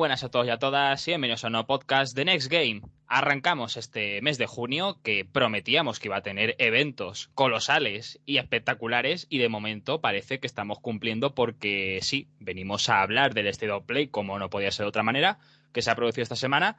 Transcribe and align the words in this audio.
Buenas 0.00 0.24
a 0.24 0.30
todos 0.30 0.46
y 0.46 0.50
a 0.50 0.58
todas 0.58 1.06
y 1.06 1.10
bienvenidos 1.10 1.44
a 1.44 1.48
un 1.48 1.52
nuevo 1.52 1.66
podcast 1.66 2.16
de 2.16 2.24
Next 2.24 2.50
Game. 2.50 2.80
Arrancamos 3.06 3.76
este 3.76 4.22
mes 4.22 4.38
de 4.38 4.46
junio 4.46 4.98
que 5.02 5.26
prometíamos 5.30 6.00
que 6.00 6.08
iba 6.08 6.16
a 6.16 6.22
tener 6.22 6.56
eventos 6.56 7.28
colosales 7.34 8.18
y 8.24 8.38
espectaculares 8.38 9.26
y 9.28 9.36
de 9.36 9.50
momento 9.50 10.00
parece 10.00 10.40
que 10.40 10.46
estamos 10.46 10.78
cumpliendo 10.78 11.34
porque 11.34 11.98
sí, 12.00 12.28
venimos 12.38 12.88
a 12.88 13.02
hablar 13.02 13.34
del 13.34 13.48
State 13.48 13.72
of 13.72 13.84
Play 13.84 14.08
como 14.08 14.38
no 14.38 14.48
podía 14.48 14.70
ser 14.70 14.84
de 14.84 14.88
otra 14.88 15.02
manera 15.02 15.38
que 15.70 15.82
se 15.82 15.90
ha 15.90 15.96
producido 15.96 16.22
esta 16.22 16.34
semana 16.34 16.78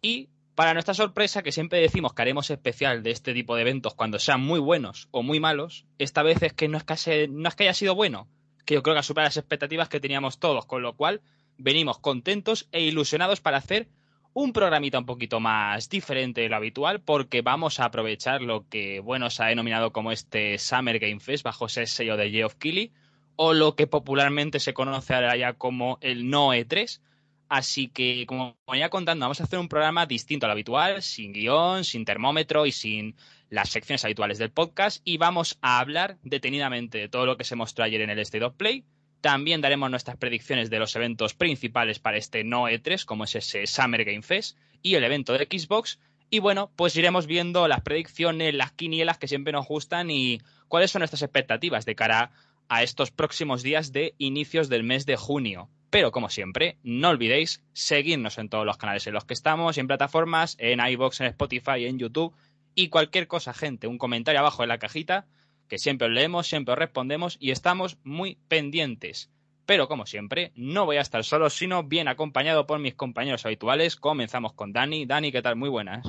y 0.00 0.28
para 0.54 0.72
nuestra 0.72 0.94
sorpresa, 0.94 1.42
que 1.42 1.50
siempre 1.50 1.80
decimos 1.80 2.14
que 2.14 2.22
haremos 2.22 2.48
especial 2.48 3.02
de 3.02 3.10
este 3.10 3.34
tipo 3.34 3.56
de 3.56 3.62
eventos 3.62 3.94
cuando 3.94 4.20
sean 4.20 4.40
muy 4.40 4.60
buenos 4.60 5.08
o 5.10 5.24
muy 5.24 5.40
malos, 5.40 5.84
esta 5.98 6.22
vez 6.22 6.40
es 6.44 6.52
que 6.52 6.68
no 6.68 6.78
es 6.78 6.84
que, 6.84 7.26
no 7.26 7.48
es 7.48 7.56
que 7.56 7.64
haya 7.64 7.74
sido 7.74 7.96
bueno, 7.96 8.28
que 8.64 8.74
yo 8.74 8.84
creo 8.84 8.94
que 8.94 9.00
ha 9.00 9.02
superado 9.02 9.26
las 9.26 9.36
expectativas 9.36 9.88
que 9.88 9.98
teníamos 9.98 10.38
todos, 10.38 10.64
con 10.64 10.82
lo 10.82 10.94
cual 10.94 11.22
venimos 11.62 11.98
contentos 11.98 12.68
e 12.72 12.82
ilusionados 12.82 13.40
para 13.40 13.58
hacer 13.58 13.88
un 14.34 14.52
programita 14.52 14.98
un 14.98 15.06
poquito 15.06 15.40
más 15.40 15.88
diferente 15.88 16.40
de 16.40 16.48
lo 16.48 16.56
habitual 16.56 17.00
porque 17.00 17.42
vamos 17.42 17.80
a 17.80 17.84
aprovechar 17.84 18.40
lo 18.40 18.66
que 18.68 19.00
bueno 19.00 19.28
se 19.30 19.42
ha 19.42 19.46
denominado 19.46 19.92
como 19.92 20.10
este 20.10 20.58
Summer 20.58 20.98
Game 20.98 21.20
Fest 21.20 21.44
bajo 21.44 21.66
ese 21.66 21.86
sello 21.86 22.16
de 22.16 22.30
Geoff 22.30 22.54
Keighley 22.54 22.92
o 23.36 23.52
lo 23.54 23.76
que 23.76 23.86
popularmente 23.86 24.60
se 24.60 24.74
conoce 24.74 25.14
ahora 25.14 25.36
ya 25.36 25.54
como 25.54 25.98
el 26.00 26.30
No 26.30 26.54
E3. 26.54 27.00
Así 27.48 27.88
que, 27.88 28.24
como 28.26 28.56
ya 28.74 28.88
contando, 28.88 29.24
vamos 29.24 29.40
a 29.40 29.44
hacer 29.44 29.58
un 29.58 29.68
programa 29.68 30.06
distinto 30.06 30.46
al 30.46 30.52
habitual, 30.52 31.02
sin 31.02 31.32
guion, 31.32 31.84
sin 31.84 32.04
termómetro 32.04 32.64
y 32.64 32.72
sin 32.72 33.14
las 33.50 33.68
secciones 33.68 34.04
habituales 34.04 34.38
del 34.38 34.50
podcast. 34.50 35.02
Y 35.04 35.18
vamos 35.18 35.58
a 35.60 35.78
hablar 35.78 36.16
detenidamente 36.22 36.98
de 36.98 37.08
todo 37.08 37.26
lo 37.26 37.36
que 37.36 37.44
se 37.44 37.56
mostró 37.56 37.84
ayer 37.84 38.00
en 38.00 38.10
el 38.10 38.18
State 38.20 38.44
of 38.44 38.54
Play, 38.54 38.84
también 39.22 39.60
daremos 39.60 39.88
nuestras 39.88 40.16
predicciones 40.16 40.68
de 40.68 40.80
los 40.80 40.94
eventos 40.96 41.32
principales 41.32 42.00
para 42.00 42.18
este 42.18 42.42
no 42.42 42.64
E3, 42.64 43.04
como 43.04 43.24
es 43.24 43.36
ese 43.36 43.66
Summer 43.66 44.04
Game 44.04 44.22
Fest 44.22 44.58
y 44.82 44.96
el 44.96 45.04
evento 45.04 45.32
de 45.32 45.46
Xbox. 45.46 46.00
Y 46.28 46.40
bueno, 46.40 46.72
pues 46.74 46.96
iremos 46.96 47.26
viendo 47.26 47.68
las 47.68 47.82
predicciones, 47.82 48.52
las 48.52 48.72
quinielas 48.72 49.18
que 49.18 49.28
siempre 49.28 49.52
nos 49.52 49.68
gustan 49.68 50.10
y 50.10 50.40
cuáles 50.66 50.90
son 50.90 51.00
nuestras 51.00 51.22
expectativas 51.22 51.84
de 51.86 51.94
cara 51.94 52.32
a 52.68 52.82
estos 52.82 53.12
próximos 53.12 53.62
días 53.62 53.92
de 53.92 54.14
inicios 54.18 54.68
del 54.68 54.82
mes 54.82 55.06
de 55.06 55.16
junio. 55.16 55.70
Pero 55.90 56.10
como 56.10 56.28
siempre, 56.28 56.78
no 56.82 57.10
olvidéis 57.10 57.62
seguirnos 57.74 58.38
en 58.38 58.48
todos 58.48 58.66
los 58.66 58.76
canales 58.76 59.06
en 59.06 59.14
los 59.14 59.24
que 59.24 59.34
estamos, 59.34 59.78
en 59.78 59.86
plataformas, 59.86 60.56
en 60.58 60.80
iBox, 60.84 61.20
en 61.20 61.28
Spotify, 61.28 61.84
en 61.84 61.98
YouTube 61.98 62.34
y 62.74 62.88
cualquier 62.88 63.28
cosa, 63.28 63.54
gente, 63.54 63.86
un 63.86 63.98
comentario 63.98 64.40
abajo 64.40 64.64
en 64.64 64.70
la 64.70 64.78
cajita 64.78 65.26
que 65.72 65.78
siempre 65.78 66.06
os 66.06 66.12
leemos, 66.12 66.46
siempre 66.46 66.74
os 66.74 66.78
respondemos 66.78 67.38
y 67.40 67.50
estamos 67.50 67.96
muy 68.04 68.36
pendientes. 68.46 69.30
Pero 69.64 69.88
como 69.88 70.04
siempre, 70.04 70.52
no 70.54 70.84
voy 70.84 70.98
a 70.98 71.00
estar 71.00 71.24
solo, 71.24 71.48
sino 71.48 71.82
bien 71.82 72.08
acompañado 72.08 72.66
por 72.66 72.78
mis 72.78 72.94
compañeros 72.94 73.46
habituales. 73.46 73.96
Comenzamos 73.96 74.52
con 74.52 74.74
Dani. 74.74 75.06
Dani, 75.06 75.32
¿qué 75.32 75.40
tal? 75.40 75.56
Muy 75.56 75.70
buenas. 75.70 76.06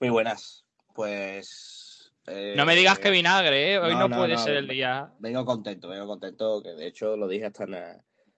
Muy 0.00 0.08
buenas. 0.08 0.64
Pues... 0.94 2.14
Eh, 2.28 2.54
no 2.56 2.64
me 2.64 2.74
digas 2.74 2.98
que 2.98 3.10
vinagre, 3.10 3.74
¿eh? 3.74 3.78
hoy 3.78 3.94
no, 3.94 4.08
puede 4.08 4.38
ser 4.38 4.56
el 4.56 4.66
día. 4.66 5.12
Vengo 5.18 5.44
contento, 5.44 5.88
vengo 5.88 6.06
contento, 6.06 6.62
que 6.62 6.70
de 6.70 6.86
hecho 6.86 7.14
lo 7.14 7.28
dije 7.28 7.44
hasta 7.44 7.64
en, 7.64 7.76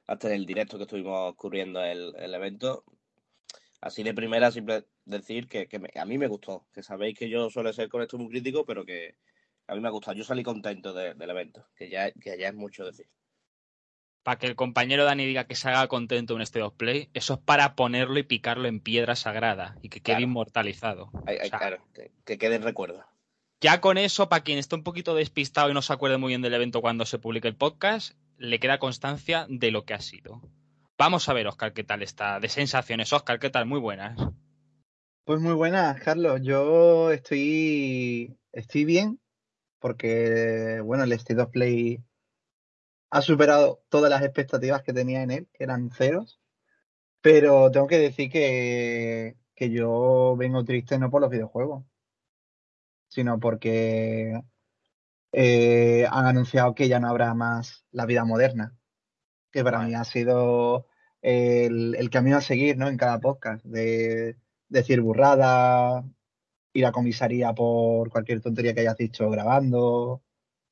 hasta 0.09 0.29
en 0.31 0.35
el 0.35 0.47
directo 0.47 0.79
que 0.79 0.83
estuvimos 0.83 1.37
cubriendo 1.37 1.81
el, 1.81 2.35
evento. 2.35 2.83
Así 3.81 4.03
de 4.03 4.15
primera, 4.15 4.51
simple 4.51 4.85
decir 5.05 5.47
que, 5.47 5.69
a 5.95 6.05
mí 6.05 6.19
me 6.19 6.27
gustó, 6.27 6.67
que 6.75 6.83
sabéis 6.83 7.17
que 7.17 7.29
yo 7.29 7.51
suelo 7.51 7.73
ser 7.73 7.89
con 7.89 8.03
esto 8.03 8.19
muy 8.19 8.29
crítico, 8.31 8.65
pero 8.67 8.85
que, 8.85 9.15
a 9.71 9.75
mí 9.75 9.81
me 9.81 9.89
ha 9.89 9.93
gustado. 9.93 10.17
Yo 10.17 10.25
salí 10.25 10.43
contento 10.43 10.93
del 10.93 11.31
evento, 11.31 11.65
que 11.77 11.89
ya, 11.89 12.11
que 12.11 12.37
ya 12.37 12.49
es 12.49 12.55
mucho 12.55 12.85
decir. 12.85 13.07
Para 14.25 14.37
que 14.37 14.49
el 14.49 14.57
compañero 14.57 15.05
Dani 15.05 15.25
diga 15.25 15.47
que 15.47 15.55
se 15.55 15.69
haga 15.69 15.87
contento 15.87 16.35
un 16.35 16.43
State 16.43 16.65
of 16.65 16.75
Play, 16.75 17.09
eso 17.15 17.35
es 17.35 17.41
para 17.41 17.77
ponerlo 17.77 18.19
y 18.19 18.25
picarlo 18.25 18.67
en 18.67 18.81
piedra 18.81 19.15
sagrada 19.15 19.77
y 19.81 19.89
que 19.89 20.03
quede 20.03 20.23
inmortalizado. 20.23 21.11
claro, 21.51 21.87
que, 22.25 22.37
quede 22.37 22.57
en 22.57 22.63
recuerdo. 22.63 23.05
Ya 23.61 23.81
con 23.81 23.97
eso, 23.97 24.29
para 24.29 24.43
quien 24.43 24.59
esté 24.59 24.75
un 24.75 24.83
poquito 24.83 25.15
despistado 25.15 25.71
y 25.71 25.75
no 25.75 25.83
se 25.83 25.93
acuerde 25.93 26.19
muy 26.19 26.31
bien 26.31 26.43
del 26.43 26.55
evento 26.55 26.81
cuando 26.81 27.07
se 27.07 27.19
publique 27.19 27.47
el 27.47 27.57
podcast, 27.57 28.15
le 28.39 28.59
queda 28.59 28.79
constancia 28.79 29.47
de 29.49 29.71
lo 29.71 29.85
que 29.85 29.95
ha 29.95 30.01
sido. 30.01 30.43
Vamos 30.99 31.29
a 31.29 31.33
ver, 31.33 31.47
Oscar, 31.47 31.73
qué 31.73 31.85
tal 31.85 32.03
está. 32.03 32.41
De 32.41 32.49
sensaciones, 32.49 33.13
Oscar, 33.13 33.39
qué 33.39 33.51
tal, 33.51 33.67
muy 33.67 33.79
buenas. 33.79 34.19
Pues 35.25 35.41
muy 35.41 35.55
buenas, 35.55 36.01
Carlos. 36.01 36.41
Yo 36.43 37.13
estoy, 37.13 38.37
estoy 38.53 38.85
bien 38.85 39.20
porque, 39.81 40.81
bueno, 40.85 41.05
el 41.05 41.13
State 41.13 41.41
of 41.41 41.51
Play 41.51 42.05
ha 43.11 43.23
superado 43.23 43.83
todas 43.89 44.11
las 44.11 44.23
expectativas 44.23 44.83
que 44.83 44.93
tenía 44.93 45.23
en 45.23 45.31
él, 45.33 45.49
que 45.53 45.65
eran 45.65 45.91
ceros, 45.91 46.41
pero 47.21 47.71
tengo 47.71 47.87
que 47.87 47.99
decir 47.99 48.31
que, 48.31 49.37
que 49.55 49.71
yo 49.71 50.37
vengo 50.39 50.65
triste 50.65 50.99
no 50.99 51.11
por 51.11 51.21
los 51.21 51.31
videojuegos, 51.31 51.85
sino 53.09 53.41
porque 53.41 54.41
eh, 55.33 56.07
han 56.11 56.27
anunciado 56.27 56.75
que 56.75 56.89
ya 56.89 57.01
no 57.01 57.09
habrá 57.09 57.35
más 57.35 57.85
la 57.91 58.07
vida 58.07 58.25
moderna, 58.25 58.77
que 59.53 59.65
para 59.65 59.81
mí 59.83 59.95
ha 59.95 60.05
sido 60.05 60.87
el, 61.23 61.97
el, 61.97 62.11
camino 62.11 62.37
a 62.39 62.41
seguir 62.41 62.77
¿no? 62.79 62.89
en 62.89 62.97
cada 62.97 63.21
podcast, 63.21 63.65
de 63.65 64.37
decir 64.69 65.01
burrada, 65.01 66.05
ir 66.73 66.87
a 66.87 66.93
comisaría 66.93 67.53
por 67.55 68.11
cualquier 68.11 68.41
tontería 68.41 68.75
que 68.75 68.81
hayas 68.81 68.97
dicho 68.97 69.29
grabando, 69.31 70.23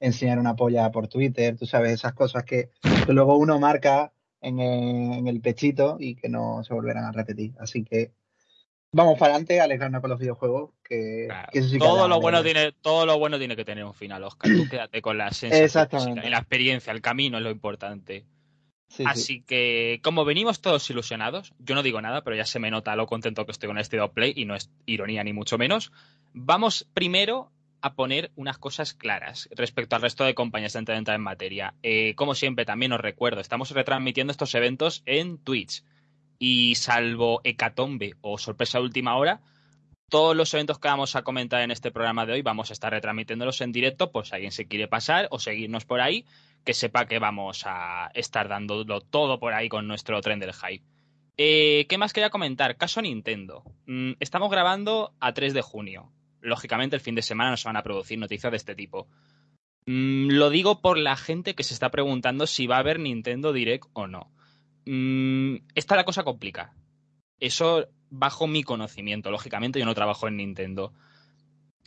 enseñar 0.00 0.38
una 0.38 0.56
polla 0.56 0.91
por 0.91 1.09
Twitter, 1.09 1.56
tú 1.56 1.66
sabes, 1.66 1.92
esas 1.92 2.14
cosas 2.14 2.44
que, 2.44 2.70
luego 3.09 3.36
uno 3.36 3.59
marca 3.59 4.12
en, 4.41 5.26
el 5.26 5.41
pechito 5.41 5.97
y 5.98 6.14
que 6.14 6.28
no 6.28 6.62
se 6.62 6.75
volverán 6.75 7.04
a 7.04 7.12
repetir. 7.12 7.54
Así 7.58 7.84
que 7.84 8.12
vamos 8.92 9.19
para 9.19 9.34
adelante, 9.34 9.60
alegrarnos 9.60 10.00
con 10.00 10.10
los 10.10 10.19
videojuegos, 10.19 10.70
que, 10.84 11.28
todo 11.78 12.08
lo 12.08 12.20
bueno 12.20 12.42
tiene 12.42 12.72
todo 12.72 13.06
lo 13.06 13.19
bueno 13.19 13.38
tiene 13.38 13.56
que 13.56 13.64
tener 13.64 13.84
un 13.84 13.94
final, 13.94 14.22
Oscar. 14.25 14.50
Tú 14.56 14.69
quédate 14.69 15.03
con 15.03 15.19
la 15.19 15.31
sensación 15.32 16.19
y 16.25 16.31
la 16.31 16.38
experiencia, 16.38 16.92
el 16.92 17.00
camino 17.00 17.38
es 17.38 17.44
lo 17.44 17.50
importante. 17.50 18.25
Así 19.04 19.43
que, 19.43 20.00
como 20.03 20.25
venimos 20.25 20.60
todos 20.60 20.88
ilusionados, 20.91 21.53
yo 21.59 21.75
no 21.75 21.82
digo 21.82 22.00
nada, 22.00 22.22
pero 22.22 22.37
ya 22.37 22.47
se 22.47 22.59
me 22.59 22.71
nota 22.71 22.97
lo 22.97 23.06
contento 23.06 23.44
que 23.44 23.53
estoy 23.53 23.69
con 23.69 23.78
este 23.78 23.99
play 24.09 24.32
y 24.34 24.44
no 24.44 24.54
es 24.54 24.71
ironía 24.87 25.22
ni 25.25 25.32
mucho 25.32 25.59
menos. 25.59 25.93
Vamos 26.32 26.88
primero 26.94 27.50
a 27.81 27.94
poner 27.94 28.32
unas 28.34 28.59
cosas 28.59 28.94
claras 28.94 29.49
respecto 29.53 29.94
al 29.94 30.03
resto 30.03 30.25
de 30.25 30.34
compañías 30.34 30.72
de 30.72 30.78
entrar 30.78 31.15
en 31.15 31.21
materia. 31.22 31.75
Eh, 31.82 32.15
como 32.16 32.34
siempre, 32.34 32.65
también 32.65 32.93
os 32.93 33.00
recuerdo, 33.00 33.41
estamos 33.41 33.71
retransmitiendo 33.71 34.31
estos 34.31 34.54
eventos 34.54 35.03
en 35.06 35.38
Twitch. 35.38 35.84
Y 36.41 36.76
salvo 36.76 37.41
hecatombe 37.44 38.15
o 38.20 38.38
sorpresa 38.38 38.81
última 38.81 39.16
hora, 39.16 39.41
todos 40.09 40.34
los 40.34 40.55
eventos 40.55 40.78
que 40.78 40.88
vamos 40.88 41.16
a 41.16 41.22
comentar 41.22 41.60
en 41.62 41.70
este 41.70 41.91
programa 41.91 42.25
de 42.25 42.32
hoy 42.32 42.43
vamos 42.43 42.70
a 42.70 42.72
estar 42.72 42.93
retransmitiéndolos 42.93 43.60
en 43.60 43.72
directo, 43.72 44.10
pues 44.10 44.32
alguien 44.32 44.53
se 44.53 44.66
quiere 44.66 44.88
pasar 44.88 45.28
o 45.31 45.38
seguirnos 45.38 45.84
por 45.84 46.00
ahí 46.00 46.25
que 46.68 46.74
sepa 46.74 47.06
que 47.06 47.18
vamos 47.18 47.62
a 47.64 48.10
estar 48.12 48.46
dándolo 48.46 49.00
todo 49.00 49.40
por 49.40 49.54
ahí 49.54 49.70
con 49.70 49.88
nuestro 49.88 50.20
tren 50.20 50.38
del 50.38 50.52
hype. 50.52 50.84
Eh, 51.38 51.86
¿Qué 51.88 51.96
más 51.96 52.12
quería 52.12 52.28
comentar? 52.28 52.76
Caso 52.76 53.00
Nintendo. 53.00 53.64
Mm, 53.86 54.12
estamos 54.20 54.50
grabando 54.50 55.14
a 55.18 55.32
3 55.32 55.54
de 55.54 55.62
junio. 55.62 56.12
Lógicamente 56.42 56.94
el 56.94 57.00
fin 57.00 57.14
de 57.14 57.22
semana 57.22 57.48
no 57.48 57.56
se 57.56 57.70
van 57.70 57.78
a 57.78 57.82
producir 57.82 58.18
noticias 58.18 58.50
de 58.50 58.58
este 58.58 58.75
tipo. 58.75 59.08
Mm, 59.87 60.28
lo 60.32 60.50
digo 60.50 60.82
por 60.82 60.98
la 60.98 61.16
gente 61.16 61.54
que 61.54 61.64
se 61.64 61.72
está 61.72 61.90
preguntando 61.90 62.46
si 62.46 62.66
va 62.66 62.76
a 62.76 62.81
haber 62.81 63.00
Nintendo 63.00 63.54
Direct 63.54 63.87
o 63.94 64.06
no. 64.06 64.31
Mm, 64.84 65.64
esta 65.75 65.96
la 65.96 66.04
cosa 66.04 66.22
complica. 66.22 66.75
Eso 67.40 67.88
bajo 68.10 68.46
mi 68.46 68.62
conocimiento. 68.62 69.31
Lógicamente 69.31 69.78
yo 69.78 69.87
no 69.87 69.94
trabajo 69.94 70.28
en 70.28 70.37
Nintendo. 70.37 70.93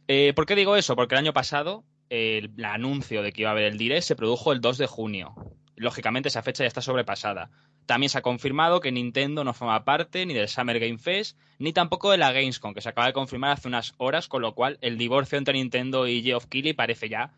Eh, 0.07 0.33
¿Por 0.33 0.47
qué 0.47 0.56
digo 0.56 0.75
eso? 0.75 0.95
Porque 0.95 1.13
el 1.13 1.19
año 1.19 1.33
pasado 1.33 1.85
el, 2.11 2.53
anuncio 2.65 3.23
de 3.23 3.31
que 3.31 3.41
iba 3.41 3.49
a 3.49 3.53
haber 3.53 3.63
el 3.63 3.77
Direct 3.77 4.03
se 4.03 4.15
produjo 4.15 4.51
el 4.51 4.59
2 4.59 4.77
de 4.77 4.85
junio. 4.85 5.33
Lógicamente 5.75 6.27
esa 6.27 6.43
fecha 6.43 6.63
ya 6.63 6.67
está 6.67 6.81
sobrepasada. 6.81 7.49
También 7.85 8.09
se 8.09 8.17
ha 8.17 8.21
confirmado 8.21 8.81
que 8.81 8.91
Nintendo 8.91 9.43
no 9.43 9.53
forma 9.53 9.83
parte 9.85 10.25
ni 10.25 10.33
del 10.33 10.49
Summer 10.49 10.79
Game 10.79 10.97
Fest, 10.97 11.39
ni 11.57 11.73
tampoco 11.73 12.11
de 12.11 12.17
la 12.17 12.31
Gamescom, 12.31 12.73
que 12.73 12.81
se 12.81 12.89
acaba 12.89 13.07
de 13.07 13.13
confirmar 13.13 13.51
hace 13.51 13.69
unas 13.69 13.93
horas, 13.97 14.27
con 14.27 14.41
lo 14.41 14.53
cual 14.53 14.77
el 14.81 14.97
divorcio 14.97 15.37
entre 15.37 15.53
Nintendo 15.53 16.05
y 16.05 16.21
Geoff 16.21 16.45
Keighley 16.45 16.73
parece 16.73 17.09
ya 17.09 17.33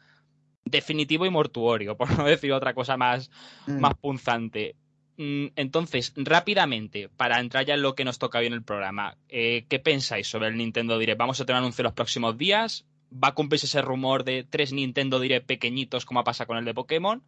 definitivo 0.66 1.26
y 1.26 1.30
mortuorio, 1.30 1.96
por 1.96 2.10
no 2.18 2.26
decir 2.26 2.52
otra 2.52 2.74
cosa 2.74 2.98
más, 2.98 3.30
mm. 3.68 3.80
más 3.80 3.94
punzante. 3.94 4.76
Mm, 5.18 5.48
entonces, 5.56 6.14
rápidamente, 6.16 7.10
para 7.10 7.40
entrar 7.40 7.66
ya 7.66 7.76
en 7.76 7.84
lo 7.84 7.94
que 7.94 8.06
nos 8.06 8.18
toca 8.18 8.40
hoy 8.40 8.48
en 8.48 8.54
el 8.54 8.64
programa, 8.64 9.18
eh, 9.30 9.66
¿qué 9.70 9.78
pensáis 9.78 10.28
sobre 10.28 10.48
el 10.48 10.58
Nintendo 10.58 10.98
Direct? 10.98 11.20
¿Vamos 11.20 11.40
a 11.40 11.46
tener 11.46 11.60
anuncio 11.60 11.84
los 11.84 11.94
próximos 11.94 12.38
días? 12.38 12.86
Va 13.14 13.30
a 13.30 13.36
cumplirse 13.36 13.66
ese 13.66 13.82
rumor 13.82 14.24
de 14.24 14.44
tres 14.44 14.74
Nintendo 14.74 15.20
Direct 15.20 15.46
pequeñitos 15.46 16.06
como 16.06 16.24
pasa 16.24 16.46
con 16.46 16.58
el 16.58 16.66
de 16.66 16.74
Pokémon? 16.74 17.24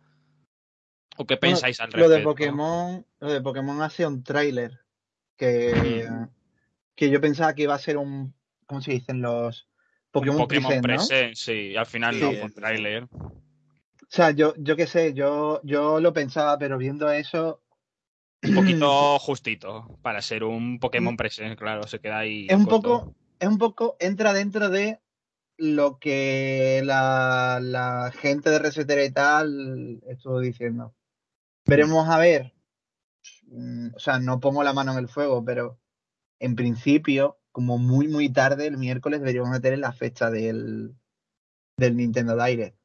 ¿O 1.18 1.26
qué 1.26 1.38
pensáis 1.38 1.80
al 1.80 1.88
respecto? 1.88 2.10
Lo 2.10 2.16
de 2.16 2.22
Pokémon, 2.22 3.06
lo 3.20 3.32
de 3.32 3.42
Pokémon 3.42 3.82
ha 3.82 3.90
sido 3.90 4.10
un 4.10 4.24
tráiler 4.24 4.80
que, 5.38 6.10
que 6.96 7.10
yo 7.10 7.22
pensaba 7.22 7.54
que 7.56 7.64
iba 7.64 7.74
a 7.74 7.80
ser 7.80 7.98
un, 7.98 8.34
¿cómo 8.66 8.82
se 8.82 8.92
dicen 8.92 9.22
los 9.22 9.68
Pokémon, 10.12 10.38
Pokémon 10.38 10.82
present, 10.82 11.36
sí, 11.36 11.76
al 11.76 11.86
final 11.86 12.18
no 12.18 12.32
fue 12.32 12.44
un 12.44 12.54
tráiler. 12.54 13.04
O 13.04 14.08
sea, 14.08 14.32
yo, 14.32 14.54
yo 14.58 14.78
qué 14.78 14.88
sé, 14.88 15.14
yo, 15.14 15.60
yo 15.64 16.00
lo 16.00 16.14
pensaba, 16.14 16.58
pero 16.58 16.78
viendo 16.78 17.12
eso, 17.12 17.62
Un 18.42 18.56
poquito 18.56 18.88
justito 19.20 20.00
para 20.02 20.22
ser 20.22 20.46
un 20.46 20.80
Pokémon 20.80 21.16
mm. 21.16 21.18
presente, 21.18 21.58
claro, 21.58 21.84
se 21.88 22.00
queda 22.00 22.20
ahí. 22.20 22.48
Es 22.50 22.56
un 22.56 22.66
poco, 22.66 23.14
es 23.40 23.48
un 23.48 23.58
poco, 23.58 23.98
entra 24.00 24.32
dentro 24.32 24.70
de 24.70 25.00
lo 25.58 26.00
que 26.00 26.82
la, 26.84 28.12
gente 28.20 28.50
de 28.50 28.60
Resetera 28.60 29.04
y 29.04 29.12
tal 29.12 30.02
estuvo 30.08 30.40
diciendo. 30.40 30.94
Veremos 31.66 32.08
a 32.10 32.18
ver. 32.18 32.54
Mm, 33.48 33.96
o 33.96 34.00
sea, 34.00 34.20
no 34.20 34.40
pongo 34.40 34.64
la 34.64 34.74
mano 34.74 34.92
en 34.92 35.00
el 35.00 35.08
fuego, 35.08 35.44
pero 35.44 35.80
en 36.40 36.56
principio, 36.56 37.40
como 37.52 37.78
muy, 37.78 38.08
muy 38.08 38.30
tarde, 38.30 38.68
el 38.68 38.78
miércoles 38.78 39.20
deberíamos 39.20 39.50
meter 39.52 39.78
la 39.80 39.94
fecha 39.94 40.30
del, 40.30 40.96
del 41.78 41.96
Nintendo 41.96 42.36
Direct. 42.44 42.78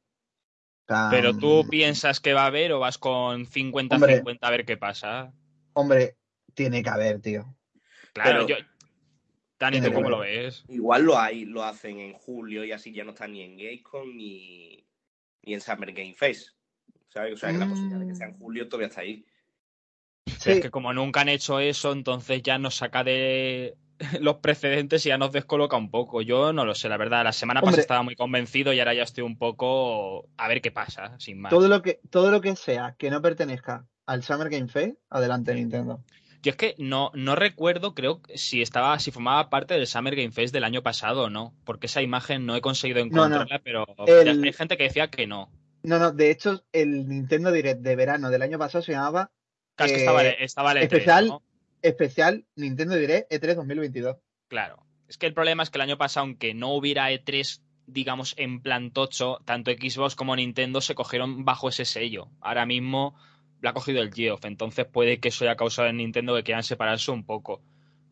pero 1.09 1.37
tú 1.37 1.63
mm, 1.63 1.69
piensas 1.69 2.19
que 2.19 2.33
va 2.33 2.43
a 2.43 2.47
haber 2.47 2.71
o 2.71 2.79
vas 2.79 2.97
con 2.97 3.45
50-50 3.45 4.39
a 4.41 4.49
ver 4.49 4.65
qué 4.65 4.77
pasa. 4.77 5.33
Hombre, 5.73 6.17
tiene 6.53 6.83
que 6.83 6.89
haber, 6.89 7.21
tío. 7.21 7.55
Claro, 8.13 8.47
yo, 8.47 8.55
Dani, 9.61 9.79
¿tú 9.79 9.93
cómo 9.93 10.09
lo 10.09 10.19
ves? 10.19 10.65
Igual 10.69 11.03
lo 11.03 11.19
hay, 11.19 11.45
lo 11.45 11.63
hacen 11.63 11.99
en 11.99 12.13
julio 12.13 12.65
y 12.65 12.71
así 12.71 12.91
ya 12.91 13.03
no 13.03 13.11
están 13.11 13.33
ni 13.33 13.43
en 13.43 13.57
Gamescom 13.57 14.15
ni, 14.15 14.83
ni 15.43 15.53
en 15.53 15.61
Summer 15.61 15.93
Game 15.93 16.15
Face. 16.15 16.45
¿Sabes? 17.09 17.33
O 17.35 17.37
sea, 17.37 17.51
que 17.51 17.59
la 17.59 17.67
posibilidad 17.67 17.99
de 17.99 18.07
que 18.07 18.15
sea 18.15 18.27
en 18.27 18.39
julio 18.39 18.67
todavía 18.67 18.87
está 18.87 19.01
ahí. 19.01 19.23
Sí. 20.25 20.53
Es 20.53 20.61
que 20.61 20.71
como 20.71 20.91
nunca 20.93 21.21
han 21.21 21.29
hecho 21.29 21.59
eso, 21.59 21.91
entonces 21.91 22.41
ya 22.41 22.57
nos 22.57 22.73
saca 22.73 23.03
de 23.03 23.75
los 24.19 24.37
precedentes 24.37 25.05
y 25.05 25.09
ya 25.09 25.19
nos 25.19 25.31
descoloca 25.31 25.77
un 25.77 25.91
poco. 25.91 26.23
Yo 26.23 26.53
no 26.53 26.65
lo 26.65 26.73
sé, 26.73 26.89
la 26.89 26.97
verdad. 26.97 27.23
La 27.23 27.31
semana 27.31 27.61
pasada 27.61 27.81
estaba 27.81 28.01
muy 28.01 28.15
convencido 28.15 28.73
y 28.73 28.79
ahora 28.79 28.95
ya 28.95 29.03
estoy 29.03 29.23
un 29.23 29.37
poco 29.37 30.27
a 30.37 30.47
ver 30.47 30.61
qué 30.61 30.71
pasa, 30.71 31.19
sin 31.19 31.39
más. 31.39 31.51
Todo 31.51 31.67
lo 31.67 31.83
que, 31.83 31.99
todo 32.09 32.31
lo 32.31 32.41
que 32.41 32.55
sea 32.55 32.95
que 32.97 33.11
no 33.11 33.21
pertenezca 33.21 33.85
al 34.07 34.23
Summer 34.23 34.49
Game 34.49 34.69
Face, 34.69 34.97
adelante 35.11 35.53
Nintendo. 35.53 36.03
Yo 36.41 36.49
es 36.51 36.57
que 36.57 36.75
no, 36.79 37.11
no 37.13 37.35
recuerdo, 37.35 37.93
creo, 37.93 38.21
si 38.33 38.61
estaba, 38.61 38.97
si 38.99 39.11
formaba 39.11 39.49
parte 39.49 39.75
del 39.75 39.85
Summer 39.85 40.15
Game 40.15 40.31
Fest 40.31 40.53
del 40.53 40.63
año 40.63 40.81
pasado 40.81 41.23
o 41.23 41.29
no, 41.29 41.53
porque 41.65 41.85
esa 41.85 42.01
imagen 42.01 42.47
no 42.47 42.55
he 42.55 42.61
conseguido 42.61 42.99
encontrarla, 42.99 43.61
pero 43.63 43.85
hay 44.07 44.53
gente 44.53 44.75
que 44.75 44.83
decía 44.85 45.09
que 45.09 45.27
no. 45.27 45.51
No, 45.83 45.99
no, 45.99 46.11
de 46.11 46.31
hecho, 46.31 46.63
el 46.71 47.07
Nintendo 47.07 47.51
Direct 47.51 47.81
de 47.81 47.95
verano 47.95 48.29
del 48.29 48.41
año 48.41 48.57
pasado 48.57 48.83
se 48.83 48.91
llamaba. 48.91 49.31
Casi 49.75 49.95
estaba, 49.95 50.23
eh, 50.25 50.37
estaba 50.39 50.71
el 50.71 50.77
E3, 50.79 50.83
especial, 50.83 51.39
especial 51.81 52.45
Nintendo 52.55 52.95
Direct 52.95 53.31
E3 53.31 53.55
2022. 53.55 54.17
Claro. 54.47 54.83
Es 55.07 55.17
que 55.17 55.27
el 55.27 55.33
problema 55.33 55.63
es 55.63 55.69
que 55.69 55.77
el 55.77 55.83
año 55.83 55.97
pasado, 55.97 56.25
aunque 56.25 56.53
no 56.53 56.73
hubiera 56.73 57.11
E3, 57.11 57.61
digamos, 57.85 58.33
en 58.37 58.61
plan 58.61 58.91
tocho, 58.91 59.39
tanto 59.45 59.71
Xbox 59.71 60.15
como 60.15 60.35
Nintendo 60.35 60.81
se 60.81 60.95
cogieron 60.95 61.45
bajo 61.45 61.69
ese 61.69 61.85
sello. 61.85 62.29
Ahora 62.41 62.65
mismo 62.65 63.15
lo 63.61 63.69
ha 63.69 63.73
cogido 63.73 64.01
el 64.01 64.13
Geoff, 64.13 64.43
entonces 64.45 64.85
puede 64.85 65.19
que 65.19 65.29
eso 65.29 65.45
haya 65.45 65.55
causado 65.55 65.87
en 65.87 65.97
Nintendo 65.97 66.35
que 66.35 66.43
quieran 66.43 66.63
separarse 66.63 67.11
un 67.11 67.23
poco. 67.23 67.61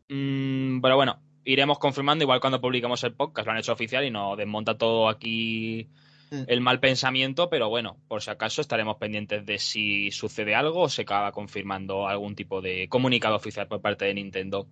Mm, 0.08 0.80
pero 0.80 0.96
bueno, 0.96 1.20
iremos 1.44 1.78
confirmando, 1.78 2.24
igual 2.24 2.40
cuando 2.40 2.60
publicamos 2.60 3.02
el 3.04 3.14
podcast, 3.14 3.46
lo 3.46 3.52
han 3.52 3.58
hecho 3.58 3.72
oficial 3.72 4.04
y 4.04 4.10
nos 4.10 4.36
desmonta 4.36 4.78
todo 4.78 5.08
aquí 5.08 5.88
mm. 6.30 6.42
el 6.46 6.60
mal 6.60 6.80
pensamiento, 6.80 7.50
pero 7.50 7.68
bueno, 7.68 7.98
por 8.08 8.22
si 8.22 8.30
acaso 8.30 8.60
estaremos 8.60 8.96
pendientes 8.96 9.44
de 9.44 9.58
si 9.58 10.10
sucede 10.12 10.54
algo 10.54 10.82
o 10.82 10.88
se 10.88 11.02
acaba 11.02 11.32
confirmando 11.32 12.08
algún 12.08 12.34
tipo 12.36 12.60
de 12.60 12.88
comunicado 12.88 13.36
oficial 13.36 13.66
por 13.66 13.80
parte 13.80 14.04
de 14.04 14.14
Nintendo. 14.14 14.68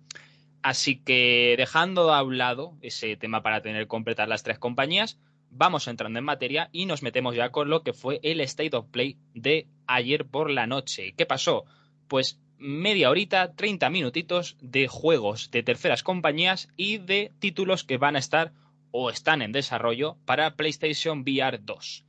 Así 0.61 0.97
que 0.97 1.55
dejando 1.57 2.13
a 2.13 2.23
un 2.23 2.37
lado 2.37 2.77
ese 2.81 3.15
tema 3.15 3.41
para 3.41 3.61
tener 3.61 3.87
completar 3.87 4.27
las 4.27 4.43
tres 4.43 4.59
compañías, 4.59 5.19
vamos 5.51 5.87
entrando 5.87 6.19
en 6.19 6.25
materia 6.25 6.69
y 6.71 6.85
nos 6.85 7.03
metemos 7.03 7.35
ya 7.35 7.51
con 7.51 7.69
lo 7.69 7.83
que 7.83 7.93
fue 7.93 8.19
el 8.23 8.41
State 8.41 8.75
of 8.75 8.87
Play 8.89 9.17
de 9.33 9.67
ayer 9.87 10.25
por 10.25 10.49
la 10.49 10.67
noche. 10.67 11.13
¿Qué 11.17 11.25
pasó? 11.25 11.65
Pues 12.07 12.39
media 12.57 13.09
horita, 13.09 13.55
30 13.55 13.89
minutitos 13.89 14.57
de 14.61 14.87
juegos 14.87 15.49
de 15.51 15.63
terceras 15.63 16.03
compañías 16.03 16.67
y 16.75 16.97
de 16.97 17.31
títulos 17.39 17.83
que 17.83 17.97
van 17.97 18.15
a 18.15 18.19
estar 18.19 18.53
o 18.91 19.09
están 19.09 19.41
en 19.41 19.51
desarrollo 19.51 20.17
para 20.25 20.55
PlayStation 20.55 21.21
VR 21.21 21.59
2. 21.61 22.05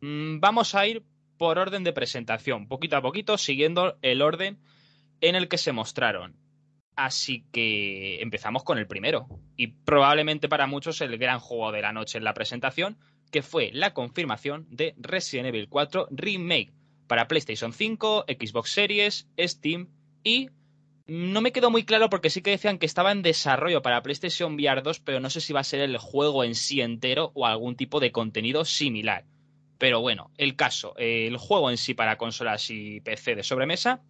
Mm, 0.00 0.40
vamos 0.40 0.74
a 0.74 0.86
ir 0.86 1.04
por 1.38 1.58
orden 1.58 1.84
de 1.84 1.92
presentación, 1.92 2.68
poquito 2.68 2.96
a 2.96 3.02
poquito, 3.02 3.38
siguiendo 3.38 3.98
el 4.02 4.22
orden 4.22 4.58
en 5.20 5.34
el 5.34 5.48
que 5.48 5.58
se 5.58 5.72
mostraron. 5.72 6.36
Así 6.96 7.44
que 7.52 8.22
empezamos 8.22 8.62
con 8.62 8.78
el 8.78 8.86
primero. 8.86 9.26
Y 9.56 9.68
probablemente 9.68 10.48
para 10.48 10.66
muchos 10.66 11.00
el 11.00 11.18
gran 11.18 11.40
juego 11.40 11.72
de 11.72 11.82
la 11.82 11.92
noche 11.92 12.18
en 12.18 12.24
la 12.24 12.34
presentación, 12.34 12.98
que 13.30 13.42
fue 13.42 13.70
la 13.72 13.94
confirmación 13.94 14.66
de 14.70 14.94
Resident 14.96 15.48
Evil 15.48 15.68
4 15.68 16.08
Remake 16.10 16.72
para 17.06 17.26
PlayStation 17.26 17.72
5, 17.72 18.26
Xbox 18.28 18.70
Series, 18.70 19.28
Steam 19.38 19.88
y 20.22 20.50
no 21.06 21.42
me 21.42 21.52
quedó 21.52 21.70
muy 21.70 21.84
claro 21.84 22.08
porque 22.08 22.30
sí 22.30 22.40
que 22.40 22.50
decían 22.50 22.78
que 22.78 22.86
estaba 22.86 23.12
en 23.12 23.22
desarrollo 23.22 23.82
para 23.82 24.02
PlayStation 24.02 24.54
VR 24.54 24.82
2, 24.82 25.00
pero 25.00 25.20
no 25.20 25.28
sé 25.28 25.40
si 25.40 25.52
va 25.52 25.60
a 25.60 25.64
ser 25.64 25.80
el 25.80 25.98
juego 25.98 26.44
en 26.44 26.54
sí 26.54 26.80
entero 26.80 27.30
o 27.34 27.44
algún 27.44 27.76
tipo 27.76 28.00
de 28.00 28.10
contenido 28.10 28.64
similar. 28.64 29.24
Pero 29.76 30.00
bueno, 30.00 30.30
el 30.38 30.56
caso, 30.56 30.94
el 30.96 31.36
juego 31.36 31.70
en 31.70 31.76
sí 31.76 31.92
para 31.92 32.16
consolas 32.16 32.70
y 32.70 33.00
PC 33.00 33.34
de 33.34 33.42
sobremesa 33.42 34.00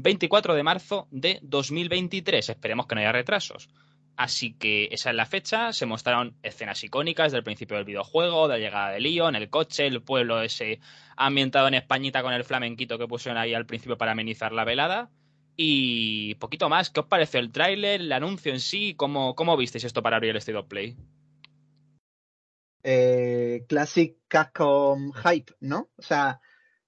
24 0.00 0.54
de 0.54 0.62
marzo 0.62 1.08
de 1.10 1.40
2023. 1.42 2.50
Esperemos 2.50 2.86
que 2.86 2.94
no 2.94 3.00
haya 3.00 3.12
retrasos. 3.12 3.68
Así 4.16 4.54
que 4.54 4.88
esa 4.90 5.10
es 5.10 5.16
la 5.16 5.26
fecha. 5.26 5.72
Se 5.72 5.86
mostraron 5.86 6.36
escenas 6.42 6.82
icónicas 6.82 7.32
del 7.32 7.44
principio 7.44 7.76
del 7.76 7.84
videojuego, 7.84 8.48
de 8.48 8.54
la 8.54 8.64
llegada 8.64 8.90
de 8.90 9.00
Leon, 9.00 9.34
el 9.36 9.50
coche, 9.50 9.86
el 9.86 10.02
pueblo 10.02 10.40
ese 10.42 10.80
ambientado 11.16 11.68
en 11.68 11.74
Españita 11.74 12.22
con 12.22 12.32
el 12.32 12.44
flamenquito 12.44 12.98
que 12.98 13.08
pusieron 13.08 13.38
ahí 13.38 13.54
al 13.54 13.66
principio 13.66 13.98
para 13.98 14.12
amenizar 14.12 14.52
la 14.52 14.64
velada. 14.64 15.10
Y 15.56 16.36
poquito 16.36 16.68
más. 16.68 16.90
¿Qué 16.90 17.00
os 17.00 17.06
pareció 17.06 17.40
el 17.40 17.50
tráiler, 17.50 18.00
el 18.00 18.12
anuncio 18.12 18.52
en 18.52 18.60
sí? 18.60 18.94
¿Cómo, 18.94 19.34
cómo 19.34 19.56
visteis 19.56 19.84
esto 19.84 20.02
para 20.02 20.16
abrir 20.16 20.30
el 20.30 20.36
State 20.36 20.58
of 20.58 20.66
Play? 20.66 20.96
Eh, 22.84 23.64
classic 23.68 24.16
hype, 24.30 25.52
¿no? 25.60 25.90
O 25.96 26.02
sea, 26.02 26.40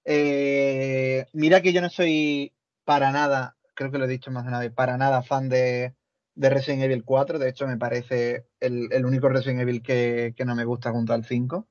eh, 0.05 1.25
mira 1.33 1.61
que 1.61 1.73
yo 1.73 1.81
no 1.81 1.89
soy 1.89 2.53
para 2.83 3.11
nada, 3.11 3.57
creo 3.73 3.91
que 3.91 3.97
lo 3.97 4.05
he 4.05 4.09
dicho 4.09 4.31
más 4.31 4.43
de 4.43 4.49
una 4.49 4.59
vez, 4.59 4.71
para 4.71 4.97
nada 4.97 5.23
fan 5.23 5.49
de, 5.49 5.95
Resident 6.35 6.83
Evil 6.83 7.03
4. 7.03 7.39
De 7.39 7.49
hecho, 7.49 7.67
me 7.67 7.77
parece 7.77 8.47
el, 8.59 9.05
único 9.05 9.29
Resident 9.29 9.61
Evil 9.61 9.81
que, 9.81 10.33
no 10.45 10.55
me 10.55 10.65
gusta 10.65 10.91
junto 10.91 11.13
al 11.13 11.25
5. 11.25 11.67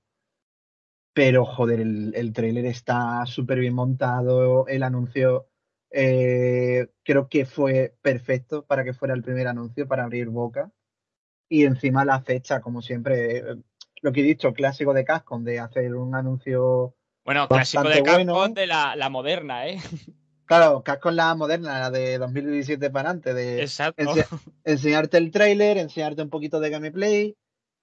Pero, 1.12 1.44
joder, 1.44 1.80
el, 1.80 2.12
el 2.14 2.32
trailer 2.32 2.66
está 2.66 3.26
súper 3.26 3.58
bien 3.58 3.74
montado. 3.74 4.66
El 4.68 4.82
anuncio 4.82 5.50
eh, 5.90 6.86
creo 7.02 7.28
que 7.28 7.44
fue 7.46 7.96
perfecto 8.00 8.64
para 8.64 8.84
que 8.84 8.94
fuera 8.94 9.14
el 9.14 9.22
primer 9.22 9.48
anuncio, 9.48 9.88
para 9.88 10.04
abrir 10.04 10.28
boca. 10.28 10.70
Y 11.48 11.64
encima 11.64 12.04
la 12.04 12.22
fecha, 12.22 12.60
como 12.60 12.80
siempre, 12.80 13.38
eh, 13.38 13.56
lo 14.02 14.12
que 14.12 14.20
he 14.20 14.24
dicho, 14.24 14.52
clásico 14.52 14.94
de 14.94 15.04
Capcom, 15.04 15.42
de 15.42 15.58
hacer 15.58 15.94
un 15.94 16.14
anuncio. 16.14 16.94
Bueno, 17.24 17.48
clásico 17.48 17.88
de 17.88 18.02
Capcom 18.02 18.54
de 18.54 18.66
la, 18.66 18.94
la 18.94 19.08
moderna, 19.08 19.66
¿eh? 19.66 19.78
Claro, 20.50 20.82
con 21.00 21.14
la 21.14 21.32
moderna, 21.36 21.78
la 21.78 21.90
de 21.92 22.18
2017 22.18 22.90
para 22.90 23.10
adelante, 23.10 23.34
de 23.34 23.68
enseñarte 24.64 25.16
el 25.16 25.30
tráiler, 25.30 25.78
enseñarte 25.78 26.22
un 26.22 26.28
poquito 26.28 26.58
de 26.58 26.70
gameplay, 26.70 27.36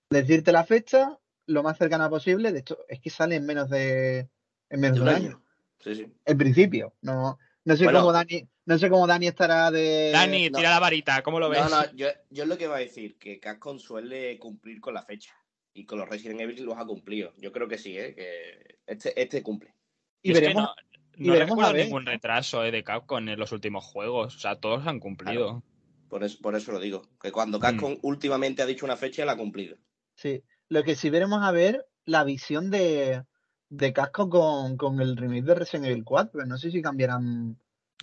decirte 0.09 0.51
la 0.51 0.65
fecha, 0.65 1.17
lo 1.45 1.63
más 1.63 1.77
cercana 1.77 2.09
posible. 2.09 2.51
De 2.51 2.59
hecho, 2.59 2.79
es 2.89 2.99
que 2.99 3.09
sale 3.09 3.35
en 3.35 3.45
menos 3.45 3.69
de, 3.69 4.27
en 4.69 4.81
menos 4.81 4.97
de 4.97 5.01
un 5.01 5.07
año. 5.07 5.41
Sí, 5.79 5.95
sí. 5.95 6.13
En 6.25 6.37
principio, 6.37 6.93
no, 6.99 7.39
no 7.63 7.77
sé 7.77 7.85
cómo 7.85 8.11
Dani, 8.11 8.45
no 8.65 8.77
sé 8.77 8.89
cómo 8.89 9.07
Dani 9.07 9.27
estará 9.27 9.71
de. 9.71 10.11
Dani, 10.11 10.49
tira 10.49 10.71
la 10.71 10.81
varita, 10.81 11.23
¿cómo 11.23 11.39
lo 11.39 11.47
ves? 11.47 11.61
No, 11.61 11.69
no, 11.69 11.95
yo, 11.95 12.07
yo 12.29 12.43
es 12.43 12.49
lo 12.49 12.57
que 12.57 12.67
va 12.67 12.75
a 12.75 12.79
decir, 12.79 13.17
que 13.17 13.39
Capcom 13.39 13.79
suele 13.79 14.37
cumplir 14.39 14.81
con 14.81 14.93
la 14.93 15.03
fecha. 15.03 15.33
Y 15.73 15.85
con 15.85 15.99
los 15.99 16.09
Resident 16.09 16.41
Evil 16.41 16.65
los 16.65 16.77
ha 16.77 16.85
cumplido. 16.85 17.31
Yo 17.37 17.53
creo 17.53 17.69
que 17.69 17.77
sí, 17.77 17.97
¿eh? 17.97 18.13
que 18.13 18.79
este, 18.85 19.21
este 19.21 19.41
cumple. 19.41 19.73
Y, 20.21 20.33
veremos, 20.33 20.63
no 20.63 20.86
recuerdo 21.17 21.73
ningún 21.73 22.05
retraso 22.05 22.63
eh, 22.63 22.71
de 22.71 22.83
Capcom 22.83 23.27
en 23.27 23.39
los 23.39 23.51
últimos 23.51 23.85
juegos. 23.85 24.35
O 24.35 24.39
sea, 24.39 24.55
todos 24.55 24.85
han 24.87 24.99
cumplido. 24.99 25.63
Por, 26.09 26.23
eso, 26.23 26.37
por 26.41 26.55
eso 26.55 26.71
lo 26.71 26.79
digo. 26.79 27.03
Que 27.21 27.31
cuando 27.31 27.59
Capcom 27.59 27.93
mm. 27.93 27.99
últimamente 28.03 28.61
ha 28.61 28.65
dicho 28.65 28.85
una 28.85 28.97
fecha, 28.97 29.25
la 29.25 29.33
ha 29.33 29.37
cumplido. 29.37 29.77
Sí. 30.15 30.43
Lo 30.69 30.83
que 30.83 30.95
sí 30.95 31.09
veremos 31.09 31.43
a 31.43 31.51
ver 31.51 31.85
la 32.05 32.23
visión 32.23 32.69
de, 32.69 33.23
de 33.69 33.93
Casco 33.93 34.29
con, 34.29 34.77
con, 34.77 35.01
el 35.01 35.17
remake 35.17 35.45
de 35.45 35.55
Resident 35.55 35.87
Evil 35.87 36.03
4. 36.03 36.45
No 36.45 36.57
sé 36.57 36.71
si 36.71 36.81
cambiarán. 36.81 37.57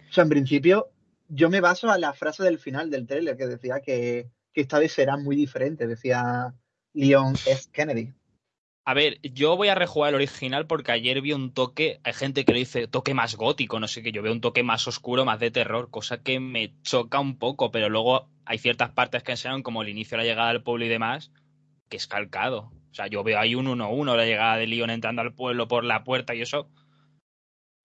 O 0.09 0.13
sea, 0.13 0.23
en 0.23 0.31
principio, 0.31 0.91
yo 1.29 1.51
me 1.51 1.61
baso 1.61 1.91
a 1.91 1.99
la 1.99 2.13
frase 2.13 2.43
del 2.43 2.59
final 2.59 2.91
del 2.91 3.07
trailer 3.07 3.37
que 3.37 3.47
decía 3.47 3.81
que, 3.81 4.29
que 4.53 4.61
esta 4.61 4.79
vez 4.79 4.93
será 4.93 5.17
muy 5.17 5.37
diferente. 5.37 5.87
Decía 5.87 6.55
Leon 6.93 7.35
S. 7.35 7.69
Kennedy. 7.73 8.13
A 8.87 8.93
ver, 8.93 9.19
yo 9.23 9.57
voy 9.57 9.69
a 9.69 9.75
rejugar 9.75 10.11
el 10.11 10.17
original 10.17 10.67
porque 10.67 10.93
ayer 10.93 11.23
vi 11.23 11.33
un 11.33 11.55
toque, 11.55 12.01
hay 12.05 12.13
gente 12.13 12.45
que 12.45 12.53
le 12.53 12.59
dice 12.59 12.87
toque 12.87 13.15
más 13.15 13.35
gótico, 13.35 13.81
no 13.81 13.89
sé 13.89 14.03
qué, 14.03 14.13
yo 14.13 14.21
veo 14.21 14.33
un 14.33 14.43
toque 14.43 14.63
más 14.63 14.87
oscuro, 14.87 15.25
más 15.25 15.41
de 15.41 15.51
terror, 15.51 15.91
cosa 15.91 16.23
que 16.23 16.39
me 16.39 16.75
choca 16.83 17.19
un 17.19 17.39
poco, 17.39 17.71
pero 17.71 17.89
luego 17.89 18.29
hay 18.45 18.59
ciertas 18.59 18.91
partes 18.91 19.23
que 19.23 19.33
enseñan 19.33 19.63
como 19.63 19.81
el 19.81 19.89
inicio 19.89 20.19
de 20.19 20.25
la 20.25 20.29
llegada 20.29 20.53
del 20.53 20.63
pueblo 20.63 20.85
y 20.85 20.89
demás, 20.89 21.33
que 21.89 21.97
es 21.97 22.07
calcado. 22.07 22.73
O 22.91 22.95
sea, 22.95 23.07
yo 23.07 23.25
veo 23.25 23.41
ahí 23.41 23.55
un 23.55 23.67
1-1, 23.67 24.17
la 24.17 24.27
llegada 24.27 24.59
de 24.59 24.67
Leon 24.67 24.91
entrando 24.91 25.23
al 25.23 25.35
pueblo 25.35 25.67
por 25.67 25.85
la 25.85 26.05
puerta 26.05 26.35
y 26.35 26.43
eso. 26.43 26.69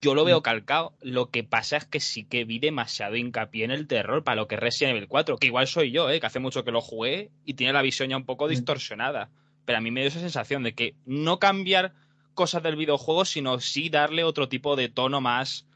yo 0.02 0.14
lo 0.14 0.24
veo 0.26 0.40
mm. 0.40 0.42
calcado. 0.42 0.96
Lo 1.00 1.30
que 1.30 1.44
pasa 1.44 1.78
es 1.78 1.86
que 1.86 2.00
sí 2.00 2.24
que 2.24 2.44
vi 2.44 2.58
demasiado 2.58 3.16
hincapié 3.16 3.64
en 3.64 3.70
el 3.70 3.86
terror 3.86 4.22
para 4.22 4.36
lo 4.36 4.48
que 4.48 4.56
es 4.56 4.60
Resident 4.60 4.96
Evil 4.96 5.08
4, 5.08 5.38
que 5.38 5.46
igual 5.46 5.66
soy 5.66 5.92
yo, 5.92 6.10
¿eh? 6.10 6.20
que 6.20 6.26
hace 6.26 6.40
mucho 6.40 6.62
que 6.62 6.72
lo 6.72 6.82
jugué 6.82 7.30
y 7.44 7.54
tiene 7.54 7.72
la 7.72 7.82
visión 7.82 8.10
ya 8.10 8.18
un 8.18 8.26
poco 8.26 8.46
mm. 8.46 8.50
distorsionada. 8.50 9.30
Pero 9.64 9.78
a 9.78 9.80
mí 9.80 9.90
me 9.90 10.00
dio 10.00 10.08
esa 10.08 10.20
sensación 10.20 10.62
de 10.62 10.74
que 10.74 10.94
no 11.04 11.38
cambiar 11.38 11.94
cosas 12.34 12.62
del 12.62 12.76
videojuego, 12.76 13.24
sino 13.24 13.60
sí 13.60 13.88
darle 13.88 14.24
otro 14.24 14.48
tipo 14.48 14.76
de 14.76 14.88
tono 14.88 15.20
más 15.20 15.66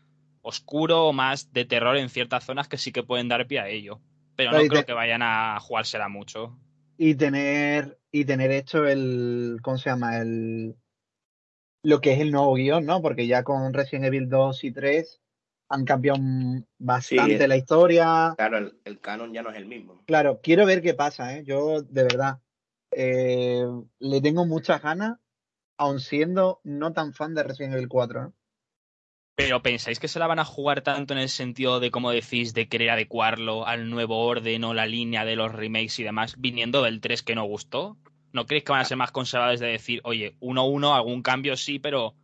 oscuro 0.42 1.06
o 1.06 1.12
más 1.12 1.52
de 1.52 1.64
terror 1.64 1.96
en 1.96 2.08
ciertas 2.08 2.44
zonas 2.44 2.68
que 2.68 2.78
sí 2.78 2.92
que 2.92 3.02
pueden 3.02 3.28
dar 3.28 3.46
pie 3.46 3.60
a 3.60 3.68
ello. 3.68 4.00
Pero 4.36 4.52
no 4.52 4.66
creo 4.66 4.84
que 4.84 4.92
vayan 4.92 5.22
a 5.22 5.58
jugársela 5.60 6.08
mucho. 6.08 6.58
Y 6.96 7.14
tener, 7.14 7.98
y 8.10 8.24
tener 8.24 8.50
hecho 8.50 8.86
el, 8.86 9.58
¿cómo 9.62 9.78
se 9.78 9.90
llama? 9.90 10.18
El, 10.18 10.76
lo 11.82 12.00
que 12.00 12.12
es 12.12 12.20
el 12.20 12.32
nuevo 12.32 12.54
guion, 12.54 12.84
¿no? 12.84 13.00
Porque 13.02 13.26
ya 13.26 13.42
con 13.42 13.72
Resident 13.72 14.06
Evil 14.06 14.28
2 14.28 14.64
y 14.64 14.72
3 14.72 15.20
han 15.68 15.84
cambiado 15.84 16.18
bastante 16.78 17.48
la 17.48 17.56
historia. 17.56 18.34
Claro, 18.36 18.72
el, 18.84 19.00
canon 19.00 19.32
ya 19.32 19.42
no 19.42 19.50
es 19.50 19.56
el 19.56 19.66
mismo. 19.66 20.02
Claro, 20.06 20.40
quiero 20.42 20.66
ver 20.66 20.82
qué 20.82 20.94
pasa, 20.94 21.36
¿eh? 21.36 21.44
Yo, 21.44 21.82
de 21.82 22.02
verdad, 22.02 22.38
eh, 22.96 23.66
le 23.98 24.20
tengo 24.20 24.46
muchas 24.46 24.82
ganas, 24.82 25.18
aun 25.76 26.00
siendo 26.00 26.60
no 26.64 26.92
tan 26.92 27.12
fan 27.12 27.34
de 27.34 27.42
Resident 27.42 27.74
Evil 27.74 27.88
4, 27.88 28.26
¿eh? 28.26 28.32
Pero 29.36 29.62
¿pensáis 29.62 29.98
que 29.98 30.06
se 30.06 30.20
la 30.20 30.28
van 30.28 30.38
a 30.38 30.44
jugar 30.44 30.82
tanto 30.82 31.12
en 31.12 31.18
el 31.18 31.28
sentido 31.28 31.80
de, 31.80 31.90
como 31.90 32.12
decís, 32.12 32.54
de 32.54 32.68
querer 32.68 32.90
adecuarlo 32.90 33.66
al 33.66 33.90
nuevo 33.90 34.24
orden 34.24 34.62
o 34.62 34.74
la 34.74 34.86
línea 34.86 35.24
de 35.24 35.34
los 35.34 35.52
remakes 35.52 35.98
y 35.98 36.04
demás, 36.04 36.36
viniendo 36.38 36.82
del 36.82 37.00
3 37.00 37.22
que 37.22 37.34
no 37.34 37.44
gustó? 37.44 37.96
¿No 38.32 38.46
creéis 38.46 38.64
que 38.64 38.72
van 38.72 38.80
a 38.80 38.84
ser 38.84 38.96
más 38.96 39.10
conservadores 39.10 39.60
de 39.60 39.68
decir, 39.68 40.00
oye, 40.04 40.36
1-1, 40.40 40.94
algún 40.94 41.22
cambio 41.22 41.56
sí, 41.56 41.80
pero 41.80 42.14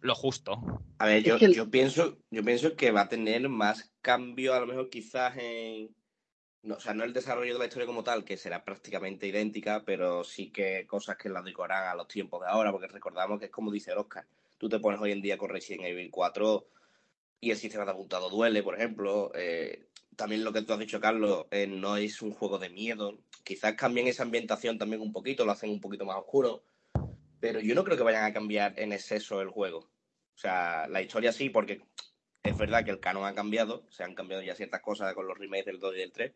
lo 0.00 0.14
justo? 0.14 0.60
A 0.98 1.06
ver, 1.06 1.24
yo, 1.24 1.36
yo, 1.36 1.68
pienso, 1.68 2.18
yo 2.30 2.44
pienso 2.44 2.76
que 2.76 2.92
va 2.92 3.02
a 3.02 3.08
tener 3.08 3.48
más 3.48 3.92
cambio, 4.00 4.54
a 4.54 4.60
lo 4.60 4.66
mejor 4.66 4.88
quizás 4.88 5.36
en. 5.36 5.88
No, 6.62 6.76
o 6.76 6.80
sea, 6.80 6.94
no 6.94 7.02
el 7.02 7.12
desarrollo 7.12 7.54
de 7.54 7.58
la 7.58 7.64
historia 7.66 7.86
como 7.86 8.04
tal, 8.04 8.24
que 8.24 8.36
será 8.36 8.64
prácticamente 8.64 9.26
idéntica, 9.26 9.82
pero 9.84 10.22
sí 10.22 10.50
que 10.50 10.86
cosas 10.86 11.16
que 11.16 11.28
la 11.28 11.40
adecuarán 11.40 11.88
a 11.88 11.94
los 11.96 12.06
tiempos 12.06 12.40
de 12.40 12.46
ahora, 12.48 12.70
porque 12.70 12.86
recordamos 12.86 13.40
que 13.40 13.46
es 13.46 13.50
como 13.50 13.72
dice 13.72 13.92
Oscar. 13.92 14.24
Tú 14.58 14.68
te 14.68 14.78
pones 14.78 15.00
hoy 15.00 15.10
en 15.10 15.22
día 15.22 15.36
con 15.36 15.50
Resident 15.50 15.86
Evil 15.86 16.10
4 16.10 16.64
y 17.40 17.50
el 17.50 17.56
sistema 17.56 17.84
de 17.84 17.90
apuntado 17.90 18.30
duele, 18.30 18.62
por 18.62 18.76
ejemplo. 18.76 19.32
Eh, 19.34 19.88
también 20.14 20.44
lo 20.44 20.52
que 20.52 20.62
tú 20.62 20.72
has 20.72 20.78
dicho, 20.78 21.00
Carlos, 21.00 21.46
eh, 21.50 21.66
no 21.66 21.96
es 21.96 22.22
un 22.22 22.32
juego 22.32 22.58
de 22.60 22.70
miedo. 22.70 23.18
Quizás 23.42 23.74
cambien 23.74 24.06
esa 24.06 24.22
ambientación 24.22 24.78
también 24.78 25.02
un 25.02 25.12
poquito, 25.12 25.44
lo 25.44 25.50
hacen 25.50 25.70
un 25.70 25.80
poquito 25.80 26.04
más 26.04 26.16
oscuro. 26.16 26.62
Pero 27.40 27.58
yo 27.58 27.74
no 27.74 27.82
creo 27.82 27.96
que 27.96 28.04
vayan 28.04 28.24
a 28.24 28.32
cambiar 28.32 28.78
en 28.78 28.92
exceso 28.92 29.40
el 29.40 29.48
juego. 29.48 29.78
O 29.78 30.38
sea, 30.38 30.86
la 30.86 31.02
historia 31.02 31.32
sí, 31.32 31.50
porque 31.50 31.82
es 32.44 32.56
verdad 32.56 32.84
que 32.84 32.92
el 32.92 33.00
canon 33.00 33.24
ha 33.24 33.34
cambiado, 33.34 33.84
se 33.90 34.04
han 34.04 34.14
cambiado 34.14 34.42
ya 34.42 34.54
ciertas 34.54 34.80
cosas 34.80 35.12
con 35.14 35.26
los 35.26 35.38
remakes 35.38 35.66
del 35.66 35.80
2 35.80 35.94
y 35.94 35.98
del 35.98 36.12
3, 36.12 36.32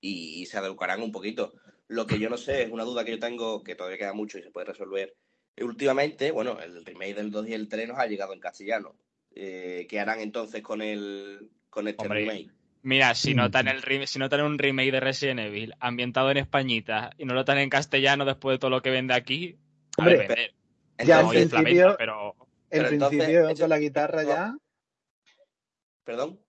y, 0.00 0.46
se 0.46 0.58
adecuarán 0.58 1.02
un 1.02 1.12
poquito. 1.12 1.52
Lo 1.88 2.06
que 2.06 2.18
yo 2.18 2.30
no 2.30 2.36
sé, 2.36 2.62
es 2.62 2.70
una 2.70 2.84
duda 2.84 3.04
que 3.04 3.12
yo 3.12 3.18
tengo, 3.18 3.62
que 3.62 3.74
todavía 3.74 3.98
queda 3.98 4.12
mucho 4.12 4.38
y 4.38 4.42
se 4.42 4.50
puede 4.50 4.66
resolver. 4.66 5.14
Últimamente, 5.60 6.30
bueno, 6.30 6.58
el 6.60 6.84
remake 6.84 7.14
del 7.14 7.30
2 7.30 7.48
y 7.48 7.54
el 7.54 7.68
3 7.68 7.88
nos 7.88 7.98
ha 7.98 8.06
llegado 8.06 8.32
en 8.32 8.40
castellano. 8.40 8.94
Eh, 9.34 9.86
¿Qué 9.88 10.00
harán 10.00 10.20
entonces 10.20 10.62
con, 10.62 10.80
el, 10.82 11.50
con 11.68 11.88
este 11.88 12.08
remake? 12.08 12.50
Mira, 12.82 13.14
si 13.14 13.34
notan, 13.34 13.68
el, 13.68 14.06
si 14.06 14.18
notan 14.18 14.40
un 14.40 14.58
remake 14.58 14.92
de 14.92 15.00
Resident 15.00 15.40
Evil 15.40 15.74
ambientado 15.80 16.30
en 16.30 16.38
Españita 16.38 17.10
y 17.18 17.26
no 17.26 17.34
lo 17.34 17.40
están 17.40 17.58
en 17.58 17.68
castellano 17.68 18.24
después 18.24 18.54
de 18.54 18.58
todo 18.58 18.70
lo 18.70 18.80
que 18.80 18.90
vende 18.90 19.12
aquí, 19.12 19.58
Hombre, 19.98 20.54
ya 21.04 21.20
en 21.20 21.28
principio, 21.28 21.94
pero, 21.98 22.34
en 22.70 22.86
principio 22.86 23.54
con 23.54 23.68
la 23.68 23.78
guitarra 23.78 24.22
ya. 24.22 24.56
¿Perdón? 26.04 26.40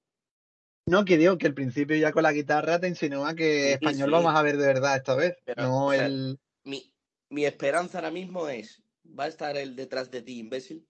No, 0.91 1.05
que 1.05 1.17
digo 1.17 1.37
que 1.37 1.47
al 1.47 1.53
principio 1.53 1.95
ya 1.95 2.11
con 2.11 2.23
la 2.23 2.33
guitarra 2.33 2.77
te 2.77 2.89
insinúa 2.89 3.33
que 3.33 3.71
español 3.71 4.11
vamos 4.11 4.35
a 4.35 4.41
ver 4.41 4.57
de 4.57 4.67
verdad 4.67 4.97
esta 4.97 5.15
vez. 5.15 5.37
no 5.55 5.93
el... 5.93 6.37
mi, 6.65 6.93
mi 7.29 7.45
esperanza 7.45 7.99
ahora 7.99 8.11
mismo 8.11 8.49
es, 8.49 8.83
¿va 9.17 9.23
a 9.23 9.27
estar 9.27 9.55
el 9.55 9.77
detrás 9.77 10.11
de 10.11 10.21
ti, 10.21 10.39
imbécil? 10.39 10.85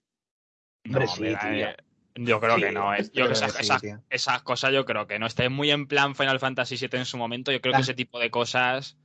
Hombre, 0.88 1.06
sí, 1.06 1.26
eh, 1.26 1.76
yo 2.16 2.40
creo 2.40 2.56
que 2.56 2.72
no. 2.72 2.96
Eh. 2.96 3.08
Yo 3.14 3.26
esas, 3.26 3.56
esas, 4.10 4.42
cosas 4.42 4.74
yo 4.74 4.86
creo 4.86 5.06
que 5.06 5.20
no. 5.20 5.28
Esté 5.28 5.50
muy 5.50 5.70
en 5.70 5.86
plan 5.86 6.16
Final 6.16 6.40
Fantasy 6.40 6.78
VII 6.78 6.98
en 6.98 7.06
su 7.06 7.20
momento. 7.20 7.52
Yo 7.52 7.62
creo 7.62 7.76
que 7.76 7.82
ese 7.82 7.94
tipo 7.94 8.20
de 8.20 8.32
cosas. 8.32 8.98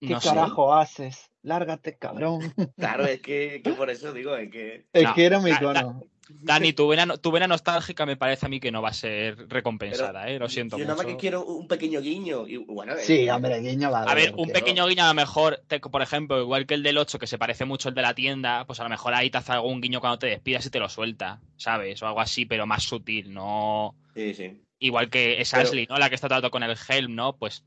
¿Qué 0.00 0.14
carajo 0.22 0.74
haces? 0.74 1.30
Lárgate, 1.42 1.96
cabrón. 1.96 2.40
Claro, 2.76 3.06
es 3.06 3.20
que, 3.20 3.62
por 3.76 3.90
eso 3.90 4.12
digo, 4.12 4.36
es 4.36 4.50
que. 4.50 4.86
Es 4.92 5.10
que 5.12 5.24
era 5.24 5.40
mi 5.40 5.50
icono. 5.50 6.02
Dani, 6.28 6.72
tu 6.72 6.88
vena, 6.88 7.16
tu 7.16 7.30
vena 7.30 7.46
nostálgica 7.46 8.04
me 8.04 8.16
parece 8.16 8.46
a 8.46 8.48
mí 8.48 8.58
que 8.58 8.72
no 8.72 8.82
va 8.82 8.88
a 8.88 8.92
ser 8.92 9.48
recompensada, 9.48 10.28
¿eh? 10.28 10.40
Lo 10.40 10.48
siento 10.48 10.76
yo 10.76 10.78
mucho. 10.78 10.88
Yo 10.88 10.96
nada 10.96 11.04
más 11.04 11.06
que 11.06 11.20
quiero 11.20 11.44
un 11.44 11.68
pequeño 11.68 12.00
guiño. 12.00 12.48
Y, 12.48 12.56
bueno, 12.56 12.94
sí, 12.98 13.28
hombre, 13.30 13.60
guiño 13.60 13.92
va 13.92 14.00
a, 14.00 14.10
a 14.10 14.14
ver. 14.14 14.34
un 14.36 14.50
pequeño 14.50 14.86
guiño 14.88 15.04
a 15.04 15.08
lo 15.08 15.14
mejor, 15.14 15.62
por 15.92 16.02
ejemplo, 16.02 16.40
igual 16.40 16.66
que 16.66 16.74
el 16.74 16.82
del 16.82 16.98
8, 16.98 17.20
que 17.20 17.28
se 17.28 17.38
parece 17.38 17.64
mucho 17.64 17.88
al 17.88 17.94
de 17.94 18.02
la 18.02 18.14
tienda, 18.14 18.64
pues 18.66 18.80
a 18.80 18.82
lo 18.82 18.88
mejor 18.88 19.14
ahí 19.14 19.30
te 19.30 19.38
hace 19.38 19.52
algún 19.52 19.80
guiño 19.80 20.00
cuando 20.00 20.18
te 20.18 20.26
despidas 20.26 20.66
y 20.66 20.70
te 20.70 20.80
lo 20.80 20.88
suelta, 20.88 21.40
¿sabes? 21.56 22.02
O 22.02 22.08
algo 22.08 22.20
así, 22.20 22.44
pero 22.44 22.66
más 22.66 22.82
sutil, 22.82 23.32
no... 23.32 23.94
Sí, 24.14 24.34
sí. 24.34 24.60
Igual 24.80 25.08
que 25.08 25.40
es 25.40 25.54
Ashley, 25.54 25.86
¿no? 25.88 25.96
La 25.96 26.08
que 26.08 26.16
está 26.16 26.26
tratando 26.26 26.50
con 26.50 26.64
el 26.64 26.76
Helm, 26.88 27.14
¿no? 27.14 27.36
Pues... 27.36 27.64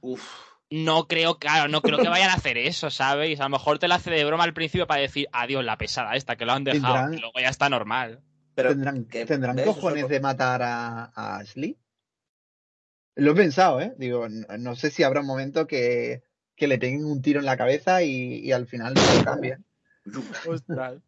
Uf 0.00 0.47
no 0.70 1.06
creo, 1.06 1.38
claro, 1.38 1.68
no 1.68 1.80
creo 1.80 1.98
que 1.98 2.08
vayan 2.08 2.30
a 2.30 2.34
hacer 2.34 2.58
eso, 2.58 2.90
¿sabes? 2.90 3.40
A 3.40 3.44
lo 3.44 3.50
mejor 3.50 3.78
te 3.78 3.88
la 3.88 3.96
hace 3.96 4.10
de 4.10 4.24
broma 4.24 4.44
al 4.44 4.52
principio 4.52 4.86
para 4.86 5.00
decir, 5.00 5.26
adiós, 5.32 5.64
la 5.64 5.78
pesada 5.78 6.14
esta, 6.14 6.36
que 6.36 6.44
lo 6.44 6.52
han 6.52 6.64
dejado, 6.64 7.12
y 7.12 7.18
luego 7.18 7.38
ya 7.40 7.48
está 7.48 7.68
normal. 7.68 8.20
Pero 8.54 8.70
¿Tendrán, 8.70 9.06
¿tendrán 9.06 9.62
cojones 9.64 10.08
de 10.08 10.20
matar 10.20 10.62
a, 10.62 11.38
Ashley? 11.38 11.78
Lo 13.14 13.32
he 13.32 13.34
pensado, 13.34 13.80
¿eh? 13.80 13.94
Digo, 13.96 14.28
no, 14.28 14.76
sé 14.76 14.90
si 14.90 15.02
habrá 15.02 15.20
un 15.20 15.26
momento 15.26 15.66
que, 15.66 16.22
que, 16.54 16.68
le 16.68 16.78
peguen 16.78 17.04
un 17.04 17.22
tiro 17.22 17.40
en 17.40 17.46
la 17.46 17.56
cabeza 17.56 18.02
y, 18.02 18.52
al 18.52 18.66
final 18.66 18.94
no 18.94 19.00
lo 19.14 19.24
cambien. 19.24 19.64
Ostras. 20.46 21.00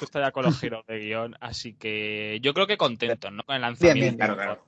Esto 0.00 0.20
ya 0.20 0.32
con 0.32 0.44
los 0.44 0.58
giros 0.58 0.86
de 0.86 0.98
guion, 0.98 1.36
así 1.40 1.74
que 1.74 2.38
yo 2.40 2.54
creo 2.54 2.66
que 2.66 2.78
contento, 2.78 3.30
¿no? 3.30 3.42
Con 3.44 3.56
el 3.56 3.62
lanzamiento. 3.62 4.16
Claro, 4.16 4.36
claro. 4.36 4.66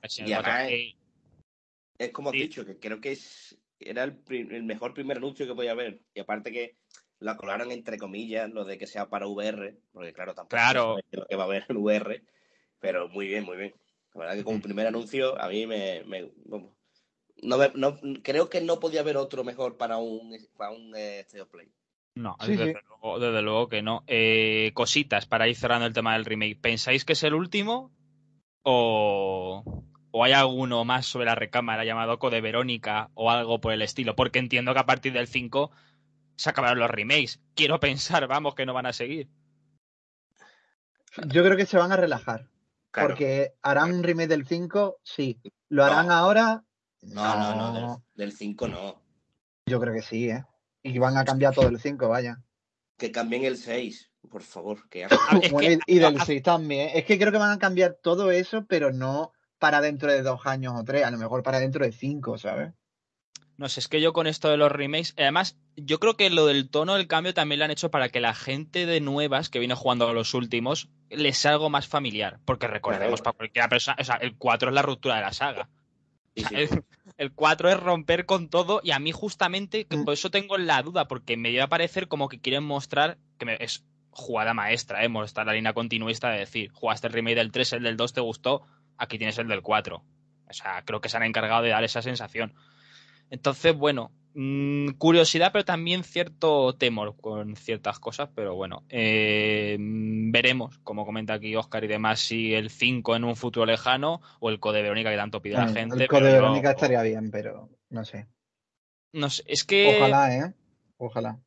es, 1.97 2.11
como 2.11 2.31
he 2.31 2.37
dicho, 2.37 2.63
que 2.63 2.77
creo 2.77 3.01
que 3.01 3.13
es 3.13 3.57
era 3.79 4.03
el, 4.03 4.21
el, 4.29 4.63
mejor 4.63 4.93
primer 4.93 5.17
anuncio 5.17 5.47
que 5.47 5.55
podía 5.55 5.71
haber. 5.71 6.01
Y 6.13 6.19
aparte 6.19 6.51
que 6.51 6.77
la 7.19 7.37
colaron 7.37 7.71
entre 7.71 7.97
comillas, 7.97 8.49
lo 8.49 8.65
de 8.65 8.77
que 8.77 8.87
sea 8.87 9.09
para 9.09 9.27
VR, 9.27 9.77
porque 9.91 10.13
claro, 10.13 10.33
tampoco 10.33 10.55
claro. 10.55 10.97
lo 11.11 11.25
que 11.25 11.35
va 11.35 11.43
a 11.43 11.47
haber 11.47 11.65
en 11.67 11.77
VR, 11.77 12.23
pero 12.79 13.09
muy 13.09 13.27
bien, 13.27 13.43
muy 13.43 13.57
bien. 13.57 13.73
La 14.13 14.21
verdad 14.21 14.35
que 14.35 14.43
como 14.43 14.61
primer 14.61 14.87
anuncio 14.87 15.39
a 15.39 15.47
mí 15.49 15.67
me... 15.67 16.03
no, 16.03 17.57
no, 17.75 17.99
creo 18.23 18.49
que 18.49 18.61
no 18.61 18.79
podía 18.79 19.01
haber 19.01 19.17
otro 19.17 19.43
mejor 19.43 19.77
para 19.77 19.97
un, 19.97 20.35
para 20.57 20.71
un 20.71 20.93
eh, 20.95 21.25
Play. 21.51 21.71
No, 22.15 22.35
desde, 22.45 22.73
Luego, 22.73 23.19
desde, 23.19 23.41
Luego, 23.41 23.69
que 23.69 23.81
no. 23.81 24.03
Eh, 24.07 24.71
cositas 24.73 25.25
para 25.25 25.47
ir 25.47 25.55
cerrando 25.55 25.85
el 25.85 25.93
tema 25.93 26.13
del 26.13 26.25
remake. 26.25 26.59
¿Pensáis 26.59 27.05
que 27.05 27.13
es 27.13 27.23
el 27.23 27.33
último? 27.33 27.91
¿O, 28.63 29.63
o 30.11 30.23
hay 30.23 30.33
alguno 30.33 30.85
más 30.85 31.05
sobre 31.05 31.25
la 31.25 31.35
recámara 31.35 31.85
llamado 31.85 32.19
Code 32.19 32.41
Verónica 32.41 33.11
o 33.13 33.29
algo 33.29 33.61
por 33.61 33.73
el 33.73 33.81
estilo, 33.81 34.15
porque 34.15 34.39
entiendo 34.39 34.73
que 34.73 34.79
a 34.79 34.85
partir 34.85 35.13
del 35.13 35.27
5 35.27 35.71
se 36.35 36.49
acabaron 36.49 36.79
los 36.79 36.89
remakes. 36.89 37.39
Quiero 37.55 37.79
pensar, 37.79 38.27
vamos, 38.27 38.55
que 38.55 38.65
no 38.65 38.73
van 38.73 38.85
a 38.85 38.93
seguir. 38.93 39.29
Yo 41.27 41.43
creo 41.43 41.57
que 41.57 41.65
se 41.65 41.77
van 41.77 41.91
a 41.91 41.97
relajar. 41.97 42.47
Porque 42.91 43.53
harán 43.61 43.93
un 43.93 44.03
remake 44.03 44.29
del 44.29 44.47
5, 44.47 44.99
sí. 45.03 45.39
¿Lo 45.69 45.83
harán 45.83 46.11
ahora? 46.11 46.63
No, 47.01 47.35
no, 47.37 47.73
no, 47.73 48.03
del, 48.15 48.31
5 48.31 48.67
no. 48.67 49.01
Yo 49.67 49.79
creo 49.79 49.93
que 49.93 50.01
sí, 50.01 50.29
¿eh? 50.29 50.43
Y 50.81 50.97
van 50.97 51.17
a 51.17 51.25
cambiar 51.25 51.53
todo 51.53 51.67
el 51.67 51.79
5, 51.79 52.09
vaya. 52.09 52.41
Que 52.97 53.11
cambien 53.11 53.45
el 53.45 53.57
6, 53.57 54.11
por 54.29 54.41
favor. 54.41 54.89
Que... 54.89 55.07
y 55.87 55.99
del 55.99 56.19
6 56.19 56.41
también. 56.41 56.89
Es 56.93 57.05
que 57.05 57.19
creo 57.19 57.31
que 57.31 57.37
van 57.37 57.51
a 57.51 57.59
cambiar 57.59 57.97
todo 58.01 58.31
eso, 58.31 58.65
pero 58.65 58.91
no 58.91 59.33
para 59.59 59.81
dentro 59.81 60.11
de 60.11 60.23
dos 60.23 60.45
años 60.45 60.73
o 60.75 60.83
tres, 60.83 61.05
a 61.05 61.11
lo 61.11 61.17
mejor 61.17 61.43
para 61.43 61.59
dentro 61.59 61.85
de 61.85 61.91
cinco, 61.91 62.37
¿sabes? 62.37 62.73
No 63.57 63.67
sé, 63.67 63.81
es 63.81 63.89
que 63.89 63.99
yo 63.99 64.13
con 64.13 64.25
esto 64.25 64.47
de 64.49 64.55
los 64.55 64.71
remakes, 64.71 65.13
además, 65.17 65.57
yo 65.75 65.99
creo 65.99 66.15
que 66.15 66.29
lo 66.29 66.45
del 66.45 66.69
tono 66.69 66.95
del 66.95 67.07
cambio 67.07 67.33
también 67.33 67.59
lo 67.59 67.65
han 67.65 67.71
hecho 67.71 67.91
para 67.91 68.07
que 68.07 68.21
la 68.21 68.33
gente 68.33 68.85
de 68.85 69.01
nuevas 69.01 69.49
que 69.49 69.59
viene 69.59 69.75
jugando 69.75 70.07
a 70.07 70.13
los 70.13 70.33
últimos 70.33 70.87
les 71.09 71.37
sea 71.37 71.51
algo 71.51 71.69
más 71.69 71.85
familiar. 71.85 72.39
Porque 72.45 72.67
recordemos, 72.67 73.21
para 73.21 73.35
cualquier 73.35 73.67
persona, 73.67 73.97
o 73.99 74.03
sea, 74.05 74.15
el 74.15 74.37
4 74.37 74.69
es 74.69 74.75
la 74.75 74.81
ruptura 74.81 75.15
de 75.17 75.21
la 75.21 75.33
saga. 75.33 75.69
el, 77.17 77.33
4 77.33 77.69
es 77.69 77.77
romper 77.77 78.25
con 78.25 78.49
todo 78.49 78.79
y 78.81 78.91
a 78.91 78.99
mí 78.99 79.11
justamente, 79.11 79.85
mm. 79.89 80.05
por 80.05 80.13
eso 80.13 80.31
tengo 80.31 80.57
la 80.57 80.81
duda, 80.81 81.09
porque 81.09 81.35
me 81.35 81.51
iba 81.51 81.65
a 81.65 81.69
parecer 81.69 82.07
como 82.07 82.29
que 82.29 82.39
quieren 82.39 82.63
mostrar 82.63 83.17
que 83.37 83.57
es 83.59 83.83
jugada 84.11 84.53
maestra, 84.53 85.03
¿eh? 85.03 85.09
mostrar 85.09 85.47
la 85.47 85.53
línea 85.53 85.73
continuista 85.73 86.29
de 86.29 86.39
decir, 86.39 86.71
jugaste 86.71 87.07
el 87.07 87.13
remake 87.13 87.35
del 87.35 87.51
3, 87.51 87.73
el 87.73 87.83
del 87.83 87.97
2 87.97 88.13
te 88.13 88.21
gustó, 88.21 88.65
aquí 88.99 89.17
tienes 89.17 89.37
el 89.39 89.47
del 89.47 89.61
4. 89.61 89.95
O 90.49 90.53
sea, 90.53 90.83
creo 90.85 91.01
que 91.01 91.09
se 91.09 91.17
han 91.17 91.23
encargado 91.23 91.63
de 91.63 91.69
dar 91.69 91.83
esa 91.83 92.01
sensación. 92.01 92.53
Entonces, 93.29 93.75
bueno, 93.75 94.11
mm, 94.33 94.91
curiosidad, 94.97 95.51
pero 95.51 95.65
también 95.65 96.03
cierto 96.03 96.75
temor 96.75 97.15
con 97.21 97.55
ciertas 97.55 97.99
cosas, 97.99 98.29
pero 98.35 98.55
bueno, 98.55 98.83
eh, 98.89 99.77
veremos, 99.79 100.79
como 100.79 101.05
comenta 101.05 101.33
aquí 101.33 101.55
Oscar 101.55 101.83
y 101.83 101.87
demás, 101.87 102.19
si 102.19 102.53
el 102.53 102.69
5 102.69 103.15
en 103.15 103.23
un 103.23 103.35
futuro 103.35 103.65
lejano 103.65 104.21
o 104.39 104.49
el 104.49 104.59
Code 104.59 104.81
Verónica 104.81 105.11
que 105.11 105.17
tanto 105.17 105.41
pide 105.41 105.55
la 105.55 105.67
gente. 105.67 106.03
El 106.03 106.07
Code 106.07 106.33
Verónica 106.33 106.71
estaría 106.71 107.01
bien, 107.03 107.29
pero 107.31 107.69
no 107.89 108.03
sé. 108.03 108.27
No 109.13 109.29
sé, 109.29 109.43
es 109.47 109.63
que... 109.63 109.97
Ojalá, 109.97 110.35
¿eh? 110.35 110.53
Ojalá. 110.97 111.39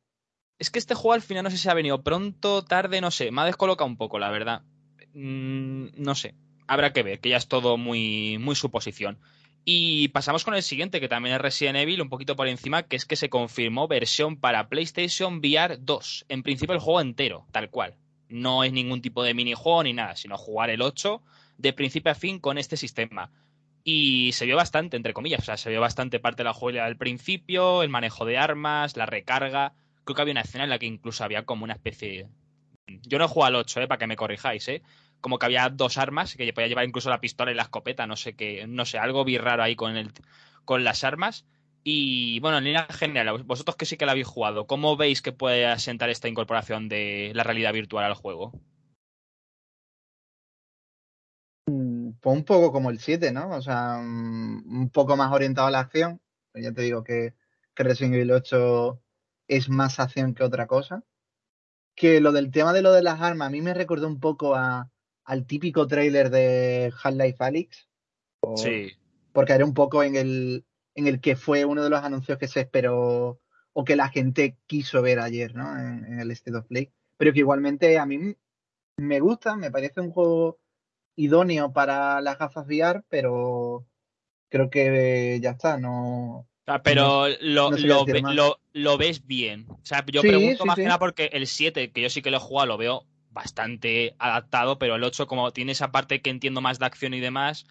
Es 0.59 0.69
que 0.69 0.79
este 0.79 0.95
juego 0.95 1.13
al 1.13 1.21
final 1.21 1.43
no 1.43 1.49
sé 1.49 1.57
si 1.57 1.69
ha 1.69 1.73
venido 1.73 2.03
pronto, 2.03 2.63
tarde, 2.63 3.01
no 3.01 3.11
sé. 3.11 3.31
Me 3.31 3.41
ha 3.41 3.45
descolocado 3.45 3.89
un 3.89 3.97
poco, 3.97 4.19
la 4.19 4.31
verdad. 4.31 4.61
Mm, 5.13 5.87
no 5.97 6.15
sé. 6.15 6.35
Habrá 6.73 6.91
que 6.91 7.03
ver, 7.03 7.19
que 7.19 7.29
ya 7.29 7.37
es 7.37 7.47
todo 7.47 7.77
muy, 7.77 8.39
muy 8.39 8.55
suposición. 8.55 9.19
Y 9.63 10.07
pasamos 10.07 10.43
con 10.43 10.55
el 10.55 10.63
siguiente, 10.63 10.99
que 10.99 11.07
también 11.07 11.35
es 11.35 11.41
Resident 11.41 11.77
Evil, 11.77 12.01
un 12.01 12.09
poquito 12.09 12.35
por 12.35 12.47
encima, 12.47 12.81
que 12.81 12.95
es 12.95 13.05
que 13.05 13.15
se 13.15 13.29
confirmó 13.29 13.87
versión 13.87 14.37
para 14.37 14.69
PlayStation 14.69 15.37
VR 15.37 15.77
2. 15.79 16.25
En 16.29 16.41
principio 16.41 16.73
el 16.73 16.81
juego 16.81 16.99
entero, 16.99 17.45
tal 17.51 17.69
cual. 17.69 17.93
No 18.27 18.63
es 18.63 18.73
ningún 18.73 19.03
tipo 19.03 19.21
de 19.21 19.35
minijuego 19.35 19.83
ni 19.83 19.93
nada, 19.93 20.15
sino 20.15 20.35
jugar 20.35 20.71
el 20.71 20.81
8 20.81 21.21
de 21.59 21.73
principio 21.73 22.11
a 22.11 22.15
fin 22.15 22.39
con 22.39 22.57
este 22.57 22.75
sistema. 22.75 23.29
Y 23.83 24.31
se 24.31 24.47
vio 24.47 24.55
bastante, 24.55 24.97
entre 24.97 25.13
comillas, 25.13 25.41
o 25.41 25.45
sea, 25.45 25.57
se 25.57 25.69
vio 25.69 25.79
bastante 25.79 26.19
parte 26.19 26.41
de 26.41 26.45
la 26.45 26.53
jugabilidad 26.53 26.87
al 26.87 26.97
principio, 26.97 27.83
el 27.83 27.89
manejo 27.89 28.25
de 28.25 28.39
armas, 28.39 28.97
la 28.97 29.05
recarga. 29.05 29.75
Creo 30.05 30.15
que 30.15 30.21
había 30.23 30.31
una 30.31 30.41
escena 30.41 30.63
en 30.63 30.71
la 30.71 30.79
que 30.79 30.87
incluso 30.87 31.23
había 31.23 31.45
como 31.45 31.65
una 31.65 31.73
especie 31.73 32.29
Yo 32.87 33.17
no 33.17 33.25
he 33.25 33.27
jugado 33.27 33.47
al 33.47 33.55
8, 33.61 33.81
¿eh? 33.81 33.87
para 33.87 33.99
que 33.99 34.07
me 34.07 34.15
corrijáis, 34.15 34.67
¿eh? 34.67 34.83
Como 35.21 35.39
que 35.39 35.45
había 35.45 35.69
dos 35.69 35.97
armas, 35.97 36.35
que 36.35 36.51
podía 36.53 36.67
llevar 36.67 36.85
incluso 36.85 37.09
la 37.09 37.21
pistola 37.21 37.51
y 37.51 37.55
la 37.55 37.63
escopeta, 37.63 38.07
no 38.07 38.17
sé 38.17 38.35
qué, 38.35 38.65
no 38.67 38.85
sé, 38.85 38.97
algo 38.97 39.23
vi 39.23 39.37
raro 39.37 39.63
ahí 39.63 39.75
con, 39.75 39.95
el, 39.95 40.11
con 40.65 40.83
las 40.83 41.03
armas. 41.03 41.45
Y 41.83 42.39
bueno, 42.39 42.57
en 42.57 42.63
línea 42.65 42.87
general, 42.89 43.43
vosotros 43.43 43.75
que 43.75 43.85
sí 43.85 43.97
que 43.97 44.05
la 44.05 44.13
habéis 44.13 44.27
jugado, 44.27 44.67
¿cómo 44.67 44.95
veis 44.97 45.21
que 45.21 45.33
puede 45.33 45.65
asentar 45.65 46.09
esta 46.09 46.29
incorporación 46.29 46.89
de 46.89 47.31
la 47.35 47.43
realidad 47.43 47.73
virtual 47.73 48.05
al 48.05 48.13
juego? 48.15 48.53
Mm, 51.67 52.11
pues 52.21 52.37
un 52.37 52.45
poco 52.45 52.71
como 52.71 52.89
el 52.89 52.99
7, 52.99 53.31
¿no? 53.31 53.49
O 53.49 53.61
sea, 53.61 53.99
mm, 54.01 54.81
un 54.81 54.89
poco 54.89 55.17
más 55.17 55.31
orientado 55.31 55.67
a 55.67 55.71
la 55.71 55.79
acción. 55.79 56.21
Ya 56.53 56.71
te 56.73 56.83
digo 56.83 57.03
que, 57.03 57.33
que 57.75 57.83
Resident 57.83 58.15
Evil 58.15 58.31
8 58.31 59.01
es 59.47 59.69
más 59.69 59.99
acción 59.99 60.33
que 60.35 60.43
otra 60.43 60.67
cosa. 60.67 61.03
Que 61.95 62.19
lo 62.19 62.31
del 62.31 62.51
tema 62.51 62.73
de 62.73 62.81
lo 62.81 62.91
de 62.91 63.03
las 63.03 63.21
armas, 63.21 63.47
a 63.47 63.51
mí 63.51 63.61
me 63.61 63.73
recordó 63.73 64.07
un 64.07 64.19
poco 64.19 64.55
a, 64.55 64.89
al 65.25 65.45
típico 65.45 65.87
trailer 65.87 66.29
de 66.29 66.91
Half-Life 67.01 67.37
Alyx. 67.39 67.89
sí. 68.55 68.91
Porque 69.31 69.53
era 69.53 69.65
un 69.65 69.73
poco 69.73 70.03
en 70.03 70.15
el, 70.15 70.63
en 70.93 71.07
el 71.07 71.19
que 71.19 71.35
fue 71.35 71.65
uno 71.65 71.83
de 71.83 71.89
los 71.89 72.03
anuncios 72.03 72.37
que 72.37 72.47
se 72.47 72.61
esperó 72.61 73.39
o 73.73 73.83
que 73.83 73.95
la 73.95 74.09
gente 74.09 74.57
quiso 74.67 75.01
ver 75.01 75.19
ayer, 75.19 75.55
¿no? 75.55 75.75
En, 75.77 76.19
el 76.19 76.29
State 76.31 76.55
of 76.57 76.67
Play. 76.67 76.91
Pero 77.17 77.33
que 77.33 77.39
igualmente 77.39 77.97
a 77.97 78.05
mí 78.05 78.35
me 78.97 79.19
gusta, 79.19 79.55
me 79.55 79.71
parece 79.71 80.01
un 80.01 80.11
juego 80.11 80.59
idóneo 81.15 81.73
para 81.73 82.21
las 82.21 82.37
gafas 82.37 82.67
VR, 82.67 83.03
pero 83.09 83.85
creo 84.49 84.69
que 84.69 85.39
ya 85.41 85.51
está, 85.51 85.77
no, 85.77 86.47
Pero 86.83 87.27
lo, 87.41 87.71
lo, 88.73 88.97
ves 88.97 89.25
bien. 89.25 89.65
O 89.69 89.79
sea, 89.83 90.05
yo 90.05 90.21
pregunto 90.21 90.65
más 90.65 90.75
que 90.77 90.83
nada 90.83 90.99
porque 90.99 91.29
el 91.33 91.45
7, 91.45 91.91
que 91.91 92.01
yo 92.01 92.09
sí 92.09 92.21
que 92.21 92.31
lo 92.31 92.37
he 92.37 92.39
jugado, 92.39 92.67
lo 92.67 92.77
veo 92.77 93.05
bastante 93.31 94.15
adaptado, 94.17 94.79
pero 94.79 94.95
el 94.95 95.03
8, 95.03 95.27
como 95.27 95.51
tiene 95.51 95.73
esa 95.73 95.91
parte 95.91 96.21
que 96.21 96.29
entiendo 96.29 96.61
más 96.61 96.79
de 96.79 96.85
acción 96.85 97.13
y 97.13 97.19
demás, 97.19 97.65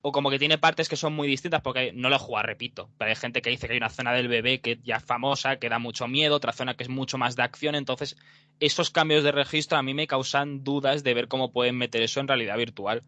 o 0.00 0.12
como 0.12 0.30
que 0.30 0.38
tiene 0.38 0.58
partes 0.58 0.88
que 0.88 0.96
son 0.96 1.14
muy 1.14 1.26
distintas, 1.26 1.62
porque 1.62 1.92
no 1.92 2.10
lo 2.10 2.16
he 2.16 2.18
jugado, 2.18 2.46
repito. 2.46 2.90
Pero 2.98 3.08
hay 3.08 3.16
gente 3.16 3.40
que 3.40 3.50
dice 3.50 3.66
que 3.66 3.72
hay 3.72 3.78
una 3.78 3.88
zona 3.88 4.12
del 4.12 4.28
bebé 4.28 4.60
que 4.60 4.78
ya 4.82 4.96
es 4.96 5.04
famosa, 5.04 5.56
que 5.56 5.68
da 5.68 5.78
mucho 5.78 6.06
miedo, 6.06 6.36
otra 6.36 6.52
zona 6.52 6.76
que 6.76 6.84
es 6.84 6.90
mucho 6.90 7.16
más 7.16 7.34
de 7.34 7.42
acción, 7.42 7.74
entonces 7.74 8.16
esos 8.60 8.90
cambios 8.90 9.24
de 9.24 9.32
registro 9.32 9.78
a 9.78 9.82
mí 9.82 9.94
me 9.94 10.06
causan 10.06 10.64
dudas 10.64 11.02
de 11.02 11.14
ver 11.14 11.28
cómo 11.28 11.52
pueden 11.52 11.76
meter 11.76 12.02
eso 12.02 12.20
en 12.20 12.28
realidad 12.28 12.58
virtual. 12.58 13.02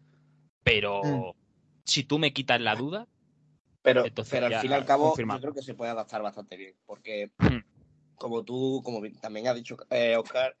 Pero 0.63 1.01
mm. 1.03 1.31
si 1.85 2.03
tú 2.03 2.19
me 2.19 2.33
quitas 2.33 2.59
la 2.59 2.75
duda, 2.75 3.07
pero, 3.81 4.03
al 4.03 4.25
fin 4.61 4.71
y 4.71 4.73
al 4.73 4.85
cabo, 4.85 5.15
yo 5.17 5.39
creo 5.39 5.53
que 5.53 5.63
se 5.63 5.73
puede 5.73 5.91
adaptar 5.91 6.21
bastante 6.21 6.55
bien. 6.55 6.75
Porque, 6.85 7.31
hmm. 7.37 8.15
como 8.15 8.43
tú, 8.43 8.81
como 8.83 9.01
también 9.19 9.47
ha 9.47 9.53
dicho 9.53 9.77
eh, 9.89 10.15
Oscar, 10.15 10.55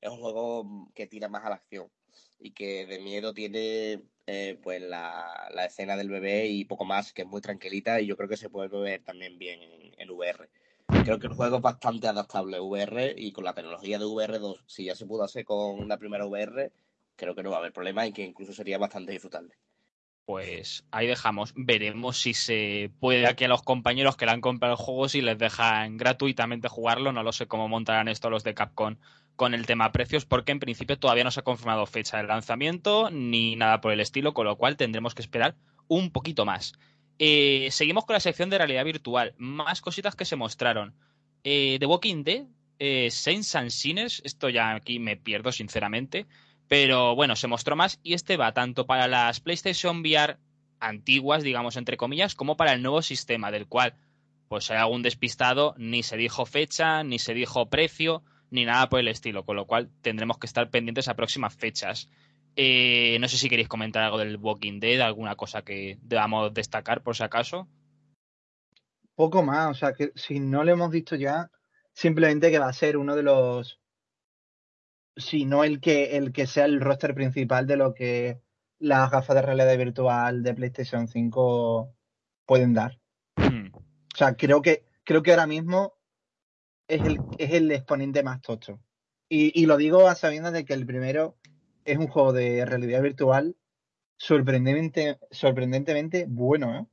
es 0.00 0.10
un 0.10 0.18
juego 0.18 0.90
que 0.94 1.06
tira 1.06 1.28
más 1.28 1.44
a 1.44 1.50
la 1.50 1.56
acción. 1.56 1.90
Y 2.38 2.50
que 2.50 2.84
de 2.84 3.00
miedo 3.00 3.32
tiene 3.32 4.02
eh, 4.26 4.58
pues 4.62 4.82
la, 4.82 5.48
escena 5.66 5.96
del 5.96 6.10
bebé 6.10 6.46
y 6.48 6.66
poco 6.66 6.84
más, 6.84 7.14
que 7.14 7.22
es 7.22 7.28
muy 7.28 7.40
tranquilita. 7.40 8.00
Y 8.00 8.06
yo 8.06 8.16
creo 8.16 8.28
que 8.28 8.36
se 8.36 8.50
puede 8.50 8.68
ver 8.68 9.02
también 9.02 9.38
bien 9.38 9.60
en, 9.96 10.10
VR. 10.10 10.50
Creo 11.04 11.18
que 11.18 11.26
el 11.26 11.32
juego 11.32 11.56
es 11.56 11.62
bastante 11.62 12.08
adaptable 12.08 12.58
a 12.58 12.62
VR 12.62 13.14
y 13.16 13.32
con 13.32 13.44
la 13.44 13.54
tecnología 13.54 13.98
de 13.98 14.04
VR2, 14.04 14.62
si 14.66 14.84
ya 14.84 14.94
se 14.94 15.06
pudo 15.06 15.24
hacer 15.24 15.44
con 15.44 15.88
la 15.88 15.96
primera 15.96 16.26
VR, 16.26 16.72
creo 17.16 17.34
que 17.34 17.42
no 17.42 17.50
va 17.50 17.56
a 17.56 17.58
haber 17.60 17.72
problema 17.72 18.06
y 18.06 18.12
que 18.12 18.22
incluso 18.22 18.52
sería 18.52 18.76
bastante 18.76 19.12
disfrutable 19.12 19.56
pues 20.26 20.84
ahí 20.90 21.06
dejamos. 21.06 21.52
Veremos 21.56 22.18
si 22.18 22.34
se 22.34 22.90
puede 23.00 23.26
aquí 23.26 23.44
a 23.44 23.48
los 23.48 23.62
compañeros 23.62 24.16
que 24.16 24.26
le 24.26 24.32
han 24.32 24.40
comprado 24.40 24.74
el 24.74 24.78
juego 24.78 25.08
si 25.08 25.20
les 25.20 25.38
dejan 25.38 25.96
gratuitamente 25.96 26.68
jugarlo. 26.68 27.12
No 27.12 27.22
lo 27.22 27.32
sé 27.32 27.46
cómo 27.46 27.68
montarán 27.68 28.08
esto 28.08 28.30
los 28.30 28.44
de 28.44 28.54
Capcom 28.54 28.96
con 29.36 29.52
el 29.54 29.66
tema 29.66 29.92
precios, 29.92 30.24
porque 30.24 30.52
en 30.52 30.60
principio 30.60 30.98
todavía 30.98 31.24
no 31.24 31.30
se 31.30 31.40
ha 31.40 31.44
confirmado 31.44 31.86
fecha 31.86 32.18
de 32.18 32.24
lanzamiento 32.24 33.10
ni 33.10 33.56
nada 33.56 33.80
por 33.80 33.92
el 33.92 34.00
estilo, 34.00 34.32
con 34.32 34.46
lo 34.46 34.56
cual 34.56 34.76
tendremos 34.76 35.14
que 35.14 35.22
esperar 35.22 35.56
un 35.88 36.10
poquito 36.10 36.44
más. 36.44 36.74
Eh, 37.18 37.68
seguimos 37.70 38.04
con 38.04 38.14
la 38.14 38.20
sección 38.20 38.50
de 38.50 38.58
realidad 38.58 38.84
virtual. 38.84 39.34
Más 39.38 39.80
cositas 39.80 40.16
que 40.16 40.24
se 40.24 40.36
mostraron. 40.36 40.94
Eh, 41.42 41.76
The 41.78 41.86
Walking 41.86 42.24
Dead, 42.24 42.44
eh, 42.78 43.10
Saints 43.10 43.54
and 43.54 43.70
Sinners, 43.70 44.22
esto 44.24 44.48
ya 44.48 44.74
aquí 44.74 44.98
me 44.98 45.16
pierdo 45.16 45.52
sinceramente. 45.52 46.26
Pero 46.68 47.14
bueno, 47.14 47.36
se 47.36 47.48
mostró 47.48 47.76
más 47.76 48.00
y 48.02 48.14
este 48.14 48.36
va 48.36 48.52
tanto 48.52 48.86
para 48.86 49.06
las 49.08 49.40
PlayStation 49.40 50.00
VR 50.00 50.38
antiguas, 50.80 51.42
digamos, 51.42 51.76
entre 51.76 51.96
comillas, 51.96 52.34
como 52.34 52.56
para 52.56 52.72
el 52.72 52.82
nuevo 52.82 53.02
sistema, 53.02 53.50
del 53.50 53.66
cual, 53.66 53.94
pues 54.48 54.70
hay 54.70 54.78
algún 54.78 55.02
despistado, 55.02 55.74
ni 55.78 56.02
se 56.02 56.16
dijo 56.16 56.46
fecha, 56.46 57.02
ni 57.02 57.18
se 57.18 57.34
dijo 57.34 57.68
precio, 57.68 58.22
ni 58.50 58.64
nada 58.64 58.88
por 58.88 59.00
el 59.00 59.08
estilo, 59.08 59.44
con 59.44 59.56
lo 59.56 59.66
cual 59.66 59.90
tendremos 60.02 60.38
que 60.38 60.46
estar 60.46 60.70
pendientes 60.70 61.08
a 61.08 61.16
próximas 61.16 61.54
fechas. 61.54 62.08
Eh, 62.56 63.16
no 63.20 63.28
sé 63.28 63.36
si 63.36 63.48
queréis 63.48 63.68
comentar 63.68 64.02
algo 64.04 64.18
del 64.18 64.36
Walking 64.36 64.78
Dead, 64.78 65.00
alguna 65.00 65.34
cosa 65.34 65.62
que 65.62 65.98
debamos 66.02 66.54
destacar 66.54 67.02
por 67.02 67.16
si 67.16 67.24
acaso. 67.24 67.66
Poco 69.16 69.42
más, 69.42 69.70
o 69.70 69.74
sea 69.74 69.92
que 69.92 70.12
si 70.14 70.40
no 70.40 70.64
lo 70.64 70.72
hemos 70.72 70.90
visto 70.90 71.16
ya, 71.16 71.50
simplemente 71.92 72.50
que 72.50 72.58
va 72.58 72.68
a 72.68 72.72
ser 72.72 72.96
uno 72.96 73.16
de 73.16 73.22
los 73.22 73.80
sino 75.16 75.64
el 75.64 75.80
que, 75.80 76.16
el 76.16 76.32
que 76.32 76.46
sea 76.46 76.64
el 76.64 76.80
roster 76.80 77.14
principal 77.14 77.66
de 77.66 77.76
lo 77.76 77.94
que 77.94 78.40
las 78.78 79.10
gafas 79.10 79.36
de 79.36 79.42
realidad 79.42 79.78
virtual 79.78 80.42
de 80.42 80.54
PlayStation 80.54 81.08
5 81.08 81.94
pueden 82.46 82.74
dar. 82.74 82.98
Hmm. 83.36 83.68
O 83.74 84.16
sea, 84.16 84.34
creo 84.34 84.62
que, 84.62 84.84
creo 85.04 85.22
que 85.22 85.30
ahora 85.30 85.46
mismo 85.46 85.94
es 86.88 87.02
el, 87.02 87.18
es 87.38 87.52
el 87.52 87.70
exponente 87.70 88.22
más 88.22 88.40
tocho. 88.42 88.80
Y, 89.28 89.58
y, 89.58 89.66
lo 89.66 89.76
digo 89.76 90.06
a 90.06 90.14
sabiendas 90.14 90.52
de 90.52 90.64
que 90.64 90.74
el 90.74 90.86
primero 90.86 91.36
es 91.84 91.98
un 91.98 92.08
juego 92.08 92.32
de 92.32 92.64
realidad 92.66 93.02
virtual 93.02 93.56
sorprendentemente, 94.16 95.18
sorprendentemente 95.30 96.26
bueno, 96.28 96.78
¿eh? 96.78 96.86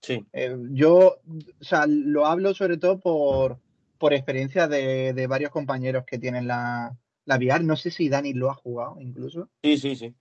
Sí. 0.00 0.26
Eh, 0.32 0.56
yo, 0.70 1.18
o 1.60 1.64
sea, 1.64 1.86
lo 1.88 2.26
hablo 2.26 2.54
sobre 2.54 2.76
todo 2.76 3.00
por, 3.00 3.58
por 3.98 4.14
experiencia 4.14 4.68
de, 4.68 5.12
de 5.12 5.26
varios 5.26 5.50
compañeros 5.50 6.04
que 6.06 6.18
tienen 6.18 6.46
la, 6.46 6.96
la 7.28 7.36
VR. 7.36 7.62
No 7.62 7.76
sé 7.76 7.90
si 7.90 8.08
Dani 8.08 8.32
lo 8.32 8.50
ha 8.50 8.54
jugado 8.54 8.96
incluso. 9.00 9.48
Sí, 9.62 9.76
sí, 9.76 9.94
sí. 9.94 10.14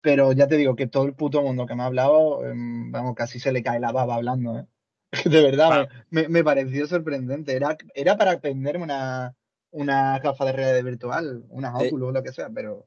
Pero 0.00 0.32
ya 0.32 0.46
te 0.46 0.56
digo 0.56 0.76
que 0.76 0.86
todo 0.86 1.04
el 1.04 1.14
puto 1.14 1.42
mundo 1.42 1.66
que 1.66 1.74
me 1.74 1.82
ha 1.82 1.86
hablado, 1.86 2.46
em, 2.46 2.90
vamos, 2.92 3.14
casi 3.16 3.40
se 3.40 3.52
le 3.52 3.62
cae 3.62 3.80
la 3.80 3.92
baba 3.92 4.14
hablando, 4.14 4.58
¿eh? 4.58 4.66
De 5.24 5.42
verdad, 5.42 5.88
me, 6.10 6.44
pareció 6.44 6.86
sorprendente. 6.86 7.54
Era, 7.54 7.76
era 7.94 8.16
para 8.16 8.32
aprenderme 8.32 8.84
una, 8.84 9.34
una 9.70 10.18
gafa 10.20 10.44
de 10.44 10.52
realidad 10.52 10.84
virtual, 10.84 11.44
unas 11.48 11.74
óculos 11.74 12.10
o 12.10 12.12
lo 12.12 12.22
que 12.22 12.32
sea, 12.32 12.48
pero. 12.50 12.86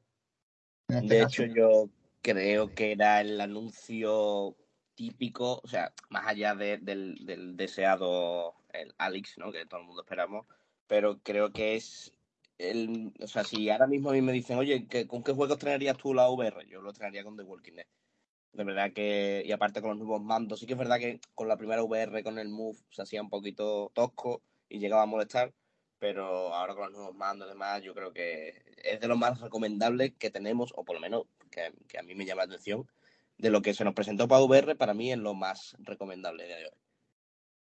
Este 0.88 1.14
de 1.14 1.22
hecho, 1.22 1.44
yo 1.44 1.90
creo 2.22 2.72
que 2.74 2.92
era 2.92 3.20
el 3.20 3.40
anuncio 3.40 4.56
típico, 4.94 5.60
o 5.62 5.68
sea, 5.68 5.92
más 6.10 6.26
allá 6.26 6.54
del, 6.54 6.84
del, 7.26 7.56
deseado 7.56 8.54
el 8.72 8.94
Alex, 8.98 9.36
¿no? 9.38 9.50
Que 9.52 9.66
todo 9.66 9.80
el 9.80 9.86
mundo 9.86 10.02
esperamos, 10.02 10.46
pero 10.86 11.18
creo 11.22 11.52
que 11.52 11.74
es 11.76 12.12
el, 12.70 13.12
o 13.20 13.26
sea, 13.26 13.44
si 13.44 13.70
ahora 13.70 13.86
mismo 13.86 14.10
a 14.10 14.12
mí 14.12 14.22
me 14.22 14.32
dicen, 14.32 14.58
oye, 14.58 14.86
¿con 15.06 15.22
qué 15.22 15.32
juegos 15.32 15.58
traerías 15.58 15.96
tú 15.96 16.14
la 16.14 16.28
VR? 16.28 16.66
Yo 16.68 16.80
lo 16.80 16.92
traería 16.92 17.24
con 17.24 17.36
The 17.36 17.42
Walking 17.42 17.74
Dead. 17.74 17.86
De 18.52 18.64
verdad 18.64 18.92
que, 18.92 19.42
y 19.44 19.52
aparte 19.52 19.80
con 19.80 19.90
los 19.90 19.98
nuevos 19.98 20.22
mandos, 20.22 20.60
sí 20.60 20.66
que 20.66 20.74
es 20.74 20.78
verdad 20.78 20.98
que 20.98 21.20
con 21.34 21.48
la 21.48 21.56
primera 21.56 21.82
VR, 21.82 22.22
con 22.22 22.38
el 22.38 22.48
Move, 22.48 22.78
se 22.90 23.02
hacía 23.02 23.22
un 23.22 23.30
poquito 23.30 23.90
tosco 23.94 24.42
y 24.68 24.78
llegaba 24.78 25.02
a 25.02 25.06
molestar, 25.06 25.54
pero 25.98 26.54
ahora 26.54 26.74
con 26.74 26.84
los 26.84 26.92
nuevos 26.92 27.14
mandos 27.14 27.48
y 27.48 27.52
demás, 27.52 27.82
yo 27.82 27.94
creo 27.94 28.12
que 28.12 28.62
es 28.76 29.00
de 29.00 29.08
lo 29.08 29.16
más 29.16 29.40
recomendable 29.40 30.14
que 30.14 30.30
tenemos, 30.30 30.72
o 30.76 30.84
por 30.84 30.96
lo 30.96 31.00
menos 31.00 31.24
que, 31.50 31.72
que 31.88 31.98
a 31.98 32.02
mí 32.02 32.14
me 32.14 32.26
llama 32.26 32.42
la 32.42 32.54
atención, 32.54 32.86
de 33.38 33.50
lo 33.50 33.62
que 33.62 33.74
se 33.74 33.84
nos 33.84 33.94
presentó 33.94 34.28
para 34.28 34.42
VR, 34.42 34.76
para 34.76 34.94
mí 34.94 35.12
es 35.12 35.18
lo 35.18 35.34
más 35.34 35.76
recomendable 35.80 36.46
de 36.46 36.66
hoy. 36.66 36.81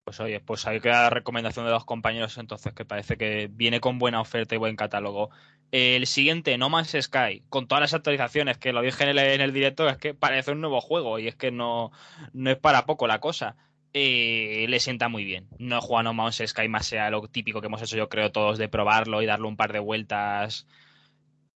Pues 0.03 0.19
oye, 0.19 0.39
pues 0.41 0.67
hay 0.67 0.81
que 0.81 0.89
dar 0.89 1.13
recomendación 1.13 1.65
de 1.65 1.71
dos 1.71 1.85
compañeros 1.85 2.37
entonces, 2.37 2.73
que 2.73 2.83
parece 2.83 3.17
que 3.17 3.49
viene 3.51 3.79
con 3.79 3.99
buena 3.99 4.19
oferta 4.19 4.53
y 4.53 4.57
buen 4.57 4.75
catálogo. 4.75 5.29
El 5.71 6.05
siguiente, 6.07 6.57
No 6.57 6.69
Man's 6.69 6.95
Sky, 6.99 7.43
con 7.49 7.67
todas 7.67 7.81
las 7.81 7.93
actualizaciones, 7.93 8.57
que 8.57 8.73
lo 8.73 8.81
dije 8.81 9.09
en 9.09 9.41
el, 9.41 9.53
directo, 9.53 9.87
es 9.89 9.97
que 9.97 10.13
parece 10.13 10.51
un 10.51 10.61
nuevo 10.61 10.81
juego 10.81 11.19
y 11.19 11.27
es 11.27 11.35
que 11.35 11.51
no, 11.51 11.91
no 12.33 12.51
es 12.51 12.57
para 12.57 12.85
poco 12.85 13.07
la 13.07 13.19
cosa. 13.19 13.55
Eh, 13.93 14.65
le 14.69 14.79
sienta 14.79 15.07
muy 15.07 15.23
bien. 15.23 15.47
No 15.57 15.77
he 15.77 15.81
jugado 15.81 16.03
No 16.03 16.13
Man's 16.13 16.41
Sky 16.45 16.67
más 16.67 16.85
sea 16.85 17.09
lo 17.09 17.27
típico 17.27 17.61
que 17.61 17.67
hemos 17.67 17.81
hecho 17.81 17.95
yo 17.97 18.09
creo 18.09 18.31
todos 18.31 18.57
de 18.57 18.69
probarlo 18.69 19.21
y 19.21 19.25
darle 19.25 19.47
un 19.47 19.55
par 19.57 19.71
de 19.71 19.79
vueltas 19.79 20.67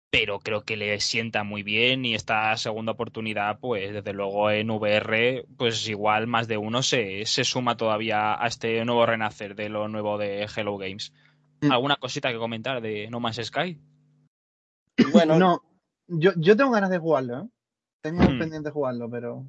pero 0.10 0.40
creo 0.40 0.64
que 0.64 0.78
le 0.78 1.00
sienta 1.00 1.44
muy 1.44 1.64
bien 1.64 2.06
y 2.06 2.16
esta 2.16 2.56
segunda 2.58 2.94
oportunidad, 2.94 3.60
pues 3.60 3.94
desde 3.94 4.14
luego 4.14 4.50
en 4.50 4.70
VR, 4.70 5.46
pues 5.58 5.88
igual 5.88 6.28
más 6.28 6.48
de 6.48 6.58
uno 6.58 6.82
se, 6.82 7.26
se 7.26 7.44
suma 7.44 7.76
todavía 7.76 8.42
a 8.42 8.48
este 8.48 8.84
nuevo 8.86 9.06
renacer 9.06 9.56
de 9.56 9.70
lo 9.70 9.88
nuevo 9.88 10.18
de 10.18 10.48
Hello 10.56 10.78
Games. 10.78 11.12
Mm. 11.62 11.72
¿Alguna 11.72 11.98
cosita 11.98 12.32
que 12.32 12.38
comentar 12.38 12.82
de 12.82 13.10
No 13.10 13.20
Man's 13.20 13.42
Sky? 13.44 13.80
Bueno, 15.12 15.38
no, 15.38 15.62
yo, 16.08 16.32
yo 16.38 16.56
tengo 16.56 16.72
ganas 16.72 16.90
de 16.90 17.00
jugarlo, 17.00 17.42
¿eh? 17.42 17.50
Tengo 18.02 18.24
hmm. 18.24 18.40
pendiente 18.40 18.70
de 18.70 18.74
jugarlo, 18.74 19.10
pero... 19.10 19.48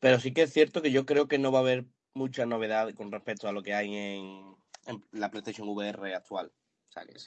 Pero 0.00 0.20
sí 0.20 0.32
que 0.32 0.42
es 0.42 0.52
cierto 0.52 0.80
que 0.80 0.92
yo 0.92 1.04
creo 1.04 1.28
que 1.28 1.38
no 1.38 1.52
va 1.52 1.58
a 1.58 1.62
haber 1.62 1.84
mucha 2.14 2.46
novedad 2.46 2.92
con 2.94 3.10
respecto 3.12 3.48
a 3.48 3.52
lo 3.52 3.62
que 3.62 3.74
hay 3.74 3.94
en, 3.94 4.56
en 4.86 5.04
la 5.12 5.30
PlayStation 5.30 5.68
VR 5.68 6.14
actual. 6.14 6.52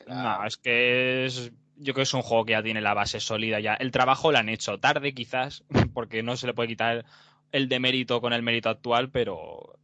No, 0.08 0.46
es 0.46 0.58
que 0.58 1.26
es, 1.26 1.52
yo 1.76 1.94
creo 1.94 1.96
que 1.96 2.02
es 2.04 2.14
un 2.14 2.22
juego 2.22 2.46
que 2.46 2.52
ya 2.52 2.64
tiene 2.64 2.82
la 2.82 2.94
base 2.94 3.20
sólida 3.20 3.60
ya. 3.60 3.76
El 3.76 3.92
trabajo 3.92 4.32
lo 4.32 4.38
han 4.38 4.50
hecho 4.50 4.80
tarde 4.80 5.14
quizás, 5.14 5.64
porque 5.94 6.24
no 6.24 6.38
se 6.38 6.48
le 6.48 6.54
puede 6.54 6.70
quitar 6.70 7.06
el 7.52 7.70
demérito 7.70 8.22
con 8.22 8.34
el 8.34 8.44
mérito 8.44 8.70
actual, 8.70 9.10
pero 9.12 9.80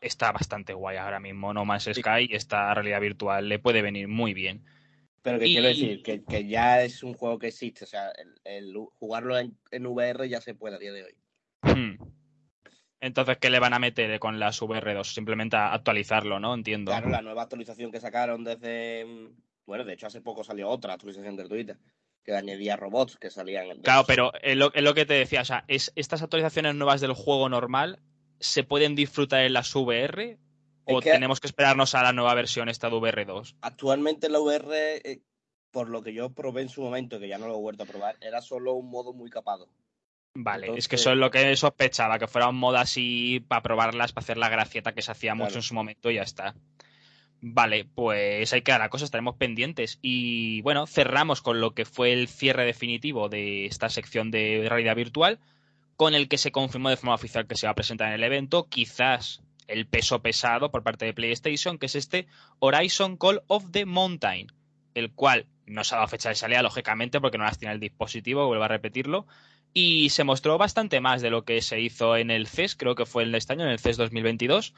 está 0.00 0.32
bastante 0.32 0.72
guay 0.74 0.96
ahora 0.96 1.20
mismo. 1.20 1.52
No 1.52 1.64
más 1.64 1.84
Sky 1.84 2.28
esta 2.30 2.72
realidad 2.74 3.00
virtual 3.00 3.48
le 3.48 3.58
puede 3.58 3.82
venir 3.82 4.08
muy 4.08 4.34
bien. 4.34 4.64
Pero 5.22 5.40
que 5.40 5.46
quiero 5.46 5.66
decir, 5.66 6.02
que, 6.04 6.46
ya 6.46 6.82
es 6.82 7.02
un 7.02 7.14
juego 7.14 7.40
que 7.40 7.48
existe, 7.48 7.82
o 7.82 7.88
sea, 7.88 8.12
el, 8.44 8.72
jugarlo 9.00 9.36
en, 9.36 9.56
VR 9.86 10.28
ya 10.28 10.40
se 10.40 10.54
puede 10.54 10.76
a 10.76 10.78
día 10.78 10.92
de 10.92 11.02
hoy. 11.02 11.14
Hmm. 11.62 11.96
Entonces, 13.00 13.38
¿qué 13.38 13.50
le 13.50 13.58
van 13.58 13.74
a 13.74 13.78
meter 13.78 14.18
con 14.18 14.40
las 14.40 14.60
VR2? 14.60 15.04
Simplemente 15.04 15.56
actualizarlo, 15.56 16.40
¿no? 16.40 16.54
Entiendo. 16.54 16.90
Claro, 16.90 17.10
la 17.10 17.22
nueva 17.22 17.42
actualización 17.42 17.92
que 17.92 18.00
sacaron 18.00 18.44
desde. 18.44 19.04
Mm, 19.04 19.36
bueno, 19.66 19.84
de 19.84 19.92
hecho, 19.94 20.06
hace 20.06 20.20
poco 20.20 20.44
salió 20.44 20.68
otra 20.68 20.94
actualización 20.94 21.36
gratuita 21.36 21.78
que 22.26 22.34
añadía 22.34 22.76
robots 22.76 23.16
que 23.16 23.30
salían. 23.30 23.80
Claro, 23.82 24.04
pero 24.06 24.32
es 24.42 24.56
lo, 24.56 24.94
que 24.94 25.06
te 25.06 25.14
decía, 25.14 25.42
o 25.42 25.44
sea, 25.44 25.64
es, 25.68 25.92
estas 25.94 26.22
actualizaciones 26.22 26.74
nuevas 26.74 27.00
del 27.00 27.12
juego 27.12 27.48
normal 27.48 28.00
se 28.40 28.64
pueden 28.64 28.96
disfrutar 28.96 29.44
en 29.44 29.52
las 29.52 29.74
VR 29.74 30.38
o 30.84 31.00
tenemos 31.00 31.40
que 31.40 31.46
esperarnos 31.46 31.94
a 31.94 32.02
la 32.02 32.12
nueva 32.12 32.34
versión 32.34 32.68
esta 32.68 32.90
de 32.90 32.96
VR2. 32.96 33.56
Actualmente 33.60 34.28
la 34.28 34.40
VR, 34.40 35.00
eh, 35.04 35.22
por 35.70 35.88
lo 35.88 36.02
que 36.02 36.12
yo 36.12 36.30
probé 36.30 36.62
en 36.62 36.68
su 36.68 36.82
momento, 36.82 37.20
que 37.20 37.28
ya 37.28 37.38
no 37.38 37.46
lo 37.46 37.54
he 37.54 37.60
vuelto 37.60 37.84
a 37.84 37.86
probar, 37.86 38.16
era 38.20 38.40
solo 38.42 38.74
un 38.74 38.90
modo 38.90 39.12
muy 39.12 39.30
capado. 39.30 39.68
Vale, 40.38 40.70
es 40.76 40.86
que 40.86 40.96
eso 40.96 41.12
es 41.12 41.16
lo 41.16 41.30
que 41.30 41.56
sospechaba, 41.56 42.18
que 42.18 42.26
fuera 42.26 42.48
un 42.48 42.56
modo 42.56 42.76
así 42.76 43.44
para 43.48 43.62
probarlas, 43.62 44.12
para 44.12 44.22
hacer 44.22 44.36
la 44.36 44.50
gracieta 44.50 44.92
que 44.92 45.00
se 45.00 45.10
hacía 45.10 45.34
mucho 45.34 45.56
en 45.56 45.62
su 45.62 45.74
momento 45.74 46.10
y 46.10 46.16
ya 46.16 46.22
está. 46.22 46.54
Vale, 47.40 47.84
pues 47.84 48.52
hay 48.52 48.62
que 48.62 48.72
dar 48.72 48.80
la 48.80 48.90
cosa, 48.90 49.04
estaremos 49.06 49.36
pendientes. 49.36 49.98
Y 50.02 50.60
bueno, 50.62 50.86
cerramos 50.86 51.40
con 51.40 51.60
lo 51.60 51.74
que 51.74 51.84
fue 51.84 52.12
el 52.12 52.28
cierre 52.28 52.64
definitivo 52.64 53.28
de 53.28 53.66
esta 53.66 53.88
sección 53.88 54.30
de 54.30 54.66
realidad 54.68 54.96
virtual, 54.96 55.38
con 55.96 56.14
el 56.14 56.28
que 56.28 56.38
se 56.38 56.52
confirmó 56.52 56.90
de 56.90 56.96
forma 56.96 57.14
oficial 57.14 57.46
que 57.46 57.56
se 57.56 57.66
va 57.66 57.72
a 57.72 57.76
presentar 57.76 58.08
en 58.08 58.14
el 58.14 58.24
evento, 58.24 58.68
quizás 58.68 59.42
el 59.68 59.86
peso 59.86 60.20
pesado 60.20 60.70
por 60.70 60.82
parte 60.82 61.06
de 61.06 61.14
PlayStation, 61.14 61.78
que 61.78 61.86
es 61.86 61.94
este 61.94 62.26
Horizon 62.58 63.16
Call 63.16 63.42
of 63.46 63.70
the 63.70 63.86
Mountain, 63.86 64.48
el 64.94 65.12
cual 65.12 65.46
no 65.66 65.82
se 65.82 65.94
ha 65.94 65.98
dado 65.98 66.08
fecha 66.08 66.28
de 66.28 66.34
salida, 66.34 66.62
lógicamente, 66.62 67.20
porque 67.20 67.38
no 67.38 67.44
las 67.44 67.58
tiene 67.58 67.74
el 67.74 67.80
dispositivo, 67.80 68.46
vuelvo 68.46 68.64
a 68.64 68.68
repetirlo, 68.68 69.26
y 69.72 70.08
se 70.10 70.24
mostró 70.24 70.58
bastante 70.58 71.00
más 71.00 71.22
de 71.22 71.30
lo 71.30 71.44
que 71.44 71.60
se 71.60 71.80
hizo 71.80 72.16
en 72.16 72.30
el 72.30 72.46
CES, 72.46 72.76
creo 72.76 72.94
que 72.94 73.06
fue 73.06 73.26
de 73.26 73.36
este 73.36 73.52
año, 73.52 73.64
en 73.64 73.70
el 73.70 73.78
CES 73.78 73.96
2022. 73.96 74.74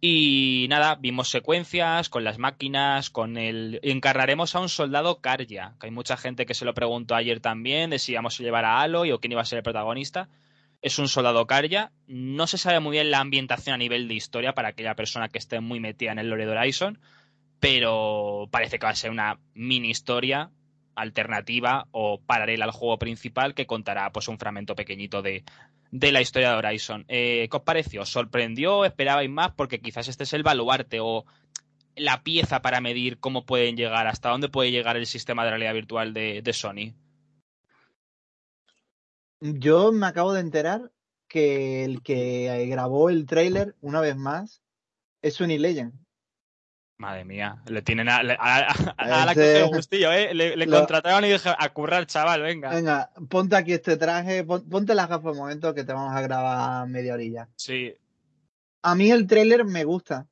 Y 0.00 0.66
nada, 0.68 0.96
vimos 0.96 1.30
secuencias 1.30 2.08
con 2.08 2.22
las 2.22 2.38
máquinas, 2.38 3.10
con 3.10 3.38
el... 3.38 3.80
Encarraremos 3.82 4.54
a 4.54 4.60
un 4.60 4.68
soldado 4.68 5.20
Karja, 5.20 5.74
que 5.80 5.86
hay 5.86 5.90
mucha 5.90 6.16
gente 6.16 6.44
que 6.44 6.54
se 6.54 6.66
lo 6.66 6.74
preguntó 6.74 7.14
ayer 7.14 7.40
también, 7.40 7.90
de 7.90 7.98
si 7.98 8.12
íbamos 8.12 8.38
a 8.38 8.42
llevar 8.42 8.64
a 8.66 8.80
Aloy 8.82 9.12
o 9.12 9.20
quién 9.20 9.32
iba 9.32 9.40
a 9.40 9.46
ser 9.46 9.58
el 9.58 9.62
protagonista. 9.62 10.28
Es 10.82 10.98
un 10.98 11.08
soldado 11.08 11.46
Karja. 11.46 11.92
No 12.06 12.46
se 12.46 12.58
sabe 12.58 12.80
muy 12.80 12.92
bien 12.92 13.10
la 13.10 13.20
ambientación 13.20 13.74
a 13.74 13.78
nivel 13.78 14.06
de 14.06 14.14
historia 14.14 14.54
para 14.54 14.68
aquella 14.68 14.94
persona 14.94 15.28
que 15.28 15.38
esté 15.38 15.60
muy 15.60 15.80
metida 15.80 16.12
en 16.12 16.18
el 16.18 16.28
lore 16.28 16.44
de 16.44 16.52
Horizon, 16.52 17.00
pero 17.58 18.48
parece 18.50 18.78
que 18.78 18.86
va 18.86 18.92
a 18.92 18.96
ser 18.96 19.10
una 19.10 19.40
mini 19.54 19.88
historia 19.88 20.50
alternativa 20.96 21.86
o 21.92 22.20
paralela 22.20 22.64
al 22.64 22.72
juego 22.72 22.98
principal 22.98 23.54
que 23.54 23.66
contará 23.66 24.10
pues 24.10 24.28
un 24.28 24.38
fragmento 24.38 24.74
pequeñito 24.74 25.22
de, 25.22 25.44
la 25.92 26.20
historia 26.20 26.50
de 26.50 26.56
Horizon. 26.56 27.04
Eh, 27.08 27.46
¿Qué 27.50 27.56
os 27.56 27.62
pareció? 27.62 28.04
¿Sorprendió? 28.04 28.84
¿Esperabais 28.84 29.30
más? 29.30 29.52
Porque 29.52 29.80
quizás 29.80 30.08
este 30.08 30.24
es 30.24 30.32
el 30.32 30.42
baluarte 30.42 30.98
o 31.00 31.24
la 31.94 32.22
pieza 32.22 32.60
para 32.60 32.80
medir 32.80 33.18
cómo 33.18 33.46
pueden 33.46 33.76
llegar, 33.76 34.06
hasta 34.06 34.30
dónde 34.30 34.48
puede 34.48 34.70
llegar 34.70 34.96
el 34.96 35.06
sistema 35.06 35.44
de 35.44 35.50
realidad 35.50 35.74
virtual 35.74 36.12
de, 36.12 36.52
Sony. 36.52 36.94
Yo 39.40 39.92
me 39.92 40.06
acabo 40.06 40.32
de 40.32 40.40
enterar 40.40 40.92
que 41.28 41.84
el 41.84 42.02
que 42.02 42.66
grabó 42.68 43.10
el 43.10 43.26
trailer 43.26 43.76
una 43.80 44.00
vez 44.00 44.16
más 44.16 44.62
es 45.22 45.34
Sony 45.34 45.58
Legend. 45.58 46.05
Madre 46.98 47.26
mía, 47.26 47.62
le 47.66 47.82
tienen 47.82 48.08
a, 48.08 48.22
la 48.22 49.34
que 49.34 49.64
gustillo, 49.64 50.10
¿eh? 50.12 50.32
Le, 50.32 50.66
contrataron 50.66 51.26
y 51.26 51.32
dije, 51.32 51.50
a 51.56 51.68
currar, 51.68 52.06
chaval, 52.06 52.40
venga. 52.40 52.70
Venga, 52.70 53.10
ponte 53.28 53.54
aquí 53.54 53.74
este 53.74 53.98
traje, 53.98 54.44
ponte 54.44 54.94
las 54.94 55.08
gafas 55.08 55.32
un 55.32 55.38
momento 55.38 55.74
que 55.74 55.84
te 55.84 55.92
vamos 55.92 56.14
a 56.14 56.22
grabar 56.22 56.88
media 56.88 57.12
orilla. 57.12 57.50
Sí. 57.56 57.94
A 58.80 58.94
mí 58.94 59.10
el 59.10 59.26
tráiler 59.26 59.66
me 59.66 59.84
gusta, 59.84 60.26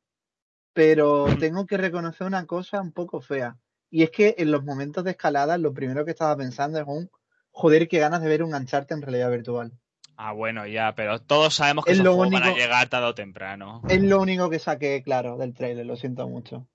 pero 0.72 1.26
tengo 1.38 1.66
que 1.66 1.76
reconocer 1.76 2.26
una 2.26 2.46
cosa 2.46 2.80
un 2.80 2.92
poco 2.92 3.20
fea. 3.20 3.58
Y 3.90 4.02
es 4.02 4.10
que 4.10 4.34
en 4.38 4.50
los 4.50 4.64
momentos 4.64 5.04
de 5.04 5.10
escalada, 5.10 5.58
lo 5.58 5.74
primero 5.74 6.06
que 6.06 6.12
estaba 6.12 6.34
pensando 6.34 6.80
es 6.80 6.86
un, 6.86 7.10
joder, 7.50 7.88
qué 7.88 7.98
ganas 7.98 8.22
de 8.22 8.28
ver 8.28 8.42
un 8.42 8.54
ancharte 8.54 8.94
en 8.94 9.02
realidad 9.02 9.30
virtual. 9.30 9.72
Ah, 10.16 10.32
bueno, 10.32 10.66
ya, 10.66 10.94
pero 10.94 11.20
todos 11.20 11.54
sabemos 11.54 11.84
que 11.84 11.92
es 11.92 11.98
lo 11.98 12.14
único, 12.14 12.40
van 12.40 12.54
llegar 12.54 12.88
tarde 12.88 13.06
o 13.06 13.14
temprano. 13.14 13.82
Es 13.88 14.02
lo 14.02 14.20
único 14.20 14.48
que 14.48 14.58
saqué, 14.58 15.02
claro, 15.02 15.36
del 15.36 15.54
trailer, 15.54 15.86
lo 15.86 15.96
siento 15.96 16.28
mucho. 16.28 16.66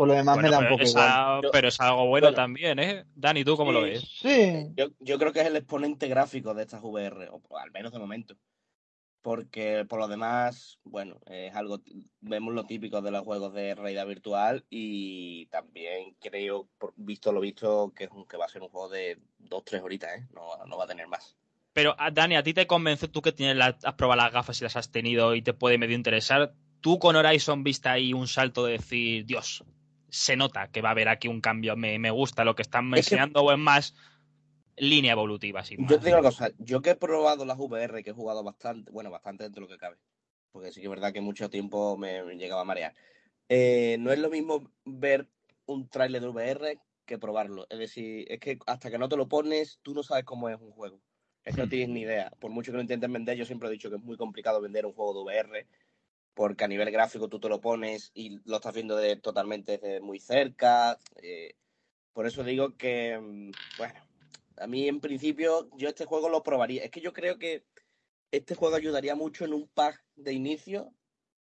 Por 0.00 0.08
lo 0.08 0.14
demás 0.14 0.38
me 0.38 0.48
da 0.48 0.60
un 0.60 0.68
poco 0.68 0.82
igual. 0.82 1.42
pero 1.52 1.68
es 1.68 1.78
algo 1.78 2.06
bueno, 2.06 2.32
también, 2.32 2.78
¿eh? 2.78 3.04
Dani, 3.14 3.44
¿tú 3.44 3.54
cómo 3.56 3.70
lo 3.70 3.82
ves? 3.82 4.00
Sí. 4.20 4.72
Yo, 4.74 5.18
creo 5.18 5.30
que 5.30 5.40
es 5.40 5.46
el 5.46 5.56
exponente 5.56 6.08
gráfico 6.08 6.54
de 6.54 6.62
estas 6.62 6.82
VR, 6.82 7.28
o 7.30 7.58
al 7.58 7.70
menos 7.70 7.92
de 7.92 7.98
momento. 7.98 8.34
Porque 9.20 9.84
por 9.86 9.98
lo 9.98 10.08
demás, 10.08 10.78
bueno, 10.84 11.20
es 11.26 11.54
algo, 11.54 11.82
vemos 12.20 12.54
lo 12.54 12.64
típico 12.64 13.02
de 13.02 13.10
los 13.10 13.24
juegos 13.24 13.52
de 13.52 13.74
realidad 13.74 14.06
virtual 14.06 14.64
y 14.70 15.44
también 15.48 16.16
creo, 16.18 16.70
visto 16.96 17.30
lo 17.30 17.40
visto, 17.40 17.92
que, 17.94 18.04
es 18.04 18.10
que 18.26 18.38
va 18.38 18.46
a 18.46 18.48
ser 18.48 18.62
un 18.62 18.70
juego 18.70 18.88
de 18.88 19.18
dos, 19.36 19.62
tres 19.66 19.82
horitas, 19.82 20.16
¿eh? 20.16 20.26
No, 20.32 20.64
no 20.64 20.78
va 20.78 20.84
a 20.84 20.88
tener 20.88 21.08
más. 21.08 21.36
Pero, 21.72 21.94
ah, 21.98 22.10
Dani, 22.10 22.36
¿a 22.36 22.42
ti 22.42 22.52
te 22.52 22.66
convence 22.66 23.08
tú 23.08 23.22
que 23.22 23.32
tienes 23.32 23.56
has 23.84 23.94
probado 23.94 24.22
las 24.22 24.32
gafas 24.32 24.60
y 24.60 24.64
las 24.64 24.76
has 24.76 24.90
tenido 24.90 25.34
y 25.34 25.42
te 25.42 25.52
puede 25.52 25.78
medio 25.78 25.96
interesar? 25.96 26.52
¿Tú 26.80 26.98
con 26.98 27.14
Horizon 27.14 27.62
viste 27.62 27.88
ahí 27.88 28.12
un 28.12 28.26
salto 28.26 28.64
de 28.64 28.72
decir, 28.72 29.24
Dios, 29.24 29.64
se 30.08 30.36
nota 30.36 30.68
que 30.68 30.80
va 30.80 30.88
a 30.88 30.92
haber 30.92 31.08
aquí 31.08 31.28
un 31.28 31.40
cambio, 31.40 31.76
me, 31.76 32.10
gusta 32.10 32.44
lo 32.44 32.54
que 32.54 32.62
están 32.62 32.92
enseñando 32.94 33.42
o 33.42 33.52
es 33.52 33.58
más 33.58 33.94
línea 34.76 35.12
evolutiva? 35.12 35.62
Sin 35.64 35.86
yo 35.86 35.98
te 36.00 36.06
digo 36.06 36.18
una 36.18 36.28
cosa, 36.28 36.50
yo 36.58 36.82
que 36.82 36.90
he 36.90 36.96
probado 36.96 37.44
las 37.44 37.58
VR, 37.58 38.02
que 38.02 38.10
he 38.10 38.14
jugado 38.14 38.42
bastante, 38.42 38.90
bueno, 38.90 39.10
bastante 39.10 39.44
dentro 39.44 39.62
de 39.62 39.68
lo 39.68 39.76
que 39.76 39.78
cabe, 39.78 39.96
porque 40.50 40.72
sí 40.72 40.80
que 40.80 40.86
es 40.86 40.90
verdad 40.90 41.12
que 41.12 41.20
mucho 41.20 41.50
tiempo 41.50 41.96
me, 41.96 42.22
llegaba 42.34 42.62
a 42.62 42.64
marear. 42.64 42.94
Eh, 43.48 43.96
no 44.00 44.10
es 44.10 44.18
lo 44.18 44.30
mismo 44.30 44.70
ver 44.84 45.28
un 45.66 45.88
trailer 45.88 46.22
de 46.22 46.28
VR 46.28 46.78
que 47.04 47.18
probarlo. 47.18 47.66
Es 47.68 47.78
decir, 47.78 48.26
es 48.28 48.40
que 48.40 48.58
hasta 48.66 48.90
que 48.90 48.98
no 48.98 49.08
te 49.08 49.16
lo 49.16 49.28
pones, 49.28 49.78
tú 49.82 49.94
no 49.94 50.02
sabes 50.02 50.24
cómo 50.24 50.48
es 50.48 50.58
un 50.60 50.70
juego. 50.70 51.00
Es 51.44 51.54
que 51.54 51.62
no 51.62 51.68
tienes 51.68 51.88
ni 51.88 52.02
idea. 52.02 52.30
Por 52.38 52.50
mucho 52.50 52.70
que 52.70 52.76
lo 52.76 52.82
intenten 52.82 53.12
vender, 53.12 53.36
yo 53.36 53.44
siempre 53.44 53.68
he 53.68 53.72
dicho 53.72 53.90
que 53.90 53.96
es 53.96 54.02
muy 54.02 54.16
complicado 54.16 54.60
vender 54.60 54.86
un 54.86 54.92
juego 54.92 55.14
de 55.14 55.20
VR, 55.24 55.66
porque 56.34 56.64
a 56.64 56.68
nivel 56.68 56.90
gráfico 56.90 57.28
tú 57.28 57.40
te 57.40 57.48
lo 57.48 57.60
pones 57.60 58.10
y 58.14 58.38
lo 58.44 58.56
estás 58.56 58.74
viendo 58.74 58.96
de, 58.96 59.16
totalmente 59.16 59.78
desde 59.78 60.00
muy 60.00 60.20
cerca. 60.20 60.98
Eh, 61.22 61.54
por 62.12 62.26
eso 62.26 62.44
digo 62.44 62.76
que, 62.76 63.18
mm, 63.18 63.50
bueno, 63.78 64.00
a 64.58 64.66
mí 64.66 64.88
en 64.88 65.00
principio 65.00 65.68
yo 65.76 65.88
este 65.88 66.04
juego 66.04 66.28
lo 66.28 66.42
probaría. 66.42 66.84
Es 66.84 66.90
que 66.90 67.00
yo 67.00 67.12
creo 67.12 67.38
que 67.38 67.64
este 68.30 68.54
juego 68.54 68.76
ayudaría 68.76 69.14
mucho 69.14 69.44
en 69.44 69.54
un 69.54 69.68
pack 69.68 70.02
de 70.16 70.32
inicio 70.32 70.92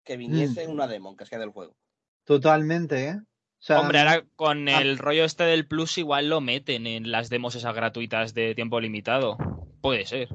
que 0.05 0.17
viniese 0.17 0.63
en 0.63 0.71
mm. 0.71 0.75
una 0.75 0.87
demo, 0.87 1.17
que 1.17 1.27
sea 1.27 1.39
del 1.39 1.51
juego. 1.51 1.77
Totalmente, 2.25 3.09
¿eh? 3.09 3.21
Hombre, 3.71 3.99
ahora 3.99 4.25
con 4.37 4.69
el 4.69 4.99
rollo 4.99 5.25
este 5.25 5.45
del 5.45 5.67
Plus 5.67 5.99
igual 5.99 6.29
lo 6.29 6.41
meten 6.41 6.87
en 6.87 7.11
las 7.11 7.29
demos 7.29 7.57
esas 7.57 7.75
gratuitas 7.75 8.33
de 8.33 8.55
tiempo 8.55 8.81
limitado. 8.81 9.37
Puede 9.89 10.05
ser. 10.05 10.29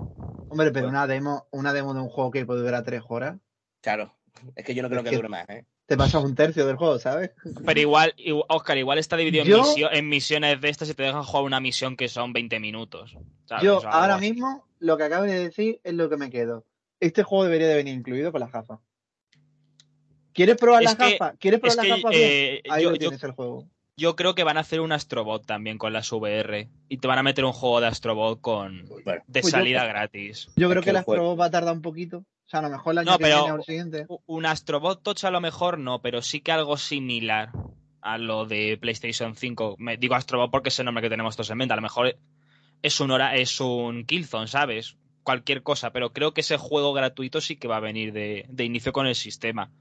Hombre, 0.49 0.71
pero 0.71 0.87
una 0.87 1.05
demo, 1.05 1.45
una 1.51 1.73
demo 1.73 1.93
de 1.93 2.01
un 2.01 2.09
juego 2.09 2.31
que 2.31 2.43
puede 2.43 2.61
durar 2.61 2.83
tres 2.83 3.03
horas. 3.07 3.37
Claro, 3.81 4.15
Es 4.55 4.65
que 4.65 4.73
yo 4.73 4.81
no 4.81 4.89
creo 4.89 5.03
que, 5.03 5.15
dure 5.15 5.29
más, 5.29 5.47
¿eh? 5.47 5.67
Te 5.85 5.95
pasas 5.95 6.23
un 6.23 6.33
tercio 6.33 6.65
del 6.65 6.75
juego, 6.75 6.97
¿sabes? 6.97 7.33
Pero 7.63 7.79
igual, 7.79 8.15
Oscar, 8.49 8.79
igual 8.79 8.97
está 8.97 9.15
dividido 9.15 9.45
en, 9.91 10.09
misiones 10.09 10.59
de 10.59 10.69
estas 10.69 10.89
y 10.89 10.95
te 10.95 11.03
dejan 11.03 11.21
jugar 11.21 11.43
una 11.43 11.59
misión 11.59 11.95
que 11.95 12.07
son 12.07 12.33
20 12.33 12.59
minutos. 12.59 13.15
Yo 13.61 13.79
ahora 13.87 14.17
mismo 14.17 14.65
lo 14.79 14.97
que 14.97 15.03
acabo 15.03 15.25
de 15.25 15.37
decir 15.37 15.79
es 15.83 15.93
lo 15.93 16.09
que 16.09 16.17
me 16.17 16.31
quedo. 16.31 16.65
Este 16.99 17.21
juego 17.21 17.43
debería 17.43 17.67
de 17.67 17.75
venir 17.75 17.93
incluido 17.93 18.31
con 18.31 18.41
las 18.41 18.51
gafas. 18.51 18.79
¿Quieres 20.33 20.57
probar 20.57 20.81
las 20.81 20.97
gafas? 20.97 21.35
¿Quieres 21.37 21.59
probar 21.59 21.77
las 21.77 21.87
gafas? 21.87 22.11
Eh, 22.15 22.63
Ahí 22.71 22.85
lo 22.85 22.93
tienes 22.93 23.23
el 23.23 23.33
juego. 23.33 23.69
Yo 23.95 24.15
creo 24.15 24.33
que 24.33 24.43
van 24.43 24.57
a 24.57 24.61
hacer 24.61 24.81
un 24.81 24.91
Astrobot 24.91 25.45
también 25.45 25.77
con 25.77 25.93
las 25.93 26.11
VR. 26.11 26.67
Y 26.89 26.97
te 26.97 27.07
van 27.07 27.19
a 27.19 27.23
meter 27.23 27.45
un 27.45 27.53
juego 27.53 27.79
de 27.79 27.87
Astrobot 27.87 28.41
con 28.41 28.85
de 28.85 29.41
pues 29.41 29.49
salida 29.49 29.85
gratis. 29.85 30.49
Yo 30.55 30.69
creo 30.69 30.81
que, 30.81 30.89
el 30.89 30.97
Astrobot 30.97 31.39
va 31.39 31.45
a 31.45 31.51
tardar 31.51 31.73
un 31.73 31.81
poquito. 31.81 32.17
O 32.17 32.49
sea, 32.49 32.59
a 32.59 32.63
lo 32.63 32.69
mejor 32.69 32.93
el 32.93 32.97
año 32.99 33.11
no, 33.11 33.17
que 33.17 33.23
pero 33.23 33.37
viene 33.37 33.51
o 33.51 33.55
el 33.57 33.63
siguiente. 33.63 34.05
Un 34.25 34.45
Astrobot 34.45 35.03
Touch 35.03 35.23
a 35.25 35.31
lo 35.31 35.41
mejor 35.41 35.77
no, 35.77 36.01
pero 36.01 36.21
sí 36.21 36.41
que 36.41 36.51
algo 36.51 36.77
similar 36.77 37.51
a 38.01 38.17
lo 38.17 38.45
de 38.45 38.77
PlayStation 38.81 39.35
5. 39.35 39.75
Me, 39.77 39.97
digo 39.97 40.15
Astrobot 40.15 40.51
porque 40.51 40.69
es 40.69 40.79
el 40.79 40.85
nombre 40.85 41.03
que 41.03 41.09
tenemos 41.09 41.35
todos 41.35 41.51
en 41.51 41.57
mente. 41.57 41.73
A 41.73 41.77
lo 41.77 41.83
mejor 41.83 42.17
es 42.81 42.99
un 42.99 43.11
hora, 43.11 43.35
es 43.35 43.61
un 43.61 44.05
Killzone, 44.05 44.47
¿sabes? 44.47 44.97
Cualquier 45.21 45.61
cosa, 45.61 45.91
pero 45.91 46.11
creo 46.11 46.33
que 46.33 46.41
ese 46.41 46.57
juego 46.57 46.93
gratuito 46.93 47.41
sí 47.41 47.55
que 47.55 47.67
va 47.67 47.77
a 47.77 47.79
venir 47.79 48.11
de, 48.11 48.45
de 48.49 48.65
inicio 48.65 48.91
con 48.91 49.07
el 49.07 49.15
sistema. 49.15 49.71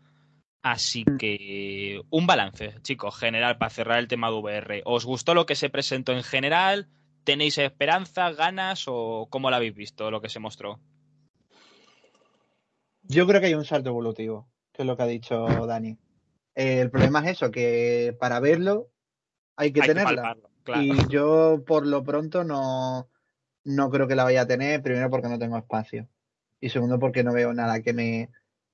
Así 0.63 1.05
que 1.19 2.01
un 2.11 2.27
balance, 2.27 2.77
chicos, 2.83 3.17
general 3.17 3.59
para 3.59 3.71
cerrar 3.71 3.99
el 3.99 4.07
tema 4.07 4.31
de 4.31 4.37
VR. 4.37 4.83
¿Os 4.85 5.05
gustó 5.05 5.35
lo 5.35 5.45
que 5.45 5.57
se 5.57 5.71
presentó 5.71 6.13
en 6.13 6.23
general? 6.23 6.89
¿Tenéis 7.25 7.59
esperanza, 7.59 8.31
ganas 8.31 8.85
o 8.87 9.27
cómo 9.29 9.51
lo 9.51 9.57
habéis 9.57 9.75
visto 9.75 10.11
lo 10.13 10.21
que 10.21 10.29
se 10.29 10.39
mostró? 10.39 10.79
Yo 13.03 13.27
creo 13.27 13.41
que 13.41 13.49
hay 13.49 13.55
un 13.55 13.65
salto 13.65 13.91
evolutivo, 13.91 14.49
que 14.73 14.83
es 14.83 14.87
lo 14.87 14.97
que 14.97 15.03
ha 15.03 15.07
dicho 15.07 15.47
Dani. 15.67 15.99
el 16.55 16.91
problema 16.91 17.25
es 17.25 17.33
eso, 17.33 17.51
que 17.51 18.17
para 18.21 18.39
verlo 18.39 18.89
hay 19.57 19.73
que 19.73 19.81
tenerla. 19.81 20.37
Y 20.81 21.09
yo 21.09 21.65
por 21.67 21.89
lo 21.89 22.05
pronto 22.05 22.45
no, 22.45 23.09
no 23.65 23.91
creo 23.91 24.07
que 24.07 24.15
la 24.15 24.23
vaya 24.23 24.43
a 24.43 24.47
tener, 24.47 24.81
primero 24.81 25.11
porque 25.11 25.29
no 25.29 25.41
tengo 25.41 25.59
espacio. 25.59 26.09
Y 26.61 26.69
segundo 26.69 27.01
porque 27.01 27.25
no 27.25 27.33
veo 27.33 27.53
nada 27.53 27.83
que 27.83 27.93
me, 27.93 28.31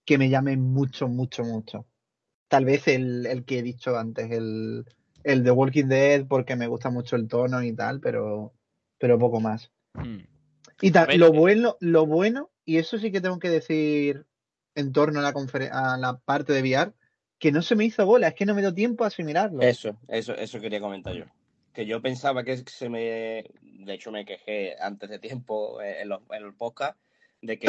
que 0.09 0.17
me 0.17 0.31
llame 0.31 0.57
mucho, 0.57 1.07
mucho, 1.07 1.45
mucho. 1.45 1.85
Tal 2.49 2.65
vez 2.65 2.89
el, 2.89 3.45
que 3.47 3.59
he 3.59 3.63
dicho 3.63 3.99
antes, 3.99 4.31
el, 4.31 4.87
el 5.23 5.45
de 5.45 5.51
Walking 5.51 5.85
Dead, 5.85 6.27
porque 6.27 6.57
me 6.57 6.67
gusta 6.67 6.89
mucho 6.89 7.15
el 7.15 7.29
tono 7.29 7.63
y 7.63 7.75
tal, 7.75 8.01
pero, 8.01 8.55
pero 8.97 9.19
poco 9.19 9.39
más. 9.39 9.71
Hmm. 9.93 10.21
Y 10.81 10.93
tal, 10.93 11.15
lo 11.19 11.27
eh, 11.27 11.39
bueno, 11.39 11.77
lo 11.81 12.07
bueno, 12.07 12.49
y 12.65 12.79
eso 12.79 12.97
sí 12.97 13.13
que 13.13 13.21
tengo 13.21 13.39
que 13.39 13.51
decir 13.51 14.25
en 14.75 14.93
torno 14.93 15.21
a 15.21 15.23
la, 15.25 15.35
a 15.73 15.99
la 15.99 16.17
parte 16.21 16.55
de 16.55 16.63
VR, 16.63 16.95
que 17.39 17.53
no 17.53 17.61
se 17.61 17.77
me 17.77 17.85
hizo 17.85 18.07
bola, 18.07 18.29
es 18.29 18.35
que 18.35 18.47
no 18.47 18.55
me 18.55 18.63
dio 18.63 18.73
tiempo 18.73 19.05
a 19.05 19.09
asimilarlo. 19.09 19.61
Eso, 19.61 19.99
eso, 20.09 20.35
eso 20.35 20.59
quería 20.59 20.81
comentar 20.81 21.13
yo. 21.13 21.27
Que 21.75 21.85
yo 21.85 22.01
pensaba 22.01 22.45
que 22.45 22.57
se 22.57 22.89
me. 22.89 23.45
De 23.61 23.93
hecho, 23.93 24.11
me 24.11 24.25
quejé 24.25 24.75
antes 24.81 25.11
de 25.11 25.19
tiempo 25.19 25.83
en, 25.83 26.09
los, 26.09 26.23
en 26.31 26.47
el 26.47 26.55
podcast 26.55 26.99
de 27.41 27.59
que, 27.59 27.69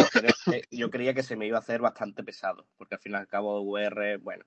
yo 0.71 0.89
creía 0.89 1.13
que 1.13 1.23
se 1.23 1.35
me 1.35 1.47
iba 1.47 1.57
a 1.57 1.61
hacer 1.61 1.81
bastante 1.81 2.23
pesado, 2.23 2.67
porque 2.77 2.95
al 2.95 3.01
fin 3.01 3.13
y 3.13 3.15
al 3.15 3.27
cabo 3.27 3.61
VR, 3.61 4.17
bueno, 4.17 4.45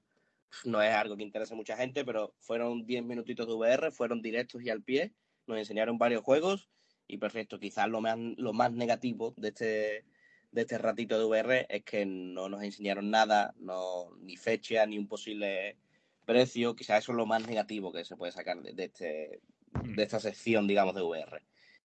no 0.64 0.82
es 0.82 0.92
algo 0.92 1.16
que 1.16 1.22
interese 1.22 1.54
a 1.54 1.56
mucha 1.56 1.76
gente, 1.76 2.04
pero 2.04 2.35
fueron 2.38 2.85
10 2.85 3.04
minutitos 3.04 3.46
de 3.46 3.54
VR, 3.54 3.90
fueron 3.90 4.22
directos 4.22 4.62
y 4.62 4.70
al 4.70 4.82
pie, 4.82 5.12
nos 5.46 5.58
enseñaron 5.58 5.98
varios 5.98 6.22
juegos 6.22 6.68
y 7.06 7.18
perfecto, 7.18 7.58
quizás 7.58 7.88
lo 7.88 8.00
más, 8.00 8.18
lo 8.18 8.52
más 8.52 8.72
negativo 8.72 9.35
de 9.37 9.48
este, 9.48 10.04
de 10.50 10.61
este 10.61 10.78
ratito 10.78 11.18
de 11.18 11.24
VR 11.24 11.66
es 11.68 11.85
que 11.85 12.06
no 12.06 12.48
nos 12.48 12.62
enseñaron 12.62 13.11
nada, 13.11 13.54
no, 13.58 14.11
ni 14.20 14.37
fecha, 14.37 14.87
ni 14.87 14.98
un 14.98 15.08
posible 15.08 15.76
precio, 16.24 16.76
quizás 16.76 17.02
eso 17.02 17.12
es 17.12 17.16
lo 17.16 17.26
más 17.26 17.46
negativo 17.46 17.92
que 17.92 18.04
se 18.04 18.16
puede 18.16 18.32
sacar 18.32 18.62
de, 18.62 18.72
de, 18.72 18.85
este, 18.85 19.40
de 19.82 20.02
esta 20.02 20.20
sección, 20.20 20.66
digamos, 20.66 20.94
de 20.94 21.02
VR. 21.02 21.42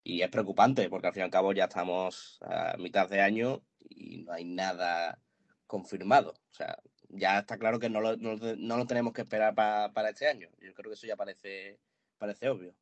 Y 0.07 0.21
es 0.21 0.29
preocupante 0.29 0.87
porque 0.87 1.07
al 1.07 1.13
fin 1.13 1.21
y 1.21 1.23
al 1.23 1.31
cabo 1.31 1.51
ya 1.51 1.63
estamos 1.63 2.37
a 2.41 2.77
mitad 2.77 3.09
de 3.09 3.21
año 3.21 3.63
y 3.89 4.19
no 4.19 4.33
hay 4.33 4.45
nada 4.45 5.19
confirmado. 5.65 6.31
O 6.31 6.53
sea, 6.53 6.77
ya 7.09 7.39
está 7.39 7.57
claro 7.57 7.79
que 7.79 7.89
no 7.89 8.01
lo, 8.01 8.15
no, 8.15 8.77
lo 8.77 8.85
tenemos 8.85 9.13
que 9.13 9.21
esperar 9.21 9.55
para 9.55 10.09
este 10.09 10.27
año. 10.27 10.47
Yo 10.61 10.75
creo 10.75 10.91
que 10.91 10.93
eso 10.93 11.07
ya 11.07 11.15
parece, 11.15 11.79
parece 12.19 12.49
obvio. 12.49 12.75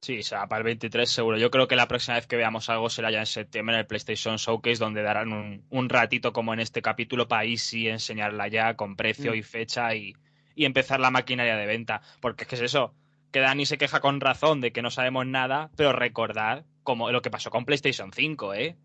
Sí, 0.00 0.20
o 0.20 0.22
sea, 0.22 0.46
para 0.48 0.60
el 0.60 0.64
23 0.64 1.10
seguro. 1.10 1.36
Yo 1.36 1.50
creo 1.50 1.68
que 1.68 1.76
la 1.76 1.86
próxima 1.86 2.14
vez 2.14 2.26
que 2.26 2.36
veamos 2.36 2.70
algo 2.70 2.88
será 2.88 3.10
ya 3.10 3.20
en 3.20 3.26
septiembre 3.26 3.74
en 3.74 3.80
el 3.80 3.86
PlayStation 3.86 4.36
Showcase, 4.36 4.78
donde 4.78 5.02
darán 5.02 5.34
un, 5.34 5.66
un 5.68 5.88
ratito 5.90 6.32
como 6.32 6.54
en 6.54 6.60
este 6.60 6.80
capítulo 6.80 7.28
para 7.28 7.42
ahí 7.42 7.58
sí 7.58 7.86
enseñarla 7.88 8.48
ya 8.48 8.76
con 8.76 8.96
precio 8.96 9.32
mm. 9.32 9.34
y 9.34 9.42
fecha 9.42 9.94
y, 9.94 10.14
y 10.54 10.64
empezar 10.64 11.00
la 11.00 11.10
maquinaria 11.10 11.56
de 11.56 11.66
venta. 11.66 12.00
Porque 12.22 12.44
es 12.44 12.48
que 12.48 12.54
es 12.54 12.62
eso, 12.62 12.94
que 13.30 13.40
Dani 13.40 13.66
se 13.66 13.78
queja 13.78 14.00
con 14.00 14.20
razón 14.20 14.60
de 14.60 14.72
que 14.72 14.82
no 14.82 14.90
sabemos 14.90 15.26
nada, 15.26 15.70
pero 15.76 15.92
recordad 15.92 16.64
como 16.82 17.10
lo 17.10 17.22
que 17.22 17.30
pasó 17.30 17.50
con 17.50 17.64
PlayStation 17.64 18.12
5, 18.12 18.54
¿eh? 18.54 18.76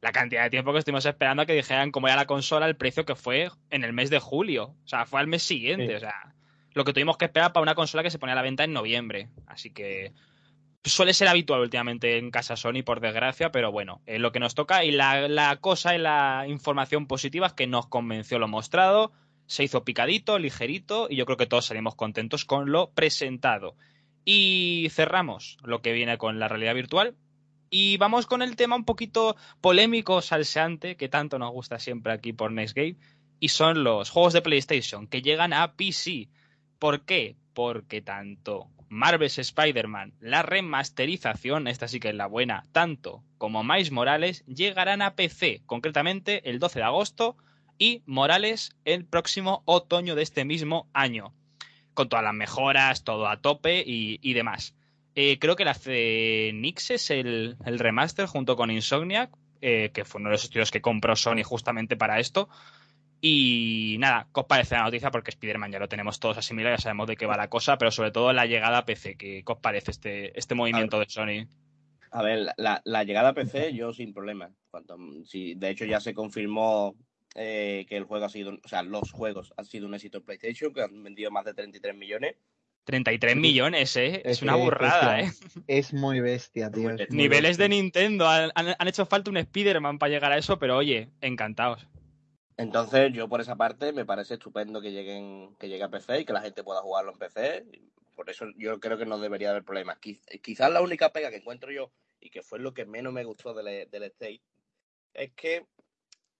La 0.00 0.12
cantidad 0.12 0.42
de 0.42 0.50
tiempo 0.50 0.72
que 0.72 0.80
estuvimos 0.80 1.06
esperando 1.06 1.42
a 1.42 1.46
que 1.46 1.54
dijeran 1.54 1.92
cómo 1.92 2.08
era 2.08 2.16
la 2.16 2.26
consola, 2.26 2.66
el 2.66 2.76
precio 2.76 3.04
que 3.04 3.14
fue 3.14 3.50
en 3.70 3.84
el 3.84 3.92
mes 3.92 4.10
de 4.10 4.18
julio. 4.18 4.74
O 4.84 4.88
sea, 4.88 5.06
fue 5.06 5.20
al 5.20 5.28
mes 5.28 5.44
siguiente. 5.44 5.94
O 5.94 6.00
sea, 6.00 6.34
lo 6.74 6.84
que 6.84 6.92
tuvimos 6.92 7.16
que 7.16 7.26
esperar 7.26 7.52
para 7.52 7.62
una 7.62 7.76
consola 7.76 8.02
que 8.02 8.10
se 8.10 8.18
ponía 8.18 8.32
a 8.32 8.36
la 8.36 8.42
venta 8.42 8.64
en 8.64 8.72
noviembre. 8.72 9.28
Así 9.46 9.70
que 9.70 10.12
suele 10.84 11.14
ser 11.14 11.28
habitual 11.28 11.60
últimamente 11.60 12.18
en 12.18 12.32
casa 12.32 12.56
Sony, 12.56 12.82
por 12.84 13.00
desgracia, 13.00 13.52
pero 13.52 13.70
bueno, 13.70 14.02
es 14.06 14.20
lo 14.20 14.32
que 14.32 14.40
nos 14.40 14.56
toca. 14.56 14.84
Y 14.84 14.90
la, 14.90 15.28
la 15.28 15.56
cosa 15.56 15.94
y 15.94 15.98
la 15.98 16.46
información 16.48 17.06
positiva 17.06 17.46
es 17.46 17.52
que 17.52 17.68
nos 17.68 17.86
convenció 17.86 18.40
lo 18.40 18.48
mostrado, 18.48 19.12
se 19.46 19.64
hizo 19.64 19.84
picadito, 19.84 20.38
ligerito, 20.38 21.06
y 21.08 21.16
yo 21.16 21.26
creo 21.26 21.36
que 21.36 21.46
todos 21.46 21.66
salimos 21.66 21.94
contentos 21.94 22.44
con 22.44 22.72
lo 22.72 22.90
presentado. 22.90 23.76
Y 24.24 24.88
cerramos 24.90 25.58
lo 25.64 25.82
que 25.82 25.92
viene 25.92 26.18
con 26.18 26.38
la 26.38 26.48
realidad 26.48 26.74
virtual. 26.74 27.16
Y 27.70 27.96
vamos 27.96 28.26
con 28.26 28.42
el 28.42 28.54
tema 28.56 28.76
un 28.76 28.84
poquito 28.84 29.36
polémico, 29.60 30.20
salseante, 30.20 30.96
que 30.96 31.08
tanto 31.08 31.38
nos 31.38 31.52
gusta 31.52 31.78
siempre 31.78 32.12
aquí 32.12 32.32
por 32.32 32.52
Next 32.52 32.76
Game, 32.76 32.96
y 33.40 33.48
son 33.48 33.82
los 33.82 34.10
juegos 34.10 34.34
de 34.34 34.42
PlayStation 34.42 35.06
que 35.06 35.22
llegan 35.22 35.52
a 35.52 35.72
PC. 35.72 36.28
¿Por 36.78 37.06
qué? 37.06 37.34
Porque 37.54 38.02
tanto 38.02 38.68
Marvel's 38.88 39.38
Spider-Man, 39.38 40.12
la 40.20 40.42
remasterización, 40.42 41.66
esta 41.66 41.88
sí 41.88 41.98
que 41.98 42.10
es 42.10 42.14
la 42.14 42.26
buena, 42.26 42.64
tanto 42.72 43.24
como 43.38 43.64
Miles 43.64 43.90
Morales, 43.90 44.44
llegarán 44.46 45.00
a 45.00 45.14
PC, 45.14 45.62
concretamente 45.64 46.50
el 46.50 46.58
12 46.58 46.80
de 46.80 46.84
agosto, 46.84 47.38
y 47.78 48.02
Morales 48.04 48.76
el 48.84 49.06
próximo 49.06 49.62
otoño 49.64 50.14
de 50.14 50.22
este 50.22 50.44
mismo 50.44 50.90
año 50.92 51.32
con 51.94 52.08
todas 52.08 52.24
las 52.24 52.34
mejoras, 52.34 53.04
todo 53.04 53.28
a 53.28 53.40
tope 53.40 53.82
y, 53.84 54.34
demás. 54.34 54.74
Eh, 55.14 55.38
creo 55.38 55.56
que 55.56 55.64
la 55.64 55.76
Nix 56.54 56.90
es 56.90 57.10
el, 57.10 57.56
remaster 57.64 58.26
junto 58.26 58.56
con 58.56 58.70
Insomniac, 58.70 59.30
eh, 59.60 59.90
que 59.92 60.04
fue 60.04 60.20
uno 60.20 60.30
de 60.30 60.34
los 60.34 60.44
estudios 60.44 60.70
que 60.70 60.80
compró 60.80 61.16
Sony 61.16 61.42
justamente 61.44 61.96
para 61.96 62.18
esto. 62.18 62.48
Y 63.24 63.96
nada, 64.00 64.26
¿qué 64.34 64.40
os 64.40 64.46
parece 64.46 64.74
la 64.74 64.82
noticia? 64.82 65.12
Porque 65.12 65.30
Spider-Man 65.30 65.70
ya 65.70 65.78
lo 65.78 65.88
tenemos 65.88 66.18
todos 66.18 66.38
asimilado, 66.38 66.74
ya 66.74 66.82
sabemos 66.82 67.06
de 67.06 67.16
qué 67.16 67.26
va 67.26 67.36
la 67.36 67.48
cosa, 67.48 67.78
pero 67.78 67.92
sobre 67.92 68.10
todo 68.10 68.32
la 68.32 68.46
llegada 68.46 68.78
a 68.78 68.84
PC, 68.84 69.16
¿qué, 69.16 69.44
os 69.46 69.58
parece 69.58 69.92
este, 69.92 70.36
este 70.36 70.56
movimiento 70.56 70.98
de 70.98 71.08
Sony? 71.08 71.46
A 72.10 72.22
ver, 72.22 72.48
la, 72.56 73.04
llegada 73.04 73.28
a 73.28 73.32
PC 73.32 73.74
yo 73.74 73.92
sin 73.92 74.12
problema. 74.12 74.50
si, 75.24 75.54
de 75.54 75.70
hecho 75.70 75.84
ya 75.84 76.00
se 76.00 76.14
confirmó 76.14 76.96
eh, 77.34 77.86
que 77.88 77.96
el 77.96 78.04
juego 78.04 78.26
ha 78.26 78.28
sido, 78.28 78.58
o 78.62 78.68
sea, 78.68 78.82
los 78.82 79.10
juegos 79.10 79.52
han 79.56 79.64
sido 79.64 79.86
un 79.86 79.94
éxito 79.94 80.18
en 80.18 80.24
PlayStation, 80.24 80.72
que 80.72 80.82
han 80.82 81.02
vendido 81.02 81.30
más 81.30 81.44
de 81.44 81.54
33 81.54 81.94
millones. 81.94 82.36
33 82.84 83.36
millones, 83.36 83.96
¿eh? 83.96 84.22
Es, 84.24 84.42
una 84.42 84.56
burrada, 84.56 85.20
¿eh? 85.20 85.30
Es 85.68 85.94
muy 85.94 86.20
bestia, 86.20 86.70
tío. 86.70 86.90
Niveles 87.10 87.56
de 87.56 87.68
Nintendo. 87.68 88.28
Han, 88.28 88.88
hecho 88.88 89.06
falta 89.06 89.30
un 89.30 89.36
Spider-Man 89.36 89.98
para 89.98 90.10
llegar 90.10 90.32
a 90.32 90.38
eso, 90.38 90.58
pero 90.58 90.76
oye, 90.76 91.08
encantados. 91.20 91.86
Entonces, 92.56 93.12
yo 93.12 93.28
por 93.28 93.40
esa 93.40 93.56
parte 93.56 93.92
me 93.92 94.04
parece 94.04 94.34
estupendo 94.34 94.80
que 94.80 94.90
lleguen 94.90 95.54
que 95.58 95.68
llegue 95.68 95.84
a 95.84 95.90
PC 95.90 96.20
y 96.20 96.24
que 96.24 96.32
la 96.32 96.42
gente 96.42 96.64
pueda 96.64 96.82
jugarlo 96.82 97.12
en 97.12 97.18
PC. 97.18 97.64
Por 98.16 98.28
eso 98.28 98.46
yo 98.56 98.78
creo 98.78 98.98
que 98.98 99.06
no 99.06 99.18
debería 99.18 99.50
haber 99.50 99.64
problemas. 99.64 99.98
Quizás 99.98 100.70
la 100.70 100.82
única 100.82 101.12
pega 101.12 101.30
que 101.30 101.36
encuentro 101.36 101.70
yo, 101.70 101.92
y 102.20 102.30
que 102.30 102.42
fue 102.42 102.58
lo 102.58 102.74
que 102.74 102.84
menos 102.84 103.12
me 103.12 103.24
gustó 103.24 103.54
del, 103.54 103.88
del 103.90 104.02
State, 104.02 104.42
es 105.14 105.32
que 105.32 105.66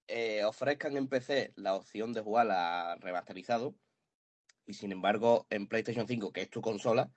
eh, 0.09 0.45
ofrezcan 0.45 0.97
en 0.97 1.09
PC 1.09 1.53
la 1.57 1.75
opción 1.75 2.13
de 2.13 2.21
jugar 2.21 2.51
a 2.51 2.97
remasterizado 2.97 3.75
y 4.67 4.75
sin 4.75 4.93
embargo 4.93 5.47
en 5.51 5.67
PlayStation 5.67 6.07
5, 6.07 6.33
que 6.33 6.43
es 6.43 6.51
tu 6.51 6.61
consola, 6.61 7.11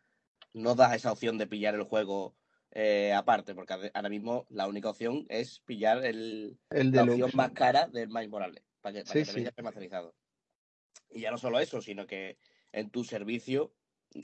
no 0.54 0.76
das 0.76 0.95
esa 0.95 1.12
opción 1.12 1.38
de 1.38 1.48
pillar 1.48 1.76
el 1.76 1.84
juego 1.84 2.36
eh, 2.71 3.13
aparte, 3.13 3.56
porque 3.56 3.91
ahora 3.93 4.10
mismo 4.10 4.45
la 4.50 4.67
única 4.67 4.89
opción 4.89 5.26
es 5.30 5.60
pillar 5.62 6.06
el, 6.06 6.60
la 6.69 7.04
opción 7.04 7.32
más 7.34 7.52
cara 7.52 7.88
del 7.88 8.10
Miles 8.10 8.30
Morales, 8.30 8.63
para 8.82 8.95
que, 8.95 9.04
para 9.06 9.24
te 9.24 9.54
remasterizado. 9.56 10.15
Y 11.10 11.21
ya 11.21 11.32
no 11.32 11.38
solo 11.38 11.60
eso, 11.60 11.82
sino 11.82 12.06
que 12.06 12.38
en 12.71 12.89
tu 12.89 13.04
servicio 13.04 13.74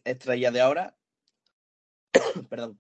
estrella 0.04 0.52
de 0.52 0.62
ahora, 0.62 0.98
perdón, 2.50 2.80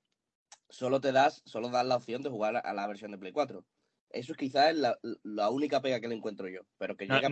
solo 0.70 1.00
te 1.00 1.12
das, 1.12 1.41
solo 1.46 1.70
das 1.70 1.86
la 1.86 1.96
opción 1.96 2.22
de 2.22 2.30
jugar 2.30 2.62
a 2.65 2.74
la 2.74 2.88
versión 2.88 3.12
de 3.12 3.17
Play 3.17 3.32
4. 3.32 3.65
Eso 4.13 4.34
es 4.34 4.38
quizás 4.38 4.76
la, 4.76 4.97
la, 5.24 5.50
única 5.50 5.82
pega 5.82 6.00
que 6.00 6.08
le 6.08 6.15
encuentro 6.15 6.47
yo. 6.47 6.62
Pero 6.78 6.95
que 6.97 7.08
llega 7.08 7.30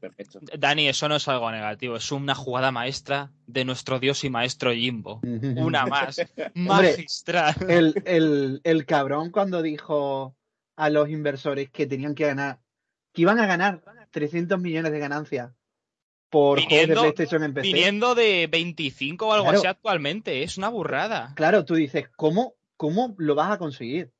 perfecto. 0.00 0.40
Dani, 0.58 0.88
eso 0.88 1.08
no 1.08 1.16
es 1.16 1.28
algo 1.28 1.50
negativo. 1.50 1.96
Es 1.96 2.10
una 2.12 2.34
jugada 2.34 2.70
maestra 2.70 3.32
de 3.46 3.64
nuestro 3.64 4.00
dios 4.00 4.24
y 4.24 4.30
maestro 4.30 4.72
Jimbo. 4.72 5.20
Una 5.22 5.86
más. 5.86 6.20
magistral. 6.54 7.54
el, 7.68 8.60
el, 8.64 8.86
cabrón 8.86 9.30
cuando 9.30 9.62
dijo 9.62 10.36
a 10.76 10.90
los 10.90 11.08
inversores 11.08 11.70
que 11.70 11.86
tenían 11.86 12.14
que 12.14 12.26
ganar, 12.26 12.60
que 13.12 13.22
iban 13.22 13.38
a 13.38 13.46
ganar 13.46 13.82
300 14.10 14.58
millones 14.60 14.92
de 14.92 14.98
ganancias 14.98 15.50
por 16.30 16.58
viniendo, 16.58 16.94
juegos 16.94 17.02
de 17.04 17.12
PlayStation 17.12 17.44
en 17.44 17.54
PC. 17.54 17.66
Viniendo 17.66 18.14
de 18.14 18.48
25 18.50 19.26
o 19.26 19.32
algo 19.32 19.50
así 19.50 19.66
actualmente. 19.66 20.42
Es 20.42 20.56
una 20.56 20.70
burrada. 20.70 21.34
Claro, 21.36 21.66
tú 21.66 21.74
dices, 21.74 22.08
¿cómo, 22.16 22.54
cómo 22.78 23.14
lo 23.18 23.34
vas 23.34 23.52
a 23.52 23.58
conseguir? 23.58 24.12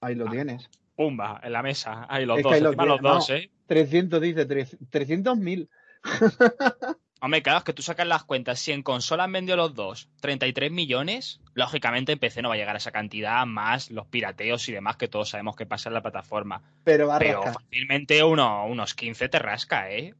Ahí 0.00 0.16
lo 0.16 0.26
ah. 0.26 0.30
tienes 0.30 0.68
pumba, 1.00 1.40
en 1.42 1.52
la 1.54 1.62
mesa. 1.62 2.04
Ahí 2.10 2.26
los 2.26 2.42
dos, 2.42 2.60
los 2.60 3.00
dos, 3.00 3.30
¿eh? 3.30 3.50
300 3.68 4.20
dice, 4.20 4.44
300 4.44 5.38
mil. 5.38 5.70
Hombre, 7.22 7.42
claro, 7.42 7.58
es 7.58 7.64
que 7.64 7.72
tú 7.72 7.80
sacas 7.80 8.06
las 8.06 8.24
cuentas. 8.24 8.60
Si 8.60 8.70
en 8.70 8.82
consola 8.82 9.24
han 9.24 9.32
vendido 9.32 9.56
los 9.56 9.74
dos 9.74 10.10
33 10.20 10.70
millones, 10.70 11.40
lógicamente 11.54 12.12
en 12.12 12.18
PC 12.18 12.42
no 12.42 12.50
va 12.50 12.54
a 12.54 12.58
llegar 12.58 12.74
a 12.74 12.78
esa 12.78 12.92
cantidad, 12.92 13.46
más 13.46 13.90
los 13.90 14.08
pirateos 14.08 14.68
y 14.68 14.72
demás 14.72 14.98
que 14.98 15.08
todos 15.08 15.30
sabemos 15.30 15.56
que 15.56 15.64
pasa 15.64 15.88
en 15.88 15.94
la 15.94 16.02
plataforma. 16.02 16.60
Pero 16.84 17.08
va 17.08 17.18
fácilmente 17.18 18.22
uno, 18.22 18.66
unos 18.66 18.94
15 18.94 19.30
te 19.30 19.38
rasca, 19.38 19.90
¿eh? 19.90 20.14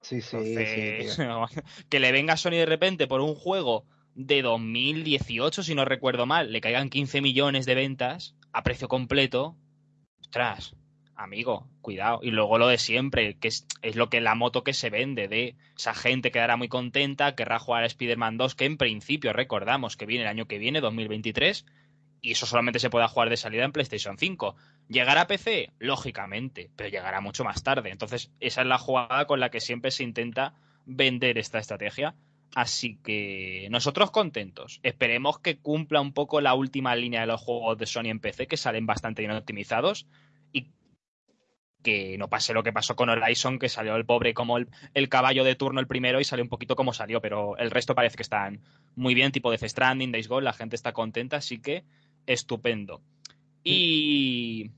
Sí, 0.00 0.22
sí. 0.22 0.38
que 1.90 2.00
le 2.00 2.12
venga 2.12 2.32
a 2.32 2.38
Sony 2.38 2.52
de 2.52 2.66
repente 2.66 3.06
por 3.06 3.20
un 3.20 3.34
juego 3.34 3.84
de 4.14 4.40
2018, 4.40 5.62
si 5.62 5.74
no 5.74 5.84
recuerdo 5.84 6.24
mal, 6.24 6.50
le 6.50 6.62
caigan 6.62 6.88
15 6.88 7.20
millones 7.20 7.66
de 7.66 7.74
ventas 7.74 8.36
a 8.52 8.62
precio 8.62 8.88
completo, 8.88 9.56
ostras, 10.28 10.76
amigo, 11.16 11.66
cuidado. 11.80 12.20
Y 12.22 12.30
luego 12.30 12.58
lo 12.58 12.68
de 12.68 12.76
siempre, 12.76 13.38
que 13.38 13.48
es, 13.48 13.66
lo 13.94 14.10
que 14.10 14.20
la 14.20 14.34
moto 14.34 14.62
que 14.62 14.74
se 14.74 14.90
vende, 14.90 15.26
de 15.26 15.56
esa 15.76 15.94
gente 15.94 16.30
quedará 16.30 16.56
muy 16.56 16.68
contenta, 16.68 17.34
querrá 17.34 17.58
jugar 17.58 17.82
a 17.82 17.86
Spider-Man 17.86 18.36
2, 18.36 18.54
que 18.54 18.66
en 18.66 18.76
principio 18.76 19.32
recordamos 19.32 19.96
que 19.96 20.04
viene 20.04 20.24
el 20.24 20.28
año 20.28 20.46
que 20.46 20.58
viene, 20.58 20.82
2023, 20.82 21.64
y 22.20 22.32
eso 22.32 22.44
solamente 22.44 22.78
se 22.78 22.90
pueda 22.90 23.08
jugar 23.08 23.30
de 23.30 23.38
salida 23.38 23.64
en 23.64 23.72
PlayStation 23.72 24.18
5. 24.18 24.54
¿Llegará 24.88 25.22
a 25.22 25.26
PC? 25.26 25.72
Lógicamente, 25.78 26.70
pero 26.76 26.90
llegará 26.90 27.22
mucho 27.22 27.42
más 27.42 27.62
tarde. 27.62 27.90
Entonces, 27.90 28.30
esa 28.40 28.60
es 28.60 28.66
la 28.66 28.78
jugada 28.78 29.26
con 29.26 29.40
la 29.40 29.50
que 29.50 29.60
siempre 29.60 29.90
se 29.90 30.02
intenta 30.02 30.54
vender 30.84 31.38
esta 31.38 31.58
estrategia. 31.58 32.14
Así 32.54 32.96
que 33.02 33.68
nosotros 33.70 34.10
contentos. 34.10 34.80
Esperemos 34.82 35.38
que 35.38 35.58
cumpla 35.58 36.00
un 36.00 36.12
poco 36.12 36.40
la 36.40 36.54
última 36.54 36.96
línea 36.96 37.20
de 37.20 37.26
los 37.26 37.40
juegos 37.40 37.78
de 37.78 37.86
Sony 37.86 38.06
en 38.06 38.20
PC, 38.20 38.46
que 38.46 38.56
salen 38.56 38.86
bastante 38.86 39.22
bien 39.22 39.32
optimizados. 39.32 40.06
Y 40.52 40.70
que 41.82 42.18
no 42.18 42.28
pase 42.28 42.54
lo 42.54 42.62
que 42.62 42.72
pasó 42.72 42.96
con 42.96 43.08
Horizon, 43.08 43.58
que 43.58 43.68
salió 43.68 43.96
el 43.96 44.04
pobre 44.04 44.34
como 44.34 44.58
el, 44.58 45.08
caballo 45.08 45.44
de 45.44 45.54
turno 45.54 45.80
el 45.80 45.86
primero 45.86 46.20
y 46.20 46.24
salió 46.24 46.42
un 46.42 46.48
poquito 46.48 46.74
como 46.74 46.92
salió, 46.92 47.20
pero 47.20 47.56
el 47.56 47.70
resto 47.70 47.94
parece 47.94 48.16
que 48.16 48.22
están 48.22 48.60
muy 48.96 49.14
bien, 49.14 49.30
tipo 49.30 49.50
Death 49.50 49.68
Stranding, 49.68 50.10
Days 50.10 50.28
Gone, 50.28 50.44
la 50.44 50.52
gente 50.52 50.74
está 50.74 50.92
contenta, 50.92 51.36
así 51.36 51.60
que 51.60 51.84
estupendo. 52.26 53.02
Y 53.62 54.72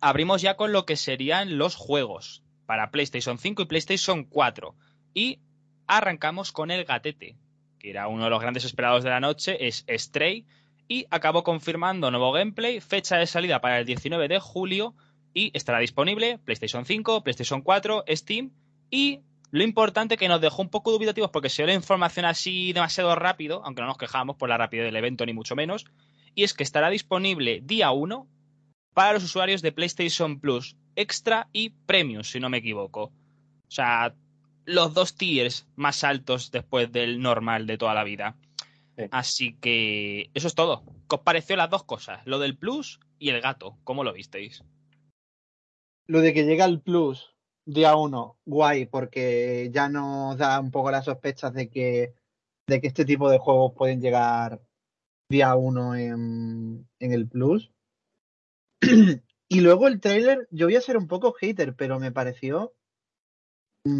abrimos 0.00 0.40
ya 0.42 0.56
con 0.56 0.72
lo 0.72 0.86
que 0.86 0.96
serían 0.96 1.58
los 1.58 1.74
juegos 1.74 2.42
para 2.66 2.90
PlayStation 2.90 3.38
5 3.38 3.62
y 3.62 3.66
PlayStation 3.66 4.24
4. 4.24 4.74
Y 5.14 5.40
arrancamos 5.86 6.52
con 6.52 6.70
el 6.70 6.84
gatete, 6.84 7.36
que 7.78 7.90
era 7.90 8.08
uno 8.08 8.24
de 8.24 8.30
los 8.30 8.40
grandes 8.40 8.64
esperados 8.64 9.04
de 9.04 9.10
la 9.10 9.20
noche, 9.20 9.66
es 9.66 9.84
Stray, 9.88 10.46
y 10.88 11.06
acabó 11.10 11.42
confirmando 11.42 12.10
nuevo 12.10 12.32
gameplay, 12.32 12.80
fecha 12.80 13.16
de 13.16 13.26
salida 13.26 13.60
para 13.60 13.80
el 13.80 13.86
19 13.86 14.28
de 14.28 14.38
julio, 14.38 14.94
y 15.34 15.50
estará 15.54 15.78
disponible 15.80 16.38
PlayStation 16.38 16.86
5, 16.86 17.22
PlayStation 17.22 17.60
4, 17.60 18.04
Steam, 18.08 18.52
y 18.90 19.20
lo 19.50 19.62
importante 19.62 20.16
que 20.16 20.28
nos 20.28 20.40
dejó 20.40 20.62
un 20.62 20.70
poco 20.70 20.92
dubitativos 20.92 21.30
porque 21.30 21.48
se 21.48 21.62
dio 21.62 21.68
la 21.68 21.74
información 21.74 22.24
así 22.24 22.72
demasiado 22.72 23.14
rápido, 23.14 23.62
aunque 23.64 23.82
no 23.82 23.88
nos 23.88 23.98
quejamos 23.98 24.36
por 24.36 24.48
la 24.48 24.56
rapidez 24.56 24.86
del 24.86 24.96
evento 24.96 25.26
ni 25.26 25.32
mucho 25.32 25.56
menos, 25.56 25.86
y 26.34 26.44
es 26.44 26.54
que 26.54 26.62
estará 26.62 26.90
disponible 26.90 27.60
día 27.62 27.90
1 27.90 28.28
para 28.92 29.12
los 29.12 29.24
usuarios 29.24 29.62
de 29.62 29.72
PlayStation 29.72 30.40
Plus 30.40 30.76
Extra 30.94 31.48
y 31.52 31.70
Premium, 31.70 32.22
si 32.22 32.40
no 32.40 32.48
me 32.48 32.58
equivoco. 32.58 33.04
O 33.04 33.70
sea, 33.70 34.14
los 34.66 34.92
dos 34.92 35.14
tiers 35.14 35.66
más 35.76 36.04
altos 36.04 36.50
después 36.50 36.92
del 36.92 37.20
normal 37.20 37.66
de 37.66 37.78
toda 37.78 37.94
la 37.94 38.04
vida. 38.04 38.36
Así 39.10 39.56
que 39.58 40.30
eso 40.34 40.48
es 40.48 40.54
todo. 40.54 40.84
¿Qué 41.08 41.16
os 41.16 41.20
pareció 41.22 41.56
las 41.56 41.70
dos 41.70 41.84
cosas? 41.84 42.20
Lo 42.26 42.38
del 42.38 42.58
Plus 42.58 43.00
y 43.18 43.30
el 43.30 43.40
gato. 43.40 43.78
¿Cómo 43.84 44.04
lo 44.04 44.12
visteis? 44.12 44.64
Lo 46.06 46.20
de 46.20 46.34
que 46.34 46.44
llega 46.44 46.64
el 46.64 46.80
Plus 46.80 47.34
día 47.66 47.96
uno, 47.96 48.38
guay, 48.44 48.86
porque 48.86 49.70
ya 49.72 49.88
nos 49.88 50.38
da 50.38 50.60
un 50.60 50.70
poco 50.70 50.90
las 50.90 51.04
sospechas 51.04 51.52
de 51.52 51.68
que, 51.68 52.14
de 52.66 52.80
que 52.80 52.86
este 52.86 53.04
tipo 53.04 53.28
de 53.28 53.38
juegos 53.38 53.72
pueden 53.76 54.00
llegar 54.00 54.62
día 55.28 55.54
uno 55.56 55.94
en, 55.94 56.88
en 57.00 57.12
el 57.12 57.28
Plus. 57.28 57.72
y 59.48 59.60
luego 59.60 59.88
el 59.88 60.00
trailer, 60.00 60.48
yo 60.50 60.66
voy 60.66 60.76
a 60.76 60.80
ser 60.80 60.96
un 60.96 61.08
poco 61.08 61.32
hater, 61.32 61.74
pero 61.74 61.98
me 61.98 62.12
pareció 62.12 62.75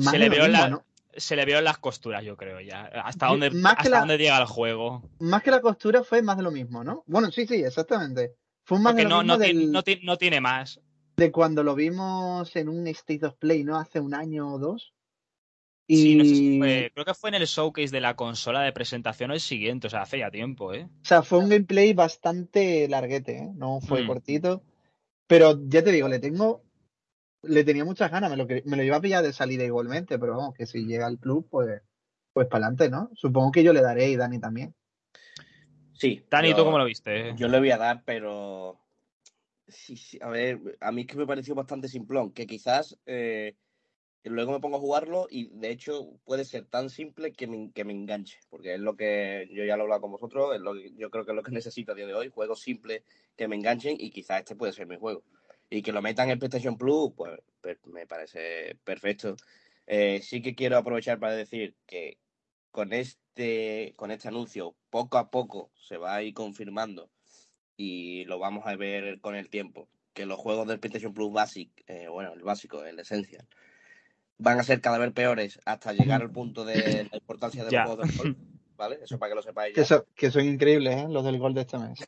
se 0.01 0.19
le, 0.19 0.29
vio 0.29 0.49
la, 0.49 0.83
se 1.17 1.37
le 1.37 1.63
las 1.63 1.79
costuras, 1.79 2.25
yo 2.25 2.37
creo, 2.37 2.61
ya. 2.61 2.85
Hasta 3.05 3.27
dónde, 3.27 3.51
hasta 3.65 4.01
dónde 4.01 4.19
llega 4.19 4.39
el 4.39 4.47
juego. 4.47 5.03
Más 5.19 5.43
que 5.43 5.51
la 5.51 5.61
costura 5.61 6.03
fue 6.03 6.23
más 6.23 6.37
de 6.37 6.43
lo 6.43 6.51
mismo, 6.51 6.85
¿no? 6.85 7.05
Bueno, 7.07 7.31
sí, 7.31 7.47
sí, 7.47 7.57
exactamente. 7.57 8.35
Fue 8.65 8.79
más 8.79 8.97
de 8.97 9.05
lo 9.05 9.23
no, 9.23 9.39
mismo 9.39 9.73
no, 9.73 9.83
no, 10.03 10.17
tiene 10.17 10.41
más. 10.41 10.81
De 11.17 11.31
cuando 11.31 11.63
lo 11.63 11.75
vimos 11.75 12.55
en 12.57 12.69
un 12.69 12.87
State 12.89 13.25
of 13.25 13.37
Play, 13.37 13.65
¿no? 13.65 13.79
Hace 13.79 14.01
un 14.01 14.15
año 14.15 14.53
o 14.53 14.59
dos. 14.59 14.93
Y... 15.87 15.97
Sí, 15.97 16.15
no 16.17 16.25
sé 16.25 16.31
si 16.31 16.59
fue, 16.59 16.91
creo 16.93 17.05
que 17.05 17.15
fue 17.15 17.31
en 17.31 17.37
el 17.37 17.47
showcase 17.47 17.91
de 17.91 18.01
la 18.01 18.17
consola 18.17 18.63
de 18.63 18.73
presentación 18.73 19.31
el 19.31 19.41
siguiente, 19.41 19.87
o 19.87 19.91
sea, 19.91 20.03
hace 20.03 20.19
ya 20.19 20.31
tiempo, 20.31 20.75
¿eh? 20.75 20.89
O 21.03 21.05
sea, 21.05 21.23
fue 21.23 21.39
un 21.39 21.49
gameplay 21.49 21.95
bastante 21.95 22.89
larguete, 22.89 23.39
¿eh? 23.39 23.53
No 23.55 23.81
fue 23.81 24.03
mm. 24.03 24.07
cortito. 24.07 24.63
Pero 25.29 25.59
ya 25.67 25.83
te 25.83 25.93
digo, 25.93 26.09
le 26.09 26.19
tengo 26.19 26.63
le 27.49 27.65
tenía 27.65 27.85
muchas 27.85 28.11
ganas, 28.11 28.31
me 28.31 28.37
lo, 28.37 28.47
me 28.47 28.77
lo 28.77 28.83
iba 28.83 28.97
a 28.97 29.01
pillar 29.01 29.23
de 29.23 29.33
salida 29.33 29.65
igualmente, 29.65 30.19
pero 30.19 30.37
vamos, 30.37 30.55
que 30.55 30.67
si 30.67 30.85
llega 30.85 31.07
al 31.07 31.19
club, 31.19 31.49
pues, 31.51 31.83
pues 32.33 32.47
para 32.49 32.67
adelante, 32.67 32.91
¿no? 32.91 33.11
Supongo 33.15 33.53
que 33.53 33.63
yo 33.63 33.73
le 33.73 33.83
daré 33.83 34.09
y 34.11 34.17
Dani 34.17 34.39
también. 34.39 34.75
Sí. 35.95 36.25
Dani, 36.31 36.55
¿tú 36.55 36.65
cómo 36.65 36.79
lo 36.79 36.85
viste? 36.85 37.35
Yo 37.37 37.49
le 37.49 37.59
voy 37.59 37.71
a 37.71 37.79
dar, 37.79 38.03
pero. 38.05 38.79
Sí, 39.69 39.97
sí, 39.97 40.19
a 40.21 40.29
ver, 40.29 40.61
a 40.81 40.93
mí 40.93 41.03
es 41.03 41.07
que 41.09 41.17
me 41.17 41.27
pareció 41.27 41.55
bastante 41.55 41.89
simplón, 41.89 42.33
que 42.33 42.47
quizás 42.47 42.97
eh, 43.05 43.57
luego 44.23 44.53
me 44.53 44.61
pongo 44.61 44.77
a 44.77 44.81
jugarlo 44.81 45.27
y 45.29 45.49
de 45.59 45.71
hecho 45.71 46.21
puede 46.25 46.45
ser 46.45 46.67
tan 46.67 46.91
simple 46.91 47.33
que 47.33 47.47
me, 47.47 47.73
que 47.73 47.85
me 47.85 47.93
enganche, 47.93 48.39
porque 48.49 48.75
es 48.75 48.81
lo 48.81 48.97
que 48.97 49.49
yo 49.53 49.65
ya 49.65 49.77
lo 49.77 49.83
he 49.83 49.85
hablado 49.85 50.03
con 50.03 50.13
vosotros, 50.13 50.55
es 50.55 50.61
lo 50.61 50.77
yo 50.77 51.11
creo 51.11 51.25
que 51.25 51.33
es 51.33 51.37
lo 51.37 51.43
que 51.43 51.51
necesito 51.53 51.93
a 51.93 51.95
día 51.95 52.07
de 52.07 52.15
hoy, 52.15 52.29
juegos 52.29 52.61
simples 52.61 53.03
que 53.37 53.49
me 53.49 53.57
enganchen 53.57 53.97
y 53.99 54.11
quizás 54.11 54.41
este 54.41 54.57
puede 54.57 54.73
ser 54.73 54.87
mi 54.87 54.97
juego 54.97 55.25
y 55.71 55.83
que 55.83 55.93
lo 55.93 56.03
metan 56.03 56.31
en 56.31 56.39
PlayStation 56.39 56.77
Plus, 56.77 57.13
pues, 57.17 57.39
me 57.87 58.07
parece 58.07 58.77
perfecto. 58.85 59.37
Eh, 59.87 60.21
sí 60.23 60.43
que 60.43 60.55
quiero 60.55 60.77
aprovechar 60.77 61.19
para 61.19 61.35
decir 61.35 61.75
que 61.87 62.19
con 62.71 62.93
este, 62.93 63.95
con 63.97 64.11
este 64.11 64.29
anuncio 64.29 64.75
poco 64.91 65.19
a 65.19 65.31
poco 65.31 65.71
se 65.75 65.97
va 65.97 66.15
a 66.15 66.23
ir 66.23 66.35
confirmando 66.35 67.11
y 67.77 68.25
lo 68.25 68.39
vamos 68.39 68.67
a 68.67 68.77
ver 68.77 69.21
con 69.21 69.35
el 69.35 69.49
tiempo, 69.49 69.89
que 70.13 70.27
los 70.27 70.39
juegos 70.39 70.67
del 70.67 70.81
PlayStation 70.81 71.13
Plus 71.13 71.33
Basic, 71.33 71.71
eh, 71.87 72.09
bueno, 72.09 72.33
el 72.33 72.43
básico, 72.43 72.85
el 72.85 72.99
Esencial, 72.99 73.47
van 74.39 74.59
a 74.59 74.63
ser 74.63 74.81
cada 74.81 74.99
vez 74.99 75.13
peores 75.13 75.61
hasta 75.65 75.93
llegar 75.93 76.23
al 76.23 76.31
punto 76.31 76.65
de 76.65 77.09
la 77.11 77.17
importancia 77.17 77.65
de 77.65 77.73
los 77.73 77.87
juegos 77.87 78.09
del 78.09 78.17
Gol, 78.17 78.37
¿vale? 78.77 78.99
Eso 79.03 79.19
para 79.19 79.31
que 79.31 79.37
lo 79.37 79.43
sepáis. 79.43 79.75
Que, 79.75 79.85
que 80.15 80.31
son 80.31 80.45
increíbles, 80.45 80.97
¿eh? 80.97 81.07
Los 81.09 81.25
del 81.25 81.39
Gol 81.39 81.55
de 81.55 81.63
este 81.63 81.79
mes. 81.79 81.99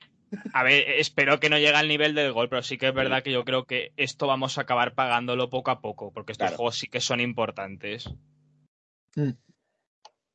A 0.53 0.63
ver, 0.63 0.89
espero 0.99 1.41
que 1.41 1.49
no 1.49 1.59
llegue 1.59 1.75
al 1.75 1.89
nivel 1.89 2.15
del 2.15 2.33
gol, 2.33 2.49
pero 2.49 2.63
sí 2.63 2.79
que 2.79 2.89
es 2.89 2.95
verdad 2.95 3.23
que 3.23 3.33
yo 3.33 3.45
creo 3.45 3.65
que 3.65 3.93
esto 3.97 4.27
vamos 4.27 4.59
a 4.59 4.63
acabar 4.63 4.95
pagándolo 4.95 5.51
poco 5.51 5.71
a 5.71 5.81
poco, 5.81 6.13
porque 6.13 6.33
estos 6.33 6.55
juegos 6.55 6.79
sí 6.79 6.89
que 6.89 7.01
son 7.01 7.21
importantes. 7.21 8.11
Mm. 9.17 9.31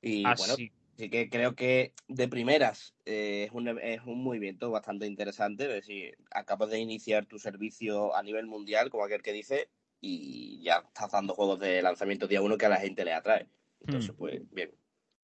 Y 0.02 0.24
bueno, 0.24 0.56
sí 0.56 0.72
que 1.10 1.30
creo 1.30 1.56
que 1.56 1.94
de 2.08 2.28
primeras 2.28 2.94
eh, 3.06 3.46
es, 3.48 3.52
un, 3.52 3.68
es 3.80 4.02
un 4.06 4.24
movimiento 4.24 4.72
bastante 4.72 5.06
interesante. 5.06 5.66
Es 5.66 5.74
decir, 5.74 6.18
acabas 6.32 6.70
de 6.70 6.80
iniciar 6.80 7.26
tu 7.26 7.40
servicio 7.40 8.16
a 8.16 8.24
nivel 8.24 8.46
mundial, 8.46 8.90
como 8.90 9.04
aquel 9.04 9.22
que 9.22 9.34
dice, 9.34 9.70
y 10.00 10.62
ya 10.64 10.84
estás 10.88 11.12
dando 11.12 11.34
juegos 11.34 11.60
de 11.60 11.82
lanzamiento 11.82 12.28
día 12.28 12.42
uno 12.42 12.58
que 12.58 12.66
a 12.66 12.70
la 12.70 12.80
gente 12.80 13.06
le 13.06 13.14
atrae. 13.14 13.48
Entonces, 13.82 14.12
mm. 14.14 14.18
pues 14.18 14.52
bien. 14.52 14.72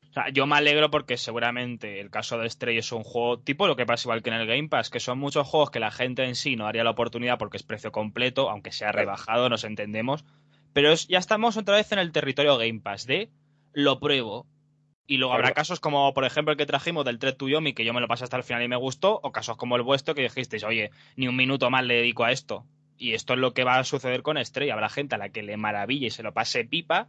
O 0.10 0.14
sea, 0.14 0.30
yo 0.30 0.48
me 0.48 0.56
alegro 0.56 0.90
porque 0.90 1.18
seguramente 1.18 2.00
el 2.00 2.10
caso 2.10 2.40
de 2.40 2.50
Stray 2.50 2.80
es 2.80 2.92
un 2.92 3.04
juego 3.04 3.40
tipo 3.40 3.68
lo 3.68 3.76
que 3.76 3.86
pasa 3.86 4.08
igual 4.08 4.24
que 4.24 4.32
en 4.32 4.38
el 4.38 4.48
Game 4.48 4.68
Pass, 4.68 4.90
que 4.90 5.00
son 5.00 5.20
muchos 5.20 5.48
juegos 5.48 5.70
que 5.70 5.80
la 5.80 5.92
gente 5.92 6.24
en 6.24 6.36
sí 6.36 6.56
no 6.56 6.66
haría 6.66 6.84
la 6.84 6.90
oportunidad 6.90 7.38
porque 7.38 7.58
es 7.58 7.64
precio 7.64 7.92
completo, 7.92 8.50
aunque 8.50 8.72
sea 8.72 8.92
rebajado, 8.92 9.50
nos 9.50 9.64
entendemos. 9.64 10.26
Pero 10.74 10.94
ya 10.94 11.20
estamos 11.20 11.58
otra 11.58 11.76
vez 11.76 11.92
en 11.92 12.00
el 12.00 12.12
territorio 12.12 12.58
Game 12.58 12.80
Pass 12.80 13.06
de 13.06 13.30
lo 13.74 14.00
pruebo. 14.00 14.48
Y 15.06 15.18
luego 15.18 15.34
habrá 15.34 15.54
casos 15.54 15.80
como, 15.80 16.14
por 16.14 16.24
ejemplo, 16.24 16.52
el 16.52 16.58
que 16.58 16.68
trajimos 16.68 17.04
del 17.04 17.18
Thread 17.18 17.36
to 17.36 17.48
Yomi, 17.48 17.74
que 17.74 17.84
yo 17.84 17.94
me 17.94 18.02
lo 18.02 18.08
pasé 18.08 18.26
hasta 18.26 18.38
el 18.38 18.44
final 18.44 18.62
y 18.62 18.68
me 18.68 18.76
gustó, 18.76 19.20
o 19.24 19.32
casos 19.32 19.58
como 19.58 19.76
el 19.76 19.82
vuestro 19.82 20.14
que 20.14 20.22
dijisteis, 20.22 20.64
oye, 20.64 20.92
ni 21.16 21.28
un 21.28 21.36
minuto 21.36 21.72
más 21.72 21.84
le 21.84 21.96
dedico 21.96 22.26
a 22.26 22.32
esto. 22.32 22.68
Y 22.96 23.14
esto 23.14 23.34
es 23.34 23.40
lo 23.40 23.56
que 23.56 23.64
va 23.64 23.80
a 23.80 23.84
suceder 23.84 24.22
con 24.22 24.38
Estrella. 24.38 24.74
Habrá 24.74 24.88
gente 24.88 25.16
a 25.16 25.18
la 25.18 25.30
que 25.30 25.42
le 25.42 25.58
maraville 25.58 26.08
y 26.08 26.12
se 26.12 26.22
lo 26.22 26.34
pase 26.34 26.64
pipa, 26.64 27.08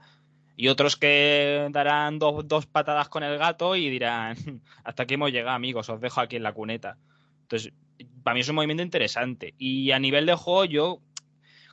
y 0.61 0.69
otros 0.69 0.97
que 0.97 1.69
darán 1.71 2.19
dos, 2.19 2.47
dos 2.47 2.67
patadas 2.67 3.09
con 3.09 3.23
el 3.23 3.39
gato 3.39 3.77
y 3.77 3.89
dirán, 3.89 4.37
hasta 4.85 5.05
aquí 5.05 5.15
hemos 5.15 5.33
llegado, 5.33 5.57
amigos, 5.57 5.89
os 5.89 6.03
dejo 6.03 6.21
aquí 6.21 6.37
en 6.37 6.43
la 6.43 6.53
cuneta. 6.53 6.99
Entonces, 7.41 7.73
para 8.23 8.35
mí 8.35 8.41
es 8.41 8.49
un 8.51 8.57
movimiento 8.57 8.83
interesante. 8.83 9.55
Y 9.57 9.93
a 9.93 9.99
nivel 9.99 10.27
de 10.27 10.35
juego, 10.35 10.67
yo 10.67 11.01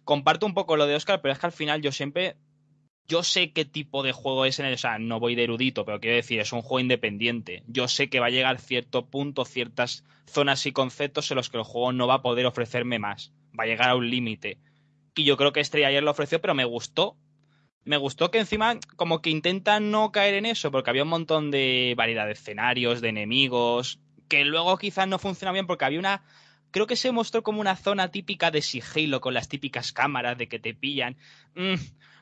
comparto 0.06 0.46
un 0.46 0.54
poco 0.54 0.78
lo 0.78 0.88
de 0.88 0.96
Oscar, 0.96 1.20
pero 1.22 1.34
es 1.34 1.40
que 1.40 1.48
al 1.48 1.52
final 1.52 1.82
yo 1.82 1.92
siempre. 1.92 2.38
Yo 3.10 3.24
sé 3.24 3.52
qué 3.52 3.66
tipo 3.66 4.04
de 4.04 4.14
juego 4.14 4.46
es 4.46 4.58
en 4.60 4.68
el. 4.68 4.76
O 4.76 4.78
sea, 4.78 5.00
no 5.00 5.20
voy 5.20 5.36
de 5.36 5.44
erudito, 5.44 5.84
pero 5.84 6.00
quiero 6.00 6.16
decir, 6.16 6.40
es 6.40 6.54
un 6.54 6.62
juego 6.62 6.80
independiente. 6.80 7.64
Yo 7.68 7.90
sé 7.90 8.10
que 8.10 8.22
va 8.22 8.28
a 8.28 8.30
llegar 8.30 8.58
cierto 8.58 9.08
punto, 9.08 9.44
ciertas 9.44 10.06
zonas 10.28 10.66
y 10.66 10.72
conceptos 10.72 11.30
en 11.30 11.36
los 11.36 11.50
que 11.50 11.58
el 11.58 11.64
juego 11.64 11.92
no 11.92 12.08
va 12.08 12.16
a 12.16 12.22
poder 12.22 12.46
ofrecerme 12.46 13.00
más. 13.00 13.34
Va 13.48 13.66
a 13.66 13.68
llegar 13.68 13.90
a 13.90 13.96
un 13.98 14.10
límite. 14.10 14.60
Y 15.14 15.26
yo 15.26 15.36
creo 15.36 15.52
que 15.52 15.60
Estrella 15.60 15.90
ayer 15.90 16.04
lo 16.04 16.12
ofreció, 16.12 16.40
pero 16.40 16.54
me 16.54 16.64
gustó. 16.64 17.18
Me 17.88 17.96
gustó 17.96 18.32
que 18.32 18.40
encima, 18.40 18.78
como 18.98 19.22
que 19.22 19.30
intentan 19.30 19.92
no 19.92 20.12
caer 20.12 20.34
en 20.34 20.46
eso, 20.46 20.72
porque 20.72 20.90
había 20.90 21.04
un 21.04 21.10
montón 21.10 21.52
de 21.52 21.94
variedad 21.96 22.26
de 22.26 22.34
escenarios, 22.34 23.00
de 23.00 23.08
enemigos, 23.08 24.02
que 24.28 24.44
luego 24.44 24.78
quizás 24.78 25.08
no 25.08 25.20
funciona 25.20 25.54
bien 25.54 25.68
porque 25.68 25.86
había 25.86 26.00
una 26.00 26.22
creo 26.72 26.86
que 26.86 26.98
se 26.98 27.14
mostró 27.14 27.44
como 27.44 27.62
una 27.62 27.78
zona 27.78 28.12
típica 28.12 28.52
de 28.52 28.62
sigilo 28.62 29.22
con 29.22 29.34
las 29.34 29.48
típicas 29.48 29.94
cámaras 29.94 30.38
de 30.38 30.50
que 30.50 30.60
te 30.60 30.74
pillan. 30.74 31.16
Mm, 31.56 31.76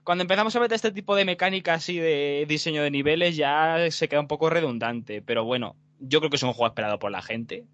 cuando 0.03 0.21
empezamos 0.21 0.55
a 0.55 0.59
ver 0.59 0.71
este 0.71 0.91
tipo 0.91 1.15
de 1.15 1.25
mecánicas 1.25 1.89
y 1.89 1.97
de 1.97 2.45
diseño 2.47 2.83
de 2.83 2.91
niveles 2.91 3.35
ya 3.35 3.89
se 3.89 4.07
queda 4.07 4.21
un 4.21 4.27
poco 4.27 4.51
redundante, 4.51 5.23
pero 5.23 5.45
bueno, 5.45 5.75
yo 5.99 6.19
creo 6.19 6.29
que 6.29 6.37
es 6.37 6.43
un 6.43 6.53
juego 6.53 6.67
esperado 6.67 6.99
por 6.99 7.11
la 7.11 7.23
gente. 7.23 7.65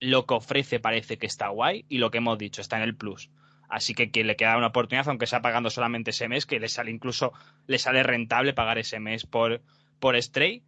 Lo 0.00 0.24
que 0.24 0.32
ofrece 0.32 0.80
parece 0.80 1.18
que 1.18 1.26
está 1.26 1.48
guay 1.48 1.84
y 1.90 1.98
lo 1.98 2.10
que 2.10 2.16
hemos 2.16 2.38
dicho 2.38 2.62
está 2.62 2.78
en 2.78 2.84
el 2.84 2.96
plus. 2.96 3.30
Así 3.70 3.94
que 3.94 4.10
quien 4.10 4.26
le 4.26 4.36
queda 4.36 4.56
una 4.56 4.68
oportunidad, 4.68 5.08
aunque 5.08 5.26
sea 5.26 5.42
pagando 5.42 5.70
solamente 5.70 6.10
ese 6.10 6.28
mes, 6.28 6.44
que 6.44 6.58
le 6.58 6.68
sale 6.68 6.90
incluso 6.90 7.32
le 7.66 7.78
sale 7.78 8.02
rentable 8.02 8.52
pagar 8.52 8.78
ese 8.78 8.98
mes 8.98 9.24
por, 9.24 9.62
por 10.00 10.20
Stray, 10.20 10.64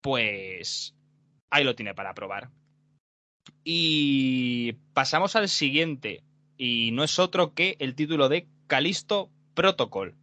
pues 0.00 0.94
ahí 1.50 1.64
lo 1.64 1.76
tiene 1.76 1.94
para 1.94 2.14
probar. 2.14 2.50
Y 3.62 4.72
pasamos 4.94 5.36
al 5.36 5.48
siguiente, 5.48 6.24
y 6.56 6.90
no 6.92 7.04
es 7.04 7.18
otro 7.18 7.52
que 7.52 7.76
el 7.78 7.94
título 7.94 8.28
de 8.28 8.48
Calisto 8.66 9.30
Protocol, 9.54 10.14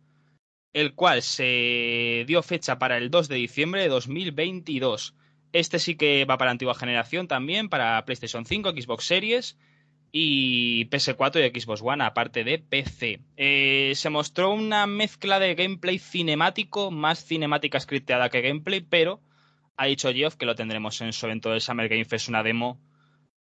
el 0.73 0.95
cual 0.95 1.21
se 1.21 2.25
dio 2.27 2.41
fecha 2.41 2.79
para 2.79 2.97
el 2.97 3.11
2 3.11 3.27
de 3.27 3.35
diciembre 3.35 3.81
de 3.83 3.89
2022. 3.89 5.13
Este 5.51 5.77
sí 5.77 5.95
que 5.95 6.25
va 6.25 6.39
para 6.39 6.49
antigua 6.49 6.73
generación 6.73 7.27
también, 7.27 7.69
para 7.69 8.03
PlayStation 8.05 8.45
5, 8.45 8.71
Xbox 8.71 9.05
Series 9.05 9.55
y 10.15 10.85
PS4 10.91 11.41
y 11.41 11.59
Xbox 11.59 11.81
One, 11.81 12.03
aparte 12.03 12.43
de 12.43 12.59
PC. 12.59 13.19
Eh, 13.35 13.93
se 13.95 14.11
mostró 14.11 14.53
una 14.53 14.85
mezcla 14.85 15.39
de 15.39 15.55
gameplay 15.55 15.97
cinemático, 15.97 16.91
más 16.91 17.25
cinemática 17.25 17.79
scripteada 17.79 18.29
que 18.29 18.41
gameplay, 18.41 18.81
pero 18.81 19.21
ha 19.75 19.87
dicho 19.87 20.13
Geoff 20.13 20.35
que 20.35 20.45
lo 20.45 20.53
tendremos 20.53 21.01
en 21.01 21.13
su 21.13 21.25
evento 21.25 21.49
del 21.49 21.61
Summer 21.61 21.89
Game 21.89 22.05
Fest, 22.05 22.29
una 22.29 22.43
demo 22.43 22.79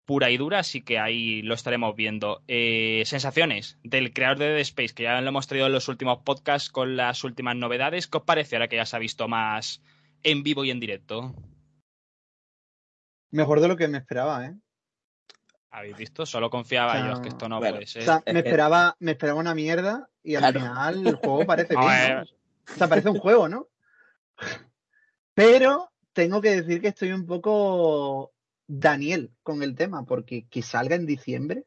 pura 0.04 0.30
y 0.30 0.36
dura, 0.36 0.59
así 0.59 0.82
que 0.82 0.98
ahí 0.98 1.42
lo 1.42 1.54
estaremos 1.54 1.94
viendo. 1.94 2.42
Eh, 2.48 3.04
sensaciones 3.06 3.78
del 3.84 4.12
creador 4.12 4.38
de 4.38 4.48
Dead 4.48 4.61
Space, 4.61 4.94
que 4.94 5.04
ya 5.04 5.20
lo 5.20 5.28
hemos 5.28 5.46
traído 5.46 5.68
en 5.68 5.72
los 5.72 5.86
últimos 5.86 6.24
podcasts 6.24 6.70
con 6.70 6.96
las 6.96 7.22
últimas 7.22 7.54
novedades. 7.54 8.09
¿Qué 8.09 8.18
os 8.18 8.24
parece 8.24 8.56
ahora 8.56 8.66
que 8.66 8.76
ya 8.76 8.86
se 8.86 8.96
ha 8.96 8.98
visto 8.98 9.28
más 9.28 9.80
en 10.24 10.42
vivo 10.42 10.64
y 10.64 10.72
en 10.72 10.80
directo? 10.80 11.36
Mejor 13.30 13.61
de 13.61 13.68
lo 13.68 13.76
que 13.76 13.86
me 13.86 13.98
esperaba, 13.98 14.44
¿eh? 14.44 14.56
¿Habéis 15.70 15.96
visto? 15.96 16.24
Solo 16.24 16.48
confiaba 16.48 17.06
yo, 17.06 17.20
que 17.20 17.28
esto 17.28 17.48
no 17.48 17.58
puede 17.58 17.86
ser. 17.86 18.02
O 18.02 18.04
sea, 18.04 18.22
me 18.32 18.40
esperaba, 18.40 18.96
me 19.00 19.12
esperaba 19.12 19.38
una 19.38 19.54
mierda 19.54 20.08
y 20.22 20.34
al 20.34 20.52
final 20.52 21.06
el 21.06 21.16
juego 21.16 21.44
parece 21.44 21.74
bien. 21.76 22.18
O 22.20 22.74
sea, 22.76 22.88
parece 22.88 23.10
un 23.10 23.18
juego, 23.18 23.48
¿no? 23.48 23.68
Pero 25.34 25.90
tengo 26.12 26.40
que 26.40 26.62
decir 26.62 26.80
que 26.80 26.88
estoy 26.88 27.12
un 27.12 27.26
poco 27.26 28.32
Daniel 28.66 29.30
con 29.42 29.62
el 29.62 29.74
tema, 29.74 30.04
porque 30.04 30.46
que 30.48 30.62
salga 30.62 30.96
en 30.96 31.06
diciembre. 31.06 31.64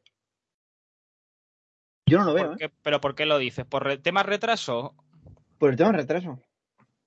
Yo 2.06 2.18
no 2.18 2.24
lo 2.24 2.34
veo. 2.34 2.56
¿eh? 2.58 2.70
¿Pero 2.82 3.00
por 3.00 3.14
qué 3.14 3.24
lo 3.24 3.38
dices? 3.38 3.64
¿Por 3.64 3.88
el 3.88 4.02
tema 4.02 4.22
retraso? 4.22 4.94
Por 5.58 5.70
el 5.70 5.76
tema 5.76 5.92
retraso. 5.92 6.40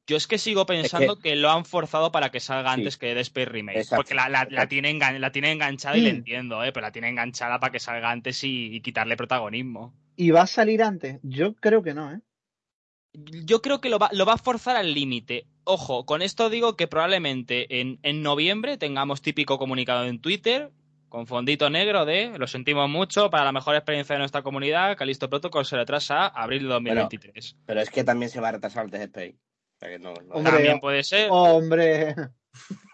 Yo 0.07 0.17
es 0.17 0.27
que 0.27 0.37
sigo 0.37 0.65
pensando 0.65 1.17
que... 1.17 1.35
lo 1.35 1.49
han 1.49 1.65
forzado 1.65 2.11
para 2.11 2.29
que 2.29 2.39
salga 2.39 2.71
antes 2.71 2.97
que 2.97 3.07
Dead 3.07 3.17
Space 3.19 3.45
Remake. 3.45 3.85
Porque 3.95 4.13
la, 4.13 4.29
la, 4.29 4.67
tiene 4.67 4.93
la 5.19 5.31
tiene 5.31 5.51
enganchada 5.51 5.97
y 5.97 6.01
le 6.01 6.09
entiendo, 6.09 6.63
¿eh? 6.63 6.71
pero 6.71 6.85
la 6.85 6.91
tiene 6.91 7.09
enganchada 7.09 7.59
para 7.59 7.71
que 7.71 7.79
salga 7.79 8.11
antes 8.11 8.43
y, 8.43 8.75
y, 8.75 8.81
quitarle 8.81 9.17
protagonismo. 9.17 9.93
¿Y 10.15 10.31
va 10.31 10.43
a 10.43 10.47
salir 10.47 10.83
antes? 10.83 11.19
Yo 11.23 11.55
creo 11.55 11.81
que 11.81 11.93
no, 11.93 12.11
¿eh? 12.11 12.19
Yo 13.13 13.61
creo 13.61 13.79
que 13.81 13.89
lo 13.89 13.97
va, 13.97 14.09
lo 14.11 14.25
va 14.25 14.33
a 14.33 14.37
forzar 14.37 14.75
al 14.75 14.93
límite. 14.93 15.47
Ojo, 15.63 16.05
con 16.05 16.21
esto 16.21 16.49
digo 16.49 16.75
que 16.75 16.87
probablemente 16.87 17.79
en, 17.79 17.99
en 18.03 18.21
noviembre 18.21 18.77
tengamos 18.77 19.21
típico 19.21 19.57
comunicado 19.57 20.05
en 20.05 20.19
Twitter 20.19 20.71
con 21.09 21.27
fondito 21.27 21.69
negro 21.69 22.03
de 22.03 22.37
lo 22.37 22.45
sentimos 22.45 22.89
mucho 22.89 23.29
para 23.29 23.45
la 23.45 23.53
mejor 23.53 23.75
experiencia 23.75 24.15
de 24.15 24.19
nuestra 24.19 24.41
comunidad, 24.41 24.97
Calisto 24.97 25.29
Protocol 25.29 25.65
se 25.65 25.77
retrasa 25.77 26.25
a 26.25 26.43
abril 26.43 26.63
de 26.63 26.67
2023. 26.67 27.55
pero 27.65 27.79
es 27.79 27.89
que 27.89 28.03
también 28.03 28.29
se 28.29 28.41
va 28.41 28.49
a 28.49 28.51
retrasar 28.51 28.83
el 28.83 28.91
También 29.79 30.79
puede 30.79 31.03
ser. 31.03 31.29
Hombre. 31.31 32.15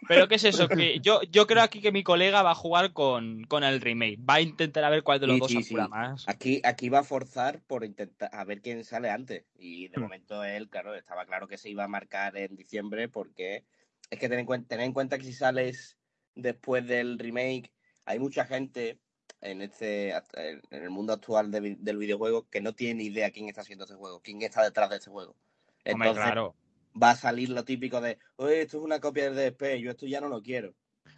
Pero 0.08 0.28
¿qué 0.28 0.36
es 0.36 0.44
eso? 0.44 0.68
Que 0.68 1.00
yo, 1.00 1.22
yo 1.24 1.48
creo 1.48 1.64
aquí 1.64 1.82
que 1.82 1.92
mi 1.92 2.04
colega 2.04 2.42
va 2.42 2.52
a 2.52 2.56
jugar 2.56 2.92
con, 2.94 3.44
con 3.46 3.64
el 3.64 3.80
remake. 3.80 4.20
Va 4.28 4.36
a 4.36 4.42
intentar 4.42 4.84
a 4.84 4.90
ver 4.90 5.04
cuál 5.04 5.20
de 5.20 5.28
los 5.28 5.40
dos 5.40 5.56
apura 5.56 5.88
más. 5.88 6.28
Aquí, 6.28 6.62
aquí 6.64 6.90
va 6.90 7.00
a 7.00 7.04
forzar 7.04 7.62
por 7.62 7.86
intentar 7.86 8.30
a 8.34 8.44
ver 8.44 8.62
quién 8.62 8.84
sale 8.84 9.10
antes. 9.10 9.46
Y 9.56 9.88
de 9.90 9.98
hmm. 9.98 10.02
momento 10.02 10.44
él, 10.44 10.70
claro, 10.70 10.96
estaba 10.96 11.26
claro 11.26 11.48
que 11.48 11.58
se 11.58 11.70
iba 11.70 11.84
a 11.84 11.88
marcar 11.88 12.36
en 12.38 12.56
diciembre 12.56 13.08
porque 13.08 13.64
es 14.10 14.20
que 14.20 14.28
ten 14.28 14.40
en, 14.40 14.46
cuenta, 14.46 14.76
ten 14.76 14.82
en 14.82 14.94
cuenta 14.94 15.18
que 15.18 15.24
si 15.24 15.34
sales 15.34 15.98
después 16.36 16.86
del 16.86 17.20
remake, 17.20 17.72
hay 18.06 18.20
mucha 18.20 18.46
gente 18.46 19.00
en 19.40 19.62
este 19.62 20.12
en 20.12 20.62
el 20.70 20.90
mundo 20.90 21.14
actual 21.14 21.52
del 21.52 21.98
videojuego 21.98 22.48
que 22.50 22.62
no 22.62 22.74
tiene 22.74 22.96
ni 22.96 23.06
idea 23.06 23.32
quién 23.32 23.48
está 23.48 23.62
haciendo 23.62 23.86
ese 23.86 23.96
juego, 23.96 24.22
quién 24.22 24.42
está 24.42 24.62
detrás 24.64 24.90
de 24.90 24.98
ese 24.98 25.10
juego. 25.10 25.36
Entonces, 25.84 26.24
claro 26.24 26.56
va 27.02 27.12
a 27.12 27.16
salir 27.16 27.50
lo 27.50 27.64
típico 27.64 28.02
de, 28.02 28.18
oye, 28.38 28.62
esto 28.62 28.78
es 28.78 28.84
una 28.84 29.00
copia 29.00 29.30
del 29.30 29.36
DSP, 29.36 29.80
yo 29.80 29.92
esto 29.92 30.06
ya 30.06 30.22
no 30.22 30.30
lo 30.30 30.42
quiero. 30.42 30.74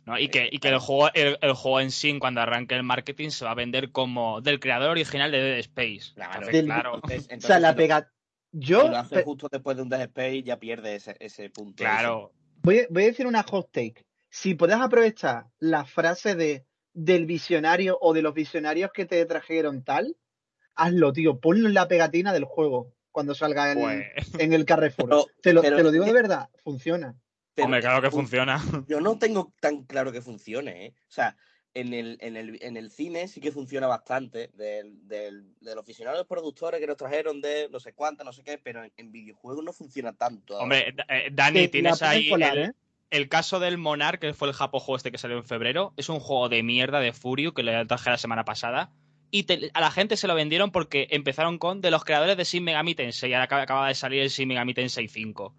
No, 0.05 0.19
y 0.19 0.27
que, 0.27 0.49
y 0.51 0.59
que 0.59 0.69
el 0.69 0.79
juego, 0.79 1.09
el, 1.13 1.53
juego 1.53 1.79
en 1.79 1.91
sí, 1.91 2.17
cuando 2.19 2.41
arranque 2.41 2.75
el 2.75 2.83
marketing, 2.83 3.29
se 3.29 3.45
va 3.45 3.51
a 3.51 3.55
vender 3.55 3.91
como 3.91 4.41
del 4.41 4.59
creador 4.59 4.89
original 4.89 5.31
de 5.31 5.41
Dead 5.41 5.59
Space. 5.59 6.13
Claro, 6.13 6.47
claro. 6.47 7.01
o 7.03 7.41
sea, 7.41 7.59
la 7.59 7.75
pega. 7.75 8.11
Yo. 8.51 8.83
Si 8.83 8.89
lo 8.89 8.97
hace 8.97 9.23
justo 9.23 9.47
después 9.49 9.77
de 9.77 9.83
un 9.83 9.89
Dead 9.89 10.01
Space, 10.01 10.43
ya 10.43 10.59
pierde 10.59 10.95
ese, 10.95 11.15
ese 11.19 11.49
punto. 11.49 11.83
Claro. 11.83 12.33
Voy, 12.63 12.79
a, 12.79 12.87
voy 12.89 13.03
a 13.03 13.07
decir 13.07 13.27
una 13.27 13.43
hot 13.43 13.71
take. 13.71 14.05
Si 14.29 14.55
puedes 14.55 14.75
aprovechar 14.75 15.45
la 15.59 15.85
frase 15.85 16.35
de 16.35 16.65
del 16.93 17.25
visionario 17.25 17.97
o 18.01 18.13
de 18.13 18.21
los 18.21 18.33
visionarios 18.33 18.91
que 18.93 19.05
te 19.05 19.25
trajeron 19.25 19.83
tal, 19.83 20.15
hazlo, 20.75 21.11
tío. 21.11 21.39
Ponlo 21.39 21.67
en 21.67 21.73
la 21.73 21.87
pegatina 21.87 22.33
del 22.33 22.45
juego 22.45 22.93
cuando 23.13 23.33
salga 23.33 23.71
en, 23.71 23.79
pues 23.79 24.05
en 24.39 24.51
el 24.51 24.65
Carrefour. 24.65 25.27
te, 25.41 25.53
lo, 25.53 25.61
te, 25.61 25.71
lo, 25.71 25.91
digo 25.91 26.03
de 26.03 26.11
verdad, 26.11 26.49
funciona. 26.63 27.15
Hombre, 27.57 27.79
claro 27.79 28.01
que 28.01 28.11
funciona. 28.11 28.61
Yo 28.89 28.99
no 28.99 29.17
tengo 29.17 29.53
tan 29.61 29.83
claro 29.83 30.11
que 30.11 30.21
funcione, 30.21 30.87
¿eh? 30.87 30.93
O 31.07 31.11
sea, 31.11 31.37
en 31.75 31.93
el, 31.93 32.17
en 32.21 32.35
el, 32.35 32.57
en 32.61 32.75
el 32.75 32.89
cine 32.91 33.27
sí 33.27 33.39
que 33.39 33.51
funciona 33.51 33.87
bastante, 33.87 34.49
del, 34.55 35.07
del, 35.07 35.45
de 35.61 35.75
los 35.75 35.85
productores 36.27 36.79
que 36.79 36.87
nos 36.87 36.97
trajeron 36.97 37.39
de 37.39 37.69
no 37.71 37.79
sé 37.79 37.93
cuántas, 37.93 38.25
no 38.25 38.33
sé 38.33 38.43
qué, 38.43 38.57
pero 38.57 38.83
en, 38.97 39.11
videojuegos 39.11 39.63
no 39.63 39.73
funciona 39.73 40.13
tanto. 40.13 40.57
Hombre, 40.57 40.95
eh, 41.07 41.29
Dani, 41.31 41.67
tienes 41.67 42.01
ahí 42.01 42.31
el, 42.31 42.41
¿eh? 42.41 42.71
el, 43.11 43.29
caso 43.29 43.59
del 43.59 43.77
Monarch, 43.77 44.19
que 44.19 44.33
fue 44.33 44.47
el 44.47 44.55
Japo 44.55 44.79
juego 44.79 44.97
este 44.97 45.11
que 45.11 45.19
salió 45.19 45.37
en 45.37 45.45
febrero. 45.45 45.93
Es 45.97 46.09
un 46.09 46.19
juego 46.19 46.49
de 46.49 46.63
mierda 46.63 46.99
de 46.99 47.13
Furio 47.13 47.53
que 47.53 47.61
le 47.61 47.85
traje 47.85 48.09
la 48.09 48.17
semana 48.17 48.43
pasada 48.43 48.91
y 49.33 49.47
a 49.73 49.81
la 49.81 49.89
gente 49.89 50.15
se 50.15 50.27
lo 50.27 50.35
vendieron 50.35 50.71
porque 50.71 51.07
empezaron 51.09 51.57
con 51.57 51.81
de 51.81 51.89
los 51.89 52.05
creadores 52.05 52.37
de 52.37 52.43
Shin 52.43 52.63
Megami 52.63 52.93
Tensei 52.93 53.31
y 53.31 53.33
ahora 53.33 53.63
acaba 53.63 53.87
de 53.87 53.95
salir 53.95 54.21
el 54.21 54.29
Shin 54.29 54.47
Megami 54.47 54.75
Tensei 54.75 55.07
5. 55.07 55.55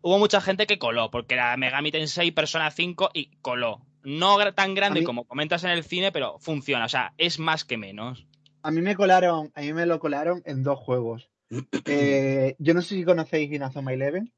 hubo 0.00 0.18
mucha 0.18 0.40
gente 0.40 0.66
que 0.66 0.78
coló 0.78 1.10
porque 1.10 1.34
era 1.34 1.54
Megami 1.58 1.92
Tensei 1.92 2.30
Persona 2.30 2.70
5 2.70 3.10
y 3.12 3.36
coló. 3.42 3.82
No 4.04 4.38
tan 4.54 4.74
grande 4.74 5.04
como 5.04 5.24
comentas 5.24 5.64
en 5.64 5.70
el 5.70 5.84
cine, 5.84 6.12
pero 6.12 6.38
funciona, 6.38 6.86
o 6.86 6.88
sea, 6.88 7.12
es 7.18 7.38
más 7.38 7.66
que 7.66 7.76
menos. 7.76 8.26
A 8.62 8.70
mí 8.70 8.80
me 8.80 8.96
colaron, 8.96 9.52
a 9.54 9.60
mí 9.60 9.74
me 9.74 9.84
lo 9.84 10.00
colaron 10.00 10.42
en 10.46 10.62
dos 10.62 10.78
juegos. 10.78 11.28
Eh, 11.84 12.56
yo 12.58 12.72
no 12.72 12.80
sé 12.80 12.94
si 12.94 13.04
conocéis 13.04 13.52
Inazuma 13.52 13.92
Eleven. 13.92 14.32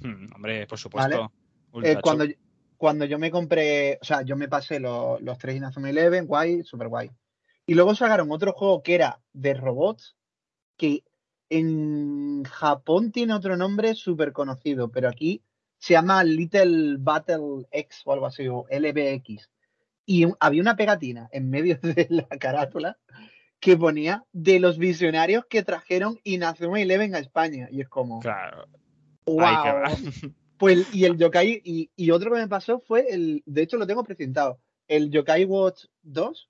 Hmm, 0.00 0.32
hombre, 0.32 0.66
por 0.68 0.78
supuesto. 0.78 1.32
Eh, 1.82 1.96
cuando, 2.00 2.24
cuando 2.76 3.04
yo 3.04 3.18
me 3.18 3.32
compré, 3.32 3.98
o 4.00 4.04
sea, 4.04 4.22
yo 4.22 4.36
me 4.36 4.48
pasé 4.48 4.78
los, 4.78 5.20
los 5.20 5.38
tres 5.38 5.56
Inazuma 5.56 5.90
Eleven, 5.90 6.26
guay, 6.26 6.62
super 6.62 6.86
guay. 6.88 7.10
Y 7.66 7.74
luego 7.74 7.94
sacaron 7.94 8.30
otro 8.30 8.52
juego 8.52 8.82
que 8.82 8.94
era 8.94 9.20
de 9.32 9.54
robots, 9.54 10.16
que 10.76 11.04
en 11.48 12.44
Japón 12.44 13.12
tiene 13.12 13.34
otro 13.34 13.56
nombre 13.56 13.94
súper 13.94 14.32
conocido, 14.32 14.90
pero 14.90 15.08
aquí 15.08 15.42
se 15.78 15.94
llama 15.94 16.24
Little 16.24 16.96
Battle 16.98 17.66
X 17.70 18.02
o 18.04 18.12
algo 18.12 18.26
así, 18.26 18.48
o 18.48 18.66
LBX. 18.70 19.50
Y 20.06 20.26
había 20.40 20.62
una 20.62 20.76
pegatina 20.76 21.28
en 21.32 21.50
medio 21.50 21.78
de 21.82 22.06
la 22.10 22.26
carátula 22.38 22.98
que 23.60 23.76
ponía 23.76 24.24
de 24.32 24.60
los 24.60 24.78
visionarios 24.78 25.46
que 25.46 25.62
trajeron 25.62 26.20
Inazuma 26.24 26.80
Eleven 26.80 27.14
a 27.14 27.18
España. 27.18 27.68
Y 27.70 27.80
es 27.80 27.88
como. 27.88 28.20
Claro. 28.20 28.66
¡Wow! 29.26 29.44
Pues, 30.56 30.94
y 30.94 31.04
el 31.04 31.18
Yokai, 31.18 31.60
y, 31.64 31.90
y, 31.96 32.10
otro 32.12 32.30
que 32.30 32.38
me 32.38 32.48
pasó 32.48 32.78
fue 32.78 33.06
el. 33.10 33.42
De 33.44 33.62
hecho, 33.62 33.76
lo 33.76 33.88
tengo 33.88 34.04
presentado. 34.04 34.60
El 34.86 35.10
Yokai 35.10 35.44
Watch 35.44 35.86
2, 36.02 36.48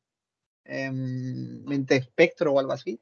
em, 0.64 1.64
Mente 1.64 1.96
Espectro 1.96 2.52
o 2.52 2.58
algo 2.58 2.72
así. 2.72 3.00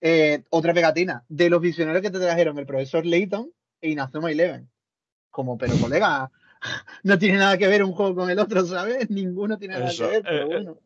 Eh, 0.00 0.44
otra 0.50 0.74
pegatina. 0.74 1.24
De 1.28 1.50
los 1.50 1.60
visionarios 1.60 2.02
que 2.02 2.10
te 2.10 2.18
trajeron 2.18 2.58
el 2.58 2.66
profesor 2.66 3.04
Layton 3.04 3.50
e 3.80 3.90
Inazuma 3.90 4.30
Eleven. 4.30 4.70
Como, 5.30 5.58
pero 5.58 5.74
colega, 5.76 6.30
no 7.04 7.18
tiene 7.18 7.38
nada 7.38 7.58
que 7.58 7.68
ver 7.68 7.84
un 7.84 7.92
juego 7.92 8.14
con 8.14 8.30
el 8.30 8.38
otro, 8.38 8.64
¿sabes? 8.64 9.08
Ninguno 9.10 9.58
tiene 9.58 9.78
nada 9.78 9.90
que 9.90 10.06
ver, 10.06 10.22
pero 10.22 10.42
eh, 10.42 10.44
bueno 10.44 10.78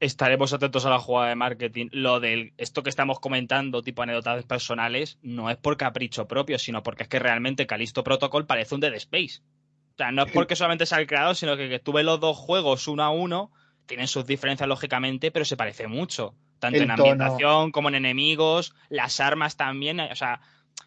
estaremos 0.00 0.52
atentos 0.52 0.84
a 0.84 0.90
la 0.90 0.98
jugada 0.98 1.28
de 1.28 1.36
marketing. 1.36 1.88
Lo 1.92 2.20
de 2.20 2.52
esto 2.58 2.82
que 2.82 2.90
estamos 2.90 3.20
comentando, 3.20 3.82
tipo 3.82 4.02
anécdotas 4.02 4.44
personales, 4.44 5.18
no 5.22 5.50
es 5.50 5.56
por 5.56 5.76
capricho 5.76 6.28
propio, 6.28 6.58
sino 6.58 6.82
porque 6.82 7.04
es 7.04 7.08
que 7.08 7.18
realmente 7.18 7.66
Calisto 7.66 8.04
Protocol 8.04 8.46
parece 8.46 8.74
un 8.74 8.80
Dead 8.80 8.94
Space. 8.94 9.40
O 9.40 9.96
sea, 9.96 10.12
no 10.12 10.24
es 10.24 10.32
porque 10.32 10.56
solamente 10.56 10.84
sea 10.84 10.98
el 10.98 11.06
creador, 11.06 11.36
sino 11.36 11.56
que, 11.56 11.68
que 11.68 11.78
tuve 11.78 12.02
los 12.02 12.20
dos 12.20 12.36
juegos 12.36 12.86
uno 12.86 13.02
a 13.02 13.10
uno, 13.10 13.50
tienen 13.86 14.08
sus 14.08 14.26
diferencias 14.26 14.68
lógicamente, 14.68 15.30
pero 15.30 15.44
se 15.44 15.56
parece 15.56 15.86
mucho. 15.86 16.34
Tanto 16.58 16.78
en 16.78 16.90
ambientación 16.90 17.70
como 17.70 17.88
en 17.88 17.96
enemigos, 17.96 18.74
las 18.88 19.20
armas 19.20 19.56
también. 19.56 20.00
O 20.00 20.16
sea, 20.16 20.40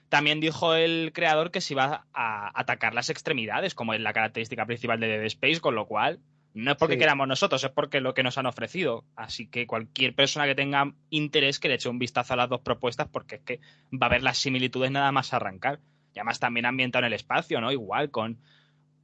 también 0.10 0.39
dijo 0.39 0.74
el 0.76 1.12
creador 1.14 1.52
que 1.52 1.62
se 1.62 1.74
iba 1.74 2.06
a 2.14 2.60
atacar 2.60 2.93
las 2.93 3.10
extremidades, 3.10 3.76
como 3.76 3.93
es 3.93 4.02
la 4.02 4.14
característica 4.14 4.66
principal 4.66 5.00
de 5.00 5.08
Dead 5.08 5.26
Space, 5.26 5.62
con 5.62 5.76
lo 5.76 5.86
cual 5.86 6.20
no 6.54 6.72
es 6.72 6.78
porque 6.78 6.97
queramos 6.97 7.28
nosotros, 7.28 7.64
es 7.64 7.72
porque 7.72 8.02
lo 8.02 8.14
que 8.14 8.24
nos 8.24 8.38
han 8.38 8.47
ofrecido. 8.47 9.06
Así 9.16 9.47
que 9.47 9.68
cualquier 9.68 10.16
persona 10.16 10.45
que 10.45 10.56
tenga 10.56 10.93
interés 11.10 11.60
que 11.60 11.68
le 11.68 11.76
eche 11.76 11.89
un 11.89 12.00
vistazo 12.00 12.34
a 12.34 12.38
las 12.38 12.50
dos 12.50 12.62
propuestas, 12.62 13.08
porque 13.08 13.36
es 13.36 13.41
que 13.41 13.60
va 13.91 14.08
a 14.08 14.10
ver 14.10 14.24
las 14.24 14.38
similitudes 14.38 14.91
nada 14.91 15.12
más 15.12 15.34
arrancar. 15.34 15.80
Y 16.14 16.20
además 16.20 16.39
también 16.39 16.66
ambientado 16.66 17.06
en 17.06 17.08
el 17.08 17.14
espacio, 17.14 17.62
¿no? 17.62 17.72
Igual, 17.72 18.10
con. 18.10 18.39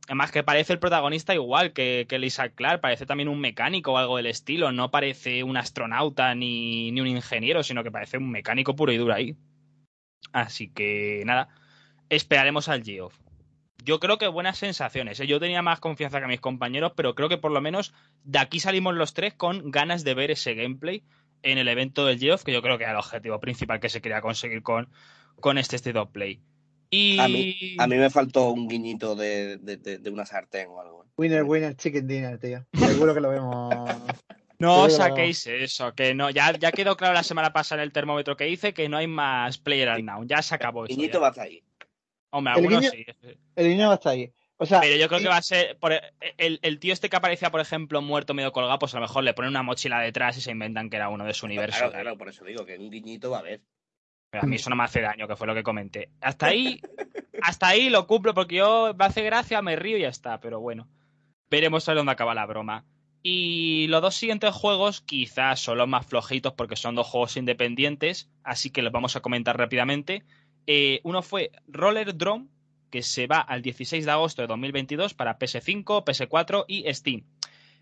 Además 0.05 0.31
que 0.31 0.43
parece 0.43 0.73
el 0.73 0.79
protagonista 0.79 1.33
igual 1.33 1.73
que, 1.73 2.05
que 2.07 2.19
Lisa 2.19 2.49
Clark, 2.49 2.81
parece 2.81 3.05
también 3.05 3.29
un 3.29 3.39
mecánico 3.39 3.93
o 3.93 3.97
algo 3.97 4.17
del 4.17 4.27
estilo, 4.27 4.71
no 4.71 4.91
parece 4.91 5.43
un 5.43 5.57
astronauta 5.57 6.35
ni, 6.35 6.91
ni 6.91 7.01
un 7.01 7.07
ingeniero, 7.07 7.63
sino 7.63 7.83
que 7.83 7.91
parece 7.91 8.17
un 8.17 8.29
mecánico 8.29 8.75
puro 8.75 8.91
y 8.91 8.97
duro 8.97 9.13
ahí. 9.13 9.35
Así 10.31 10.69
que 10.69 11.23
nada, 11.25 11.49
esperaremos 12.09 12.69
al 12.69 12.83
Geoff 12.83 13.15
yo 13.85 13.99
creo 13.99 14.17
que 14.17 14.27
buenas 14.27 14.57
sensaciones. 14.57 15.19
¿eh? 15.19 15.27
Yo 15.27 15.39
tenía 15.39 15.61
más 15.61 15.79
confianza 15.79 16.19
que 16.19 16.27
mis 16.27 16.41
compañeros, 16.41 16.93
pero 16.95 17.13
creo 17.13 17.29
que 17.29 17.37
por 17.37 17.51
lo 17.51 17.61
menos 17.61 17.93
de 18.23 18.39
aquí 18.39 18.59
salimos 18.59 18.95
los 18.95 19.13
tres 19.13 19.35
con 19.35 19.69
ganas 19.69 20.03
de 20.03 20.15
ver 20.15 20.31
ese 20.31 20.55
gameplay 20.55 21.03
en 21.43 21.59
el 21.59 21.67
evento 21.67 22.05
del 22.05 22.19
Geoff, 22.19 22.43
que 22.43 22.51
yo 22.51 22.63
creo 22.63 22.79
que 22.79 22.83
era 22.83 22.93
el 22.93 22.99
objetivo 22.99 23.39
principal 23.39 23.79
que 23.79 23.89
se 23.89 24.01
quería 24.01 24.21
conseguir 24.21 24.63
con, 24.63 24.89
con 25.39 25.59
este 25.59 25.75
State 25.75 25.99
of 25.99 26.09
Play. 26.09 26.41
Y... 26.95 27.19
A 27.19 27.27
mí, 27.27 27.75
a 27.77 27.87
mí 27.87 27.97
me 27.97 28.09
faltó 28.09 28.51
un 28.51 28.67
guiñito 28.67 29.15
de, 29.15 29.57
de, 29.57 30.09
una 30.09 30.25
sartén 30.25 30.69
o 30.69 30.79
algo. 30.79 31.03
¿eh? 31.03 31.07
Winner, 31.17 31.43
winner, 31.43 31.75
chicken 31.75 32.07
dinner, 32.07 32.39
tío. 32.39 32.65
Seguro 32.73 33.13
que 33.13 33.21
lo 33.21 33.29
vemos. 33.29 33.73
No 34.57 34.89
saquéis 34.89 35.45
eso, 35.47 35.93
que 35.93 36.15
no, 36.15 36.29
ya, 36.29 36.53
ya 36.57 36.71
quedó 36.71 36.95
claro 36.95 37.13
la 37.13 37.23
semana 37.23 37.51
pasada 37.51 37.81
en 37.81 37.87
el 37.87 37.91
termómetro 37.91 38.37
que 38.37 38.47
hice 38.47 38.73
que 38.73 38.87
no 38.87 38.95
hay 38.95 39.05
más 39.05 39.57
player 39.57 40.01
now, 40.01 40.23
ya 40.23 40.41
se 40.41 40.55
acabó 40.55 40.85
eso. 40.85 40.95
Guiñito 40.95 41.19
va 41.19 41.27
a 41.27 41.41
ahí. 41.41 41.61
Hombre, 42.29 42.53
algunos 42.53 42.85
sí. 42.85 43.05
El 43.57 43.67
niño 43.67 43.87
va 43.87 43.91
a 43.91 43.95
estar 43.95 44.13
ahí. 44.13 44.31
O 44.55 44.65
sea, 44.65 44.79
pero 44.79 44.95
yo 44.95 45.09
creo 45.09 45.19
que 45.19 45.27
va 45.27 45.35
a 45.35 45.41
ser. 45.41 45.77
Por 45.77 45.91
el, 46.37 46.59
el, 46.61 46.79
tío 46.79 46.93
este 46.93 47.09
que 47.09 47.17
aparecía, 47.17 47.51
por 47.51 47.59
ejemplo, 47.59 48.01
muerto 48.01 48.33
medio 48.33 48.53
colgado, 48.53 48.79
pues 48.79 48.93
a 48.93 48.97
lo 48.97 49.01
mejor 49.01 49.25
le 49.25 49.33
ponen 49.33 49.49
una 49.49 49.63
mochila 49.63 49.99
detrás 49.99 50.37
y 50.37 50.41
se 50.41 50.51
inventan 50.51 50.89
que 50.89 50.95
era 50.95 51.09
uno 51.09 51.25
de 51.25 51.33
su 51.33 51.45
universo. 51.45 51.77
Claro, 51.77 51.91
claro, 51.91 52.17
por 52.17 52.29
eso 52.29 52.45
digo 52.45 52.65
que 52.65 52.77
un 52.77 52.89
guiñito 52.89 53.29
va 53.29 53.37
a 53.37 53.39
haber. 53.41 53.61
A 54.39 54.45
mí 54.45 54.55
eso 54.55 54.69
no 54.69 54.75
me 54.75 54.83
hace 54.83 55.01
daño, 55.01 55.27
que 55.27 55.35
fue 55.35 55.47
lo 55.47 55.55
que 55.55 55.63
comenté. 55.63 56.09
Hasta 56.21 56.47
ahí, 56.47 56.81
hasta 57.41 57.67
ahí 57.67 57.89
lo 57.89 58.07
cumplo 58.07 58.33
porque 58.33 58.55
yo 58.57 58.93
me 58.97 59.05
hace 59.05 59.23
gracia, 59.23 59.61
me 59.61 59.75
río 59.75 59.97
y 59.97 60.01
ya 60.01 60.09
está. 60.09 60.39
Pero 60.39 60.59
bueno, 60.59 60.87
veremos 61.49 61.87
a 61.89 61.93
dónde 61.93 62.11
acaba 62.11 62.35
la 62.35 62.45
broma. 62.45 62.85
Y 63.23 63.87
los 63.87 64.03
dos 64.03 64.15
siguientes 64.15 64.53
juegos 64.53 65.01
quizás 65.01 65.59
son 65.59 65.79
los 65.79 65.87
más 65.87 66.05
flojitos 66.05 66.53
porque 66.53 66.75
son 66.75 66.93
dos 66.93 67.07
juegos 67.07 67.37
independientes, 67.37 68.29
así 68.43 68.69
que 68.69 68.83
los 68.83 68.93
vamos 68.93 69.15
a 69.15 69.21
comentar 69.21 69.57
rápidamente. 69.57 70.23
Eh, 70.67 70.99
uno 71.03 71.23
fue 71.23 71.51
Roller 71.67 72.15
Drone, 72.15 72.47
que 72.91 73.01
se 73.01 73.25
va 73.25 73.39
al 73.39 73.63
16 73.63 74.05
de 74.05 74.11
agosto 74.11 74.43
de 74.43 74.47
2022 74.47 75.15
para 75.15 75.39
PS5, 75.39 76.03
PS4 76.05 76.65
y 76.67 76.93
Steam. 76.93 77.23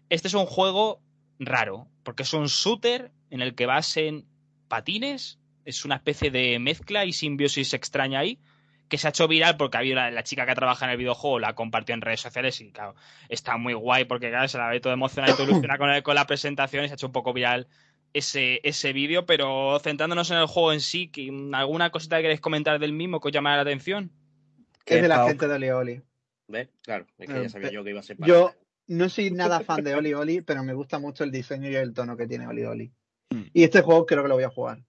Este 0.09 0.29
es 0.29 0.33
un 0.33 0.45
juego 0.45 1.01
raro, 1.39 1.87
porque 2.03 2.23
es 2.23 2.33
un 2.33 2.45
shooter 2.45 3.11
en 3.29 3.41
el 3.41 3.53
que 3.53 3.65
vas 3.65 3.97
en 3.97 4.25
patines, 4.67 5.39
es 5.65 5.85
una 5.85 5.95
especie 5.95 6.31
de 6.31 6.59
mezcla 6.59 7.05
y 7.05 7.13
simbiosis 7.13 7.73
extraña 7.73 8.19
ahí, 8.19 8.39
que 8.89 8.97
se 8.97 9.07
ha 9.07 9.09
hecho 9.09 9.27
viral 9.27 9.57
porque 9.57 9.77
ha 9.77 9.79
habido 9.79 9.95
la, 9.95 10.23
chica 10.23 10.45
que 10.45 10.55
trabaja 10.55 10.85
en 10.85 10.91
el 10.91 10.97
videojuego, 10.97 11.39
la 11.39 11.55
compartió 11.55 11.95
en 11.95 12.01
redes 12.01 12.21
sociales 12.21 12.59
y 12.61 12.71
claro, 12.71 12.95
está 13.29 13.57
muy 13.57 13.73
guay 13.73 14.05
porque 14.05 14.29
claro, 14.29 14.47
se 14.47 14.57
la 14.57 14.69
ve 14.69 14.79
todo 14.79 14.93
emocionada 14.93 15.33
y 15.33 15.35
todo 15.35 15.49
ilusionada 15.49 15.77
con, 15.77 16.01
con 16.01 16.15
la 16.15 16.27
presentación 16.27 16.85
y 16.85 16.87
se 16.87 16.93
ha 16.93 16.95
hecho 16.95 17.07
un 17.07 17.13
poco 17.13 17.33
viral 17.33 17.67
ese, 18.13 18.61
ese 18.63 18.93
vídeo, 18.93 19.25
pero 19.25 19.79
centrándonos 19.79 20.29
en 20.31 20.37
el 20.37 20.45
juego 20.45 20.71
en 20.71 20.81
sí, 20.81 21.11
¿alguna 21.53 21.89
cosita 21.89 22.17
que 22.17 22.23
queréis 22.23 22.41
comentar 22.41 22.79
del 22.79 22.93
mismo 22.93 23.19
que 23.19 23.29
os 23.29 23.33
llama 23.33 23.55
la 23.55 23.63
atención? 23.63 24.11
Que 24.85 24.97
es 24.97 25.01
de 25.01 25.07
la 25.07 25.25
gente 25.27 25.47
de 25.47 25.53
Oli 25.55 25.69
Oli. 25.69 26.01
¿Ves? 26.47 26.69
Claro, 26.83 27.07
es 27.17 27.29
que 27.29 27.41
ya 27.41 27.49
sabía 27.49 27.71
yo 27.71 27.83
que 27.83 27.89
iba 27.91 28.01
a 28.01 28.03
ser 28.03 28.17
Yo 28.19 28.53
no 28.87 29.09
soy 29.09 29.31
nada 29.31 29.61
fan 29.61 29.83
de 29.83 29.95
Oli 29.95 30.13
Oli, 30.13 30.41
pero 30.41 30.63
me 30.63 30.73
gusta 30.73 30.99
mucho 30.99 31.23
el 31.23 31.31
diseño 31.31 31.69
y 31.69 31.75
el 31.75 31.93
tono 31.93 32.17
que 32.17 32.27
tiene 32.27 32.47
Oli 32.47 32.65
Oli. 32.65 32.91
Hmm. 33.29 33.45
Y 33.53 33.63
este 33.63 33.81
juego 33.81 34.05
creo 34.05 34.23
que 34.23 34.29
lo 34.29 34.35
voy 34.35 34.43
a 34.43 34.49
jugar. 34.49 34.83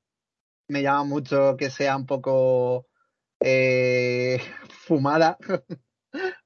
Me 0.69 0.83
llama 0.83 1.05
mucho 1.05 1.57
que 1.57 1.71
sea 1.71 1.97
un 1.97 2.07
poco 2.07 2.87
eh, 3.41 4.39
fumada, 4.71 5.39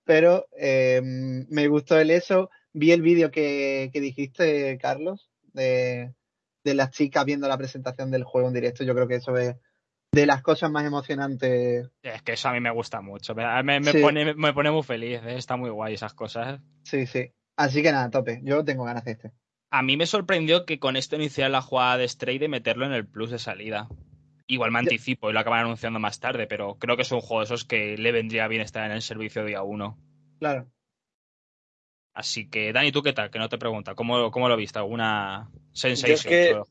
pero 0.04 0.46
eh, 0.58 1.00
me 1.02 1.68
gustó 1.68 1.98
el 1.98 2.10
eso. 2.10 2.50
Vi 2.72 2.92
el 2.92 3.02
vídeo 3.02 3.30
que, 3.30 3.90
que 3.92 4.00
dijiste, 4.00 4.78
Carlos, 4.78 5.30
de, 5.52 6.14
de 6.64 6.74
las 6.74 6.90
chicas 6.90 7.24
viendo 7.24 7.48
la 7.48 7.58
presentación 7.58 8.10
del 8.10 8.24
juego 8.24 8.48
en 8.48 8.54
directo. 8.54 8.84
Yo 8.84 8.94
creo 8.94 9.08
que 9.08 9.16
eso 9.16 9.36
es 9.36 9.56
de 10.12 10.26
las 10.26 10.42
cosas 10.42 10.70
más 10.70 10.84
emocionantes. 10.84 11.88
Es 12.02 12.22
que 12.22 12.32
eso 12.32 12.48
a 12.48 12.52
mí 12.52 12.60
me 12.60 12.70
gusta 12.70 13.00
mucho. 13.00 13.34
Me, 13.34 13.44
pone, 14.00 14.34
me 14.34 14.52
pone 14.52 14.70
muy 14.70 14.82
feliz. 14.82 15.20
¿eh? 15.24 15.36
Está 15.36 15.56
muy 15.56 15.70
guay 15.70 15.94
esas 15.94 16.14
cosas. 16.14 16.60
Sí, 16.82 17.06
sí. 17.06 17.32
Así 17.56 17.82
que 17.82 17.92
nada, 17.92 18.10
tope. 18.10 18.40
Yo 18.44 18.64
tengo 18.64 18.84
ganas 18.84 19.04
de 19.04 19.12
este. 19.12 19.32
A 19.70 19.82
mí 19.82 19.96
me 19.96 20.06
sorprendió 20.06 20.64
que 20.64 20.78
con 20.78 20.96
esto 20.96 21.16
iniciara 21.16 21.50
la 21.50 21.60
jugada 21.60 21.98
de 21.98 22.08
Stray 22.08 22.38
de 22.38 22.48
meterlo 22.48 22.86
en 22.86 22.92
el 22.92 23.06
plus 23.06 23.30
de 23.30 23.38
salida. 23.38 23.88
Igual 24.50 24.72
me 24.72 24.78
anticipo 24.78 25.28
y 25.28 25.34
lo 25.34 25.40
acaban 25.40 25.60
anunciando 25.60 26.00
más 26.00 26.20
tarde, 26.20 26.46
pero 26.46 26.78
creo 26.78 26.96
que 26.96 27.02
es 27.02 27.12
un 27.12 27.20
juego 27.20 27.40
de 27.40 27.44
esos 27.44 27.64
que 27.66 27.98
le 27.98 28.12
vendría 28.12 28.48
bien 28.48 28.62
estar 28.62 28.84
en 28.86 28.92
el 28.92 29.02
servicio 29.02 29.44
día 29.44 29.62
uno. 29.62 29.98
Claro. 30.38 30.66
Así 32.14 32.48
que, 32.48 32.72
Dani, 32.72 32.90
¿tú 32.90 33.02
qué 33.02 33.12
tal? 33.12 33.30
Que 33.30 33.38
no 33.38 33.50
te 33.50 33.58
pregunta. 33.58 33.94
¿Cómo, 33.94 34.30
cómo 34.30 34.48
lo 34.48 34.56
viste? 34.56 34.78
¿Alguna 34.78 35.50
sensación? 35.72 36.64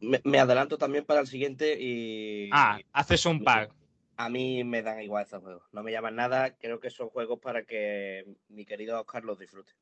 me, 0.00 0.38
adelanto 0.38 0.78
también 0.78 1.04
para 1.04 1.20
el 1.20 1.26
siguiente 1.26 1.76
y. 1.78 2.48
Ah, 2.52 2.78
haces 2.92 3.26
un 3.26 3.42
pack. 3.42 3.72
A 4.16 4.30
mí 4.30 4.64
me 4.64 4.82
dan 4.82 5.02
igual 5.02 5.24
estos 5.24 5.42
juegos. 5.42 5.64
No 5.72 5.82
me 5.82 5.92
llaman 5.92 6.14
nada. 6.14 6.56
Creo 6.56 6.80
que 6.80 6.90
son 6.90 7.08
juegos 7.08 7.40
para 7.40 7.64
que 7.64 8.24
mi 8.48 8.64
querido 8.64 8.98
Oscar 9.00 9.24
los 9.24 9.38
disfrute. 9.38 9.72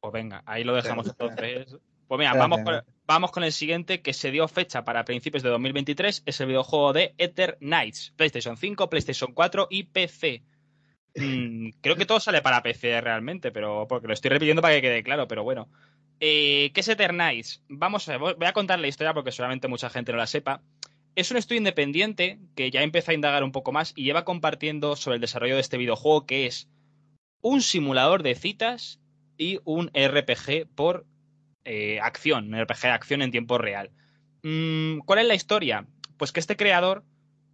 Pues 0.00 0.12
venga, 0.12 0.42
ahí 0.46 0.64
lo 0.64 0.74
dejamos 0.74 1.06
entonces. 1.06 1.76
Pues 2.10 2.18
mira, 2.18 2.34
vamos 2.34 2.62
con, 2.64 2.82
vamos 3.06 3.30
con 3.30 3.44
el 3.44 3.52
siguiente 3.52 4.02
que 4.02 4.12
se 4.12 4.32
dio 4.32 4.48
fecha 4.48 4.82
para 4.82 5.04
principios 5.04 5.44
de 5.44 5.48
2023. 5.50 6.24
Es 6.26 6.40
el 6.40 6.48
videojuego 6.48 6.92
de 6.92 7.14
Ether 7.18 7.56
Knights. 7.60 8.12
PlayStation 8.16 8.56
5, 8.56 8.90
PlayStation 8.90 9.32
4 9.32 9.68
y 9.70 9.84
PC. 9.84 10.42
Mm, 11.14 11.68
creo 11.80 11.94
que 11.94 12.06
todo 12.06 12.18
sale 12.18 12.42
para 12.42 12.64
PC 12.64 13.00
realmente, 13.00 13.52
pero 13.52 13.86
porque 13.88 14.08
lo 14.08 14.12
estoy 14.12 14.30
repitiendo 14.30 14.60
para 14.60 14.74
que 14.74 14.82
quede 14.82 15.04
claro, 15.04 15.28
pero 15.28 15.44
bueno. 15.44 15.68
Eh, 16.18 16.72
¿Qué 16.74 16.80
es 16.80 16.88
Eternize? 16.88 17.60
Vamos 17.68 18.08
a 18.08 18.16
voy 18.16 18.34
a 18.44 18.52
contar 18.52 18.80
la 18.80 18.88
historia 18.88 19.14
porque 19.14 19.30
seguramente 19.30 19.68
mucha 19.68 19.88
gente 19.88 20.10
no 20.10 20.18
la 20.18 20.26
sepa. 20.26 20.62
Es 21.14 21.30
un 21.30 21.36
estudio 21.36 21.58
independiente 21.58 22.40
que 22.56 22.72
ya 22.72 22.82
empieza 22.82 23.12
a 23.12 23.14
indagar 23.14 23.44
un 23.44 23.52
poco 23.52 23.70
más 23.70 23.92
y 23.94 24.02
lleva 24.02 24.24
compartiendo 24.24 24.96
sobre 24.96 25.14
el 25.14 25.20
desarrollo 25.20 25.54
de 25.54 25.60
este 25.60 25.78
videojuego 25.78 26.26
que 26.26 26.46
es 26.46 26.68
un 27.40 27.62
simulador 27.62 28.24
de 28.24 28.34
citas 28.34 28.98
y 29.38 29.60
un 29.64 29.92
RPG 29.94 30.66
por 30.74 31.06
eh, 31.72 32.00
acción, 32.00 32.52
un 32.52 32.60
RPG 32.60 32.80
de 32.80 32.88
acción 32.88 33.22
en 33.22 33.30
tiempo 33.30 33.56
real. 33.56 33.92
Mm, 34.42 34.98
¿Cuál 35.06 35.20
es 35.20 35.26
la 35.28 35.36
historia? 35.36 35.86
Pues 36.16 36.32
que 36.32 36.40
este 36.40 36.56
creador 36.56 37.04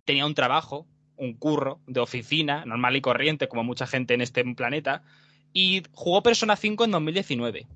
tenía 0.06 0.24
un 0.24 0.32
trabajo, 0.32 0.86
un 1.16 1.34
curro 1.34 1.80
de 1.86 2.00
oficina, 2.00 2.64
normal 2.64 2.96
y 2.96 3.02
corriente, 3.02 3.46
como 3.46 3.62
mucha 3.62 3.86
gente 3.86 4.14
en 4.14 4.22
este 4.22 4.42
planeta, 4.54 5.02
y 5.52 5.82
jugó 5.92 6.22
Persona 6.22 6.56
5 6.56 6.86
en 6.86 6.92
2019. 6.92 7.66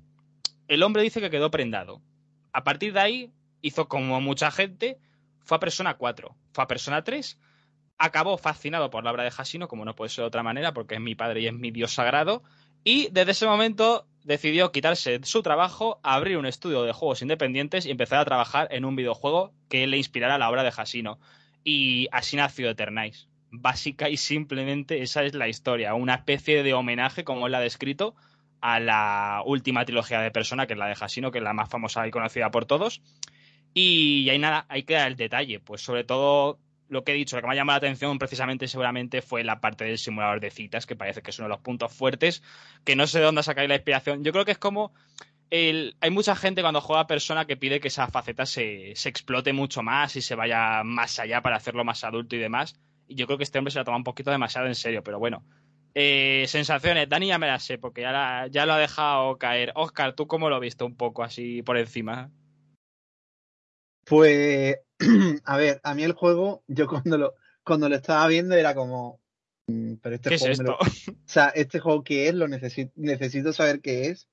El 0.67 0.81
hombre 0.81 1.03
dice 1.03 1.21
que 1.21 1.29
quedó 1.29 1.51
prendado. 1.51 2.01
A 2.53 2.63
partir 2.63 2.93
de 2.93 3.01
ahí, 3.01 3.31
hizo 3.61 3.87
como 3.87 4.19
mucha 4.19 4.49
gente, 4.49 4.97
fue 5.41 5.57
a 5.57 5.59
Persona 5.59 5.93
4, 5.93 6.35
fue 6.53 6.63
a 6.63 6.67
Persona 6.67 7.03
3, 7.03 7.37
acabó 7.99 8.39
fascinado 8.39 8.89
por 8.89 9.03
la 9.03 9.11
obra 9.11 9.23
de 9.23 9.31
Hasino, 9.37 9.67
como 9.67 9.85
no 9.85 9.93
puede 9.93 10.09
ser 10.09 10.23
de 10.23 10.29
otra 10.29 10.41
manera, 10.41 10.73
porque 10.73 10.95
es 10.95 11.01
mi 11.01 11.13
padre 11.13 11.41
y 11.41 11.47
es 11.47 11.53
mi 11.53 11.69
dios 11.69 11.93
sagrado, 11.93 12.41
y 12.83 13.09
desde 13.11 13.33
ese 13.33 13.45
momento 13.45 14.07
decidió 14.23 14.71
quitarse 14.71 15.19
su 15.23 15.41
trabajo, 15.41 15.99
abrir 16.03 16.37
un 16.37 16.45
estudio 16.45 16.83
de 16.83 16.93
juegos 16.93 17.21
independientes 17.21 17.85
y 17.85 17.91
empezar 17.91 18.19
a 18.19 18.25
trabajar 18.25 18.67
en 18.71 18.85
un 18.85 18.95
videojuego 18.95 19.53
que 19.69 19.87
le 19.87 19.97
inspirara 19.97 20.37
la 20.37 20.49
obra 20.49 20.63
de 20.63 20.71
Hasino. 20.75 21.19
Y 21.63 22.07
así 22.11 22.37
nació 22.37 22.69
Eternice. 22.69 23.27
Básica 23.53 24.09
y 24.09 24.15
simplemente 24.15 25.01
esa 25.01 25.23
es 25.23 25.33
la 25.33 25.49
historia, 25.49 25.93
una 25.93 26.15
especie 26.15 26.63
de 26.63 26.73
homenaje, 26.73 27.25
como 27.25 27.47
él 27.47 27.55
ha 27.55 27.59
descrito, 27.59 28.15
a 28.61 28.79
la 28.79 29.41
última 29.45 29.83
trilogía 29.83 30.21
de 30.21 30.31
Persona, 30.31 30.67
que 30.67 30.73
es 30.73 30.79
la 30.79 30.87
de 30.87 30.95
Hasino, 30.97 31.31
que 31.31 31.39
es 31.39 31.43
la 31.43 31.51
más 31.51 31.67
famosa 31.67 32.07
y 32.07 32.11
conocida 32.11 32.49
por 32.49 32.65
todos. 32.65 33.01
Y 33.73 34.29
ahí 34.29 34.39
nada, 34.39 34.65
ahí 34.69 34.83
queda 34.83 35.07
el 35.07 35.15
detalle. 35.15 35.59
Pues 35.59 35.81
sobre 35.81 36.03
todo 36.03 36.59
lo 36.91 37.05
que 37.05 37.13
he 37.13 37.15
dicho, 37.15 37.37
lo 37.37 37.41
que 37.41 37.47
me 37.47 37.53
ha 37.53 37.55
llamado 37.55 37.75
la 37.75 37.87
atención 37.87 38.19
precisamente 38.19 38.67
seguramente 38.67 39.21
fue 39.21 39.45
la 39.45 39.61
parte 39.61 39.85
del 39.85 39.97
simulador 39.97 40.41
de 40.41 40.51
citas, 40.51 40.85
que 40.85 40.97
parece 40.97 41.21
que 41.21 41.31
es 41.31 41.39
uno 41.39 41.47
de 41.47 41.53
los 41.55 41.61
puntos 41.61 41.93
fuertes, 41.93 42.43
que 42.83 42.97
no 42.97 43.07
sé 43.07 43.19
de 43.19 43.25
dónde 43.25 43.43
sacar 43.43 43.67
la 43.69 43.75
inspiración. 43.75 44.25
Yo 44.25 44.33
creo 44.33 44.43
que 44.43 44.51
es 44.51 44.57
como... 44.57 44.93
Hay 45.49 46.11
mucha 46.11 46.35
gente 46.35 46.61
cuando 46.61 46.81
juega 46.81 47.07
persona 47.07 47.45
que 47.45 47.57
pide 47.57 47.79
que 47.79 47.87
esa 47.87 48.07
faceta 48.07 48.45
se, 48.45 48.93
se, 48.95 49.09
explote 49.09 49.51
mucho 49.51 49.83
más 49.83 50.15
y 50.15 50.21
se 50.21 50.35
vaya 50.35 50.81
más 50.83 51.19
allá 51.19 51.41
para 51.41 51.57
hacerlo 51.57 51.83
más 51.83 52.03
adulto 52.03 52.35
y 52.35 52.39
demás. 52.39 52.79
Y 53.07 53.15
yo 53.15 53.25
creo 53.25 53.37
que 53.37 53.43
este 53.43 53.57
hombre 53.57 53.71
se 53.71 53.79
la 53.79 53.85
toma 53.85 53.97
un 53.97 54.03
poquito 54.05 54.31
demasiado 54.31 54.67
en 54.67 54.75
serio, 54.75 55.03
pero 55.03 55.19
bueno. 55.19 55.45
Eh, 55.93 56.45
sensaciones, 56.47 57.09
Dani 57.09 57.27
ya 57.27 57.37
me 57.37 57.47
las 57.47 57.63
sé, 57.63 57.77
porque 57.77 58.01
ya, 58.01 58.47
ya 58.49 58.65
lo 58.65 58.73
ha 58.73 58.77
dejado 58.77 59.37
caer. 59.37 59.73
Oscar, 59.75 60.13
¿tú 60.13 60.27
cómo 60.27 60.49
lo 60.49 60.55
has 60.55 60.61
visto 60.61 60.85
un 60.85 60.95
poco 60.95 61.23
así 61.23 61.61
por 61.63 61.77
encima? 61.77 62.31
Pues, 64.05 64.77
a 65.45 65.57
ver, 65.57 65.79
a 65.83 65.95
mí 65.95 66.03
el 66.03 66.13
juego, 66.13 66.63
yo 66.67 66.87
cuando 66.87 67.17
lo, 67.17 67.35
cuando 67.63 67.89
lo 67.89 67.95
estaba 67.95 68.27
viendo 68.27 68.55
era 68.55 68.75
como, 68.75 69.19
mm, 69.67 69.95
pero 70.01 70.15
este 70.15 70.29
¿Qué 70.29 70.37
juego 70.37 70.51
es 70.51 70.59
esto? 70.59 70.77
o 71.11 71.29
sea, 71.29 71.49
este 71.49 71.79
juego 71.79 72.03
qué 72.03 72.29
es, 72.29 72.35
lo 72.35 72.47
necesito, 72.47 72.91
necesito 72.95 73.53
saber 73.53 73.81
qué 73.81 74.07
es. 74.07 74.27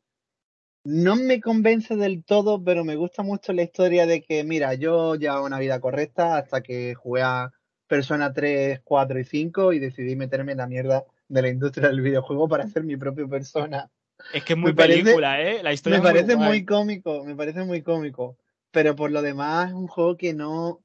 No 0.84 1.16
me 1.16 1.40
convence 1.40 1.96
del 1.96 2.24
todo, 2.24 2.62
pero 2.62 2.84
me 2.84 2.96
gusta 2.96 3.22
mucho 3.22 3.52
la 3.52 3.62
historia 3.62 4.06
de 4.06 4.22
que, 4.22 4.44
mira, 4.44 4.74
yo 4.74 5.16
llevaba 5.16 5.42
una 5.42 5.58
vida 5.58 5.80
correcta 5.80 6.36
hasta 6.36 6.62
que 6.62 6.94
jugué 6.94 7.22
a 7.22 7.52
Persona 7.88 8.32
3, 8.32 8.80
4 8.84 9.18
y 9.18 9.24
5 9.24 9.72
y 9.72 9.78
decidí 9.80 10.16
meterme 10.16 10.52
en 10.52 10.58
la 10.58 10.66
mierda 10.66 11.04
de 11.26 11.42
la 11.42 11.48
industria 11.48 11.88
del 11.88 12.00
videojuego 12.00 12.48
para 12.48 12.64
hacer 12.64 12.84
mi 12.84 12.96
propia 12.96 13.26
persona. 13.26 13.90
Es 14.32 14.44
que 14.44 14.54
es 14.54 14.58
muy 14.58 14.72
película, 14.72 15.42
¿eh? 15.42 15.62
La 15.62 15.72
historia 15.72 15.98
me 15.98 16.04
parece 16.04 16.36
muy 16.36 16.64
cómico, 16.64 17.24
me 17.24 17.36
parece 17.36 17.64
muy 17.64 17.82
cómico 17.82 18.36
pero 18.70 18.96
por 18.96 19.10
lo 19.10 19.22
demás 19.22 19.68
es 19.68 19.74
un 19.74 19.88
juego 19.88 20.16
que 20.16 20.34
no, 20.34 20.80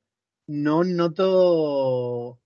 no 0.48 0.84
noto, 0.84 2.40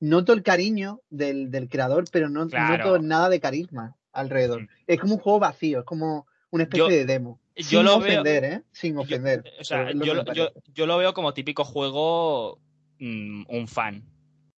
noto 0.00 0.32
el 0.32 0.42
cariño 0.42 1.02
del, 1.10 1.50
del 1.50 1.68
creador, 1.68 2.04
pero 2.10 2.28
no 2.28 2.46
noto 2.46 2.98
nada 2.98 3.28
de 3.28 3.40
carisma 3.40 3.96
alrededor. 4.12 4.62
Mm. 4.62 4.68
Es 4.86 5.00
como 5.00 5.14
un 5.14 5.20
juego 5.20 5.38
vacío, 5.38 5.80
es 5.80 5.84
como 5.84 6.26
una 6.50 6.64
especie 6.64 6.98
de 6.98 7.06
demo. 7.06 7.40
Sin 7.56 7.84
lo 7.84 7.96
ofender, 7.96 8.44
¿eh? 8.44 8.62
Sin 8.72 8.96
ofender. 8.96 9.42
Yo, 9.44 9.50
o 9.60 9.64
sea, 9.64 9.92
yo, 9.92 10.24
yo, 10.32 10.52
yo, 10.72 10.86
lo 10.86 10.96
veo 10.96 11.12
como 11.12 11.34
típico 11.34 11.64
juego, 11.64 12.60
mmm, 13.00 13.44
un 13.48 13.66
fan. 13.66 14.04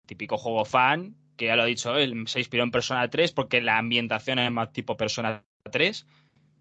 Típico 0.05 0.37
juego 0.37 0.65
fan, 0.65 1.17
que 1.37 1.47
ya 1.47 1.57
lo 1.57 1.63
ha 1.63 1.67
dicho 1.67 1.97
él, 1.97 2.25
se 2.27 2.41
inspiró 2.41 2.65
en 2.65 2.71
Persona 2.71 3.09
3 3.09 3.33
porque 3.33 3.63
la 3.63 3.79
ambientación 3.79 4.39
es 4.39 4.51
más 4.51 4.73
tipo 4.73 4.99
Persona 4.99 5.43
3 5.71 6.07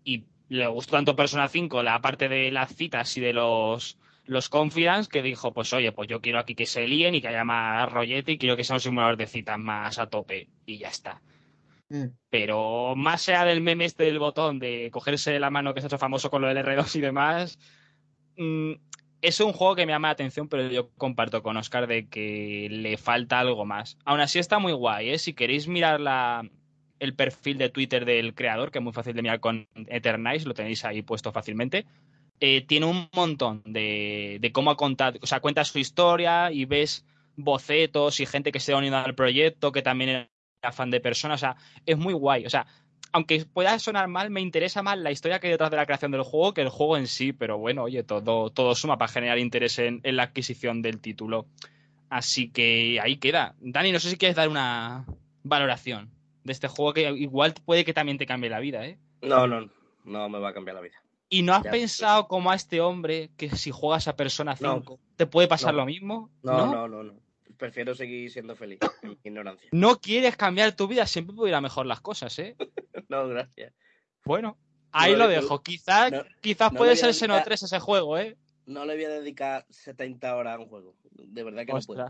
y 0.05 0.25
le 0.49 0.67
gustó 0.67 0.97
tanto 0.97 1.15
Persona 1.15 1.47
5 1.47 1.83
la 1.83 2.01
parte 2.01 2.27
de 2.27 2.51
las 2.51 2.75
citas 2.75 3.15
y 3.17 3.21
de 3.21 3.33
los 3.33 3.97
los 4.25 4.47
confidence 4.47 5.09
que 5.09 5.23
dijo, 5.23 5.53
pues 5.53 5.73
oye, 5.73 5.91
pues 5.91 6.07
yo 6.07 6.21
quiero 6.21 6.37
aquí 6.37 6.53
que 6.53 6.67
se 6.67 6.87
líen 6.87 7.15
y 7.15 7.21
que 7.21 7.29
haya 7.29 7.43
más 7.43 7.91
rollete 7.91 8.33
y 8.33 8.37
quiero 8.37 8.55
que 8.55 8.63
sea 8.63 8.75
un 8.75 8.79
simulador 8.79 9.17
de 9.17 9.25
citas 9.25 9.57
más 9.57 9.97
a 9.97 10.07
tope 10.07 10.49
y 10.67 10.77
ya 10.77 10.89
está. 10.89 11.19
Mm. 11.89 12.09
Pero 12.29 12.95
más 12.95 13.23
sea 13.23 13.43
del 13.43 13.61
meme 13.61 13.85
este 13.85 14.03
del 14.03 14.19
botón 14.19 14.59
de 14.59 14.89
cogerse 14.91 15.39
la 15.39 15.49
mano 15.49 15.73
que 15.73 15.81
se 15.81 15.87
ha 15.87 15.89
hecho 15.89 15.97
famoso 15.97 16.29
con 16.29 16.43
lo 16.43 16.47
del 16.47 16.57
R2 16.57 16.95
y 16.95 17.01
demás, 17.01 17.57
mm, 18.37 18.73
es 19.21 19.39
un 19.39 19.51
juego 19.51 19.75
que 19.75 19.87
me 19.87 19.93
llama 19.93 20.09
la 20.09 20.13
atención, 20.13 20.47
pero 20.47 20.67
yo 20.67 20.91
comparto 20.91 21.41
con 21.41 21.57
Oscar 21.57 21.87
de 21.87 22.07
que 22.07 22.67
le 22.69 22.97
falta 22.97 23.39
algo 23.39 23.65
más. 23.65 23.97
Aún 24.05 24.19
así 24.19 24.37
está 24.37 24.59
muy 24.59 24.73
guay, 24.73 25.09
¿eh? 25.09 25.17
Si 25.17 25.33
queréis 25.33 25.67
mirar 25.67 25.99
la, 25.99 26.47
el 26.99 27.15
perfil 27.15 27.57
de 27.57 27.69
Twitter 27.69 28.05
del 28.05 28.33
creador, 28.35 28.71
que 28.71 28.79
es 28.79 28.83
muy 28.83 28.93
fácil 28.93 29.15
de 29.15 29.21
mirar 29.21 29.39
con 29.39 29.67
Eternize, 29.87 30.47
lo 30.47 30.53
tenéis 30.53 30.85
ahí 30.85 31.01
puesto 31.01 31.31
fácilmente. 31.31 31.85
Eh, 32.39 32.61
tiene 32.61 32.85
un 32.85 33.09
montón 33.13 33.63
de, 33.65 34.37
de, 34.39 34.51
cómo 34.51 34.71
ha 34.71 34.77
contado, 34.77 35.19
o 35.21 35.27
sea, 35.27 35.39
cuenta 35.41 35.65
su 35.65 35.79
historia 35.79 36.51
y 36.51 36.65
ves 36.65 37.05
bocetos 37.35 38.19
y 38.19 38.25
gente 38.25 38.51
que 38.51 38.59
se 38.59 38.73
ha 38.73 38.77
unido 38.77 38.97
al 38.97 39.15
proyecto, 39.15 39.71
que 39.71 39.81
también 39.81 40.09
era 40.61 40.71
fan 40.71 40.89
de 40.89 41.01
personas, 41.01 41.41
o 41.41 41.45
sea, 41.45 41.55
es 41.85 41.97
muy 41.97 42.13
guay, 42.13 42.45
o 42.45 42.49
sea, 42.49 42.65
aunque 43.11 43.43
pueda 43.45 43.77
sonar 43.79 44.07
mal, 44.07 44.29
me 44.29 44.41
interesa 44.41 44.83
más 44.83 44.97
la 44.97 45.11
historia 45.11 45.39
que 45.39 45.47
hay 45.47 45.51
detrás 45.51 45.71
de 45.71 45.77
la 45.77 45.85
creación 45.85 46.11
del 46.11 46.23
juego 46.23 46.53
que 46.53 46.61
el 46.61 46.69
juego 46.69 46.97
en 46.97 47.07
sí, 47.07 47.33
pero 47.33 47.57
bueno, 47.57 47.83
oye, 47.83 48.03
todo, 48.03 48.51
todo 48.51 48.75
suma 48.75 48.97
para 48.97 49.11
generar 49.11 49.39
interés 49.39 49.79
en, 49.79 49.99
en 50.03 50.15
la 50.15 50.23
adquisición 50.23 50.81
del 50.81 50.99
título. 50.99 51.47
Así 52.09 52.49
que 52.49 52.99
ahí 53.01 53.17
queda. 53.17 53.55
Dani, 53.59 53.91
no 53.91 53.99
sé 53.99 54.09
si 54.09 54.17
quieres 54.17 54.35
dar 54.35 54.49
una 54.49 55.05
valoración 55.43 56.11
de 56.43 56.53
este 56.53 56.67
juego 56.67 56.93
que 56.93 57.09
igual 57.11 57.53
puede 57.65 57.85
que 57.85 57.93
también 57.93 58.17
te 58.17 58.25
cambie 58.25 58.49
la 58.49 58.59
vida, 58.59 58.85
¿eh? 58.85 58.97
No, 59.21 59.47
no, 59.47 59.69
no 60.03 60.29
me 60.29 60.39
va 60.39 60.49
a 60.49 60.53
cambiar 60.53 60.75
la 60.75 60.81
vida. 60.81 60.95
¿Y 61.29 61.43
no 61.43 61.53
has 61.53 61.63
pensado 61.63 62.27
como 62.27 62.49
a 62.49 62.55
este 62.55 62.81
hombre 62.81 63.29
que 63.37 63.51
si 63.51 63.69
juegas 63.69 64.07
a 64.07 64.15
Persona 64.15 64.55
5 64.55 64.99
te 65.15 65.27
puede 65.27 65.47
pasar 65.47 65.75
lo 65.75 65.85
mismo? 65.85 66.31
No, 66.41 66.65
no, 66.65 66.87
no, 66.87 67.03
no, 67.03 67.13
Prefiero 67.57 67.93
seguir 67.93 68.31
siendo 68.31 68.55
feliz 68.55 68.79
en 69.03 69.09
mi 69.09 69.17
ignorancia. 69.23 69.69
No 69.71 69.99
quieres 69.99 70.35
cambiar 70.35 70.75
tu 70.75 70.87
vida, 70.87 71.05
siempre 71.05 71.35
pudiera 71.35 71.61
mejor 71.61 71.85
las 71.85 72.01
cosas, 72.01 72.37
¿eh? 72.39 72.55
no, 73.09 73.27
gracias. 73.27 73.73
Bueno, 74.25 74.57
ahí 74.91 75.15
lo 75.15 75.27
dejo. 75.27 75.61
Quizás 75.61 76.11
quizás 76.41 76.71
puede 76.73 76.95
ser 76.95 77.13
Seno 77.13 77.39
3 77.43 77.63
ese 77.63 77.79
juego, 77.79 78.17
¿eh? 78.17 78.35
No 78.65 78.85
le 78.85 78.95
voy 78.95 79.05
a 79.05 79.09
dedicar 79.09 79.65
70 79.69 80.35
horas 80.35 80.55
a 80.55 80.59
un 80.59 80.67
juego. 80.67 80.95
De 81.11 81.43
verdad 81.43 81.65
que 81.65 81.73
no 81.73 81.79
puedo. 81.79 82.09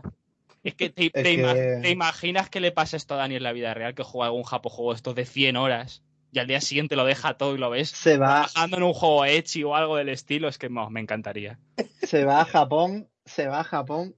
Es 0.62 0.74
que 0.74 0.90
te, 0.90 1.90
imaginas 1.90 2.50
que 2.50 2.60
le 2.60 2.70
pasa 2.70 2.96
esto 2.96 3.14
a 3.14 3.18
Dani 3.18 3.36
en 3.36 3.42
la 3.42 3.52
vida 3.52 3.72
real, 3.72 3.94
que 3.94 4.02
juega 4.02 4.26
algún 4.26 4.42
japo 4.42 4.68
juego 4.68 4.92
estos 4.92 5.14
de 5.14 5.24
100 5.24 5.56
horas 5.56 6.02
y 6.32 6.38
al 6.38 6.46
día 6.46 6.60
siguiente 6.60 6.96
lo 6.96 7.04
deja 7.04 7.34
todo 7.34 7.54
y 7.54 7.58
lo 7.58 7.70
ves 7.70 7.88
se 7.88 8.18
va 8.18 8.46
trabajando 8.46 8.76
en 8.76 8.82
un 8.84 8.92
juego 8.92 9.24
Echi 9.24 9.64
o 9.64 9.74
algo 9.74 9.96
del 9.96 10.10
estilo, 10.10 10.48
es 10.48 10.58
que 10.58 10.68
me 10.68 11.00
encantaría. 11.00 11.58
Se 12.02 12.24
va 12.24 12.40
a 12.40 12.44
Japón, 12.44 13.08
se 13.24 13.48
va 13.48 13.60
a 13.60 13.64
Japón 13.64 14.14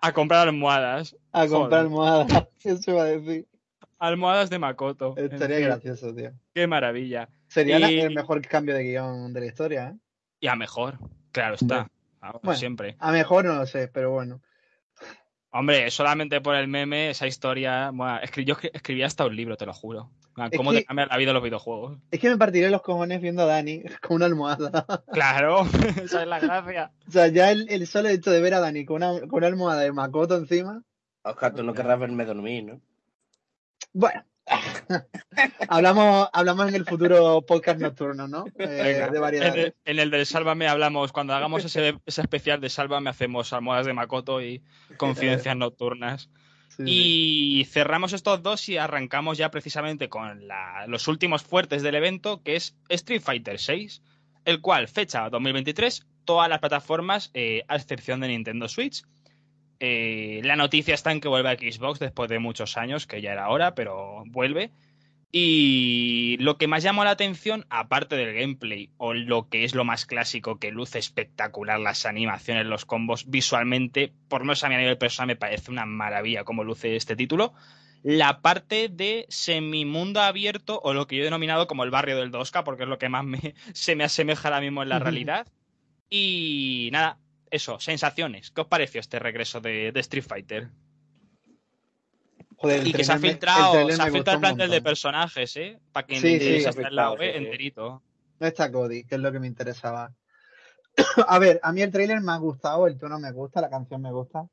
a 0.00 0.12
comprar 0.12 0.48
almohadas. 0.48 1.16
A 1.32 1.46
comprar 1.46 1.82
almohadas, 1.82 2.48
eso 2.64 2.94
va 2.94 3.02
a 3.02 3.06
decir. 3.06 3.46
Almohadas 3.98 4.50
de 4.50 4.58
Makoto. 4.58 5.14
Estaría 5.16 5.60
gracioso, 5.60 6.12
tío. 6.12 6.32
Qué 6.54 6.66
maravilla. 6.66 7.28
Sería 7.46 7.76
el 7.76 8.14
mejor 8.14 8.44
cambio 8.46 8.74
de 8.74 8.82
guion 8.82 9.32
de 9.32 9.40
la 9.40 9.46
historia, 9.46 9.88
¿eh? 9.90 9.98
Y 10.40 10.48
a 10.48 10.56
mejor, 10.56 10.98
claro 11.30 11.54
está. 11.54 11.88
siempre. 12.54 12.96
A 12.98 13.12
mejor 13.12 13.44
no 13.44 13.54
lo 13.54 13.66
sé, 13.66 13.86
pero 13.86 14.10
bueno. 14.10 14.42
Hombre, 15.54 15.90
solamente 15.90 16.40
por 16.40 16.54
el 16.54 16.66
meme, 16.66 17.10
esa 17.10 17.26
historia. 17.26 17.90
Bueno, 17.92 18.20
yo 18.44 18.56
escribía 18.72 19.06
hasta 19.06 19.26
un 19.26 19.36
libro, 19.36 19.58
te 19.58 19.66
lo 19.66 19.74
juro. 19.74 20.10
¿Cómo 20.56 20.72
te 20.72 20.82
cambia 20.82 21.04
la 21.04 21.18
vida 21.18 21.34
los 21.34 21.42
videojuegos? 21.42 21.98
Es 22.10 22.20
que 22.20 22.30
me 22.30 22.38
partiré 22.38 22.70
los 22.70 22.80
cojones 22.80 23.20
viendo 23.20 23.42
a 23.42 23.46
Dani 23.46 23.82
con 24.00 24.16
una 24.16 24.26
almohada. 24.26 24.86
Claro, 25.12 25.66
esa 26.02 26.22
es 26.22 26.28
la 26.28 26.40
gracia. 26.40 26.92
o 27.06 27.10
sea, 27.10 27.26
ya 27.26 27.50
el, 27.50 27.86
solo 27.86 28.08
hecho 28.08 28.30
de 28.30 28.40
ver 28.40 28.54
a 28.54 28.60
Dani 28.60 28.86
con 28.86 28.96
una, 28.96 29.20
con 29.20 29.34
una 29.34 29.46
almohada 29.48 29.82
de 29.82 29.92
Makoto 29.92 30.36
encima. 30.36 30.82
Oscar, 31.22 31.54
tú 31.54 31.62
no 31.62 31.74
querrás 31.74 32.00
verme 32.00 32.24
dormir, 32.24 32.64
¿no? 32.64 32.80
Bueno, 33.92 34.24
hablamos, 35.68 36.28
hablamos 36.32 36.68
en 36.68 36.74
el 36.74 36.84
futuro 36.84 37.42
podcast 37.42 37.80
nocturno, 37.80 38.28
¿no? 38.28 38.44
Eh, 38.58 39.08
de 39.10 39.18
variedades. 39.18 39.74
En 39.84 39.98
el, 39.98 40.10
del 40.10 40.26
Sálvame 40.26 40.68
hablamos, 40.68 41.12
cuando 41.12 41.34
hagamos 41.34 41.64
ese, 41.64 41.98
especial 42.06 42.60
de 42.60 42.68
Sálvame, 42.68 43.10
hacemos 43.10 43.52
almohadas 43.52 43.86
de 43.86 43.92
Makoto 43.92 44.42
y 44.42 44.62
confidencias 44.96 45.56
nocturnas. 45.56 46.30
y 46.84 47.66
cerramos 47.70 48.12
estos 48.12 48.42
dos 48.42 48.68
y 48.68 48.78
arrancamos 48.78 49.36
ya 49.38 49.50
precisamente 49.50 50.08
con 50.08 50.42
los 50.86 51.08
últimos 51.08 51.42
fuertes 51.42 51.82
del 51.82 51.94
evento, 51.94 52.42
que 52.42 52.56
es 52.56 52.76
Street 52.88 53.22
Fighter 53.22 53.58
VI, 53.58 54.00
el 54.44 54.60
cual 54.60 54.88
fecha 54.88 55.28
2023, 55.28 56.06
todas 56.24 56.48
las 56.48 56.60
plataformas, 56.60 57.30
eh, 57.34 57.64
a 57.68 57.76
excepción 57.76 58.20
de 58.20 58.28
Nintendo 58.28 58.68
Switch. 58.68 59.02
Eh, 59.84 60.40
la 60.44 60.54
noticia 60.54 60.94
está 60.94 61.10
en 61.10 61.20
que 61.20 61.26
vuelve 61.26 61.50
a 61.50 61.56
Xbox 61.56 61.98
después 61.98 62.30
de 62.30 62.38
muchos 62.38 62.76
años, 62.76 63.08
que 63.08 63.20
ya 63.20 63.32
era 63.32 63.48
hora, 63.48 63.74
pero 63.74 64.22
vuelve. 64.26 64.70
Y 65.32 66.36
lo 66.38 66.56
que 66.56 66.68
más 66.68 66.84
llamó 66.84 67.02
la 67.02 67.10
atención, 67.10 67.66
aparte 67.68 68.14
del 68.14 68.32
gameplay, 68.32 68.90
o 68.96 69.12
lo 69.12 69.48
que 69.48 69.64
es 69.64 69.74
lo 69.74 69.84
más 69.84 70.06
clásico, 70.06 70.60
que 70.60 70.70
luce 70.70 71.00
espectacular 71.00 71.80
las 71.80 72.06
animaciones, 72.06 72.66
los 72.66 72.84
combos, 72.84 73.28
visualmente, 73.28 74.12
por 74.28 74.42
lo 74.42 74.44
menos 74.44 74.62
a 74.62 74.68
mi 74.68 74.76
nivel 74.76 74.98
personal 74.98 75.26
me 75.26 75.36
parece 75.36 75.72
una 75.72 75.84
maravilla 75.84 76.44
cómo 76.44 76.62
luce 76.62 76.94
este 76.94 77.16
título, 77.16 77.52
la 78.04 78.40
parte 78.40 78.88
de 78.88 79.26
semimundo 79.30 80.20
abierto, 80.20 80.80
o 80.84 80.94
lo 80.94 81.08
que 81.08 81.16
yo 81.16 81.22
he 81.22 81.24
denominado 81.24 81.66
como 81.66 81.82
el 81.82 81.90
barrio 81.90 82.16
del 82.18 82.30
2K, 82.30 82.62
porque 82.62 82.84
es 82.84 82.88
lo 82.88 82.98
que 82.98 83.08
más 83.08 83.24
me, 83.24 83.56
se 83.72 83.96
me 83.96 84.04
asemeja 84.04 84.46
ahora 84.46 84.60
mismo 84.60 84.84
en 84.84 84.90
la 84.90 85.00
realidad. 85.00 85.48
Y 86.08 86.90
nada, 86.92 87.18
eso, 87.52 87.78
sensaciones. 87.78 88.50
¿Qué 88.50 88.62
os 88.62 88.66
pareció 88.66 88.98
este 89.00 89.18
regreso 89.18 89.60
de, 89.60 89.92
Street 89.96 90.24
Fighter? 90.24 90.70
Joder, 92.56 92.86
y 92.86 92.92
que 92.92 93.04
se 93.04 93.12
ha 93.12 93.18
filtrado, 93.18 93.90
se 93.90 94.00
ha 94.00 94.10
filtrado 94.10 94.36
el 94.36 94.40
plantel 94.40 94.70
de 94.70 94.80
personajes, 94.80 95.56
¿eh? 95.56 95.78
Para 95.92 96.06
que 96.06 96.18
sí, 96.18 96.40
sí, 96.40 96.64
hasta 96.64 96.88
el 96.88 96.96
lado, 96.96 97.20
¿eh? 97.20 97.36
enterito. 97.36 98.02
No 98.40 98.46
está 98.46 98.72
Cody, 98.72 99.04
que 99.04 99.16
es 99.16 99.20
lo 99.20 99.30
que 99.30 99.38
me 99.38 99.46
interesaba. 99.46 100.14
a 101.28 101.38
ver, 101.38 101.60
a 101.62 101.72
mí 101.72 101.82
el 101.82 101.92
trailer 101.92 102.22
me 102.22 102.32
ha 102.32 102.36
gustado, 102.36 102.86
el 102.86 102.98
tono 102.98 103.18
me 103.18 103.32
gusta, 103.32 103.60
la 103.60 103.68
canción 103.68 104.00
me 104.00 104.12
gusta, 104.12 104.48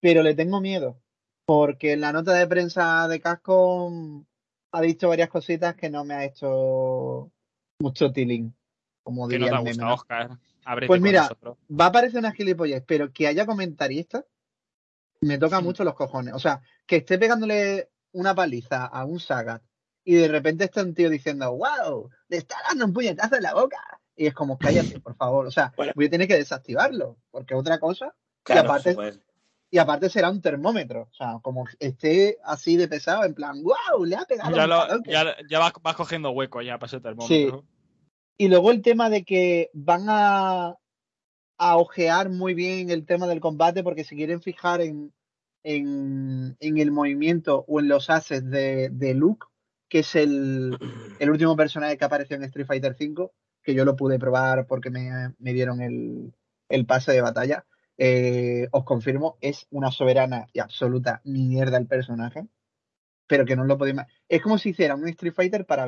pero 0.00 0.22
le 0.22 0.34
tengo 0.34 0.60
miedo, 0.60 1.00
porque 1.44 1.92
en 1.92 2.02
la 2.02 2.12
nota 2.12 2.34
de 2.34 2.46
prensa 2.46 3.08
de 3.08 3.20
Casco 3.20 3.90
ha 4.70 4.80
dicho 4.80 5.08
varias 5.08 5.28
cositas 5.28 5.74
que 5.74 5.90
no 5.90 6.04
me 6.04 6.14
ha 6.14 6.24
hecho 6.24 7.32
mucho 7.80 8.12
tiling, 8.12 8.54
como 9.02 9.26
que 9.26 9.40
no 9.40 9.48
te 9.48 9.54
ha 9.54 9.58
gustado, 9.58 9.94
Oscar. 9.94 10.38
Pues 10.86 11.00
mira, 11.00 11.28
va 11.68 11.86
a 11.86 11.92
parecer 11.92 12.18
una 12.18 12.32
gilipollez, 12.32 12.84
pero 12.86 13.12
que 13.12 13.26
haya 13.26 13.46
comentaristas 13.46 14.24
me 15.20 15.38
toca 15.38 15.60
mucho 15.60 15.84
los 15.84 15.94
cojones. 15.94 16.34
O 16.34 16.38
sea, 16.38 16.62
que 16.86 16.96
esté 16.96 17.18
pegándole 17.18 17.90
una 18.12 18.34
paliza 18.34 18.84
a 18.86 19.04
un 19.04 19.20
Sagat 19.20 19.62
y 20.04 20.14
de 20.14 20.28
repente 20.28 20.64
está 20.64 20.82
un 20.82 20.94
tío 20.94 21.08
diciendo, 21.08 21.56
wow, 21.56 22.10
le 22.28 22.36
está 22.36 22.56
dando 22.68 22.86
un 22.86 22.92
puñetazo 22.92 23.36
en 23.36 23.42
la 23.42 23.54
boca. 23.54 23.78
Y 24.16 24.26
es 24.26 24.34
como, 24.34 24.58
cállate, 24.58 25.00
por 25.00 25.16
favor. 25.16 25.46
O 25.46 25.50
sea, 25.50 25.72
voy 25.96 26.06
a 26.06 26.10
tener 26.10 26.28
que 26.28 26.36
desactivarlo, 26.36 27.16
porque 27.30 27.54
otra 27.54 27.78
cosa. 27.78 28.14
y, 28.46 28.52
aparte, 28.52 28.96
y 29.70 29.78
aparte 29.78 30.10
será 30.10 30.30
un 30.30 30.42
termómetro. 30.42 31.08
O 31.10 31.14
sea, 31.14 31.38
como 31.40 31.64
esté 31.78 32.38
así 32.44 32.76
de 32.76 32.88
pesado, 32.88 33.24
en 33.24 33.34
plan, 33.34 33.62
wow, 33.62 34.04
le 34.04 34.16
ha 34.16 34.24
pegado. 34.24 34.50
Ya, 35.06 35.36
ya, 35.48 35.58
vas, 35.58 35.72
cogiendo 35.96 36.30
hueco 36.32 36.60
ya 36.62 36.78
para 36.78 36.88
ese 36.88 37.00
termómetro. 37.00 37.60
Sí. 37.60 37.66
Y 38.36 38.48
luego 38.48 38.70
el 38.70 38.82
tema 38.82 39.10
de 39.10 39.24
que 39.24 39.70
van 39.72 40.06
a, 40.08 40.76
a 41.58 41.76
ojear 41.76 42.28
muy 42.28 42.54
bien 42.54 42.90
el 42.90 43.06
tema 43.06 43.26
del 43.26 43.40
combate 43.40 43.82
porque 43.82 44.04
se 44.04 44.16
quieren 44.16 44.42
fijar 44.42 44.80
en, 44.80 45.12
en, 45.62 46.56
el 46.60 46.90
movimiento 46.90 47.64
o 47.68 47.80
en 47.80 47.88
los 47.88 48.10
assets 48.10 48.48
de, 48.50 48.88
de 48.90 49.14
Luke, 49.14 49.46
que 49.88 50.00
es 50.00 50.14
el, 50.14 50.76
el, 51.20 51.30
último 51.30 51.56
personaje 51.56 51.96
que 51.96 52.04
apareció 52.04 52.36
en 52.36 52.44
Street 52.44 52.66
Fighter 52.66 52.96
V, 52.98 53.30
que 53.62 53.74
yo 53.74 53.84
lo 53.84 53.96
pude 53.96 54.18
probar 54.18 54.66
porque 54.66 54.90
me, 54.90 55.34
me 55.38 55.52
dieron 55.52 55.80
el, 55.80 56.34
el, 56.68 56.86
pase 56.86 57.12
de 57.12 57.22
batalla. 57.22 57.64
Eh, 57.98 58.68
os 58.72 58.84
confirmo, 58.84 59.36
es 59.40 59.66
una 59.70 59.92
soberana 59.92 60.46
y 60.52 60.58
absoluta 60.58 61.20
mierda 61.24 61.78
el 61.78 61.86
personaje, 61.86 62.48
pero 63.28 63.44
que 63.44 63.54
no 63.54 63.64
lo 63.64 63.78
podéis... 63.78 63.98
Es 64.28 64.42
como 64.42 64.58
si 64.58 64.70
hiciera 64.70 64.96
un 64.96 65.06
Street 65.08 65.34
Fighter 65.34 65.64
para 65.66 65.86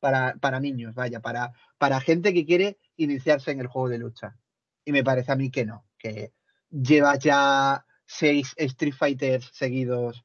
para, 0.00 0.34
para 0.40 0.60
niños, 0.60 0.94
vaya, 0.94 1.20
para, 1.20 1.52
para 1.78 2.00
gente 2.00 2.32
que 2.32 2.46
quiere 2.46 2.78
iniciarse 2.96 3.50
en 3.50 3.60
el 3.60 3.66
juego 3.66 3.88
de 3.88 3.98
lucha 3.98 4.36
y 4.84 4.92
me 4.92 5.04
parece 5.04 5.32
a 5.32 5.36
mí 5.36 5.50
que 5.50 5.66
no, 5.66 5.84
que 5.98 6.32
lleva 6.70 7.16
ya 7.16 7.84
seis 8.06 8.54
Street 8.56 8.94
Fighters 8.94 9.50
seguidos 9.52 10.24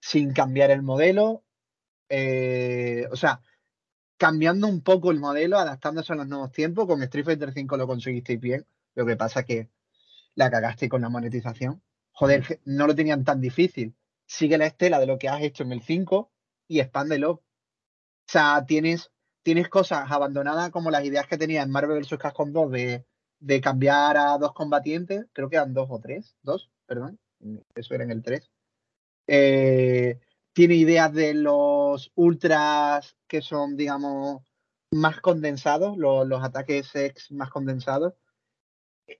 sin 0.00 0.32
cambiar 0.32 0.70
el 0.70 0.82
modelo. 0.82 1.44
Eh, 2.08 3.06
o 3.12 3.16
sea, 3.16 3.40
cambiando 4.16 4.66
un 4.66 4.82
poco 4.82 5.12
el 5.12 5.20
modelo, 5.20 5.58
adaptándose 5.58 6.12
a 6.12 6.16
los 6.16 6.26
nuevos 6.26 6.50
tiempos. 6.50 6.86
Con 6.86 7.02
Street 7.04 7.24
Fighter 7.24 7.52
5 7.52 7.76
lo 7.76 7.86
conseguisteis 7.86 8.40
bien. 8.40 8.66
Lo 8.94 9.06
que 9.06 9.16
pasa 9.16 9.44
que 9.44 9.70
la 10.34 10.50
cagaste 10.50 10.88
con 10.88 11.02
la 11.02 11.08
monetización. 11.08 11.82
Joder, 12.12 12.60
no 12.64 12.86
lo 12.86 12.94
tenían 12.94 13.24
tan 13.24 13.40
difícil. 13.40 13.94
Sigue 14.26 14.58
la 14.58 14.66
estela 14.66 14.98
de 14.98 15.06
lo 15.06 15.18
que 15.18 15.28
has 15.28 15.42
hecho 15.42 15.62
en 15.62 15.72
el 15.72 15.82
5 15.82 16.32
y 16.66 16.80
expándelo. 16.80 17.42
O 18.30 18.32
sea, 18.32 18.64
tienes, 18.66 19.10
tienes 19.42 19.68
cosas 19.68 20.10
abandonadas 20.10 20.70
como 20.70 20.90
las 20.90 21.04
ideas 21.04 21.26
que 21.26 21.36
tenía 21.36 21.62
en 21.62 21.70
Marvel 21.70 22.00
vs. 22.00 22.16
Capcom 22.18 22.52
2 22.52 22.70
de 22.70 23.04
de 23.40 23.60
cambiar 23.60 24.16
a 24.18 24.38
dos 24.38 24.52
combatientes, 24.52 25.26
creo 25.32 25.48
que 25.48 25.56
eran 25.56 25.72
dos 25.74 25.88
o 25.90 25.98
tres, 25.98 26.36
dos, 26.42 26.70
perdón, 26.86 27.18
eso 27.74 27.94
era 27.94 28.04
en 28.04 28.10
el 28.10 28.22
tres. 28.22 28.50
Eh, 29.26 30.20
tiene 30.52 30.74
ideas 30.74 31.12
de 31.12 31.34
los 31.34 32.12
ultras 32.14 33.16
que 33.26 33.40
son, 33.40 33.76
digamos, 33.76 34.42
más 34.92 35.20
condensados, 35.20 35.96
los, 35.96 36.28
los 36.28 36.42
ataques 36.42 36.94
ex 36.94 37.32
más 37.32 37.50
condensados. 37.50 38.14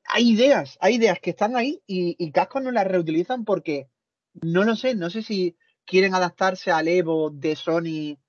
Hay 0.04 0.30
ideas, 0.30 0.76
hay 0.80 0.96
ideas 0.96 1.18
que 1.20 1.30
están 1.30 1.56
ahí 1.56 1.82
y, 1.86 2.14
y 2.18 2.30
Casco 2.30 2.60
no 2.60 2.70
las 2.70 2.86
reutilizan 2.86 3.44
porque 3.44 3.88
no 4.34 4.64
lo 4.64 4.76
sé, 4.76 4.94
no 4.94 5.10
sé 5.10 5.22
si 5.22 5.56
quieren 5.84 6.14
adaptarse 6.14 6.70
al 6.70 6.88
Evo 6.88 7.30
de 7.30 7.56
Sony 7.56 8.19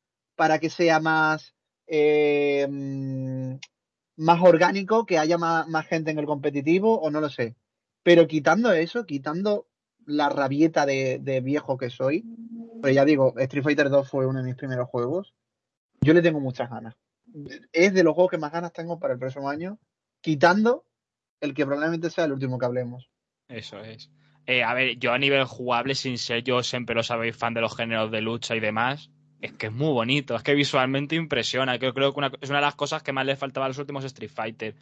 para 0.41 0.57
que 0.57 0.71
sea 0.71 0.99
más 0.99 1.53
eh, 1.85 2.67
más 4.17 4.41
orgánico, 4.41 5.05
que 5.05 5.19
haya 5.19 5.37
más, 5.37 5.85
gente 5.85 6.09
en 6.09 6.17
el 6.17 6.25
competitivo, 6.25 6.99
o 6.99 7.11
no 7.11 7.21
lo 7.21 7.29
sé. 7.29 7.55
Pero 8.01 8.25
quitando 8.25 8.73
eso, 8.73 9.05
quitando 9.05 9.67
la 10.07 10.29
rabieta 10.29 10.87
de, 10.87 11.41
viejo 11.43 11.77
que 11.77 11.91
soy, 11.91 12.25
pues 12.81 12.95
ya 12.95 13.05
digo, 13.05 13.35
Street 13.37 13.63
Fighter 13.63 13.91
2 13.91 14.09
fue 14.09 14.25
uno 14.25 14.39
de 14.39 14.45
mis 14.45 14.55
primeros 14.55 14.89
juegos, 14.89 15.35
yo 16.01 16.15
le 16.15 16.23
tengo 16.23 16.39
muchas 16.39 16.71
ganas. 16.71 16.95
Es 17.71 17.93
de 17.93 18.03
los 18.03 18.15
juegos 18.15 18.31
que 18.31 18.39
más 18.39 18.51
ganas 18.51 18.73
tengo 18.73 18.97
para 18.97 19.13
el 19.13 19.19
próximo 19.19 19.47
año, 19.47 19.77
quitando 20.21 20.87
el 21.39 21.53
que 21.53 21.67
probablemente 21.67 22.09
sea 22.09 22.25
el 22.25 22.31
último 22.31 22.57
que 22.57 22.65
hablemos. 22.65 23.11
Eso 23.47 23.79
es. 23.79 24.09
Eh, 24.47 24.63
a 24.63 24.73
ver, 24.73 24.97
yo 24.97 25.13
a 25.13 25.19
nivel 25.19 25.43
jugable, 25.43 25.93
sin 25.93 26.17
ser 26.17 26.43
yo 26.43 26.63
siempre 26.63 26.95
lo 26.95 27.03
sabéis 27.03 27.37
fan 27.37 27.53
de 27.53 27.61
los 27.61 27.77
géneros 27.77 28.09
de 28.09 28.21
lucha 28.21 28.55
y 28.55 28.59
demás, 28.59 29.11
es 29.41 29.53
que 29.53 29.67
es 29.67 29.71
muy 29.73 29.91
bonito, 29.91 30.35
es 30.35 30.43
que 30.43 30.53
visualmente 30.53 31.15
impresiona. 31.15 31.75
Yo 31.75 31.93
creo 31.93 32.13
que 32.13 32.21
es 32.41 32.49
una 32.49 32.59
de 32.59 32.65
las 32.65 32.75
cosas 32.75 33.01
que 33.01 33.11
más 33.11 33.25
le 33.25 33.35
faltaba 33.35 33.65
a 33.65 33.69
los 33.69 33.77
últimos 33.79 34.05
Street 34.05 34.31
Fighter. 34.31 34.75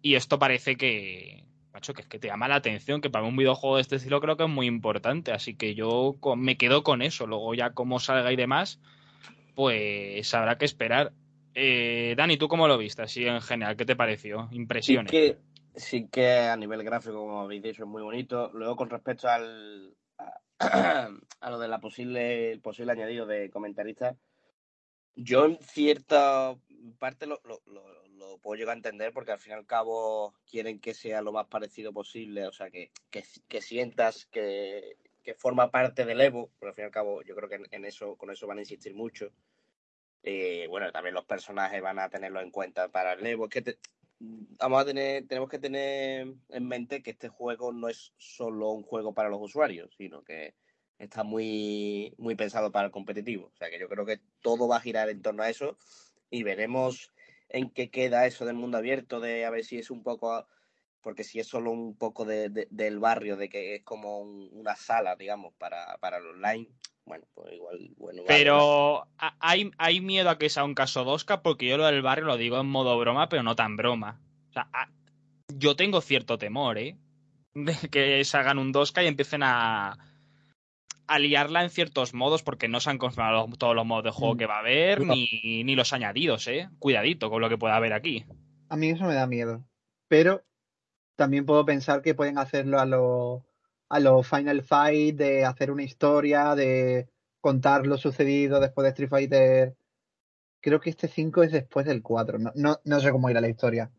Y 0.00 0.14
esto 0.14 0.38
parece 0.38 0.76
que, 0.76 1.44
macho, 1.72 1.92
que 1.92 2.02
es 2.02 2.08
que 2.08 2.18
te 2.18 2.28
llama 2.28 2.48
la 2.48 2.56
atención, 2.56 3.00
que 3.00 3.10
para 3.10 3.26
un 3.26 3.36
videojuego 3.36 3.76
de 3.76 3.82
este 3.82 3.96
estilo 3.96 4.20
creo 4.20 4.36
que 4.36 4.44
es 4.44 4.48
muy 4.48 4.66
importante. 4.66 5.32
Así 5.32 5.54
que 5.54 5.74
yo 5.74 6.16
me 6.36 6.56
quedo 6.56 6.82
con 6.82 7.02
eso. 7.02 7.26
Luego 7.26 7.54
ya 7.54 7.70
cómo 7.74 8.00
salga 8.00 8.32
y 8.32 8.36
demás, 8.36 8.80
pues 9.54 10.32
habrá 10.32 10.56
que 10.56 10.64
esperar. 10.64 11.12
Eh, 11.54 12.14
Dani, 12.16 12.38
¿tú 12.38 12.48
cómo 12.48 12.66
lo 12.66 12.78
viste 12.78 13.02
así 13.02 13.26
en 13.26 13.42
general? 13.42 13.76
¿Qué 13.76 13.84
te 13.84 13.96
pareció? 13.96 14.48
Impresiones. 14.52 15.10
Sí 15.10 15.16
que, 15.16 15.38
sí 15.74 16.08
que 16.10 16.38
a 16.38 16.56
nivel 16.56 16.82
gráfico, 16.82 17.16
como 17.16 17.42
habéis 17.42 17.62
dicho, 17.62 17.82
es 17.82 17.88
muy 17.88 18.02
bonito. 18.02 18.50
Luego 18.54 18.76
con 18.76 18.88
respecto 18.88 19.28
al, 19.28 19.92
a 21.40 21.50
lo 21.50 21.58
de 21.58 21.68
la 21.68 21.80
posible, 21.80 22.58
posible 22.62 22.92
añadido 22.92 23.26
de 23.26 23.50
comentaristas, 23.50 24.16
yo 25.14 25.44
en 25.44 25.58
cierta 25.60 26.56
parte 26.98 27.26
lo, 27.26 27.40
lo, 27.44 27.60
lo, 27.66 28.38
puedo 28.38 28.58
llegar 28.58 28.74
a 28.74 28.76
entender 28.76 29.12
porque 29.12 29.32
al 29.32 29.38
fin 29.38 29.52
y 29.52 29.54
al 29.54 29.66
cabo 29.66 30.34
quieren 30.48 30.78
que 30.78 30.94
sea 30.94 31.22
lo 31.22 31.32
más 31.32 31.46
parecido 31.46 31.92
posible, 31.92 32.46
o 32.46 32.52
sea, 32.52 32.70
que, 32.70 32.92
que, 33.10 33.24
que 33.48 33.60
sientas 33.60 34.26
que, 34.26 34.96
que, 35.22 35.34
forma 35.34 35.70
parte 35.70 36.04
del 36.04 36.20
Evo, 36.20 36.50
pero 36.58 36.70
al 36.70 36.74
fin 36.74 36.84
y 36.84 36.86
al 36.86 36.92
cabo 36.92 37.22
yo 37.22 37.34
creo 37.34 37.48
que 37.48 37.60
en, 37.70 37.84
eso, 37.84 38.16
con 38.16 38.30
eso 38.30 38.46
van 38.46 38.58
a 38.58 38.62
insistir 38.62 38.94
mucho. 38.94 39.32
Eh, 40.22 40.66
bueno, 40.68 40.90
también 40.92 41.14
los 41.14 41.24
personajes 41.24 41.80
van 41.80 41.98
a 41.98 42.08
tenerlo 42.08 42.40
en 42.40 42.50
cuenta 42.50 42.88
para 42.88 43.14
el 43.14 43.26
Evo. 43.26 43.48
Que 43.48 43.62
te, 43.62 43.78
vamos 44.20 44.82
a 44.82 44.84
tener, 44.84 45.26
tenemos 45.26 45.48
que 45.48 45.58
tener 45.58 46.34
en 46.48 46.68
mente 46.68 47.02
que 47.02 47.10
este 47.10 47.28
juego 47.28 47.72
no 47.72 47.88
es 47.88 48.12
solo 48.16 48.70
un 48.70 48.82
juego 48.82 49.14
para 49.14 49.28
los 49.28 49.40
usuarios, 49.40 49.94
sino 49.96 50.22
que 50.22 50.54
está 50.98 51.22
muy, 51.22 52.14
muy 52.18 52.34
pensado 52.34 52.72
para 52.72 52.86
el 52.86 52.92
competitivo. 52.92 53.50
O 53.54 53.56
sea 53.56 53.70
que 53.70 53.78
yo 53.78 53.88
creo 53.88 54.04
que 54.04 54.20
todo 54.40 54.68
va 54.68 54.76
a 54.76 54.80
girar 54.80 55.08
en 55.08 55.22
torno 55.22 55.42
a 55.42 55.50
eso 55.50 55.76
y 56.30 56.42
veremos 56.42 57.12
en 57.48 57.70
qué 57.70 57.90
queda 57.90 58.26
eso 58.26 58.44
del 58.44 58.56
mundo 58.56 58.78
abierto, 58.78 59.20
de 59.20 59.44
a 59.44 59.50
ver 59.50 59.64
si 59.64 59.78
es 59.78 59.90
un 59.90 60.02
poco, 60.02 60.46
porque 61.02 61.24
si 61.24 61.40
es 61.40 61.46
solo 61.46 61.70
un 61.70 61.96
poco 61.96 62.24
de, 62.24 62.68
del 62.70 62.98
barrio, 62.98 63.36
de 63.36 63.48
que 63.48 63.76
es 63.76 63.82
como 63.82 64.20
una 64.20 64.76
sala, 64.76 65.16
digamos, 65.16 65.54
para, 65.54 65.96
para 66.00 66.18
el 66.18 66.26
online, 66.26 66.68
bueno, 67.08 67.24
pues 67.34 67.54
igual, 67.54 67.90
bueno. 67.96 68.22
Pero 68.26 69.08
hay, 69.40 69.70
hay 69.78 70.00
miedo 70.00 70.28
a 70.28 70.38
que 70.38 70.50
sea 70.50 70.64
un 70.64 70.74
caso 70.74 71.06
2K 71.06 71.40
porque 71.42 71.66
yo 71.66 71.78
lo 71.78 71.86
del 71.86 72.02
barrio 72.02 72.26
lo 72.26 72.36
digo 72.36 72.60
en 72.60 72.66
modo 72.66 72.98
broma, 72.98 73.28
pero 73.28 73.42
no 73.42 73.56
tan 73.56 73.76
broma. 73.76 74.20
O 74.50 74.52
sea, 74.52 74.68
yo 75.54 75.74
tengo 75.74 76.00
cierto 76.00 76.36
temor, 76.36 76.78
¿eh? 76.78 76.98
De 77.54 77.74
que 77.90 78.24
se 78.24 78.36
hagan 78.36 78.58
un 78.58 78.74
2K 78.74 79.04
y 79.04 79.06
empiecen 79.06 79.42
a, 79.42 79.96
a 81.06 81.18
liarla 81.18 81.62
en 81.62 81.70
ciertos 81.70 82.12
modos 82.12 82.42
porque 82.42 82.68
no 82.68 82.78
se 82.78 82.90
han 82.90 82.98
confirmado 82.98 83.48
todos 83.56 83.74
los 83.74 83.86
modos 83.86 84.04
de 84.04 84.10
juego 84.10 84.34
mm. 84.34 84.38
que 84.38 84.46
va 84.46 84.56
a 84.56 84.60
haber 84.60 85.00
ni, 85.00 85.64
ni, 85.64 85.74
los 85.74 85.92
añadidos, 85.92 86.46
¿eh? 86.46 86.68
Cuidadito 86.78 87.30
con 87.30 87.40
lo 87.40 87.48
que 87.48 87.58
pueda 87.58 87.76
haber 87.76 87.94
aquí. 87.94 88.26
A 88.68 88.76
mí 88.76 88.90
eso 88.90 89.04
me 89.04 89.14
da 89.14 89.26
miedo. 89.26 89.64
Pero 90.08 90.44
también 91.18 91.44
puedo 91.44 91.64
pensar 91.64 92.00
que 92.00 92.14
pueden 92.14 92.38
hacerlo 92.38 92.78
a 92.78 92.86
los 92.86 93.42
a 93.90 93.98
los 94.00 94.26
Final 94.26 94.62
Fight, 94.62 95.16
de 95.16 95.44
hacer 95.44 95.70
una 95.70 95.82
historia, 95.82 96.54
de 96.54 97.08
contar 97.40 97.86
lo 97.86 97.96
sucedido 97.96 98.60
después 98.60 98.84
de 98.84 98.90
Street 98.90 99.08
Fighter. 99.08 99.76
Creo 100.60 100.78
que 100.78 100.90
este 100.90 101.08
5 101.08 101.42
es 101.42 101.52
después 101.52 101.86
del 101.86 102.02
4. 102.02 102.38
No, 102.38 102.52
no, 102.54 102.78
no 102.84 103.00
sé 103.00 103.10
cómo 103.10 103.30
irá 103.30 103.40
la 103.40 103.48
historia. 103.48 103.90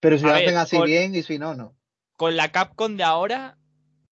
Pero 0.00 0.18
si 0.18 0.24
lo 0.24 0.34
hacen 0.34 0.56
así 0.56 0.80
bien 0.82 1.14
y 1.14 1.22
si 1.22 1.38
no, 1.38 1.54
no. 1.54 1.74
Con 2.16 2.36
la 2.36 2.52
Capcom 2.52 2.96
de 2.96 3.04
ahora, 3.04 3.58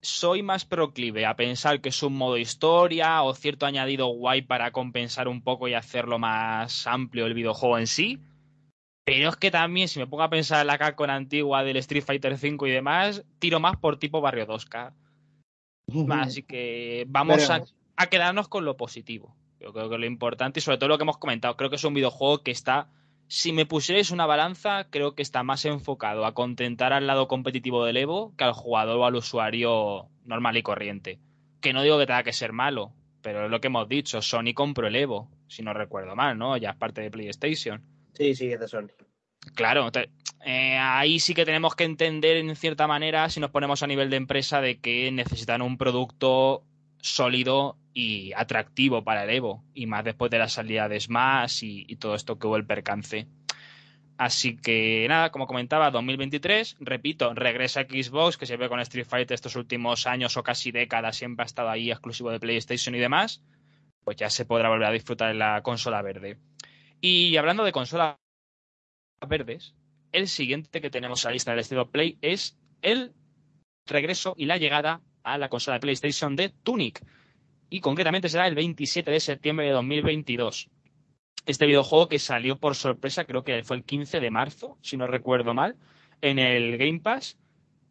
soy 0.00 0.42
más 0.42 0.64
proclive 0.64 1.26
a 1.26 1.36
pensar 1.36 1.80
que 1.80 1.90
es 1.90 2.02
un 2.02 2.16
modo 2.16 2.38
historia 2.38 3.22
o 3.22 3.34
cierto 3.34 3.66
añadido 3.66 4.06
guay 4.06 4.42
para 4.42 4.72
compensar 4.72 5.28
un 5.28 5.42
poco 5.42 5.68
y 5.68 5.74
hacerlo 5.74 6.18
más 6.18 6.86
amplio 6.86 7.26
el 7.26 7.34
videojuego 7.34 7.78
en 7.78 7.86
sí. 7.86 8.20
Pero 9.04 9.28
es 9.28 9.36
que 9.36 9.50
también, 9.50 9.88
si 9.88 9.98
me 9.98 10.06
pongo 10.06 10.22
a 10.22 10.30
pensar 10.30 10.62
en 10.62 10.66
la 10.66 10.78
Capcom 10.78 11.10
antigua 11.10 11.62
del 11.62 11.76
Street 11.76 12.04
Fighter 12.04 12.32
V 12.34 12.68
y 12.68 12.72
demás, 12.72 13.24
tiro 13.38 13.60
más 13.60 13.76
por 13.76 13.98
tipo 13.98 14.20
Barrio 14.20 14.46
2K. 14.46 14.94
Así 16.10 16.42
que 16.42 17.04
vamos 17.08 17.50
a, 17.50 17.62
a 17.96 18.06
quedarnos 18.06 18.48
con 18.48 18.64
lo 18.64 18.76
positivo. 18.76 19.36
Yo 19.60 19.72
creo 19.72 19.90
que 19.90 19.98
lo 19.98 20.06
importante 20.06 20.60
y 20.60 20.62
sobre 20.62 20.78
todo 20.78 20.88
lo 20.88 20.98
que 20.98 21.04
hemos 21.04 21.18
comentado, 21.18 21.56
creo 21.56 21.70
que 21.70 21.76
es 21.76 21.84
un 21.84 21.94
videojuego 21.94 22.42
que 22.42 22.50
está, 22.50 22.88
si 23.28 23.52
me 23.52 23.66
pusierais 23.66 24.10
una 24.10 24.26
balanza, 24.26 24.88
creo 24.90 25.14
que 25.14 25.22
está 25.22 25.42
más 25.42 25.64
enfocado 25.64 26.24
a 26.24 26.34
contentar 26.34 26.92
al 26.92 27.06
lado 27.06 27.28
competitivo 27.28 27.84
del 27.84 27.98
Evo 27.98 28.34
que 28.36 28.44
al 28.44 28.52
jugador 28.52 28.98
o 28.98 29.04
al 29.04 29.16
usuario 29.16 30.08
normal 30.24 30.56
y 30.56 30.62
corriente. 30.62 31.18
Que 31.60 31.72
no 31.72 31.82
digo 31.82 31.98
que 31.98 32.06
tenga 32.06 32.22
que 32.22 32.32
ser 32.32 32.52
malo, 32.52 32.92
pero 33.22 33.44
es 33.44 33.50
lo 33.50 33.60
que 33.60 33.68
hemos 33.68 33.88
dicho, 33.88 34.20
Sony 34.22 34.54
compró 34.54 34.86
el 34.86 34.96
Evo, 34.96 35.30
si 35.46 35.62
no 35.62 35.72
recuerdo 35.72 36.14
mal, 36.16 36.36
¿no? 36.36 36.56
Ya 36.56 36.70
es 36.70 36.76
parte 36.76 37.00
de 37.00 37.10
PlayStation. 37.10 37.82
Sí, 38.14 38.34
sí, 38.34 38.52
es 38.52 38.60
de 38.60 38.68
Sony. 38.68 38.88
Claro, 39.54 39.90
eh, 40.44 40.76
ahí 40.78 41.20
sí 41.20 41.34
que 41.34 41.44
tenemos 41.44 41.74
que 41.74 41.84
entender 41.84 42.38
en 42.38 42.56
cierta 42.56 42.86
manera, 42.86 43.28
si 43.28 43.40
nos 43.40 43.50
ponemos 43.50 43.82
a 43.82 43.86
nivel 43.86 44.10
de 44.10 44.16
empresa, 44.16 44.60
de 44.60 44.78
que 44.80 45.10
necesitan 45.12 45.62
un 45.62 45.76
producto 45.76 46.64
sólido 47.00 47.76
y 47.92 48.32
atractivo 48.34 49.04
para 49.04 49.24
el 49.24 49.30
Evo, 49.30 49.64
y 49.74 49.86
más 49.86 50.04
después 50.04 50.30
de 50.30 50.38
la 50.38 50.48
salida 50.48 50.88
de 50.88 50.98
Smash 50.98 51.62
y, 51.62 51.96
todo 51.96 52.14
esto 52.14 52.38
que 52.38 52.46
hubo 52.46 52.56
el 52.56 52.66
percance. 52.66 53.26
Así 54.16 54.56
que 54.56 55.06
nada, 55.08 55.30
como 55.30 55.46
comentaba, 55.46 55.90
2023, 55.90 56.76
repito, 56.80 57.34
regresa 57.34 57.82
Xbox, 57.82 58.36
que 58.36 58.56
ve 58.56 58.68
con 58.68 58.80
Street 58.80 59.06
Fighter 59.06 59.34
estos 59.34 59.56
últimos 59.56 60.06
años 60.06 60.36
o 60.36 60.42
casi 60.42 60.70
décadas, 60.70 61.16
siempre 61.16 61.42
ha 61.42 61.46
estado 61.46 61.68
ahí 61.68 61.90
exclusivo 61.90 62.30
de 62.30 62.40
PlayStation 62.40 62.94
y 62.94 62.98
demás, 62.98 63.42
pues 64.04 64.16
ya 64.16 64.30
se 64.30 64.44
podrá 64.44 64.68
volver 64.68 64.88
a 64.88 64.92
disfrutar 64.92 65.30
en 65.30 65.38
la 65.40 65.62
consola 65.62 66.00
verde. 66.02 66.38
Y 67.06 67.36
hablando 67.36 67.64
de 67.64 67.72
consola 67.72 68.18
verdes, 69.28 69.74
el 70.10 70.26
siguiente 70.26 70.80
que 70.80 70.88
tenemos 70.88 71.22
a 71.22 71.28
la 71.28 71.34
lista 71.34 71.50
del 71.50 71.60
estilo 71.60 71.90
Play 71.90 72.16
es 72.22 72.56
el 72.80 73.12
regreso 73.84 74.34
y 74.38 74.46
la 74.46 74.56
llegada 74.56 75.02
a 75.22 75.36
la 75.36 75.50
consola 75.50 75.74
de 75.74 75.80
PlayStation 75.80 76.34
de 76.34 76.48
Tunic. 76.48 77.04
Y 77.68 77.80
concretamente 77.80 78.30
será 78.30 78.46
el 78.46 78.54
27 78.54 79.10
de 79.10 79.20
septiembre 79.20 79.66
de 79.66 79.72
2022. 79.72 80.70
Este 81.44 81.66
videojuego 81.66 82.08
que 82.08 82.18
salió 82.18 82.58
por 82.58 82.74
sorpresa, 82.74 83.26
creo 83.26 83.44
que 83.44 83.62
fue 83.64 83.76
el 83.76 83.84
15 83.84 84.20
de 84.20 84.30
marzo, 84.30 84.78
si 84.80 84.96
no 84.96 85.06
recuerdo 85.06 85.52
mal, 85.52 85.76
en 86.22 86.38
el 86.38 86.78
Game 86.78 87.00
Pass, 87.00 87.36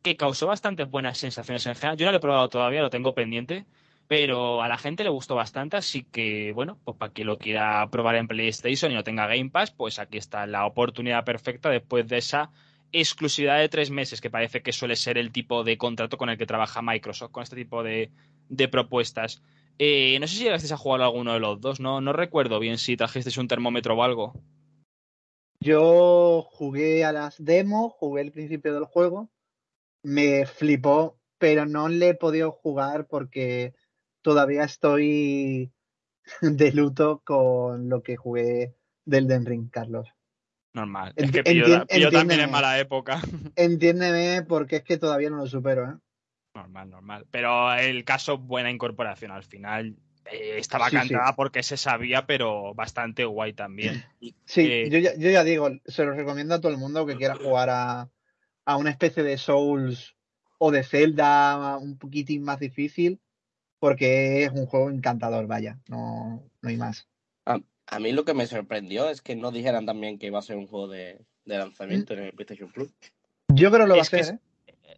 que 0.01 0.17
causó 0.17 0.47
bastantes 0.47 0.89
buenas 0.89 1.19
sensaciones 1.19 1.63
en 1.67 1.75
general. 1.75 1.97
Yo 1.97 2.07
no 2.07 2.13
lo 2.13 2.17
he 2.17 2.19
probado 2.19 2.49
todavía, 2.49 2.81
lo 2.81 2.89
tengo 2.89 3.13
pendiente, 3.13 3.67
pero 4.07 4.61
a 4.61 4.67
la 4.67 4.77
gente 4.77 5.03
le 5.03 5.09
gustó 5.09 5.35
bastante, 5.35 5.77
así 5.77 6.03
que 6.03 6.51
bueno, 6.53 6.79
pues 6.83 6.97
para 6.97 7.13
quien 7.13 7.27
lo 7.27 7.37
quiera 7.37 7.87
probar 7.89 8.15
en 8.15 8.27
PlayStation 8.27 8.91
y 8.91 8.95
no 8.95 9.03
tenga 9.03 9.27
Game 9.27 9.49
Pass, 9.49 9.71
pues 9.71 9.99
aquí 9.99 10.17
está 10.17 10.45
la 10.45 10.65
oportunidad 10.65 11.23
perfecta 11.23 11.69
después 11.69 12.07
de 12.07 12.17
esa 12.17 12.51
exclusividad 12.91 13.59
de 13.59 13.69
tres 13.69 13.89
meses, 13.89 14.21
que 14.21 14.29
parece 14.29 14.61
que 14.61 14.71
suele 14.71 14.95
ser 14.95 15.17
el 15.17 15.31
tipo 15.31 15.63
de 15.63 15.77
contrato 15.77 16.17
con 16.17 16.29
el 16.29 16.37
que 16.37 16.45
trabaja 16.45 16.81
Microsoft, 16.81 17.31
con 17.31 17.43
este 17.43 17.55
tipo 17.55 17.83
de, 17.83 18.11
propuestas. 18.71 19.41
Eh, 19.79 20.17
no 20.19 20.27
sé 20.27 20.35
si 20.35 20.43
llegasteis 20.43 20.71
a 20.71 20.77
jugar 20.77 21.01
alguno 21.01 21.33
de 21.33 21.39
los 21.39 21.59
dos, 21.59 21.79
no, 21.79 21.99
no 21.99 22.13
recuerdo 22.13 22.59
bien 22.59 22.77
si 22.77 22.95
trajisteis 22.95 23.37
un 23.37 23.47
termómetro 23.47 23.95
o 23.95 24.03
algo. 24.03 24.33
Yo 25.59 26.43
jugué 26.51 27.03
a 27.03 27.11
las 27.11 27.43
demos, 27.43 27.93
jugué 27.93 28.21
el 28.21 28.31
principio 28.31 28.73
del 28.73 28.83
juego, 28.83 29.29
me 30.03 30.45
flipó, 30.45 31.17
pero 31.39 31.65
no 31.65 31.87
le 31.89 32.09
he 32.09 32.13
podido 32.13 32.51
jugar 32.51 33.07
porque 33.07 33.73
todavía 34.23 34.63
estoy 34.63 35.71
de 36.41 36.71
luto 36.71 37.21
con 37.23 37.89
lo 37.89 38.01
que 38.01 38.15
jugué 38.15 38.73
del 39.05 39.27
Den 39.27 39.45
Ring, 39.45 39.69
Carlos. 39.69 40.09
Normal. 40.73 41.13
Es 41.15 41.31
que 41.31 41.43
pillo, 41.43 41.85
también 42.11 42.39
en 42.39 42.49
mala 42.49 42.79
época. 42.79 43.21
Entiéndeme 43.55 44.41
porque 44.41 44.77
es 44.77 44.83
que 44.83 44.97
todavía 44.97 45.29
no 45.29 45.37
lo 45.37 45.45
supero, 45.45 45.87
¿eh? 45.87 45.93
Normal, 46.55 46.89
normal. 46.89 47.27
Pero 47.29 47.73
el 47.73 48.03
caso, 48.03 48.39
buena 48.39 48.71
incorporación. 48.71 49.31
Al 49.31 49.43
final 49.43 49.95
eh, 50.31 50.55
estaba 50.57 50.89
cantada 50.89 51.35
porque 51.35 51.61
se 51.61 51.77
sabía, 51.77 52.25
pero 52.25 52.73
bastante 52.73 53.25
guay 53.25 53.53
también. 53.53 54.03
Sí, 54.45 54.61
eh, 54.61 54.89
yo, 54.89 54.99
ya, 54.99 55.15
yo, 55.15 55.29
ya, 55.29 55.43
digo, 55.43 55.69
se 55.85 56.05
lo 56.05 56.13
recomiendo 56.13 56.55
a 56.55 56.61
todo 56.61 56.71
el 56.71 56.77
mundo 56.77 57.05
que 57.05 57.17
quiera 57.17 57.35
jugar 57.35 57.69
a, 57.69 58.09
a 58.65 58.77
una 58.77 58.91
especie 58.91 59.23
de 59.23 59.37
Souls 59.37 60.15
o 60.59 60.71
de 60.71 60.83
Zelda 60.83 61.77
un 61.77 61.97
poquitín 61.97 62.43
más 62.43 62.59
difícil 62.59 63.19
porque 63.83 64.45
es 64.45 64.51
un 64.53 64.65
juego 64.65 64.89
encantador, 64.89 65.45
vaya, 65.45 65.77
no, 65.89 66.41
no 66.61 66.69
hay 66.69 66.77
más. 66.77 67.09
A, 67.45 67.99
mí 67.99 68.13
lo 68.13 68.23
que 68.23 68.33
me 68.33 68.47
sorprendió 68.47 69.09
es 69.09 69.21
que 69.21 69.35
no 69.35 69.51
dijeran 69.51 69.85
también 69.85 70.17
que 70.17 70.27
iba 70.27 70.39
a 70.39 70.41
ser 70.41 70.55
un 70.55 70.67
juego 70.67 70.87
de, 70.87 71.19
lanzamiento 71.43 72.13
en 72.13 72.19
el 72.19 72.31
PlayStation 72.31 72.71
Plus. 72.71 72.93
Yo 73.49 73.69
creo 73.71 73.83
que 73.83 73.89
lo 73.89 73.95
va 73.97 74.03
a 74.03 74.05
ser, 74.05 74.35
¿eh? 74.35 74.39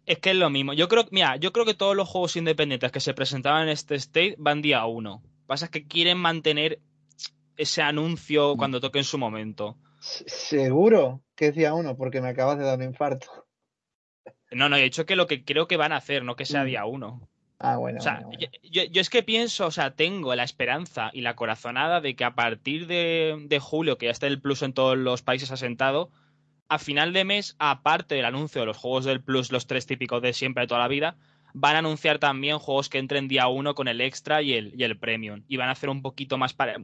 Es 0.06 0.20
que 0.20 0.30
es 0.30 0.36
lo 0.36 0.50
mismo. 0.50 0.72
Yo 0.72 0.86
creo, 0.86 1.04
mira, 1.10 1.34
yo 1.34 1.52
creo 1.52 1.66
que 1.66 1.74
todos 1.74 1.96
los 1.96 2.08
juegos 2.08 2.36
independientes 2.36 2.92
que 2.92 3.00
se 3.00 3.12
presentaban 3.12 3.64
en 3.64 3.70
este 3.70 3.96
state 3.96 4.36
van 4.38 4.62
día 4.62 4.86
uno. 4.86 5.20
Lo 5.24 5.30
que 5.40 5.46
pasa 5.48 5.64
es 5.64 5.72
que 5.72 5.88
quieren 5.88 6.18
mantener 6.18 6.78
ese 7.56 7.82
anuncio 7.82 8.54
mm. 8.54 8.56
cuando 8.56 8.80
toque 8.80 8.98
en 8.98 9.04
su 9.04 9.18
momento. 9.18 9.78
Seguro 9.98 11.24
que 11.34 11.48
es 11.48 11.56
día 11.56 11.74
uno, 11.74 11.96
porque 11.96 12.20
me 12.20 12.28
acabas 12.28 12.56
de 12.56 12.64
dar 12.64 12.78
un 12.78 12.84
infarto. 12.84 13.48
No, 14.52 14.68
no, 14.68 14.76
he 14.76 14.82
dicho 14.84 15.06
que 15.06 15.16
lo 15.16 15.26
que 15.26 15.44
creo 15.44 15.66
que 15.66 15.76
van 15.76 15.90
a 15.90 15.96
hacer, 15.96 16.22
no 16.22 16.36
que 16.36 16.44
sea 16.44 16.62
mm. 16.62 16.66
día 16.66 16.84
uno. 16.84 17.28
Ah, 17.58 17.78
bueno. 17.78 17.98
O 17.98 18.02
sea, 18.02 18.22
Yo, 18.62 18.82
es 18.92 19.10
que 19.10 19.22
pienso, 19.22 19.66
o 19.66 19.70
sea, 19.70 19.92
tengo 19.92 20.34
la 20.34 20.42
esperanza 20.42 21.10
y 21.12 21.22
la 21.22 21.36
corazonada 21.36 22.00
de 22.00 22.14
que 22.14 22.24
a 22.24 22.34
partir 22.34 22.86
de, 22.86 23.58
julio, 23.60 23.96
que 23.96 24.06
ya 24.06 24.12
está 24.12 24.26
el 24.26 24.40
Plus 24.40 24.62
en 24.62 24.74
todos 24.74 24.96
los 24.98 25.22
países 25.22 25.50
asentado, 25.50 26.10
a 26.68 26.78
final 26.78 27.12
de 27.12 27.24
mes, 27.24 27.56
aparte 27.58 28.14
del 28.14 28.24
anuncio 28.24 28.60
de 28.60 28.66
los 28.66 28.76
juegos 28.76 29.04
del 29.04 29.22
Plus, 29.22 29.52
los 29.52 29.66
tres 29.66 29.86
típicos 29.86 30.20
de 30.20 30.32
siempre 30.32 30.62
de 30.62 30.66
toda 30.66 30.80
la 30.80 30.88
vida, 30.88 31.16
van 31.54 31.76
a 31.76 31.78
anunciar 31.78 32.18
también 32.18 32.58
juegos 32.58 32.90
que 32.90 32.98
entren 32.98 33.28
día 33.28 33.48
uno 33.48 33.74
con 33.74 33.88
el 33.88 34.02
extra 34.02 34.42
y 34.42 34.52
el, 34.52 34.78
y 34.78 34.84
el 34.84 34.98
premium. 34.98 35.42
Y 35.48 35.56
van 35.56 35.70
a 35.70 35.72
hacer 35.72 35.88
un 35.88 36.02
poquito 36.02 36.36
más 36.36 36.52
para. 36.52 36.76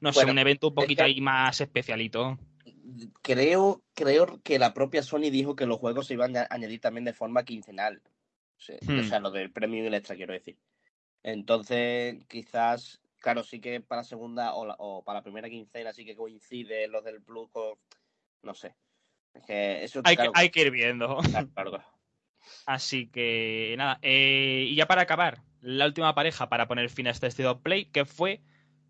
No 0.00 0.12
sé, 0.12 0.24
un 0.24 0.38
evento 0.38 0.68
un 0.68 0.74
poquito 0.74 1.02
ahí 1.02 1.20
más 1.20 1.60
especialito. 1.60 2.38
Creo, 3.22 3.82
creo 3.94 4.40
que 4.42 4.58
la 4.58 4.72
propia 4.72 5.02
Sony 5.02 5.30
dijo 5.30 5.56
que 5.56 5.66
los 5.66 5.78
juegos 5.78 6.06
se 6.06 6.14
iban 6.14 6.36
a 6.36 6.46
añadir 6.50 6.80
también 6.80 7.04
de 7.04 7.12
forma 7.12 7.44
quincenal. 7.44 8.00
O 8.60 9.04
sea, 9.04 9.20
hmm. 9.20 9.22
lo 9.22 9.30
del 9.30 9.50
premio 9.50 9.82
y 9.82 9.86
el 9.86 9.94
extra, 9.94 10.16
quiero 10.16 10.34
decir. 10.34 10.58
Entonces, 11.22 12.24
quizás, 12.28 13.00
claro, 13.18 13.42
sí 13.42 13.60
que 13.60 13.80
para 13.80 14.00
la 14.00 14.04
segunda 14.04 14.54
o, 14.54 15.02
para 15.04 15.20
la 15.20 15.22
primera 15.22 15.48
quincena 15.48 15.92
sí 15.92 16.04
que 16.04 16.16
coincide 16.16 16.88
los 16.88 17.04
del 17.04 17.22
Plus 17.22 17.50
con. 17.50 17.78
No 18.42 18.54
sé. 18.54 18.74
Es 19.34 19.44
que 19.44 19.84
eso, 19.84 20.02
hay, 20.04 20.16
que, 20.16 20.30
hay 20.34 20.50
que 20.50 20.62
ir 20.62 20.70
viendo. 20.70 21.18
Así 22.66 23.08
que 23.08 23.74
nada. 23.78 23.98
Eh, 24.02 24.66
y 24.68 24.74
ya 24.74 24.86
para 24.86 25.02
acabar, 25.02 25.42
la 25.60 25.86
última 25.86 26.14
pareja 26.14 26.48
para 26.48 26.68
poner 26.68 26.90
fin 26.90 27.06
a 27.06 27.10
este 27.10 27.26
estilo 27.26 27.60
play, 27.60 27.86
que 27.86 28.04
fue 28.04 28.42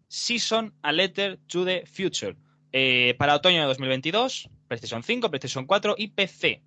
Season 0.09 0.75
A 0.83 0.93
Letter 0.93 1.39
to 1.47 1.65
the 1.65 1.85
Future. 1.87 2.37
Eh, 2.73 3.15
para 3.19 3.35
otoño 3.35 3.61
de 3.61 3.67
2022, 3.67 4.49
PlayStation 4.69 5.03
5, 5.03 5.31
PlayStation 5.31 5.67
4 5.67 5.95
y 5.99 6.09
PC. 6.09 6.63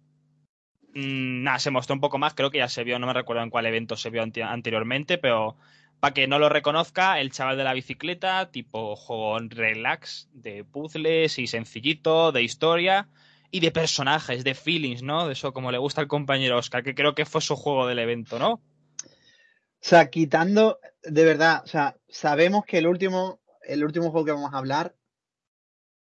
Mm, 0.93 1.43
nada, 1.43 1.59
se 1.59 1.71
mostró 1.71 1.95
un 1.95 2.01
poco 2.01 2.19
más, 2.19 2.33
creo 2.35 2.51
que 2.51 2.59
ya 2.59 2.69
se 2.69 2.83
vio, 2.83 2.99
no 2.99 3.07
me 3.07 3.13
recuerdo 3.13 3.41
en 3.41 3.49
cuál 3.49 3.65
evento 3.65 3.95
se 3.97 4.11
vio 4.11 4.21
anteriormente, 4.21 5.17
pero 5.17 5.57
para 5.99 6.13
que 6.13 6.27
no 6.27 6.37
lo 6.37 6.49
reconozca, 6.49 7.19
el 7.19 7.31
chaval 7.31 7.57
de 7.57 7.63
la 7.63 7.73
bicicleta, 7.73 8.51
tipo 8.51 8.95
juego 8.95 9.39
relax, 9.39 10.29
de 10.33 10.63
puzzles 10.63 11.39
y 11.39 11.47
sencillito, 11.47 12.31
de 12.31 12.43
historia 12.43 13.07
y 13.49 13.59
de 13.61 13.71
personajes, 13.71 14.43
de 14.43 14.53
feelings, 14.53 15.01
¿no? 15.01 15.27
De 15.27 15.33
eso 15.33 15.53
como 15.53 15.71
le 15.71 15.77
gusta 15.77 16.01
al 16.01 16.07
compañero 16.07 16.57
Oscar, 16.57 16.83
que 16.83 16.93
creo 16.93 17.15
que 17.15 17.25
fue 17.25 17.41
su 17.41 17.55
juego 17.55 17.87
del 17.87 17.99
evento, 17.99 18.37
¿no? 18.37 18.53
O 18.53 19.85
sea, 19.85 20.09
quitando, 20.09 20.79
de 21.03 21.25
verdad, 21.25 21.61
o 21.63 21.67
sea, 21.67 21.97
sabemos 22.07 22.65
que 22.65 22.77
el 22.77 22.87
último, 22.87 23.39
el 23.63 23.83
último 23.83 24.11
juego 24.11 24.25
que 24.25 24.31
vamos 24.33 24.53
a 24.53 24.57
hablar, 24.57 24.95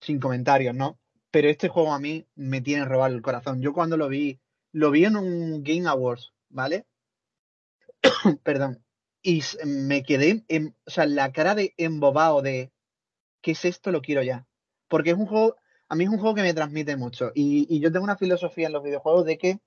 sin 0.00 0.20
comentarios, 0.20 0.74
¿no? 0.74 0.98
Pero 1.30 1.48
este 1.48 1.68
juego 1.68 1.94
a 1.94 1.98
mí 1.98 2.26
me 2.34 2.60
tiene 2.60 2.84
robado 2.84 3.14
el 3.14 3.22
corazón. 3.22 3.62
Yo 3.62 3.72
cuando 3.72 3.96
lo 3.96 4.08
vi 4.08 4.41
lo 4.72 4.90
vi 4.90 5.04
en 5.04 5.16
un 5.16 5.62
Game 5.62 5.86
Awards, 5.86 6.32
¿vale? 6.48 6.86
Perdón. 8.42 8.84
Y 9.22 9.42
me 9.64 10.02
quedé, 10.02 10.44
en, 10.48 10.74
o 10.84 10.90
sea, 10.90 11.06
la 11.06 11.30
cara 11.30 11.54
de 11.54 11.74
embobado 11.76 12.42
de, 12.42 12.72
¿qué 13.40 13.52
es 13.52 13.64
esto? 13.64 13.92
Lo 13.92 14.02
quiero 14.02 14.22
ya. 14.22 14.48
Porque 14.88 15.10
es 15.10 15.16
un 15.16 15.26
juego, 15.26 15.56
a 15.88 15.94
mí 15.94 16.04
es 16.04 16.10
un 16.10 16.18
juego 16.18 16.34
que 16.34 16.42
me 16.42 16.54
transmite 16.54 16.96
mucho. 16.96 17.30
Y, 17.34 17.78
yo 17.78 17.92
tengo 17.92 18.04
una 18.04 18.16
filosofía 18.16 18.66
en 18.66 18.72
los 18.72 18.82
videojuegos 18.82 19.24
de 19.26 19.38
que 19.38 19.60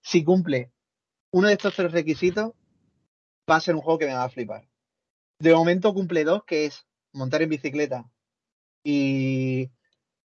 si 0.00 0.24
cumple 0.24 0.72
uno 1.30 1.48
de 1.48 1.54
estos 1.54 1.74
tres 1.74 1.92
requisitos, 1.92 2.52
va 3.50 3.56
a 3.56 3.60
ser 3.60 3.74
un 3.74 3.82
juego 3.82 3.98
que 3.98 4.06
me 4.06 4.14
va 4.14 4.24
a 4.24 4.30
flipar. 4.30 4.68
De 5.38 5.54
momento 5.54 5.92
cumple 5.92 6.24
dos, 6.24 6.44
que 6.44 6.66
es 6.66 6.86
montar 7.12 7.42
en 7.42 7.50
bicicleta 7.50 8.10
y 8.84 9.70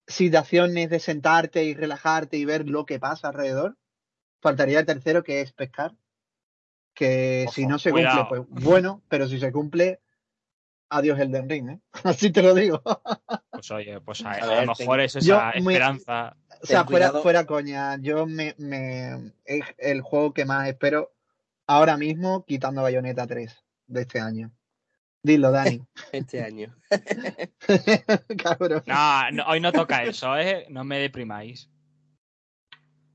situaciones 0.07 0.89
de 0.89 0.99
sentarte 0.99 1.65
y 1.65 1.73
relajarte 1.75 2.37
y 2.37 2.45
ver 2.45 2.67
lo 2.67 2.85
que 2.85 2.99
pasa 2.99 3.29
alrededor 3.29 3.77
faltaría 4.41 4.79
el 4.79 4.85
tercero, 4.85 5.23
que 5.23 5.41
es 5.41 5.51
pescar. 5.53 5.95
Que 6.93 7.45
si 7.53 7.65
no 7.65 7.79
se 7.79 7.91
cumple, 7.91 8.25
pues 8.27 8.41
bueno, 8.49 9.01
pero 9.07 9.27
si 9.27 9.39
se 9.39 9.51
cumple, 9.51 10.01
adiós 10.89 11.19
el 11.19 11.49
Ring, 11.49 11.69
¿eh? 11.69 11.79
Así 12.03 12.31
te 12.31 12.41
lo 12.41 12.53
digo. 12.53 12.81
Pues 13.61 13.69
oye, 13.69 14.01
pues 14.01 14.25
a, 14.25 14.63
lo 14.63 14.73
mejor 14.75 15.01
es 15.01 15.15
esa 15.17 15.51
esperanza. 15.51 16.35
o 16.63 16.65
sea, 16.65 16.83
fuera, 16.83 17.11
fuera 17.11 17.45
coña, 17.45 17.95
yo 17.99 18.25
me, 18.25 18.55
me, 18.57 19.33
es 19.45 19.63
el 19.77 20.01
juego 20.01 20.33
que 20.33 20.45
más 20.45 20.67
espero 20.67 21.13
ahora 21.67 21.95
mismo, 21.95 22.43
quitando 22.43 22.81
Bayonetta 22.81 23.27
3 23.27 23.63
de 23.85 24.01
este 24.01 24.19
año. 24.19 24.51
Dilo, 25.23 25.51
Dani. 25.51 25.85
Este 26.11 26.43
año. 26.43 26.75
Cabrón. 28.43 28.83
No, 28.87 29.45
hoy 29.47 29.59
no 29.59 29.71
toca 29.71 30.03
eso, 30.03 30.35
¿eh? 30.37 30.65
No 30.69 30.83
me 30.83 30.97
deprimáis. 30.97 31.69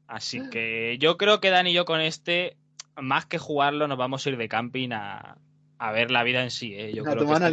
Así 0.07 0.41
que 0.51 0.97
yo 0.99 1.17
creo 1.17 1.41
que 1.41 1.51
Dani 1.51 1.71
y 1.71 1.75
yo 1.75 1.85
con 1.85 2.01
este, 2.01 2.57
más 2.97 3.27
que 3.27 3.39
jugarlo, 3.39 3.89
nos 3.89 3.99
vamos 3.99 4.25
a 4.25 4.31
ir 4.31 4.37
de 4.37 4.49
camping 4.49 4.91
a, 4.93 5.37
a 5.79 5.93
ver 5.93 6.11
la 6.11 6.23
vida 6.23 6.43
en 6.43 6.51
sí. 6.51 6.75
¿eh? 6.75 6.93
Yo 6.95 7.05
creo 7.05 7.27
que 7.27 7.33
este 7.33 7.51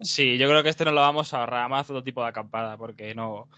Sí, 0.00 0.38
yo 0.38 0.48
creo 0.48 0.62
que 0.62 0.68
este 0.68 0.84
no 0.84 0.92
lo 0.92 1.00
vamos 1.00 1.32
a 1.32 1.40
ahorrar 1.40 1.68
más 1.68 1.88
otro 1.88 2.02
tipo 2.02 2.22
de 2.22 2.28
acampada, 2.28 2.76
porque 2.76 3.14
no. 3.14 3.48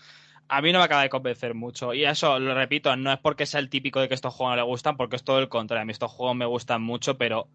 A 0.48 0.62
mí 0.62 0.72
no 0.72 0.78
me 0.78 0.84
acaba 0.84 1.02
de 1.02 1.08
convencer 1.08 1.54
mucho. 1.54 1.94
Y 1.94 2.04
eso, 2.04 2.38
lo 2.38 2.54
repito, 2.54 2.94
no 2.96 3.12
es 3.12 3.18
porque 3.18 3.46
sea 3.46 3.60
el 3.60 3.68
típico 3.68 4.00
de 4.00 4.08
que 4.08 4.14
estos 4.14 4.34
juegos 4.34 4.52
no 4.52 4.56
le 4.56 4.68
gustan, 4.68 4.96
porque 4.96 5.16
es 5.16 5.22
todo 5.22 5.38
el 5.38 5.48
contrario. 5.48 5.82
A 5.82 5.84
mí 5.84 5.92
estos 5.92 6.10
juegos 6.10 6.36
me 6.36 6.46
gustan 6.46 6.82
mucho, 6.82 7.16
pero 7.16 7.46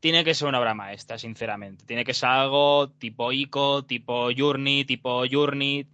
tiene 0.00 0.24
que 0.24 0.34
ser 0.34 0.48
una 0.48 0.58
obra 0.58 0.74
maestra, 0.74 1.18
sinceramente. 1.18 1.84
Tiene 1.84 2.04
que 2.04 2.14
ser 2.14 2.30
algo 2.30 2.88
tipo 2.88 3.32
Ico, 3.32 3.84
tipo 3.84 4.30
Journey, 4.34 4.84
tipo 4.84 5.24
Journey. 5.30 5.86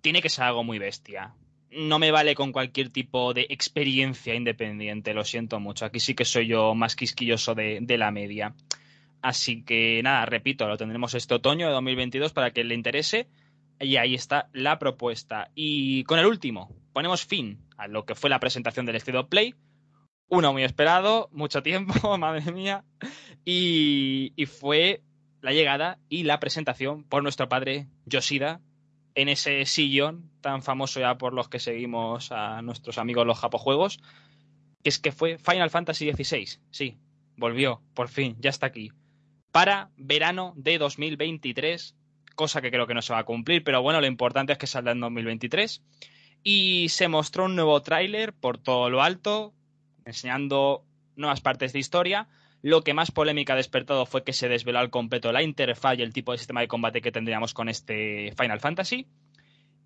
Tiene 0.00 0.22
que 0.22 0.28
ser 0.28 0.44
algo 0.44 0.62
muy 0.62 0.78
bestia. 0.78 1.34
No 1.76 1.98
me 1.98 2.10
vale 2.10 2.34
con 2.34 2.52
cualquier 2.52 2.90
tipo 2.90 3.34
de 3.34 3.46
experiencia 3.50 4.34
independiente, 4.34 5.14
lo 5.14 5.24
siento 5.24 5.60
mucho. 5.60 5.84
Aquí 5.84 6.00
sí 6.00 6.14
que 6.14 6.24
soy 6.24 6.46
yo 6.46 6.74
más 6.74 6.96
quisquilloso 6.96 7.54
de, 7.54 7.78
de 7.82 7.98
la 7.98 8.10
media. 8.10 8.54
Así 9.22 9.62
que 9.64 10.02
nada, 10.02 10.26
repito, 10.26 10.68
lo 10.68 10.76
tendremos 10.76 11.14
este 11.14 11.34
otoño 11.34 11.66
de 11.66 11.72
2022 11.72 12.32
para 12.32 12.52
que 12.52 12.62
le 12.62 12.74
interese. 12.74 13.26
Y 13.80 13.96
ahí 13.96 14.14
está 14.14 14.48
la 14.52 14.78
propuesta. 14.78 15.50
Y 15.54 16.04
con 16.04 16.18
el 16.18 16.26
último, 16.26 16.70
ponemos 16.92 17.24
fin 17.24 17.58
a 17.76 17.88
lo 17.88 18.04
que 18.04 18.14
fue 18.14 18.30
la 18.30 18.38
presentación 18.38 18.86
del 18.86 18.96
State 18.96 19.24
Play. 19.24 19.54
Uno 20.28 20.52
muy 20.52 20.62
esperado, 20.62 21.28
mucho 21.32 21.62
tiempo, 21.62 22.18
madre 22.18 22.52
mía. 22.52 22.84
Y, 23.44 24.32
y, 24.36 24.46
fue 24.46 25.02
la 25.40 25.52
llegada 25.52 25.98
y 26.08 26.22
la 26.22 26.40
presentación 26.40 27.04
por 27.04 27.22
nuestro 27.22 27.48
padre 27.48 27.88
Yoshida 28.06 28.60
en 29.14 29.28
ese 29.28 29.64
sillón 29.66 30.30
tan 30.40 30.62
famoso 30.62 31.00
ya 31.00 31.16
por 31.18 31.32
los 31.32 31.48
que 31.48 31.58
seguimos 31.58 32.32
a 32.32 32.62
nuestros 32.62 32.98
amigos 32.98 33.26
los 33.26 33.38
japojuegos. 33.38 34.00
Que 34.82 34.90
es 34.90 34.98
que 34.98 35.12
fue 35.12 35.38
Final 35.38 35.70
Fantasy 35.70 36.12
XVI. 36.12 36.60
Sí, 36.70 36.98
volvió, 37.36 37.82
por 37.94 38.08
fin, 38.08 38.36
ya 38.40 38.50
está 38.50 38.66
aquí 38.66 38.90
para 39.54 39.92
verano 39.96 40.52
de 40.56 40.78
2023, 40.78 41.94
cosa 42.34 42.60
que 42.60 42.72
creo 42.72 42.88
que 42.88 42.94
no 42.94 43.02
se 43.02 43.12
va 43.12 43.20
a 43.20 43.24
cumplir, 43.24 43.62
pero 43.62 43.82
bueno, 43.82 44.00
lo 44.00 44.08
importante 44.08 44.52
es 44.52 44.58
que 44.58 44.66
saldrá 44.66 44.90
en 44.90 44.98
2023. 44.98 45.80
Y 46.42 46.88
se 46.88 47.06
mostró 47.06 47.44
un 47.44 47.54
nuevo 47.54 47.80
tráiler 47.80 48.32
por 48.32 48.58
todo 48.58 48.90
lo 48.90 49.00
alto, 49.00 49.54
enseñando 50.06 50.84
nuevas 51.14 51.40
partes 51.40 51.72
de 51.72 51.78
historia. 51.78 52.26
Lo 52.64 52.82
que 52.82 52.94
más 52.94 53.10
polémica 53.10 53.52
ha 53.52 53.56
despertado 53.56 54.06
fue 54.06 54.24
que 54.24 54.32
se 54.32 54.48
desveló 54.48 54.78
al 54.78 54.88
completo 54.88 55.30
la 55.32 55.42
interfaz 55.42 55.98
y 55.98 56.02
el 56.02 56.14
tipo 56.14 56.32
de 56.32 56.38
sistema 56.38 56.62
de 56.62 56.66
combate 56.66 57.02
que 57.02 57.12
tendríamos 57.12 57.52
con 57.52 57.68
este 57.68 58.32
Final 58.38 58.58
Fantasy. 58.58 59.06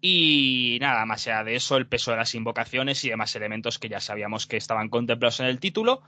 Y 0.00 0.78
nada, 0.80 1.04
más 1.04 1.26
allá 1.26 1.42
de 1.42 1.56
eso, 1.56 1.76
el 1.76 1.88
peso 1.88 2.12
de 2.12 2.18
las 2.18 2.36
invocaciones 2.36 3.02
y 3.02 3.08
demás 3.08 3.34
elementos 3.34 3.80
que 3.80 3.88
ya 3.88 3.98
sabíamos 3.98 4.46
que 4.46 4.56
estaban 4.56 4.90
contemplados 4.90 5.40
en 5.40 5.46
el 5.46 5.58
título. 5.58 6.02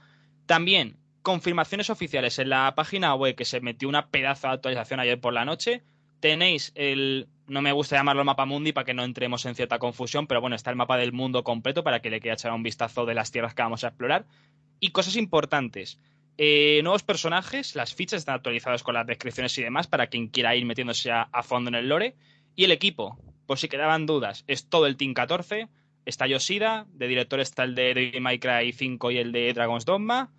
También 0.45 0.95
confirmaciones 1.21 1.89
oficiales 1.89 2.39
en 2.39 2.47
la 2.47 2.73
página 2.73 3.15
web 3.15 3.35
que 3.35 3.43
se 3.43 3.59
metió 3.59 3.89
una 3.89 4.07
pedazo 4.07 4.47
de 4.47 4.53
actualización 4.53 5.01
ayer 5.01 5.19
por 5.19 5.33
la 5.33 5.43
noche. 5.43 5.83
Tenéis 6.21 6.71
el, 6.75 7.27
no 7.47 7.61
me 7.61 7.73
gusta 7.73 7.97
llamarlo 7.97 8.23
mapa 8.23 8.45
mundi 8.45 8.71
para 8.71 8.85
que 8.85 8.93
no 8.93 9.03
entremos 9.03 9.45
en 9.45 9.55
cierta 9.55 9.77
confusión, 9.77 10.25
pero 10.25 10.39
bueno, 10.39 10.55
está 10.55 10.69
el 10.69 10.77
mapa 10.77 10.95
del 10.95 11.11
mundo 11.11 11.43
completo 11.43 11.83
para 11.83 12.01
que 12.01 12.09
le 12.09 12.21
quiera 12.21 12.35
echar 12.35 12.53
un 12.53 12.63
vistazo 12.63 13.05
de 13.05 13.13
las 13.13 13.29
tierras 13.29 13.53
que 13.53 13.61
vamos 13.61 13.83
a 13.83 13.87
explorar. 13.87 14.25
Y 14.79 14.91
cosas 14.91 15.17
importantes. 15.17 15.99
Eh, 16.43 16.81
nuevos 16.81 17.03
personajes, 17.03 17.75
las 17.75 17.93
fichas 17.93 18.17
están 18.17 18.33
actualizadas 18.33 18.81
con 18.81 18.95
las 18.95 19.05
descripciones 19.05 19.55
y 19.59 19.61
demás 19.61 19.85
para 19.85 20.07
quien 20.07 20.27
quiera 20.27 20.55
ir 20.55 20.65
metiéndose 20.65 21.11
a, 21.11 21.43
fondo 21.43 21.69
en 21.69 21.75
el 21.75 21.87
lore. 21.87 22.15
Y 22.55 22.63
el 22.63 22.71
equipo, 22.71 23.19
por 23.45 23.59
si 23.59 23.67
quedaban 23.67 24.07
dudas, 24.07 24.43
es 24.47 24.67
todo 24.67 24.87
el 24.87 24.97
Team 24.97 25.13
14. 25.13 25.69
Está 26.03 26.25
Yoshida, 26.25 26.87
de 26.93 27.07
director 27.07 27.41
está 27.41 27.63
el 27.63 27.75
de 27.75 27.93
Devil 27.93 28.21
May 28.21 28.39
Cry 28.39 28.73
5 28.73 29.11
y 29.11 29.19
el 29.19 29.31
de 29.31 29.53
Dragon's 29.53 29.85
Dogma. 29.85 30.33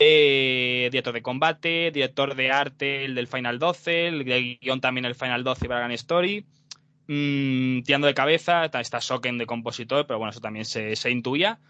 Eh, 0.00 0.88
director 0.90 1.14
de 1.14 1.22
combate, 1.22 1.92
director 1.92 2.34
de 2.34 2.50
arte, 2.50 3.04
el 3.04 3.14
del 3.14 3.28
Final 3.28 3.60
12, 3.60 4.08
el 4.08 4.24
de 4.24 4.58
guion 4.60 4.80
también 4.80 5.04
el 5.04 5.14
Final 5.14 5.44
12 5.44 5.66
y 5.66 5.68
Bragan 5.68 5.92
Story. 5.92 6.46
Mm, 7.06 7.82
tirando 7.82 8.08
de 8.08 8.14
cabeza, 8.14 8.64
está 8.64 9.00
Soken 9.00 9.38
de 9.38 9.46
compositor, 9.46 10.04
pero 10.04 10.18
bueno, 10.18 10.30
eso 10.30 10.40
también 10.40 10.64
se, 10.64 10.96
se 10.96 11.12
intuía. 11.12 11.60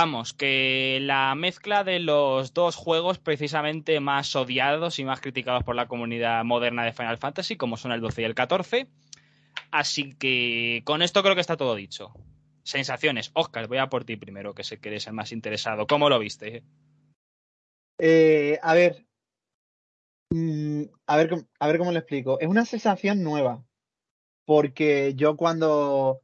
Vamos, 0.00 0.32
que 0.32 1.00
la 1.02 1.34
mezcla 1.34 1.82
de 1.82 1.98
los 1.98 2.54
dos 2.54 2.76
juegos 2.76 3.18
precisamente 3.18 3.98
más 3.98 4.36
odiados 4.36 5.00
y 5.00 5.04
más 5.04 5.20
criticados 5.20 5.64
por 5.64 5.74
la 5.74 5.88
comunidad 5.88 6.44
moderna 6.44 6.84
de 6.84 6.92
Final 6.92 7.18
Fantasy, 7.18 7.56
como 7.56 7.76
son 7.76 7.90
el 7.90 8.00
12 8.00 8.22
y 8.22 8.24
el 8.24 8.36
14. 8.36 8.86
Así 9.72 10.12
que 10.12 10.82
con 10.84 11.02
esto 11.02 11.20
creo 11.24 11.34
que 11.34 11.40
está 11.40 11.56
todo 11.56 11.74
dicho. 11.74 12.12
Sensaciones. 12.62 13.32
Oscar, 13.34 13.66
voy 13.66 13.78
a 13.78 13.88
por 13.88 14.04
ti 14.04 14.14
primero, 14.14 14.54
que 14.54 14.62
sé 14.62 14.78
que 14.78 14.90
eres 14.90 15.08
el 15.08 15.14
más 15.14 15.32
interesado. 15.32 15.88
¿Cómo 15.88 16.08
lo 16.08 16.20
viste? 16.20 16.62
Eh, 17.98 18.56
a 18.62 18.74
ver. 18.74 19.04
Mm, 20.30 20.84
a 21.08 21.16
ver, 21.16 21.44
a 21.58 21.66
ver 21.66 21.78
cómo 21.78 21.90
lo 21.90 21.98
explico. 21.98 22.38
Es 22.38 22.46
una 22.46 22.66
sensación 22.66 23.24
nueva. 23.24 23.64
Porque 24.44 25.14
yo 25.16 25.36
cuando 25.36 26.20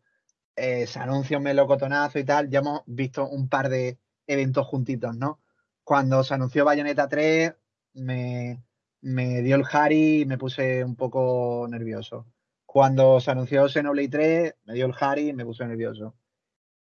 se 0.57 0.99
anuncia 0.99 1.39
un 1.39 1.45
melocotonazo 1.45 2.19
y 2.19 2.25
tal, 2.25 2.49
ya 2.49 2.61
hemos 2.61 2.83
visto 2.87 3.29
un 3.29 3.49
par 3.49 3.69
de 3.69 3.99
eventos 4.27 4.67
juntitos, 4.67 5.17
¿no? 5.17 5.41
Cuando 5.83 6.25
se 6.25 6.35
anunció 6.35 6.65
Bayonetta 6.65 7.09
3, 7.09 7.55
me, 7.95 8.63
me 9.01 9.43
dio 9.43 9.57
el 9.57 9.65
Harry 9.71 10.23
y 10.23 10.25
me 10.27 10.39
puse 10.39 10.85
un 10.85 10.97
poco 10.97 11.67
nervioso. 11.69 12.27
Cuando 12.65 13.21
se 13.21 13.31
anunció 13.31 13.69
Xenoblade 13.69 14.09
3, 14.09 14.55
me 14.65 14.75
dio 14.75 14.87
el 14.87 14.95
Harry 14.99 15.29
y 15.29 15.33
me 15.33 15.45
puse 15.45 15.67
nervioso. 15.67 16.17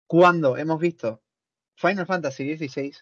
Cuando 0.06 0.56
hemos 0.56 0.80
visto 0.80 1.22
Final 1.76 2.06
Fantasy 2.06 2.56
XVI, 2.56 2.94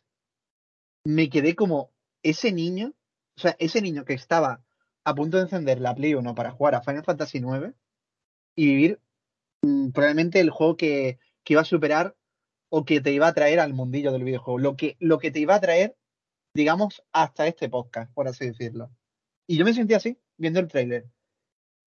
me 1.05 1.31
quedé 1.31 1.57
como 1.57 1.91
ese 2.23 2.53
niño, 2.53 2.95
o 3.37 3.41
sea, 3.41 3.57
ese 3.59 3.81
niño 3.81 4.05
que 4.05 4.13
estaba 4.13 4.63
a 5.05 5.15
punto 5.15 5.39
de 5.39 5.45
encender 5.45 5.81
la 5.81 5.95
Play 5.95 6.15
1 6.15 6.35
para 6.35 6.51
jugar 6.51 6.75
a 6.75 6.83
Final 6.83 7.05
Fantasy 7.05 7.39
IX 7.39 7.75
y 8.55 8.67
vivir 8.67 9.01
mm, 9.63 9.91
probablemente 9.91 10.41
el 10.41 10.51
juego 10.51 10.77
que, 10.77 11.19
que, 11.45 11.55
iba 11.55 11.63
a 11.63 11.65
superar 11.65 12.17
o 12.71 12.85
que 12.85 13.01
te 13.01 13.13
iba 13.13 13.27
a 13.27 13.35
traer 13.35 13.61
al 13.61 13.75
mundillo 13.75 14.13
del 14.13 14.25
videojuego, 14.25 14.59
lo 14.59 14.77
que, 14.77 14.97
lo 15.01 15.19
que 15.19 15.31
te 15.31 15.41
iba 15.41 15.55
a 15.55 15.61
traer, 15.61 15.97
digamos, 16.55 17.03
hasta 17.13 17.47
este 17.47 17.69
podcast, 17.69 18.13
por 18.15 18.29
así 18.29 18.47
decirlo. 18.47 18.91
Y 19.47 19.57
yo 19.57 19.65
me 19.65 19.75
sentí 19.75 19.95
así, 19.95 20.19
viendo 20.37 20.61
el 20.61 20.69
tráiler. 20.69 21.07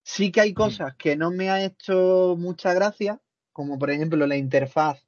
Sí 0.03 0.31
que 0.31 0.41
hay 0.41 0.53
cosas 0.53 0.95
que 0.95 1.15
no 1.15 1.31
me 1.31 1.51
ha 1.51 1.63
hecho 1.63 2.35
mucha 2.37 2.73
gracia, 2.73 3.21
como 3.53 3.77
por 3.77 3.91
ejemplo 3.91 4.25
la 4.25 4.37
interfaz 4.37 5.05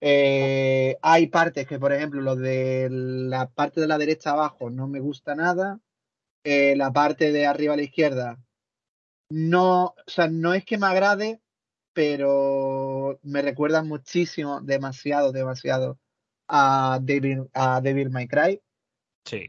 eh, 0.00 0.96
hay 1.02 1.26
partes 1.26 1.66
que, 1.66 1.78
por 1.78 1.92
ejemplo, 1.92 2.20
lo 2.20 2.36
de 2.36 2.88
la 2.90 3.50
parte 3.50 3.80
de 3.80 3.88
la 3.88 3.98
derecha 3.98 4.30
abajo 4.30 4.70
no 4.70 4.86
me 4.88 5.00
gusta 5.00 5.34
nada. 5.34 5.80
Eh, 6.44 6.76
la 6.76 6.92
parte 6.92 7.32
de 7.32 7.46
arriba 7.46 7.74
a 7.74 7.76
la 7.76 7.82
izquierda 7.82 8.38
no, 9.30 9.84
o 9.84 9.94
sea, 10.06 10.28
no 10.28 10.54
es 10.54 10.64
que 10.64 10.78
me 10.78 10.86
agrade, 10.86 11.40
pero 11.92 13.18
me 13.22 13.42
recuerda 13.42 13.82
muchísimo, 13.82 14.60
demasiado, 14.60 15.32
demasiado 15.32 15.98
a 16.48 16.98
Devil, 17.02 17.48
a 17.54 17.80
Devil 17.80 18.10
May 18.10 18.28
Cry. 18.28 18.60
Sí. 19.24 19.48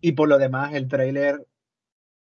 Y 0.00 0.12
por 0.12 0.28
lo 0.28 0.38
demás, 0.38 0.74
el 0.74 0.88
trailer, 0.88 1.46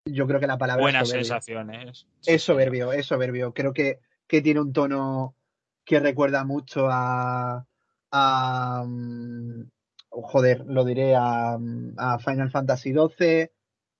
yo 0.04 0.26
creo 0.26 0.40
que 0.40 0.46
la 0.46 0.58
palabra. 0.58 0.82
Buenas 0.82 1.08
sensaciones. 1.08 2.06
es 2.24 2.42
soberbio, 2.42 2.92
es 2.92 3.06
soberbio. 3.06 3.52
Creo 3.52 3.72
que, 3.72 4.00
que 4.26 4.40
tiene 4.40 4.60
un 4.60 4.72
tono 4.72 5.36
que 5.84 6.00
recuerda 6.00 6.44
mucho 6.44 6.88
a, 6.90 7.66
a 8.10 8.84
mm, 8.86 9.68
joder, 10.22 10.64
lo 10.66 10.84
diré, 10.84 11.14
a, 11.16 11.58
Final 12.24 12.50
Fantasy 12.50 12.92
XII, 12.92 13.50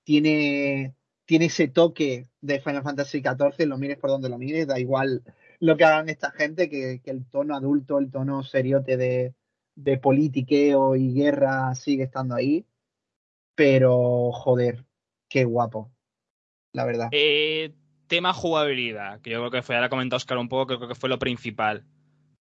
tiene, 0.04 0.94
tiene 1.26 1.46
ese 1.46 1.68
toque 1.68 2.28
de 2.40 2.60
Final 2.60 2.82
Fantasy 2.82 3.20
XIV, 3.20 3.66
lo 3.66 3.78
mires 3.78 3.98
por 3.98 4.10
donde 4.10 4.28
lo 4.28 4.38
mires, 4.38 4.66
da 4.66 4.78
igual 4.78 5.22
lo 5.58 5.76
que 5.76 5.84
hagan 5.84 6.08
esta 6.08 6.30
gente, 6.30 6.70
que, 6.70 7.00
el 7.04 7.26
tono 7.26 7.54
adulto, 7.56 7.98
el 7.98 8.10
tono 8.10 8.42
seriote 8.42 8.96
de, 8.96 9.34
de 9.74 9.98
politiqueo 9.98 10.96
y 10.96 11.12
guerra 11.12 11.74
sigue 11.74 12.04
estando 12.04 12.34
ahí, 12.34 12.64
pero 13.54 14.30
joder, 14.32 14.84
qué 15.28 15.44
guapo, 15.44 15.90
la 16.72 16.84
verdad. 16.84 17.08
Eh, 17.10 17.74
tema 18.06 18.32
jugabilidad, 18.32 19.20
que 19.20 19.30
yo 19.30 19.38
creo 19.40 19.50
que 19.50 19.62
fue, 19.62 19.74
ahora 19.74 19.88
comentado 19.88 20.18
Oscar 20.18 20.38
un 20.38 20.48
poco, 20.48 20.78
creo 20.78 20.88
que 20.88 20.94
fue 20.94 21.08
lo 21.08 21.18
principal. 21.18 21.84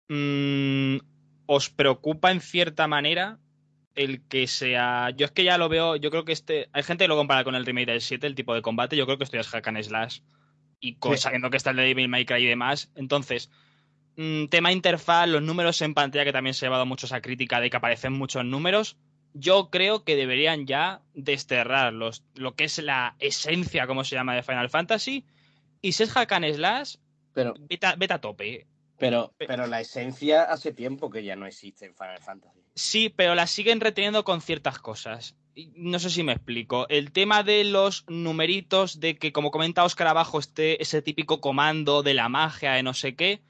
Mm, 0.09 0.97
¿Os 1.45 1.69
preocupa 1.69 2.31
en 2.31 2.41
cierta 2.41 2.87
manera 2.87 3.39
el 3.95 4.21
que 4.27 4.47
sea. 4.47 5.11
Yo 5.11 5.25
es 5.25 5.31
que 5.31 5.43
ya 5.43 5.57
lo 5.57 5.69
veo, 5.69 5.95
yo 5.95 6.09
creo 6.09 6.25
que 6.25 6.31
este. 6.31 6.69
Hay 6.73 6.83
gente 6.83 7.05
que 7.05 7.07
lo 7.07 7.15
compara 7.15 7.43
con 7.43 7.55
el 7.55 7.65
remake 7.65 7.87
del 7.87 8.01
7, 8.01 8.25
el 8.27 8.35
tipo 8.35 8.53
de 8.53 8.61
combate. 8.61 8.95
Yo 8.95 9.05
creo 9.05 9.17
que 9.17 9.23
esto 9.23 9.37
ya 9.37 9.41
es 9.41 9.47
hack 9.47 9.67
and 9.67 9.81
slash. 9.81 10.19
Y 10.79 10.97
sabiendo 11.15 11.49
que 11.49 11.57
está 11.57 11.69
el 11.69 11.77
de 11.77 11.83
Devil 11.83 12.09
May 12.09 12.25
Cry 12.25 12.43
y 12.43 12.47
demás. 12.47 12.91
Entonces, 12.95 13.49
mm, 14.17 14.47
tema 14.47 14.71
interfaz, 14.71 15.29
los 15.29 15.41
números 15.41 15.81
en 15.81 15.93
pantalla, 15.93 16.25
que 16.25 16.33
también 16.33 16.53
se 16.53 16.65
ha 16.65 16.67
llevado 16.67 16.85
mucho 16.85 17.05
esa 17.05 17.21
crítica 17.21 17.61
de 17.61 17.69
que 17.69 17.77
aparecen 17.77 18.13
muchos 18.13 18.43
números. 18.43 18.97
yo 19.35 19.71
creo 19.71 20.03
que 20.03 20.15
deberían 20.15 20.67
ya 20.67 21.01
desterrar 21.15 21.91
los, 21.91 22.23
lo 22.35 22.53
que 22.53 22.65
es 22.65 22.77
la 22.77 23.15
esencia, 23.17 23.87
como 23.87 24.03
se 24.03 24.15
llama, 24.15 24.35
de 24.35 24.43
Final 24.43 24.69
Fantasy. 24.69 25.25
Y 25.81 25.93
si 25.93 26.03
es 26.03 26.11
Hack 26.11 26.31
Slash, 26.53 26.97
pero, 27.33 27.55
vete, 27.57 28.13
a 28.13 28.21
tope. 28.21 28.67
Pero, 28.97 29.33
pero 29.37 29.65
la 29.65 29.81
esencia 29.81 30.43
hace 30.43 30.71
tiempo 30.71 31.09
que 31.09 31.23
ya 31.23 31.35
no 31.35 31.47
existe 31.47 31.85
en 31.85 31.95
Final 31.95 32.21
Fantasy. 32.21 32.62
Sí, 32.75 33.09
pero 33.09 33.35
la 33.35 33.47
siguen 33.47 33.79
reteniendo 33.79 34.23
con 34.23 34.41
ciertas 34.41 34.79
cosas. 34.79 35.35
No 35.75 35.99
sé 35.99 36.09
si 36.09 36.23
me 36.23 36.33
explico. 36.33 36.87
El 36.89 37.11
tema 37.11 37.43
de 37.43 37.63
los 37.63 38.05
numeritos, 38.07 38.99
de 38.99 39.17
que 39.17 39.31
como 39.31 39.51
comenta 39.51 39.83
Oscar 39.83 40.07
abajo, 40.07 40.39
esté 40.39 40.81
ese 40.81 41.01
típico 41.01 41.41
comando 41.41 42.01
de 42.01 42.15
la 42.15 42.29
magia, 42.29 42.73
de 42.73 42.83
no 42.83 42.95
sé 42.95 43.15
qué, 43.15 43.41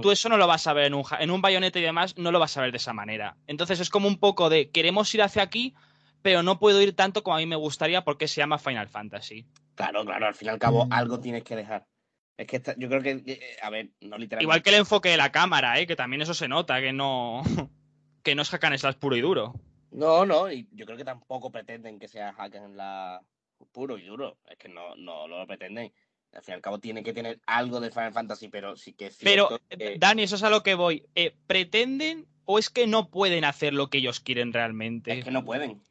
tú 0.00 0.10
eso 0.10 0.28
no 0.28 0.38
lo 0.38 0.46
vas 0.46 0.66
a 0.66 0.72
ver 0.72 0.86
en 0.86 0.94
un, 0.94 1.04
en 1.18 1.30
un 1.30 1.42
bayonete 1.42 1.80
y 1.80 1.82
demás, 1.82 2.16
no 2.16 2.32
lo 2.32 2.38
vas 2.38 2.56
a 2.56 2.62
ver 2.62 2.70
de 2.70 2.78
esa 2.78 2.94
manera. 2.94 3.36
Entonces 3.46 3.80
es 3.80 3.90
como 3.90 4.08
un 4.08 4.18
poco 4.18 4.48
de 4.48 4.70
queremos 4.70 5.12
ir 5.14 5.22
hacia 5.22 5.42
aquí, 5.42 5.74
pero 6.22 6.42
no 6.42 6.58
puedo 6.58 6.80
ir 6.80 6.94
tanto 6.94 7.22
como 7.22 7.36
a 7.36 7.40
mí 7.40 7.46
me 7.46 7.56
gustaría 7.56 8.04
porque 8.04 8.28
se 8.28 8.40
llama 8.40 8.58
Final 8.58 8.88
Fantasy. 8.88 9.46
Claro, 9.74 10.04
claro, 10.04 10.26
al 10.26 10.34
fin 10.34 10.46
y 10.46 10.50
al 10.50 10.58
cabo 10.58 10.86
mm. 10.86 10.92
algo 10.92 11.20
tienes 11.20 11.44
que 11.44 11.56
dejar. 11.56 11.86
Es 12.36 12.46
que 12.46 12.62
yo 12.78 12.88
creo 12.88 13.02
que, 13.02 13.22
eh, 13.26 13.56
a 13.62 13.68
ver, 13.68 13.90
no 14.00 14.16
literalmente. 14.16 14.44
Igual 14.44 14.62
que 14.62 14.70
el 14.70 14.76
enfoque 14.76 15.10
de 15.10 15.18
la 15.18 15.30
cámara, 15.30 15.78
¿eh? 15.78 15.86
que 15.86 15.96
también 15.96 16.22
eso 16.22 16.32
se 16.32 16.48
nota, 16.48 16.80
que 16.80 16.92
no, 16.92 17.42
que 18.22 18.34
no 18.34 18.42
es 18.42 18.50
hack 18.50 18.64
and 18.64 18.78
slash 18.78 18.96
puro 18.96 19.16
y 19.16 19.20
duro. 19.20 19.54
No, 19.90 20.24
no, 20.24 20.50
y 20.50 20.68
yo 20.72 20.86
creo 20.86 20.96
que 20.96 21.04
tampoco 21.04 21.50
pretenden 21.50 21.98
que 21.98 22.08
sea 22.08 22.32
hack 22.32 22.54
and 22.56 22.74
slash 22.74 23.22
puro 23.72 23.98
y 23.98 24.04
duro. 24.04 24.38
Es 24.48 24.58
que 24.58 24.68
no, 24.68 24.94
no, 24.96 25.26
lo 25.28 25.46
pretenden. 25.46 25.92
Al 26.32 26.42
fin 26.42 26.52
y 26.52 26.54
al 26.54 26.60
cabo 26.60 26.78
tiene 26.78 27.02
que 27.02 27.12
tener 27.12 27.40
algo 27.46 27.80
de 27.80 27.90
Final 27.90 28.12
Fantasy, 28.12 28.48
pero 28.48 28.76
sí 28.76 28.92
que 28.92 29.06
es 29.06 29.18
Pero, 29.20 29.60
Dani, 29.98 30.22
eso 30.22 30.36
es 30.36 30.42
a 30.44 30.50
lo 30.50 30.62
que 30.62 30.74
voy. 30.74 31.04
Eh, 31.16 31.34
¿Pretenden 31.46 32.26
o 32.44 32.58
es 32.58 32.70
que 32.70 32.86
no 32.86 33.10
pueden 33.10 33.44
hacer 33.44 33.74
lo 33.74 33.90
que 33.90 33.98
ellos 33.98 34.20
quieren 34.20 34.52
realmente? 34.52 35.18
Es 35.18 35.24
que 35.24 35.32
no 35.32 35.44
pueden. 35.44 35.82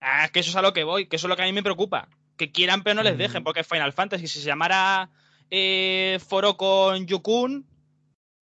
Ah, 0.00 0.28
que 0.32 0.40
eso 0.40 0.50
es 0.50 0.56
a 0.56 0.62
lo 0.62 0.72
que 0.72 0.84
voy, 0.84 1.06
que 1.06 1.16
eso 1.16 1.26
es 1.26 1.28
lo 1.28 1.36
que 1.36 1.42
a 1.42 1.46
mí 1.46 1.52
me 1.52 1.62
preocupa. 1.62 2.08
Que 2.36 2.50
quieran 2.50 2.82
pero 2.82 2.94
no 2.94 3.02
les 3.02 3.18
dejen, 3.18 3.42
mm. 3.42 3.44
porque 3.44 3.64
Final 3.64 3.92
Fantasy, 3.92 4.26
si 4.26 4.40
se 4.40 4.46
llamara 4.46 5.10
eh, 5.50 6.18
foro 6.26 6.56
con 6.56 7.06
Yukun, 7.06 7.66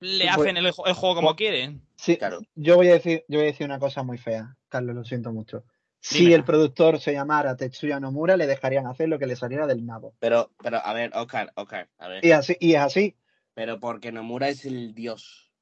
le 0.01 0.29
hacen 0.29 0.57
el, 0.57 0.71
juego 0.73 1.15
como 1.15 1.37
quieren. 1.37 1.83
Sí, 2.03 2.17
claro. 2.17 2.41
Yo 2.57 2.75
voy, 2.75 2.89
a 2.89 2.95
decir, 2.95 3.25
yo 3.29 3.39
voy 3.39 3.47
a 3.47 3.53
decir 3.53 3.65
una 3.65 3.79
cosa 3.79 4.03
muy 4.03 4.19
fea, 4.19 4.57
Carlos, 4.69 4.97
lo 4.97 5.05
siento 5.05 5.31
mucho. 5.33 5.63
Si 6.01 6.33
el 6.33 6.43
productor 6.43 6.99
se 6.99 7.13
llamara 7.13 7.57
Tetsuya 7.57 8.01
Nomura, 8.01 8.37
le 8.37 8.49
dejarían 8.49 8.89
hacer 8.89 9.09
lo 9.09 9.21
que 9.21 9.29
le 9.29 9.37
saliera 9.37 9.69
del 9.69 9.87
nabo. 9.87 10.13
Pero, 10.19 10.51
pero, 10.61 10.85
a 10.85 10.93
ver, 10.95 11.13
Oscar, 11.15 11.53
Oscar, 11.55 11.89
a 11.99 12.09
ver. 12.09 12.25
Y, 12.25 12.33
así, 12.33 12.57
y 12.59 12.75
es 12.75 12.81
así. 12.81 13.15
Pero 13.55 13.79
porque 13.79 14.11
Nomura 14.11 14.49
es 14.49 14.65
el 14.65 14.95
dios. 14.95 15.53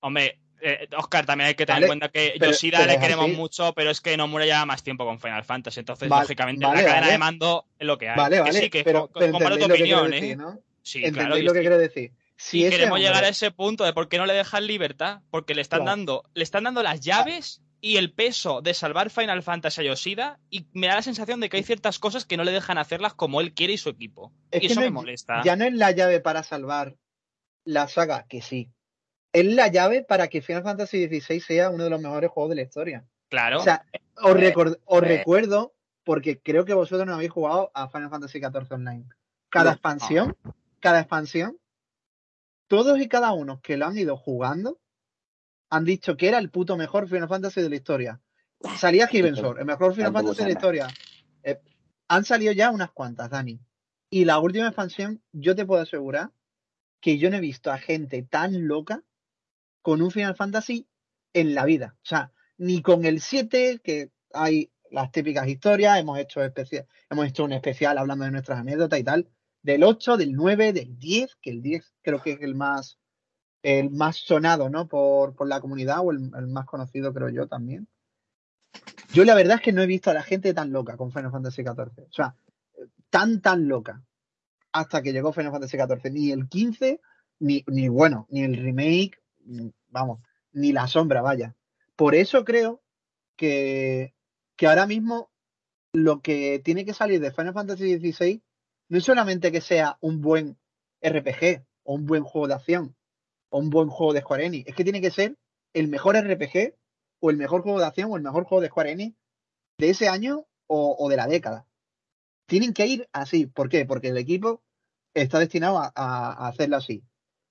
Hombre, 0.00 0.38
eh, 0.60 0.86
Oscar, 0.98 1.24
también 1.24 1.48
hay 1.48 1.54
que 1.54 1.64
tener 1.64 1.84
en 1.84 1.88
cuenta 1.88 2.10
que 2.10 2.34
Yoshida 2.38 2.84
le 2.86 3.00
queremos 3.00 3.30
mucho, 3.30 3.72
pero 3.72 3.90
es 3.90 4.02
que 4.02 4.18
Nomura 4.18 4.44
lleva 4.44 4.66
más 4.66 4.82
tiempo 4.82 5.06
con 5.06 5.18
Final 5.18 5.44
Fantasy, 5.44 5.80
entonces 5.80 6.10
lógicamente 6.10 6.60
la 6.60 6.74
cadena 6.74 7.08
de 7.08 7.16
mando 7.16 7.64
es 7.78 7.86
lo 7.86 7.96
que 7.96 8.10
hay. 8.10 8.18
Vale, 8.18 8.40
vale, 8.40 8.52
sí, 8.52 8.68
que 8.68 8.84
pero, 8.84 9.08
tu 9.08 9.64
opinión, 9.64 10.12
¿eh? 10.12 10.36
Sí, 10.82 11.10
claro. 11.10 11.38
lo 11.38 11.54
que 11.54 11.60
quiero 11.60 11.78
decir. 11.78 12.12
Si 12.40 12.66
queremos 12.66 12.98
llegar 12.98 13.22
a 13.22 13.28
ese 13.28 13.50
punto 13.50 13.84
de 13.84 13.92
por 13.92 14.08
qué 14.08 14.16
no 14.16 14.24
le 14.24 14.32
dejan 14.32 14.66
libertad, 14.66 15.20
porque 15.30 15.54
le 15.54 15.60
están 15.60 15.84
dando, 15.84 16.24
le 16.32 16.42
están 16.42 16.64
dando 16.64 16.82
las 16.82 17.00
llaves 17.00 17.60
y 17.82 17.98
el 17.98 18.14
peso 18.14 18.62
de 18.62 18.72
salvar 18.72 19.10
Final 19.10 19.42
Fantasy 19.42 19.82
a 19.82 19.84
Yoshida 19.84 20.40
y 20.48 20.64
me 20.72 20.86
da 20.86 20.94
la 20.94 21.02
sensación 21.02 21.40
de 21.40 21.50
que 21.50 21.58
hay 21.58 21.62
ciertas 21.64 21.98
cosas 21.98 22.24
que 22.24 22.38
no 22.38 22.44
le 22.44 22.52
dejan 22.52 22.78
hacerlas 22.78 23.12
como 23.12 23.42
él 23.42 23.52
quiere 23.52 23.74
y 23.74 23.78
su 23.78 23.90
equipo. 23.90 24.32
y 24.52 24.66
eso 24.66 24.80
me 24.80 24.88
molesta. 24.88 25.42
Ya 25.44 25.54
no 25.54 25.66
es 25.66 25.74
la 25.74 25.90
llave 25.90 26.20
para 26.20 26.42
salvar 26.42 26.96
la 27.64 27.88
saga, 27.88 28.24
que 28.26 28.40
sí. 28.40 28.70
Es 29.34 29.44
la 29.44 29.68
llave 29.68 30.02
para 30.02 30.28
que 30.28 30.40
Final 30.40 30.62
Fantasy 30.62 31.08
XVI 31.08 31.40
sea 31.40 31.68
uno 31.68 31.84
de 31.84 31.90
los 31.90 32.00
mejores 32.00 32.30
juegos 32.30 32.48
de 32.48 32.56
la 32.56 32.62
historia. 32.62 33.04
Claro. 33.28 33.60
O 33.60 33.62
sea, 33.62 33.84
os, 34.16 34.34
eh, 34.36 34.54
os 34.86 35.02
eh. 35.02 35.06
recuerdo, 35.06 35.74
porque 36.04 36.40
creo 36.40 36.64
que 36.64 36.72
vosotros 36.72 37.06
no 37.06 37.14
habéis 37.14 37.32
jugado 37.32 37.70
a 37.74 37.90
Final 37.90 38.08
Fantasy 38.08 38.40
XIV 38.40 38.72
Online. 38.72 39.04
Cada 39.50 39.72
expansión 39.72 40.34
cada 40.80 41.00
expansión, 41.00 41.58
todos 42.70 43.00
y 43.00 43.08
cada 43.08 43.32
uno 43.32 43.60
que 43.60 43.76
lo 43.76 43.86
han 43.86 43.98
ido 43.98 44.16
jugando 44.16 44.80
han 45.70 45.84
dicho 45.84 46.16
que 46.16 46.28
era 46.28 46.38
el 46.38 46.50
puto 46.50 46.76
mejor 46.76 47.08
Final 47.08 47.28
Fantasy 47.28 47.60
de 47.62 47.68
la 47.68 47.74
historia. 47.74 48.20
Salía 48.76 49.08
Givensor, 49.08 49.58
el 49.58 49.66
mejor 49.66 49.92
Final 49.92 50.12
Fantasy 50.12 50.38
de 50.38 50.44
la 50.44 50.52
historia. 50.52 50.88
Eh, 51.42 51.60
han 52.06 52.24
salido 52.24 52.52
ya 52.52 52.70
unas 52.70 52.92
cuantas, 52.92 53.28
Dani. 53.28 53.60
Y 54.08 54.24
la 54.24 54.38
última 54.38 54.68
expansión, 54.68 55.20
yo 55.32 55.56
te 55.56 55.66
puedo 55.66 55.82
asegurar 55.82 56.30
que 57.00 57.18
yo 57.18 57.28
no 57.28 57.38
he 57.38 57.40
visto 57.40 57.72
a 57.72 57.78
gente 57.78 58.22
tan 58.22 58.68
loca 58.68 59.02
con 59.82 60.00
un 60.00 60.12
Final 60.12 60.36
Fantasy 60.36 60.86
en 61.32 61.56
la 61.56 61.64
vida. 61.64 61.96
O 61.96 62.06
sea, 62.06 62.32
ni 62.56 62.82
con 62.82 63.04
el 63.04 63.20
7, 63.20 63.80
que 63.82 64.12
hay 64.32 64.70
las 64.92 65.10
típicas 65.10 65.48
historias, 65.48 65.98
hemos 65.98 66.20
hecho, 66.20 66.40
especial, 66.40 66.86
hemos 67.10 67.26
hecho 67.26 67.42
un 67.42 67.52
especial 67.52 67.98
hablando 67.98 68.26
de 68.26 68.30
nuestras 68.30 68.60
anécdotas 68.60 69.00
y 69.00 69.04
tal 69.04 69.28
del 69.62 69.84
8, 69.84 70.16
del 70.16 70.32
9, 70.32 70.72
del 70.72 70.98
10, 70.98 71.36
que 71.40 71.50
el 71.50 71.62
10 71.62 71.94
creo 72.02 72.22
que 72.22 72.32
es 72.32 72.42
el 72.42 72.54
más, 72.54 72.98
el 73.62 73.90
más 73.90 74.16
sonado, 74.16 74.70
¿no? 74.70 74.88
Por, 74.88 75.34
por 75.34 75.48
la 75.48 75.60
comunidad 75.60 76.00
o 76.00 76.10
el, 76.12 76.30
más 76.48 76.66
conocido, 76.66 77.12
creo 77.12 77.28
yo 77.28 77.46
también. 77.46 77.88
Yo 79.12 79.24
la 79.24 79.34
verdad 79.34 79.56
es 79.56 79.62
que 79.62 79.72
no 79.72 79.82
he 79.82 79.86
visto 79.86 80.10
a 80.10 80.14
la 80.14 80.22
gente 80.22 80.54
tan 80.54 80.72
loca 80.72 80.96
con 80.96 81.12
Final 81.12 81.32
Fantasy 81.32 81.62
XIV. 81.62 82.04
O 82.08 82.12
sea, 82.12 82.34
tan, 83.10 83.40
tan 83.40 83.68
loca. 83.68 84.02
Hasta 84.72 85.02
que 85.02 85.12
llegó 85.12 85.32
Final 85.32 85.52
Fantasy 85.52 85.76
XIV. 85.76 86.12
Ni 86.12 86.30
el 86.30 86.48
15, 86.48 87.00
ni, 87.40 87.64
ni 87.66 87.88
bueno, 87.88 88.26
ni 88.30 88.44
el 88.44 88.56
remake, 88.56 89.20
vamos, 89.88 90.20
ni 90.52 90.72
la 90.72 90.86
sombra, 90.86 91.22
vaya. 91.22 91.56
Por 91.96 92.14
eso 92.14 92.44
creo 92.44 92.82
que, 93.36 94.14
que 94.56 94.66
ahora 94.68 94.86
mismo 94.86 95.30
lo 95.92 96.20
que 96.20 96.60
tiene 96.64 96.84
que 96.84 96.94
salir 96.94 97.20
de 97.20 97.32
Final 97.32 97.52
Fantasy 97.52 97.98
XVI 97.98 98.42
no 98.90 98.98
es 98.98 99.04
solamente 99.04 99.52
que 99.52 99.60
sea 99.60 99.96
un 100.00 100.20
buen 100.20 100.58
RPG 101.00 101.64
o 101.84 101.94
un 101.94 102.06
buen 102.06 102.24
juego 102.24 102.48
de 102.48 102.54
acción 102.54 102.96
o 103.48 103.58
un 103.58 103.70
buen 103.70 103.88
juego 103.88 104.12
de 104.12 104.20
Square 104.20 104.46
Enix, 104.46 104.68
es 104.68 104.74
que 104.74 104.82
tiene 104.82 105.00
que 105.00 105.12
ser 105.12 105.38
el 105.72 105.86
mejor 105.86 106.16
RPG 106.16 106.74
o 107.20 107.30
el 107.30 107.36
mejor 107.36 107.62
juego 107.62 107.78
de 107.78 107.86
acción 107.86 108.10
o 108.10 108.16
el 108.16 108.22
mejor 108.22 108.44
juego 108.44 108.60
de 108.60 108.68
Square 108.68 108.90
Enix 108.90 109.16
de 109.78 109.90
ese 109.90 110.08
año 110.08 110.46
o, 110.66 111.08
de 111.08 111.16
la 111.16 111.28
década. 111.28 111.66
Tienen 112.46 112.72
que 112.72 112.86
ir 112.86 113.08
así. 113.12 113.46
¿Por 113.46 113.68
qué? 113.68 113.86
Porque 113.86 114.08
el 114.08 114.16
equipo 114.16 114.62
está 115.14 115.38
destinado 115.38 115.78
a, 115.78 116.48
hacerlo 116.48 116.76
así. 116.76 117.04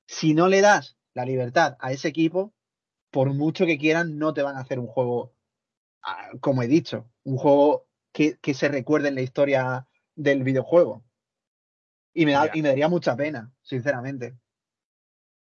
Si 0.07 0.33
no 0.33 0.47
le 0.47 0.61
das 0.61 0.97
la 1.13 1.25
libertad 1.25 1.77
a 1.79 1.91
ese 1.91 2.09
equipo, 2.09 2.53
por 3.11 3.33
mucho 3.33 3.65
que 3.65 3.77
quieran, 3.77 4.17
no 4.17 4.33
te 4.33 4.41
van 4.41 4.57
a 4.57 4.61
hacer 4.61 4.79
un 4.79 4.87
juego, 4.87 5.33
ah, 6.01 6.31
como 6.41 6.63
he 6.63 6.67
dicho, 6.67 7.09
un 7.23 7.37
juego 7.37 7.87
que, 8.13 8.37
que 8.39 8.53
se 8.53 8.67
recuerde 8.67 9.09
en 9.09 9.15
la 9.15 9.21
historia 9.21 9.87
del 10.15 10.43
videojuego. 10.43 11.03
Y 12.13 12.25
me, 12.25 12.33
da, 12.33 12.49
y 12.53 12.61
me 12.61 12.69
daría 12.69 12.89
mucha 12.89 13.15
pena, 13.15 13.51
sinceramente. 13.61 14.35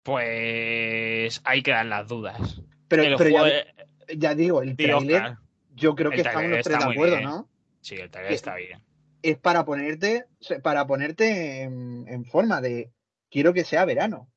Pues 0.04 1.42
hay 1.44 1.62
que 1.62 1.72
dar 1.72 1.86
las 1.86 2.08
dudas. 2.08 2.62
Pero, 2.88 3.04
ya, 4.16 4.36
digo, 4.36 4.62
el 4.62 4.78
trailer, 4.78 5.38
yo 5.76 5.96
creo 5.96 6.12
que 6.12 6.22
estamos 6.22 6.50
los 6.50 6.64
tres 6.64 6.80
de 6.80 6.86
acuerdo, 6.86 7.22
¿no? 7.22 7.50
Sí, 7.82 7.96
el 7.96 8.10
trailer 8.10 8.32
está 8.32 8.56
bien. 8.56 8.82
Es 9.22 9.38
para 9.38 9.66
ponerte, 9.66 10.26
para 10.64 10.88
ponerte 10.88 11.64
en, 11.64 12.26
forma 12.26 12.62
de 12.62 12.92
quiero 13.30 13.54
que 13.54 13.66
sea 13.66 13.84
verano. 13.84 14.30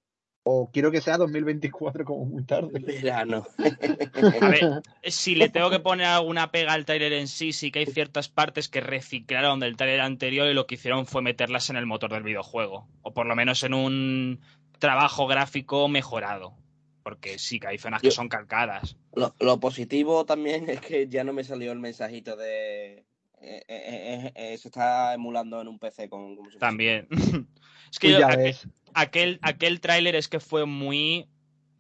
O 0.43 0.71
quiero 0.73 0.91
que 0.91 1.01
sea 1.01 1.19
2024 1.19 2.05
como 2.05 2.25
muy 2.25 2.45
tarde. 2.45 2.81
Verano. 3.03 3.47
A 3.59 4.49
ver, 4.49 4.83
si 5.05 5.35
le 5.35 5.49
tengo 5.49 5.71
que 5.71 5.81
poner 5.81 6.07
alguna 6.07 6.51
pega 6.51 6.73
al 6.73 6.87
trailer 6.87 7.13
en 7.13 7.29
sí, 7.29 7.53
sí 7.53 7.71
que 7.71 7.81
hay 7.81 7.87
ciertas 7.87 8.29
partes 8.29 8.69
que 8.69 8.81
reciclaron 8.81 9.61
del 9.61 9.77
trailer 9.77 10.01
anterior 10.01 10.49
y 10.49 10.55
lo 10.55 10.67
que 10.67 10.77
hicieron 10.77 11.07
fue 11.07 11.23
meterlas 11.23 11.69
en 11.71 11.77
el 11.77 11.87
motor 11.87 12.13
del 12.13 12.23
videojuego. 12.23 12.89
O 13.03 13.13
por 13.13 13.27
lo 13.27 13.37
menos 13.37 13.63
en 13.65 13.75
un 13.75 14.41
trabajo 14.79 15.27
gráfico 15.27 15.89
mejorado. 15.89 16.55
Porque 17.03 17.39
sí 17.39 17.59
que 17.59 17.69
hay 17.69 17.79
zonas 17.79 18.03
que 18.03 18.11
son 18.11 18.29
calcadas. 18.29 18.97
Lo, 19.15 19.61
positivo 19.61 20.27
también 20.27 20.69
es 20.69 20.81
que 20.81 21.09
ya 21.09 21.25
no 21.25 21.33
me 21.33 21.45
salió 21.45 21.73
el 21.73 21.79
mensajito 21.79 22.37
de 22.37 23.05
eh, 23.43 23.65
eh, 23.69 24.33
eh, 24.35 24.59
se 24.59 24.69
está 24.69 25.15
emulando 25.15 25.61
en 25.63 25.69
un 25.69 25.79
PC 25.79 26.11
con, 26.11 26.37
también 26.59 27.09
es 27.91 27.99
que 27.99 28.19
pues 28.19 28.63
yo, 28.63 28.71
aquel, 28.95 29.39
aquel 29.43 29.81
tráiler 29.81 30.17
es 30.17 30.29
que 30.29 30.41
fue 30.41 30.67
muy. 30.67 31.29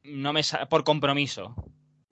No 0.03 0.33
me 0.33 0.43
por 0.69 0.85
compromiso. 0.85 1.55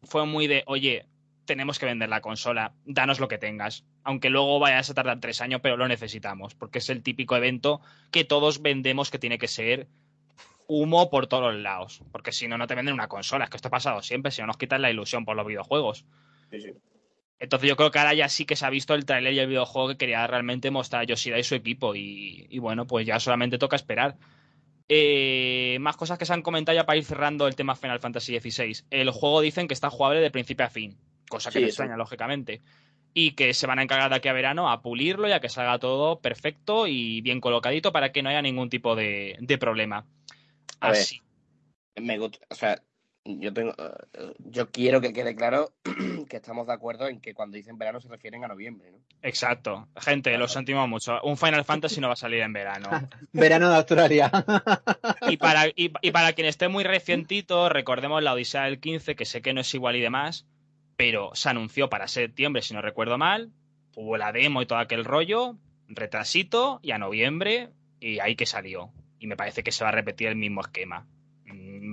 Fue 0.02 0.26
muy 0.26 0.46
de, 0.46 0.62
oye, 0.66 1.06
tenemos 1.44 1.78
que 1.78 1.86
vender 1.86 2.08
la 2.08 2.20
consola, 2.20 2.74
danos 2.84 3.18
lo 3.18 3.28
que 3.28 3.38
tengas. 3.38 3.84
Aunque 4.04 4.30
luego 4.30 4.58
vayas 4.58 4.88
a 4.90 4.94
tardar 4.94 5.20
tres 5.20 5.40
años, 5.40 5.60
pero 5.62 5.76
lo 5.76 5.88
necesitamos. 5.88 6.54
Porque 6.54 6.78
es 6.78 6.88
el 6.90 7.02
típico 7.02 7.36
evento 7.36 7.80
que 8.10 8.24
todos 8.24 8.62
vendemos 8.62 9.10
que 9.10 9.18
tiene 9.18 9.38
que 9.38 9.48
ser 9.48 9.88
humo 10.66 11.10
por 11.10 11.26
todos 11.26 11.52
los 11.54 11.62
lados. 11.62 12.02
Porque 12.12 12.32
si 12.32 12.46
no, 12.46 12.58
no 12.58 12.66
te 12.66 12.74
venden 12.74 12.94
una 12.94 13.08
consola. 13.08 13.44
Es 13.44 13.50
que 13.50 13.56
esto 13.56 13.68
ha 13.68 13.72
pasado 13.72 14.02
siempre, 14.02 14.30
si 14.30 14.40
no 14.40 14.46
nos 14.46 14.58
quitan 14.58 14.82
la 14.82 14.90
ilusión 14.90 15.24
por 15.24 15.36
los 15.36 15.46
videojuegos. 15.46 16.04
Entonces 17.40 17.68
yo 17.68 17.76
creo 17.76 17.90
que 17.90 17.98
ahora 17.98 18.14
ya 18.14 18.28
sí 18.28 18.44
que 18.44 18.56
se 18.56 18.66
ha 18.66 18.70
visto 18.70 18.94
el 18.94 19.04
trailer 19.04 19.32
y 19.32 19.38
el 19.38 19.48
videojuego 19.48 19.88
que 19.88 19.96
quería 19.96 20.26
realmente 20.26 20.70
mostrar 20.70 21.06
Yoshida 21.06 21.38
y 21.38 21.44
su 21.44 21.54
equipo. 21.54 21.94
y 21.94 22.58
bueno, 22.58 22.86
pues 22.86 23.06
ya 23.06 23.18
solamente 23.18 23.58
toca 23.58 23.76
esperar. 23.76 24.16
Eh, 24.88 25.76
más 25.80 25.96
cosas 25.96 26.18
que 26.18 26.24
se 26.24 26.32
han 26.32 26.42
comentado 26.42 26.74
ya 26.74 26.86
para 26.86 26.96
ir 26.96 27.04
cerrando 27.04 27.46
el 27.46 27.54
tema 27.54 27.76
Final 27.76 28.00
Fantasy 28.00 28.38
XVI. 28.40 28.84
El 28.90 29.10
juego 29.10 29.40
dicen 29.40 29.68
que 29.68 29.74
está 29.74 29.90
jugable 29.90 30.20
de 30.20 30.30
principio 30.30 30.64
a 30.64 30.70
fin, 30.70 30.96
cosa 31.28 31.50
que 31.50 31.60
me 31.60 31.66
extraña, 31.66 31.96
lógicamente. 31.96 32.62
y 33.14 33.32
que 33.32 33.52
se 33.52 33.66
van 33.66 33.78
a 33.78 33.82
encargar 33.82 34.10
de 34.10 34.16
aquí 34.16 34.28
a 34.28 34.32
verano 34.32 34.70
a 34.70 34.80
pulirlo 34.80 35.28
y 35.28 35.32
a 35.32 35.40
que 35.40 35.48
salga 35.48 35.78
todo 35.78 36.20
perfecto 36.20 36.86
y 36.86 37.20
bien 37.20 37.40
colocadito 37.40 37.90
para 37.90 38.12
que 38.12 38.22
no 38.22 38.28
haya 38.30 38.42
ningún 38.42 38.70
tipo 38.70 38.94
de, 38.94 39.58
problema. 39.58 40.06
Así. 40.80 41.20
me 41.96 42.18
gusta, 42.18 42.46
o 42.48 42.54
sea, 42.54 42.80
yo 43.36 43.52
tengo 43.52 43.74
eh, 43.78 44.32
yo 44.38 44.70
quiero 44.70 45.00
que 45.00 45.12
quede 45.12 45.36
claro 45.36 45.72
que 46.28 46.36
estamos 46.36 46.66
de 46.66 46.72
acuerdo 46.72 47.08
en 47.08 47.20
que 47.20 47.34
cuando 47.34 47.56
dicen 47.56 47.76
verano 47.76 48.00
se 48.00 48.08
refieren 48.08 48.44
a 48.44 48.48
noviembre, 48.48 48.90
¿no? 48.90 48.98
Exacto. 49.22 49.88
Gente, 49.96 50.36
lo 50.38 50.48
sentimos 50.48 50.88
mucho. 50.88 51.20
Un 51.22 51.36
Final 51.36 51.64
Fantasy 51.64 52.00
no 52.00 52.08
va 52.08 52.14
a 52.14 52.16
salir 52.16 52.40
en 52.40 52.52
verano. 52.52 52.88
verano 53.32 53.68
de 53.68 53.76
Australia. 53.76 54.30
y 55.28 55.36
para, 55.36 55.66
y, 55.74 56.10
para 56.10 56.32
quien 56.32 56.46
esté 56.46 56.68
muy 56.68 56.84
recientito, 56.84 57.68
recordemos 57.68 58.22
la 58.22 58.32
Odisea 58.32 58.64
del 58.64 58.80
15, 58.80 59.14
que 59.14 59.24
sé 59.24 59.42
que 59.42 59.52
no 59.52 59.60
es 59.60 59.74
igual 59.74 59.96
y 59.96 60.00
demás, 60.00 60.46
pero 60.96 61.30
se 61.34 61.48
anunció 61.48 61.88
para 61.90 62.08
septiembre, 62.08 62.62
si 62.62 62.74
no 62.74 62.82
recuerdo 62.82 63.18
mal. 63.18 63.50
Hubo 63.94 64.16
la 64.16 64.32
demo 64.32 64.62
y 64.62 64.66
todo 64.66 64.78
aquel 64.78 65.04
rollo, 65.04 65.56
retrasito, 65.88 66.78
y 66.82 66.92
a 66.92 66.98
noviembre, 66.98 67.70
y 68.00 68.20
ahí 68.20 68.36
que 68.36 68.46
salió. 68.46 68.92
Y 69.18 69.26
me 69.26 69.36
parece 69.36 69.64
que 69.64 69.72
se 69.72 69.82
va 69.82 69.90
a 69.90 69.92
repetir 69.92 70.28
el 70.28 70.36
mismo 70.36 70.60
esquema. 70.60 71.06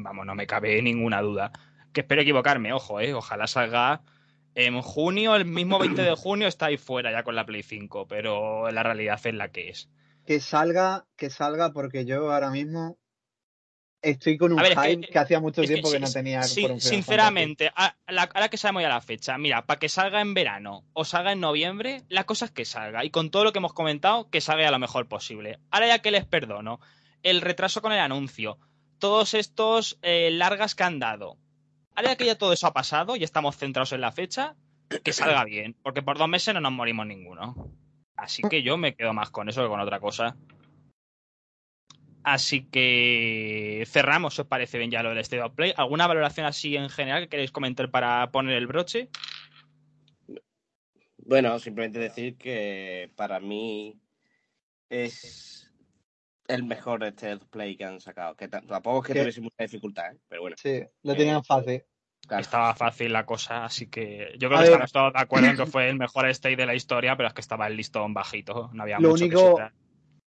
Vamos, 0.06 0.26
no 0.26 0.36
me 0.36 0.48
cabe 0.48 0.82
ninguna 0.82 1.22
duda. 1.22 1.52
Que 1.92 2.02
espero 2.02 2.22
equivocarme, 2.22 2.72
ojo, 2.74 3.00
eh. 3.00 3.14
Ojalá 3.14 3.48
salga 3.48 4.02
en 4.54 4.82
junio, 4.82 5.36
el 5.36 5.46
mismo 5.46 5.80
20 5.80 6.02
de 6.02 6.16
junio 6.16 6.48
está 6.48 6.68
ahí 6.68 6.78
fuera 6.78 7.12
ya 7.12 7.24
con 7.24 7.36
la 7.36 7.46
Play 7.46 7.64
5, 7.64 8.08
pero 8.08 8.72
la 8.72 8.84
realidad 8.84 9.20
es 9.22 9.34
la 9.34 9.50
que 9.50 9.70
es. 9.70 9.90
Que 10.26 10.40
salga, 10.40 11.06
que 11.18 11.30
salga, 11.30 11.74
porque 11.74 12.06
yo 12.06 12.32
ahora 12.32 12.52
mismo 12.52 12.98
estoy 14.02 14.38
con 14.38 14.54
un 14.54 14.60
hype 14.60 15.08
que, 15.08 15.20
hacía 15.20 15.40
mucho 15.40 15.64
tiempo 15.64 15.92
que, 15.92 16.00
no 16.00 16.10
tenía. 16.10 16.44
sinceramente, 16.44 17.72
ahora 17.76 18.50
que 18.50 18.58
sabemos 18.58 18.84
ya 18.84 18.90
la 18.90 19.02
fecha, 19.02 19.38
mira, 19.38 19.66
para 19.66 19.80
que 19.80 19.90
salga 19.90 20.22
en 20.22 20.34
verano 20.34 20.86
o 20.94 21.04
salga 21.04 21.32
en 21.32 21.40
noviembre, 21.40 22.04
la 22.08 22.26
cosa 22.26 22.46
es 22.46 22.52
que 22.52 22.66
salga. 22.66 23.04
Y 23.04 23.10
con 23.10 23.32
todo 23.32 23.44
lo 23.44 23.52
que 23.52 23.60
hemos 23.60 23.74
comentado, 23.74 24.30
que 24.30 24.42
salga 24.42 24.68
a 24.68 24.72
lo 24.72 24.80
mejor 24.80 25.08
posible. 25.08 25.60
Ahora 25.72 25.88
ya 25.88 26.00
que 26.00 26.12
les 26.12 26.26
perdono, 26.26 26.80
el 27.24 27.42
retraso 27.42 27.82
con 27.82 27.92
el 27.92 28.00
anuncio, 28.00 28.60
todos 29.00 29.34
estos 29.34 29.98
eh, 30.02 30.32
largas 30.32 30.76
que 30.76 30.84
han 30.84 31.00
dado. 31.00 31.38
Ahora 31.96 32.16
que 32.16 32.26
ya 32.26 32.38
todo 32.38 32.54
eso 32.54 32.68
ha 32.68 32.74
pasado 32.74 33.16
y 33.16 33.24
estamos 33.24 33.58
centrados 33.58 33.94
en 33.94 34.02
la 34.02 34.12
fecha, 34.12 34.56
que 35.04 35.14
salga 35.14 35.44
bien, 35.46 35.76
porque 35.82 36.02
por 36.02 36.18
dos 36.18 36.28
meses 36.28 36.54
no 36.54 36.62
nos 36.62 36.72
morimos 36.72 37.08
ninguno. 37.08 37.72
Así 38.16 38.44
que 38.44 38.64
yo 38.64 38.78
me 38.78 38.96
quedo 38.96 39.14
más 39.14 39.30
con 39.30 39.50
eso 39.50 39.64
que 39.64 39.70
con 39.70 39.80
otra 39.80 40.00
cosa. 40.00 40.36
Así 42.24 42.66
que 42.66 43.84
cerramos, 43.88 44.34
si 44.34 44.42
os 44.42 44.48
parece 44.48 44.80
bien 44.80 44.90
ya 44.90 45.04
lo 45.04 45.10
del 45.10 45.20
State 45.20 45.44
of 45.44 45.54
Play. 45.54 45.74
¿Alguna 45.78 46.08
valoración 46.08 46.48
así 46.48 46.76
en 46.76 46.90
general 46.90 47.24
que 47.24 47.30
queréis 47.30 47.52
comentar 47.52 47.92
para 47.92 48.32
poner 48.32 48.56
el 48.56 48.68
broche? 48.68 49.10
Bueno, 51.18 51.60
simplemente 51.60 52.00
decir 52.00 52.36
que 52.36 53.12
para 53.16 53.40
mí 53.40 54.00
es 54.90 55.65
el 56.48 56.64
mejor 56.64 57.04
este 57.04 57.38
play 57.38 57.76
que 57.76 57.86
han 57.86 58.00
sacado. 58.00 58.36
Que 58.36 58.48
tampoco 58.48 59.00
es 59.02 59.08
que 59.08 59.20
tuviese 59.20 59.42
mucha 59.42 59.64
dificultad, 59.64 60.14
¿eh? 60.14 60.20
pero 60.28 60.42
bueno. 60.42 60.56
Sí, 60.60 60.84
lo 61.04 61.14
eh, 61.14 61.16
tenían 61.16 61.44
fácil. 61.44 61.84
Estaba 62.30 62.74
fácil 62.74 63.14
la 63.14 63.26
cosa, 63.26 63.66
así 63.66 63.88
que 63.88 64.34
yo 64.40 64.48
creo 64.48 64.60
que 64.60 64.66
estamos 64.66 64.92
todos 64.92 65.14
de 65.14 65.20
acuerdo 65.20 65.48
en 65.48 65.58
que 65.58 65.66
fue 65.68 65.90
el 65.90 65.96
mejor 65.96 66.28
state 66.30 66.56
de 66.56 66.66
la 66.66 66.74
historia, 66.74 67.16
pero 67.16 67.28
es 67.28 67.36
que 67.36 67.42
estaba 67.42 67.68
el 67.68 67.78
listón 67.78 68.16
bajito, 68.16 68.72
no 68.74 68.82
había 68.82 69.00
lo 69.00 69.10
mucho 69.10 69.26
único, 69.26 69.62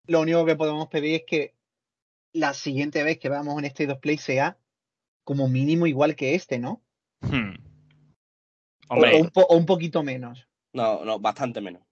Lo 0.07 0.21
único 0.21 0.45
que 0.45 0.55
podemos 0.55 0.87
pedir 0.87 1.17
es 1.17 1.23
que 1.27 1.55
la 2.33 2.55
siguiente 2.55 3.03
vez 3.03 3.19
que 3.19 3.29
veamos 3.29 3.55
un 3.55 3.65
State 3.65 3.91
of 3.91 3.99
Play 3.99 4.17
sea 4.19 4.59
como 5.25 5.49
mínimo 5.49 5.87
igual 5.87 6.15
que 6.15 6.37
este, 6.37 6.61
¿no? 6.61 6.83
Hmm. 7.21 7.57
Hombre. 8.89 9.29
o, 9.35 9.57
un 9.57 9.67
poquito 9.67 10.05
menos. 10.05 10.49
No, 10.73 11.05
no, 11.05 11.19
bastante 11.19 11.61
menos. 11.61 11.83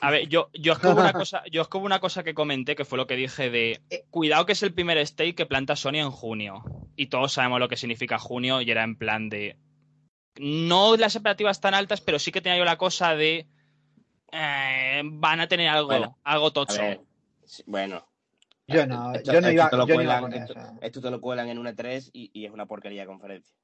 A 0.00 0.10
ver, 0.10 0.28
yo, 0.28 0.50
yo, 0.52 0.74
es 0.74 0.84
una 0.84 1.12
cosa, 1.12 1.42
yo 1.50 1.62
es 1.62 1.68
como 1.68 1.86
una 1.86 2.00
cosa 2.00 2.22
que 2.22 2.34
comenté, 2.34 2.76
que 2.76 2.84
fue 2.84 2.98
lo 2.98 3.06
que 3.06 3.16
dije 3.16 3.50
de 3.50 3.80
eh. 3.90 4.04
cuidado 4.10 4.44
que 4.44 4.52
es 4.52 4.62
el 4.62 4.74
primer 4.74 5.04
stake 5.06 5.34
que 5.34 5.46
planta 5.46 5.76
Sony 5.76 5.96
en 5.96 6.10
junio. 6.10 6.62
Y 6.96 7.06
todos 7.06 7.32
sabemos 7.32 7.60
lo 7.60 7.68
que 7.68 7.76
significa 7.76 8.18
junio 8.18 8.60
y 8.60 8.70
era 8.70 8.82
en 8.84 8.96
plan 8.96 9.28
de. 9.28 9.56
No 10.38 10.96
las 10.96 11.14
expectativas 11.14 11.60
tan 11.60 11.74
altas, 11.74 12.00
pero 12.00 12.18
sí 12.18 12.30
que 12.30 12.40
tenía 12.40 12.58
yo 12.58 12.64
la 12.64 12.78
cosa 12.78 13.14
de. 13.14 13.46
Eh, 14.32 15.02
van 15.04 15.40
a 15.40 15.48
tener 15.48 15.68
algo, 15.68 16.18
algo 16.24 16.52
tocho. 16.52 16.82
bueno. 17.66 18.06
Yo 18.68 18.84
no, 18.84 19.12
yo 19.22 19.40
no 19.40 19.52
iba, 19.52 19.70
yo 19.70 19.78
esto, 20.80 21.00
te 21.00 21.10
lo 21.12 21.20
cuelan 21.20 21.48
en 21.48 21.58
un 21.58 21.66
E3 21.66 22.10
y, 22.12 22.32
y 22.34 22.46
es 22.46 22.50
una 22.50 22.66
porquería 22.66 23.02
de 23.02 23.06
conferencia. 23.06 23.54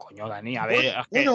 Coño, 0.00 0.28
Dani, 0.28 0.56
a 0.56 0.64
ver, 0.64 0.94
en, 1.10 1.28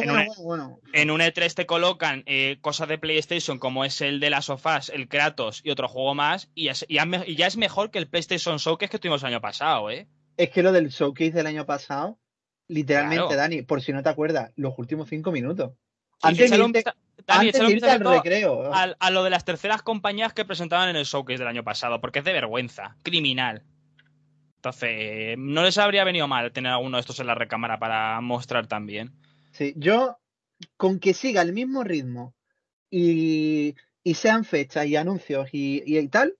un, 1.12 1.22
E3 1.22 1.54
te 1.54 1.66
colocan 1.68 2.24
eh, 2.26 2.58
cosas 2.62 2.88
de 2.88 2.98
PlayStation 2.98 3.60
como 3.60 3.86
es 3.86 4.02
el 4.02 4.20
de 4.20 4.32
las 4.32 4.46
sofás, 4.46 4.90
el 4.90 5.08
Kratos 5.08 5.62
y 5.64 5.70
otro 5.70 5.88
juego 5.88 6.16
más, 6.16 6.50
y, 6.56 6.66
ya 6.66 7.48
es 7.48 7.58
mejor 7.58 7.92
que 7.92 8.00
el 8.00 8.08
PlayStation 8.08 8.58
Showcase 8.58 8.90
que 8.90 8.98
tuvimos 8.98 9.22
el 9.22 9.28
año 9.28 9.40
pasado, 9.40 9.92
¿eh? 9.92 10.08
Es 10.36 10.50
que 10.50 10.64
lo 10.64 10.72
del 10.72 10.90
Showcase 10.90 11.32
del 11.32 11.46
año 11.46 11.68
pasado, 11.68 12.18
literalmente, 12.68 13.36
Dani, 13.36 13.62
por 13.62 13.84
si 13.84 13.94
no 13.94 14.02
te 14.02 14.10
acuerdas, 14.10 14.52
los 14.56 14.74
últimos 14.80 15.08
cinco 15.10 15.32
minutos. 15.32 15.74
antes 16.24 16.50
de 16.50 16.58
irte, 17.70 17.90
al 17.90 18.00
recreo. 18.00 18.72
a 18.74 19.12
lo 19.12 19.24
de 19.24 19.30
las 19.30 19.46
terceras 19.46 19.84
compañías 19.84 20.34
que 20.34 20.44
presentaban 20.44 20.90
en 20.90 20.96
el 20.96 21.06
Showcase 21.06 21.38
del 21.38 21.48
año 21.48 21.64
pasado, 21.64 22.02
porque 22.02 22.20
es 22.20 22.26
de 22.26 22.34
vergüenza, 22.34 22.98
criminal. 23.04 23.64
Entonces, 24.66 25.38
no 25.38 25.62
les 25.62 25.78
habría 25.78 26.04
venido 26.04 26.28
mal 26.28 26.52
tener 26.52 26.72
alguno 26.72 26.98
de 26.98 27.02
estos 27.02 27.20
en 27.20 27.28
la 27.28 27.36
recámara 27.36 27.78
para 27.78 28.20
mostrar 28.20 28.66
también. 28.66 29.14
Sí, 29.52 29.76
yo, 29.78 30.18
con 30.76 31.00
que 31.00 31.14
siga 31.14 31.44
el 31.44 31.54
mismo 31.54 31.84
ritmo 31.84 32.34
y, 32.90 33.76
sean 34.16 34.44
fechas 34.44 34.88
y 34.88 34.96
anuncios 34.96 35.50
y, 35.52 36.08
tal, 36.08 36.36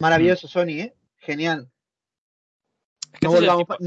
maravilloso, 0.00 0.46
mm. 0.46 0.50
Sony, 0.50 0.80
¿eh? 0.80 0.94
Genial. 1.18 1.70
no, 3.20 3.32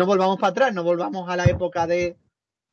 volvamos, 0.05 0.39
para 0.39 0.51
atrás, 0.51 0.73
no 0.75 0.83
volvamos 0.83 1.27
a 1.27 1.35
la 1.35 1.45
época 1.45 1.87
de 1.87 2.17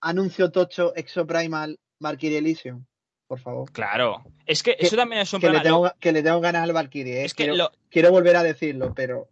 anuncio 0.02 0.50
tocho 0.50 0.94
exoprimal 0.94 1.78
Valkyrie 2.00 2.36
Elysium, 2.36 2.84
por 3.26 3.40
favor. 3.40 3.72
Claro, 3.72 4.24
es 4.44 4.62
que, 4.62 4.76
eso 4.78 4.94
también 4.94 5.22
es 5.22 5.32
un 5.32 5.40
que 5.40 5.48
Le 5.48 5.60
tengo, 5.60 5.90
que 5.98 6.12
le 6.12 6.22
tengo 6.22 6.40
ganas 6.40 6.64
al 6.64 6.74
Valkyrie, 6.74 7.22
¿eh? 7.22 7.24
es 7.24 7.32
que 7.32 7.50
quiero 7.88 8.10
volver 8.10 8.36
a 8.36 8.42
decirlo, 8.42 8.92
pero 8.94 9.30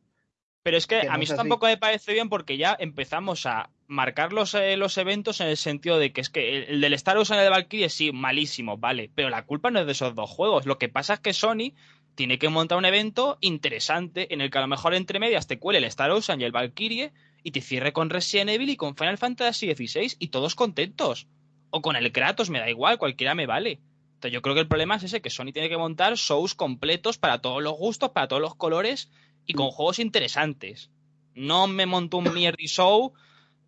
pero 0.66 0.78
es 0.78 0.88
que, 0.88 1.06
a 1.08 1.16
mí 1.16 1.26
tampoco 1.26 1.66
me 1.66 1.76
parece 1.76 2.12
bien 2.12 2.28
porque 2.28 2.56
ya 2.56 2.76
empezamos 2.76 3.46
a 3.46 3.70
marcar 3.86 4.32
los, 4.32 4.52
eh, 4.54 4.76
los 4.76 4.98
eventos 4.98 5.40
en 5.40 5.46
el 5.46 5.56
sentido 5.56 5.96
de 5.96 6.12
que 6.12 6.20
es 6.20 6.28
que 6.28 6.64
el, 6.64 6.80
del 6.80 6.92
Star 6.94 7.16
Ocean 7.18 7.38
y 7.38 7.42
el 7.42 7.44
de 7.44 7.50
Valkyrie 7.50 7.88
sí, 7.88 8.10
malísimo, 8.10 8.76
vale, 8.76 9.08
pero 9.14 9.30
la 9.30 9.46
culpa 9.46 9.70
no 9.70 9.78
es 9.78 9.86
de 9.86 9.92
esos 9.92 10.16
dos 10.16 10.28
juegos. 10.28 10.66
Lo 10.66 10.76
que 10.76 10.88
pasa 10.88 11.14
es 11.14 11.20
que 11.20 11.32
Sony 11.32 11.70
tiene 12.16 12.40
que 12.40 12.48
montar 12.48 12.78
un 12.78 12.84
evento 12.84 13.38
interesante 13.40 14.34
en 14.34 14.40
el 14.40 14.50
que 14.50 14.58
a 14.58 14.62
lo 14.62 14.66
mejor 14.66 14.96
entre 14.96 15.20
medias 15.20 15.46
te 15.46 15.60
cuele 15.60 15.78
el 15.78 15.84
Star 15.84 16.10
Ocean 16.10 16.40
y 16.40 16.44
el 16.44 16.50
Valkyrie 16.50 17.12
y 17.44 17.52
te 17.52 17.60
cierre 17.60 17.92
con 17.92 18.10
Resident 18.10 18.50
Evil 18.50 18.70
y 18.70 18.76
con 18.76 18.96
Final 18.96 19.18
Fantasy 19.18 19.72
XVI 19.72 20.16
y 20.18 20.28
todos 20.30 20.56
contentos. 20.56 21.28
O 21.70 21.80
con 21.80 21.94
el 21.94 22.10
Kratos, 22.10 22.50
me 22.50 22.58
da 22.58 22.68
igual, 22.68 22.98
cualquiera 22.98 23.36
me 23.36 23.46
vale. 23.46 23.78
Entonces 24.14 24.32
yo 24.32 24.42
creo 24.42 24.56
que 24.56 24.62
el 24.62 24.68
problema 24.68 24.96
es 24.96 25.04
ese, 25.04 25.20
que 25.20 25.30
Sony 25.30 25.52
tiene 25.52 25.68
que 25.68 25.76
montar 25.76 26.16
shows 26.16 26.56
completos 26.56 27.18
para 27.18 27.40
todos 27.40 27.62
los 27.62 27.74
gustos, 27.74 28.10
para 28.10 28.26
todos 28.26 28.42
los 28.42 28.56
colores 28.56 29.12
y 29.46 29.54
con 29.54 29.70
juegos 29.70 29.98
interesantes. 29.98 30.90
No 31.34 31.66
me 31.66 31.86
monto 31.86 32.18
un 32.18 32.32
mierdy 32.32 32.66
show 32.66 33.12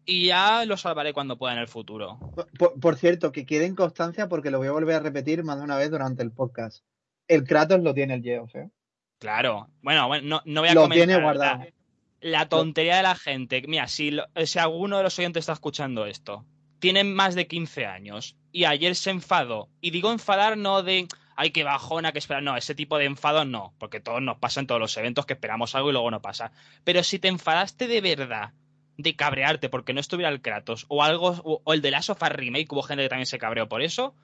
y 0.05 0.27
ya 0.27 0.65
lo 0.65 0.77
salvaré 0.77 1.13
cuando 1.13 1.37
pueda 1.37 1.53
en 1.53 1.61
el 1.61 1.69
futuro. 1.69 2.19
Por, 2.81 2.97
cierto, 2.97 3.31
que 3.31 3.45
quede 3.45 3.67
en 3.67 3.75
constancia 3.75 4.29
porque 4.29 4.51
lo 4.51 4.59
voy 4.59 4.69
a 4.69 4.73
volver 4.73 4.97
a 4.97 5.01
repetir 5.01 5.45
más 5.45 5.59
de 5.59 5.65
una 5.65 5.77
vez 5.77 5.91
durante 5.91 6.23
el 6.23 6.33
podcast. 6.33 6.83
El 7.27 7.45
Kratos 7.45 7.83
lo 7.83 7.93
tiene 7.93 8.15
el 8.15 8.23
Geoff, 8.23 8.55
¿eh? 8.55 8.71
Claro. 9.19 9.69
Bueno, 9.83 10.09
no, 10.23 10.41
no 10.45 10.61
voy 10.61 10.71
a 10.71 10.75
lo 10.75 10.83
comentar. 10.83 11.07
Tiene 11.07 11.23
guardado. 11.23 11.65
La, 12.21 12.49
tontería 12.49 12.97
de 12.97 13.03
la 13.03 13.15
gente. 13.15 13.63
Mira, 13.69 13.87
si, 13.87 14.17
si 14.45 14.59
alguno 14.59 14.97
de 14.97 15.03
los 15.03 15.19
oyentes 15.19 15.43
está 15.43 15.53
escuchando 15.53 16.07
esto, 16.07 16.47
tienen 16.79 17.15
más 17.15 17.35
de 17.35 17.47
15 17.47 17.87
años 17.87 18.37
y 18.51 18.65
ayer 18.65 18.95
se 18.95 19.11
enfadó, 19.11 19.69
y 19.81 19.91
digo 19.91 20.11
enfadar 20.11 20.57
no 20.57 20.83
de 20.83 21.07
ay, 21.39 21.53
qué 21.53 21.63
bajona, 21.63 22.13
que 22.13 22.19
espera. 22.19 22.41
No, 22.41 22.57
ese 22.57 22.75
tipo 22.75 22.99
de 22.99 23.05
enfado 23.05 23.45
no, 23.45 23.73
porque 23.79 24.01
todos 24.01 24.21
nos 24.21 24.39
pasa 24.39 24.59
en 24.59 24.67
todos 24.67 24.81
los 24.81 24.97
eventos 24.97 25.25
que 25.25 25.35
esperamos 25.35 25.77
algo 25.77 25.91
y 25.91 25.93
luego 25.93 26.11
no 26.11 26.21
pasa. 26.21 26.51
Pero 26.83 27.05
si 27.05 27.21
te 27.21 27.29
enfadaste 27.29 27.87
de 27.87 28.01
verdad, 28.01 28.53
de 28.97 29.15
cabrearte 29.15 29.69
porque 29.69 29.95
no 29.95 30.01
estuviera 30.01 30.31
el 30.31 30.43
Kratos, 30.43 30.85
o 30.89 31.05
algo, 31.05 31.63
o, 31.65 31.73
el 31.73 31.81
de 31.81 31.93
la 31.93 32.03
Sofá 32.03 32.29
Remake, 32.29 32.67
hubo 32.71 32.83
gente 32.83 33.05
que 33.05 33.09
también 33.09 33.27
se 33.27 33.39
cabreó 33.39 33.69
por 33.69 33.83
eso, 33.83 34.17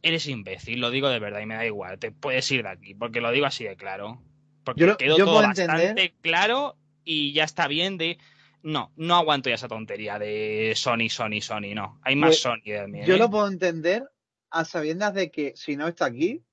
eres 0.00 0.26
imbécil, 0.28 0.80
lo 0.80 0.90
digo 0.90 1.10
de 1.10 1.18
verdad 1.18 1.40
y 1.40 1.46
me 1.46 1.56
da 1.56 1.66
igual, 1.66 1.98
te 1.98 2.10
puedes 2.10 2.50
ir 2.50 2.62
de 2.62 2.70
aquí, 2.70 2.94
porque 2.94 3.20
lo 3.20 3.30
digo 3.32 3.44
así 3.44 3.64
de 3.64 3.76
claro. 3.76 4.22
Porque 4.64 4.96
quedó 4.96 5.16
todo 5.16 5.34
bastante 5.34 6.14
claro 6.22 6.76
y 7.04 7.34
ya 7.34 7.44
está 7.44 7.68
bien 7.68 7.98
de. 7.98 8.18
No, 8.62 8.90
no 8.96 9.14
aguanto 9.14 9.50
ya 9.50 9.54
esa 9.54 9.68
tontería 9.68 10.18
de 10.18 10.72
Sony, 10.74 11.08
Sony, 11.08 11.40
Sony, 11.40 11.74
no. 11.74 12.00
Hay 12.02 12.16
más 12.16 12.30
pues, 12.30 12.40
Sony 12.40 12.62
de 12.64 12.88
mí. 12.88 13.00
Yo 13.06 13.14
¿eh? 13.14 13.18
lo 13.18 13.30
puedo 13.30 13.46
entender 13.46 14.08
a 14.50 14.64
sabiendas 14.64 15.14
de 15.14 15.30
que 15.30 15.52
si 15.56 15.76
no 15.76 15.88
está 15.88 16.06
aquí, 16.06 16.44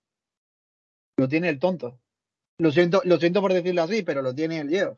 lo 1.18 1.28
tiene 1.28 1.49
el 1.49 1.60
tonto. 1.60 1.99
Lo 2.57 2.72
siento, 2.72 3.02
lo 3.06 3.18
siento 3.18 3.41
por 3.41 3.53
decirlo 3.53 3.84
así, 3.84 4.03
pero 4.03 4.22
lo 4.22 4.34
tiene 4.34 4.60
el 4.60 4.70
Geo. 4.70 4.98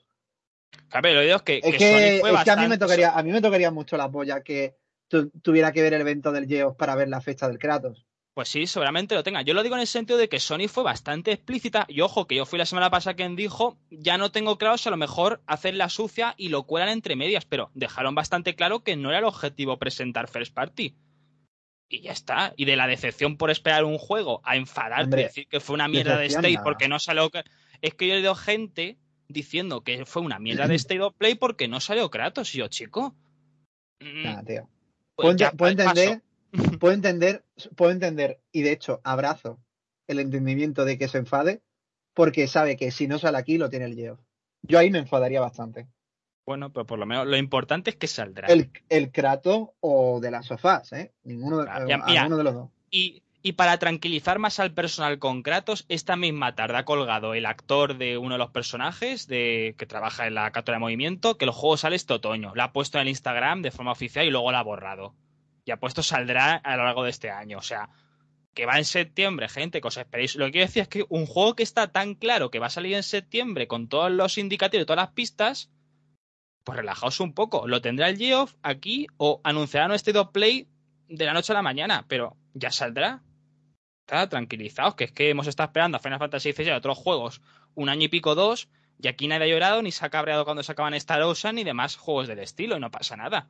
Claro, 0.89 1.13
lo 1.13 1.22
digo 1.22 1.35
es 1.38 1.41
que, 1.41 1.61
es 1.63 1.77
que, 1.77 2.22
a 2.23 2.55
mí 2.57 2.67
me 2.67 2.77
tocaría, 2.77 3.11
a 3.11 3.23
mí 3.23 3.31
me 3.31 3.41
tocaría 3.41 3.72
mucho 3.72 3.97
la 3.97 4.11
polla 4.11 4.41
que 4.41 4.76
tuviera 5.41 5.72
que 5.72 5.81
ver 5.81 5.93
el 5.93 6.01
evento 6.01 6.31
del 6.31 6.47
Geo 6.47 6.76
para 6.76 6.95
ver 6.95 7.07
la 7.07 7.22
fecha 7.22 7.47
del 7.47 7.59
Kratos. 7.59 8.05
Pues 8.35 8.49
sí, 8.49 8.67
seguramente 8.67 9.15
lo 9.15 9.23
tenga. 9.23 9.43
Yo 9.43 9.53
lo 9.53 9.63
digo 9.63 9.76
en 9.76 9.81
el 9.81 9.88
sentido 9.88 10.19
de 10.19 10.27
que 10.27 10.41
Sony 10.41 10.67
fue 10.67 10.84
bastante 10.84 11.31
explícita. 11.31 11.85
Y 11.88 12.01
ojo, 12.01 12.27
que 12.27 12.35
yo 12.35 12.45
fui 12.45 12.59
la 12.59 12.65
semana 12.65 12.89
pasada 12.89 13.15
quien 13.15 13.38
dijo, 13.38 13.77
ya 13.89 14.17
no 14.17 14.30
tengo 14.30 14.57
si 14.77 14.89
a 14.89 14.91
lo 14.91 14.97
mejor 14.97 15.41
hacer 15.47 15.73
la 15.73 15.88
sucia 15.88 16.34
y 16.35 16.49
lo 16.49 16.63
cuelan 16.63 16.89
entre 16.89 17.15
medias, 17.15 17.45
pero 17.45 17.72
dejaron 17.76 18.13
bastante 18.13 18.53
claro 18.53 18.84
que 18.84 18.97
no 18.97 19.09
era 19.09 19.19
el 19.19 19.23
objetivo 19.23 19.80
presentar 19.80 20.27
First 20.27 20.53
Party. 20.53 20.95
Y 21.88 22.02
ya 22.02 22.12
está. 22.12 22.53
Y 22.57 22.66
de 22.66 22.76
la 22.76 22.88
decepción 22.88 23.38
por 23.38 23.52
esperar 23.52 23.84
un 23.86 23.98
juego 23.98 24.41
a 24.44 24.56
enfadarte 24.56 25.20
y 25.20 25.24
decir 25.24 25.48
que 25.48 25.60
fue 25.60 25.76
una 25.76 25.88
mierda 25.88 26.18
de 26.18 26.28
State 26.28 26.60
porque 26.64 26.88
no 26.88 26.99
salió. 26.99 27.30
Es 27.82 27.94
que 27.94 28.07
yo 28.07 28.16
he 28.16 28.18
oído 28.18 28.36
gente 28.36 28.98
diciendo 29.28 29.82
que 29.82 30.06
fue 30.06 30.22
una 30.22 30.40
mierda 30.40 30.68
de 30.68 30.76
State 30.76 31.02
of 31.02 31.16
Play 31.16 31.36
porque 31.36 31.68
no 31.68 31.80
salió 31.80 32.10
Kratos. 32.10 32.53
Y 32.56 32.60
yo, 32.60 32.68
chico. 32.68 33.16
Mm, 33.99 34.45
tío. 34.45 34.70
Pues 35.16 35.38
puedo, 35.56 35.72
entender, 35.72 36.22
puedo 36.80 36.94
entender, 36.94 37.45
puedo 37.76 37.91
entender, 37.91 38.41
y 38.52 38.64
de 38.64 38.74
hecho 38.74 38.99
abrazo 39.03 39.60
el 40.07 40.20
entendimiento 40.20 40.84
de 40.86 40.98
que 40.98 41.07
se 41.07 41.20
enfade, 41.20 41.62
porque 42.14 42.48
sabe 42.48 42.76
que 42.76 42.91
si 42.91 43.07
no 43.07 43.18
sale 43.18 43.38
aquí 43.38 43.57
lo 43.57 43.70
tiene 43.70 43.86
el 43.86 43.95
Geoff. 43.95 44.20
Yo 44.62 44.80
ahí 44.80 44.90
me 44.90 44.99
enfadaría 44.99 45.40
bastante. 45.41 45.88
Bueno, 46.45 46.72
pero 46.72 46.85
por 46.85 46.99
lo 46.99 47.05
menos 47.05 47.26
lo 47.26 47.38
importante 47.38 47.89
es 47.89 47.95
que 47.95 48.07
saldrá. 48.07 48.47
El, 48.47 48.69
el 48.89 49.11
Kratos 49.11 49.69
o 49.80 50.19
de 50.19 50.31
las 50.31 50.45
sofás, 50.45 50.91
¿eh? 50.93 51.11
Ninguno, 51.23 51.63
de 51.63 52.43
los 52.43 52.53
dos. 52.53 52.69
Y, 52.91 53.23
y, 53.41 53.53
para 53.53 53.80
tranquilizar 53.80 54.38
más 54.38 54.59
al 54.59 54.73
personal 54.73 55.17
con 55.17 55.41
Kratos, 55.41 55.85
esta 55.89 56.15
misma 56.15 56.55
tarde 56.55 56.77
ha 56.77 56.85
colgado 56.85 57.34
el 57.34 57.45
actor 57.45 57.97
de 57.97 58.17
uno 58.17 58.35
de 58.35 58.39
los 58.39 58.51
personajes 58.51 59.27
de, 59.27 59.76
que 59.77 59.88
trabaja 59.88 60.27
en 60.27 60.35
la 60.35 60.51
captura 60.51 60.76
de 60.76 60.81
movimiento 60.81 61.38
que 61.38 61.45
el 61.45 61.51
juego 61.51 61.77
sale 61.77 61.95
este 61.95 62.13
otoño. 62.13 62.53
Lo 62.53 62.63
ha 62.63 62.73
puesto 62.73 62.99
en 62.99 63.03
el 63.03 63.09
Instagram 63.09 63.61
de 63.61 63.72
forma 63.72 63.91
oficial 63.91 64.26
y 64.26 64.30
luego 64.30 64.51
lo 64.51 64.57
ha 64.57 64.63
borrado 64.63 65.15
y 65.65 65.76
puesto 65.77 66.03
saldrá 66.03 66.55
a 66.55 66.77
lo 66.77 66.84
largo 66.84 67.03
de 67.03 67.09
este 67.09 67.30
año. 67.31 67.57
O 67.57 67.63
sea, 67.63 67.89
que 68.53 68.65
va 68.65 68.77
en 68.77 68.85
septiembre, 68.85 69.49
gente, 69.49 69.81
que 69.81 69.88
os 69.88 69.97
esperéis. 69.97 70.35
Lo 70.35 70.45
que 70.45 70.51
quiero 70.51 70.67
decir 70.67 70.84
es 70.84 70.88
que 70.88 71.05
un 71.09 71.26
juego 71.26 71.55
que 71.55 71.63
está 71.63 71.91
tan 71.91 72.13
claro 72.13 72.51
que 72.51 72.59
va 72.59 72.67
a 72.67 72.69
salir 72.69 72.93
en 72.93 73.03
septiembre 73.03 73.67
con 73.67 73.89
todos 73.89 74.11
los 74.11 74.38
indicativos 74.38 74.84
y 74.84 74.85
todas 74.85 75.03
las 75.03 75.13
pistas, 75.13 75.72
pues 76.65 76.77
relajaos 76.77 77.21
un 77.21 77.33
poco. 77.33 77.67
Lo 77.67 77.81
tendrá 77.81 78.09
el 78.09 78.17
Geoff 78.17 78.55
aquí 78.61 79.07
o 79.15 79.39
anunciará 79.45 79.87
nuestro 79.87 80.11
State 80.11 80.31
Play 80.33 80.67
de 81.07 81.25
la 81.25 81.33
noche 81.33 81.53
a 81.53 81.55
la 81.55 81.61
mañana, 81.61 82.05
pero 82.09 82.35
ya 82.53 82.71
saldrá. 82.71 83.21
Está 84.05 84.27
tranquilizados, 84.27 84.95
que 84.95 85.05
es 85.05 85.11
que 85.13 85.29
hemos 85.29 85.47
estado 85.47 85.67
esperando 85.67 85.95
a 85.95 86.01
Final 86.01 86.19
Fantasy 86.19 86.51
XVI 86.51 86.65
y 86.65 86.69
a 86.71 86.77
otros 86.77 86.97
juegos 86.97 87.41
un 87.75 87.87
año 87.87 88.03
y 88.03 88.09
pico, 88.09 88.35
dos, 88.35 88.67
y 89.01 89.07
aquí 89.07 89.27
nadie 89.27 89.45
ha 89.45 89.47
llorado 89.47 89.81
ni 89.81 89.91
se 89.91 90.05
ha 90.05 90.09
cabreado 90.09 90.43
cuando 90.43 90.63
se 90.63 90.71
acaban 90.73 90.93
Star 90.95 91.21
Ocean 91.21 91.55
ni 91.55 91.63
demás 91.63 91.95
juegos 91.95 92.27
del 92.27 92.39
estilo, 92.39 92.77
y 92.77 92.79
no 92.79 92.91
pasa 92.91 93.15
nada 93.15 93.47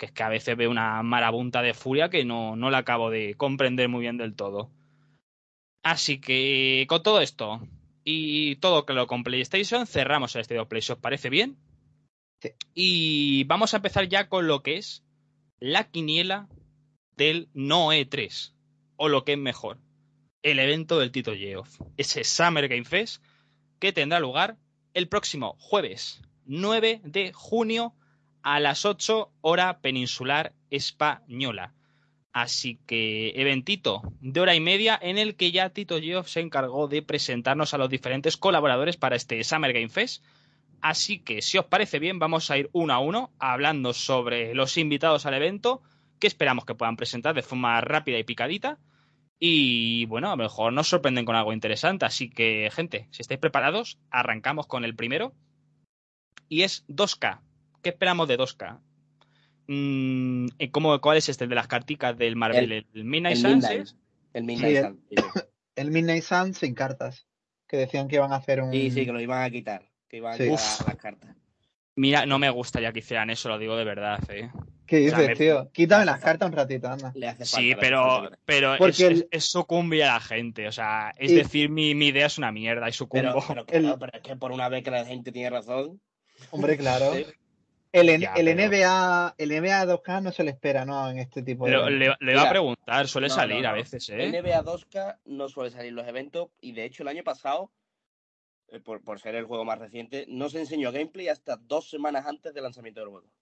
que 0.00 0.06
es 0.06 0.12
que 0.12 0.22
a 0.22 0.30
veces 0.30 0.56
veo 0.56 0.70
una 0.70 1.02
marabunta 1.02 1.60
de 1.60 1.74
furia 1.74 2.08
que 2.08 2.24
no, 2.24 2.56
no 2.56 2.70
la 2.70 2.78
acabo 2.78 3.10
de 3.10 3.34
comprender 3.34 3.90
muy 3.90 4.00
bien 4.00 4.16
del 4.16 4.34
todo. 4.34 4.70
Así 5.82 6.20
que 6.20 6.86
con 6.88 7.02
todo 7.02 7.20
esto 7.20 7.60
y 8.02 8.56
todo 8.56 8.86
que 8.86 8.94
lo 8.94 9.06
con 9.06 9.22
PlayStation, 9.22 9.86
cerramos 9.86 10.34
el 10.34 10.40
State 10.40 10.64
Play. 10.66 10.80
¿Os 10.88 10.98
parece 10.98 11.28
bien? 11.28 11.58
Y 12.74 13.44
vamos 13.44 13.74
a 13.74 13.78
empezar 13.78 14.08
ya 14.08 14.28
con 14.28 14.46
lo 14.46 14.62
que 14.62 14.76
es 14.76 15.02
la 15.58 15.90
quiniela 15.90 16.48
del 17.16 17.48
no 17.54 17.92
E3. 17.92 18.52
O 18.96 19.08
lo 19.08 19.24
que 19.24 19.32
es 19.32 19.38
mejor, 19.38 19.78
el 20.42 20.58
evento 20.58 20.98
del 20.98 21.10
Tito 21.10 21.34
Geoff. 21.34 21.80
Ese 21.96 22.24
Summer 22.24 22.68
Game 22.68 22.84
Fest 22.84 23.22
que 23.78 23.92
tendrá 23.92 24.20
lugar 24.20 24.58
el 24.94 25.08
próximo 25.08 25.56
jueves 25.58 26.20
9 26.44 27.00
de 27.04 27.32
junio 27.32 27.94
a 28.42 28.60
las 28.60 28.84
8 28.84 29.32
hora 29.40 29.80
peninsular 29.80 30.52
española. 30.70 31.74
Así 32.32 32.78
que 32.86 33.30
eventito 33.30 34.02
de 34.20 34.40
hora 34.40 34.54
y 34.54 34.60
media 34.60 34.98
en 35.00 35.18
el 35.18 35.34
que 35.34 35.50
ya 35.50 35.70
Tito 35.70 36.00
Geoff 36.00 36.28
se 36.28 36.40
encargó 36.40 36.86
de 36.86 37.02
presentarnos 37.02 37.74
a 37.74 37.78
los 37.78 37.90
diferentes 37.90 38.36
colaboradores 38.36 38.96
para 38.96 39.16
este 39.16 39.42
Summer 39.42 39.72
Game 39.72 39.88
Fest. 39.88 40.24
Así 40.82 41.18
que 41.18 41.42
si 41.42 41.58
os 41.58 41.66
parece 41.66 41.98
bien 41.98 42.18
vamos 42.18 42.50
a 42.50 42.58
ir 42.58 42.70
uno 42.72 42.92
a 42.92 42.98
uno 42.98 43.30
hablando 43.38 43.92
sobre 43.92 44.54
los 44.54 44.76
invitados 44.76 45.26
al 45.26 45.34
evento 45.34 45.82
que 46.18 46.26
esperamos 46.26 46.64
que 46.64 46.74
puedan 46.74 46.96
presentar 46.96 47.34
de 47.34 47.42
forma 47.42 47.80
rápida 47.80 48.18
y 48.18 48.24
picadita. 48.24 48.78
Y 49.38 50.04
bueno, 50.06 50.28
a 50.28 50.36
lo 50.36 50.36
mejor 50.36 50.72
nos 50.72 50.88
sorprenden 50.88 51.24
con 51.24 51.34
algo 51.34 51.52
interesante. 51.52 52.04
Así 52.04 52.28
que 52.28 52.70
gente, 52.72 53.08
si 53.10 53.22
estáis 53.22 53.40
preparados, 53.40 53.98
arrancamos 54.10 54.66
con 54.66 54.84
el 54.84 54.94
primero. 54.94 55.32
Y 56.48 56.62
es 56.62 56.86
2K, 56.88 57.40
¿Qué 57.82 57.90
esperamos 57.90 58.28
de 58.28 58.38
2K? 58.38 58.80
Mm, 59.68 60.46
¿cómo, 60.70 61.00
¿Cuál 61.00 61.18
es 61.18 61.28
este? 61.28 61.46
de 61.46 61.54
las 61.54 61.66
carticas 61.66 62.16
del 62.16 62.36
Marvel? 62.36 62.72
¿El, 62.72 63.04
Midnight 63.04 63.36
Suns? 63.36 63.96
El 64.32 64.44
Midnight 64.44 64.84
Suns. 64.84 65.00
El, 65.76 65.90
Midnight 65.90 66.24
Suns 66.24 66.58
sin 66.58 66.74
cartas. 66.74 67.26
Que 67.66 67.76
decían 67.76 68.08
que 68.08 68.16
iban 68.16 68.32
a 68.32 68.36
hacer 68.36 68.60
un. 68.60 68.72
Sí, 68.72 68.90
sí, 68.90 69.06
que 69.06 69.12
lo 69.12 69.20
iban 69.20 69.42
a 69.42 69.50
quitar. 69.50 69.89
Que 70.10 70.18
iban 70.18 70.34
a 70.34 70.44
las 70.44 70.96
cartas. 70.98 71.36
Mira, 71.94 72.26
no 72.26 72.38
me 72.38 72.50
gustaría 72.50 72.92
que 72.92 72.98
hicieran 72.98 73.30
eso, 73.30 73.48
lo 73.48 73.58
digo 73.58 73.76
de 73.76 73.84
verdad, 73.84 74.18
¿eh? 74.30 74.50
¿Qué 74.86 74.96
dices, 74.96 75.38
tío? 75.38 75.70
Quítame 75.70 76.04
las 76.04 76.20
cartas 76.20 76.48
un 76.48 76.56
ratito, 76.56 76.88
anda. 76.88 77.12
sí, 77.42 77.76
pero, 77.78 78.28
pero 78.44 78.74
es, 78.86 79.44
sucumbir 79.44 80.02
a 80.02 80.14
la 80.14 80.20
gente. 80.20 80.66
O 80.66 80.72
sea, 80.72 81.12
es 81.16 81.32
decir, 81.32 81.70
mi, 81.70 81.94
mi, 81.94 82.08
idea 82.08 82.26
es 82.26 82.38
una 82.38 82.50
mierda 82.50 82.88
y 82.88 82.92
sucumbo. 82.92 83.44
Pero, 83.68 83.98
pero, 83.98 84.12
es 84.12 84.20
que 84.20 84.34
por 84.34 84.50
una 84.50 84.68
vez 84.68 84.82
que 84.82 84.90
la 84.90 85.04
gente 85.04 85.30
tiene 85.30 85.50
razón. 85.50 86.00
Hombre, 86.50 86.76
claro. 86.76 87.12
El, 87.92 88.08
el, 88.08 88.20
NBA, 88.20 89.34
el 89.36 89.48
NBA 89.50 89.86
2K 89.86 90.22
no 90.22 90.32
se 90.32 90.42
le 90.42 90.50
espera, 90.50 90.84
¿no? 90.84 91.08
En 91.10 91.18
este 91.18 91.42
tipo 91.42 91.66
de. 91.66 91.90
Le, 91.90 92.16
le, 92.18 92.34
va 92.34 92.42
a 92.42 92.50
preguntar, 92.50 93.06
suele 93.08 93.28
salir 93.28 93.66
a 93.66 93.72
veces, 93.72 94.08
¿eh? 94.10 94.24
El 94.24 94.32
NBA 94.32 94.64
2K 94.64 95.18
no 95.26 95.48
suele 95.48 95.70
salir 95.70 95.92
los 95.92 96.06
eventos 96.06 96.48
y 96.60 96.72
de 96.72 96.84
hecho 96.84 97.02
el 97.02 97.08
año 97.08 97.24
pasado, 97.24 97.70
eh, 98.70 98.80
por, 98.80 99.02
por, 99.02 99.20
ser 99.20 99.34
el 99.34 99.44
juego 99.44 99.64
más 99.64 99.78
reciente, 99.78 100.26
no 100.28 100.48
se 100.48 100.60
enseñó 100.60 100.92
gameplay 100.92 101.28
hasta 101.28 101.56
dos 101.56 101.88
semanas 101.88 102.26
antes 102.26 102.54
del 102.54 102.64
lanzamiento 102.64 103.00
del 103.00 103.10
juego. 103.10 103.32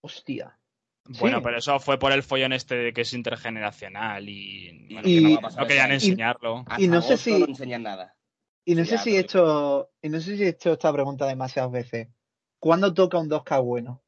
Hostia. 0.00 0.58
Bueno, 1.06 1.42
pero 1.42 1.58
eso 1.58 1.78
fue 1.80 1.98
por 1.98 2.12
el 2.12 2.22
follón 2.22 2.54
este 2.54 2.76
de 2.76 2.92
que 2.94 3.02
es 3.02 3.12
intergeneracional 3.12 4.26
y, 4.26 4.88
no, 4.90 5.02
querían 5.66 5.92
enseñarlo. 5.92 6.64
Y 6.78 6.88
no 6.88 7.02
sé 7.02 7.18
si 7.18 7.38
no 7.38 7.46
enseñan 7.46 7.82
nada. 7.82 8.16
Y 8.64 8.74
no 8.74 8.86
sé 8.86 8.96
si 8.96 9.14
he 9.14 9.18
hecho, 9.18 9.90
y 10.00 10.08
no 10.08 10.20
sé 10.20 10.38
si 10.38 10.44
he 10.44 10.48
hecho 10.48 10.72
esta 10.72 10.90
pregunta 10.92 11.26
demasiadas 11.26 11.70
veces. 11.70 12.08
¿Cuándo 12.58 12.94
toca 12.94 13.18
un 13.18 13.28
2K 13.28 13.62
bueno? 13.62 14.02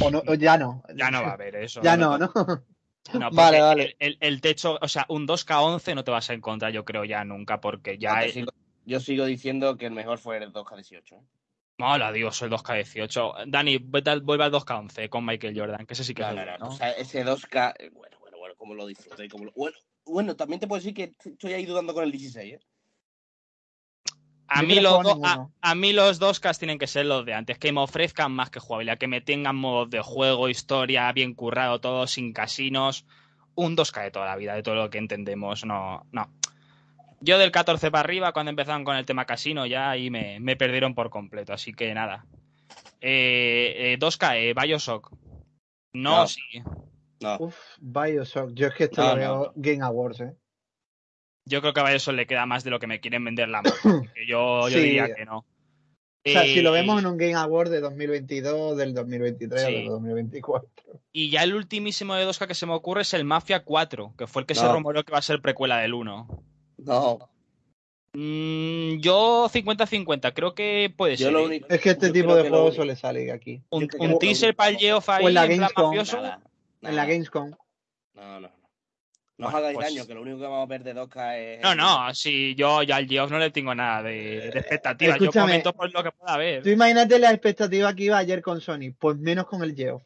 O, 0.00 0.10
no, 0.10 0.22
ya 0.34 0.56
no. 0.56 0.84
Ya 0.94 1.10
no 1.10 1.22
va 1.22 1.30
a 1.30 1.32
haber 1.32 1.56
eso. 1.56 1.82
Ya 1.82 1.96
no, 1.96 2.16
¿no? 2.16 2.30
vale, 3.32 3.60
vale. 3.60 3.96
El, 3.98 4.40
techo, 4.40 4.78
o 4.80 4.86
sea, 4.86 5.04
un 5.08 5.26
2K11 5.26 5.96
no 5.96 6.04
te 6.04 6.12
vas 6.12 6.30
a 6.30 6.34
encontrar, 6.34 6.70
yo 6.70 6.84
creo, 6.84 7.04
ya 7.04 7.24
nunca, 7.24 7.60
porque 7.60 7.98
ya. 7.98 8.22
Yo 8.88 9.00
sigo 9.00 9.26
diciendo 9.26 9.76
que 9.76 9.86
el 9.86 9.92
mejor 9.92 10.18
fue 10.18 10.38
el 10.38 10.52
2K18. 10.52 11.12
¿eh? 11.12 11.20
No, 11.78 11.96
la 11.98 12.10
digo, 12.10 12.30
el 12.30 12.50
2K18. 12.50 13.44
Dani, 13.46 13.78
vuelve 13.78 14.10
al 14.10 14.52
2K11 14.52 15.08
con 15.10 15.26
Michael 15.26 15.58
Jordan, 15.58 15.86
que 15.86 15.92
ese 15.92 16.04
sí 16.04 16.14
que 16.14 16.22
es 16.22 16.28
O 16.62 16.72
sea, 16.72 16.90
ese 16.92 17.24
2K, 17.24 17.74
eh, 17.78 17.90
bueno, 17.92 18.18
bueno, 18.18 18.38
bueno, 18.38 18.54
como 18.56 18.74
lo 18.74 18.86
disfruté. 18.86 19.28
Bueno, 19.54 19.76
bueno, 20.06 20.36
también 20.36 20.58
te 20.58 20.66
puedo 20.66 20.80
decir 20.80 20.94
que 20.94 21.12
estoy 21.22 21.52
ahí 21.52 21.66
dudando 21.66 21.92
con 21.92 22.02
el 22.02 22.10
16, 22.10 22.54
¿eh? 22.54 22.60
A 24.50 24.62
mí, 24.62 24.80
los 24.80 25.06
a, 25.60 25.74
mí 25.74 25.92
los 25.92 26.18
dos 26.18 26.40
cast 26.40 26.58
tienen 26.58 26.78
que 26.78 26.86
ser 26.86 27.04
los 27.04 27.26
de 27.26 27.34
antes, 27.34 27.58
que 27.58 27.70
me 27.70 27.82
ofrezcan 27.82 28.32
más 28.32 28.48
que 28.48 28.60
jugabilidad, 28.60 28.96
que 28.96 29.06
me 29.06 29.20
tengan 29.20 29.54
modos 29.54 29.90
de 29.90 30.00
juego, 30.00 30.48
historia, 30.48 31.12
bien 31.12 31.34
currado, 31.34 31.82
todo 31.82 32.06
sin 32.06 32.32
casinos. 32.32 33.04
Un 33.54 33.76
2K 33.76 34.04
de 34.04 34.10
toda 34.10 34.24
la 34.24 34.36
vida, 34.36 34.54
de 34.54 34.62
todo 34.62 34.74
lo 34.74 34.88
que 34.88 34.96
entendemos. 34.96 35.66
No, 35.66 36.06
no. 36.12 36.32
Yo 37.20 37.38
del 37.38 37.50
14 37.50 37.90
para 37.90 38.00
arriba, 38.00 38.32
cuando 38.32 38.50
empezaron 38.50 38.84
con 38.84 38.96
el 38.96 39.04
tema 39.04 39.24
casino, 39.24 39.66
ya 39.66 39.90
ahí 39.90 40.10
me, 40.10 40.40
me 40.40 40.56
perdieron 40.56 40.94
por 40.94 41.10
completo. 41.10 41.52
Así 41.52 41.72
que 41.72 41.92
nada. 41.94 42.26
Eh, 43.00 43.96
2K, 44.00 44.36
eh, 44.36 44.50
eh, 44.50 44.54
Bioshock. 44.54 45.12
No, 45.92 46.26
sí. 46.26 46.42
No. 47.20 47.36
Uf, 47.40 47.56
Bioshock. 47.80 48.52
Yo 48.54 48.68
es 48.68 48.74
que 48.74 48.84
esto 48.84 49.16
veo 49.16 49.52
Game 49.56 49.82
Awards, 49.82 50.20
¿eh? 50.20 50.36
yo 51.48 51.60
creo 51.60 51.72
que 51.72 51.80
a 51.80 51.94
eso 51.94 52.12
le 52.12 52.26
queda 52.26 52.46
más 52.46 52.62
de 52.62 52.70
lo 52.70 52.78
que 52.78 52.86
me 52.86 53.00
quieren 53.00 53.24
vender 53.24 53.48
la 53.48 53.62
marca. 53.62 53.80
yo, 54.28 54.68
yo 54.68 54.78
diría 54.78 55.12
que 55.14 55.24
no. 55.24 55.38
O 56.26 56.30
sea, 56.30 56.42
si 56.42 56.60
lo 56.60 56.72
vemos 56.72 57.00
en 57.00 57.06
un 57.06 57.16
Game 57.16 57.34
Award 57.34 57.70
de 57.70 57.80
2022, 57.80 58.76
del 58.76 58.92
2023 58.92 59.64
o 59.64 59.66
del 59.66 59.86
2024. 59.86 60.70
Y 61.12 61.30
ya 61.30 61.42
el 61.42 61.54
ultimísimo 61.54 62.14
de 62.14 62.26
2K 62.26 62.48
que 62.48 62.54
se 62.54 62.66
me 62.66 62.74
ocurre 62.74 63.02
es 63.02 63.14
el 63.14 63.24
Mafia 63.24 63.64
4, 63.64 64.14
que 64.18 64.26
fue 64.26 64.42
el 64.42 64.46
que 64.46 64.54
se 64.54 64.70
rumoreó 64.70 65.04
que 65.04 65.12
va 65.12 65.18
a 65.18 65.22
ser 65.22 65.40
precuela 65.40 65.78
del 65.78 65.94
1. 65.94 66.44
No. 66.78 67.28
Mm, 68.14 69.00
yo 69.00 69.48
50-50, 69.52 70.32
creo 70.32 70.54
que 70.54 70.92
puede 70.96 71.16
ser. 71.16 71.34
¿eh? 71.34 71.62
es 71.68 71.80
que 71.80 71.90
este 71.90 72.10
tipo 72.10 72.34
de 72.34 72.48
juegos 72.48 72.74
suele 72.74 72.96
salir 72.96 73.30
aquí. 73.30 73.62
Un, 73.70 73.88
teaser 74.18 74.56
para 74.56 74.70
el 74.70 74.78
Geoff 74.78 75.08
ahí, 75.08 75.26
en 75.26 75.34
la 75.34 75.46
Gamescom. 75.46 75.94
En 75.94 76.96
la 76.96 77.04
Gamescom. 77.04 77.50
No, 78.14 78.40
no. 78.40 78.58
No 79.36 79.46
os 79.46 79.54
hagáis 79.54 79.76
pues 79.76 79.86
daño, 79.86 80.04
que 80.04 80.14
lo 80.14 80.22
único 80.22 80.38
que 80.38 80.44
vamos 80.44 80.64
a 80.64 80.66
ver 80.66 80.82
de 80.82 80.96
2K 80.96 81.36
es. 81.36 81.60
No, 81.62 81.72
no, 81.76 82.12
si 82.12 82.56
yo 82.56 82.82
ya 82.82 82.96
al 82.96 83.06
Geoff 83.06 83.30
no 83.30 83.38
le 83.38 83.52
tengo 83.52 83.72
nada 83.72 84.02
de, 84.02 84.48
expectativas. 84.48 85.20
yo 85.20 85.30
comento 85.30 85.72
por 85.72 85.92
lo 85.92 86.02
que 86.02 86.10
pueda 86.10 86.36
ver. 86.36 86.64
Tú 86.64 86.70
imagínate 86.70 87.20
la 87.20 87.30
expectativa 87.30 87.94
que 87.94 88.02
iba 88.04 88.18
ayer 88.18 88.42
con 88.42 88.60
Sony, 88.60 88.92
pues 88.98 89.16
menos 89.16 89.46
con 89.46 89.62
el 89.62 89.76
Geoff. 89.76 90.02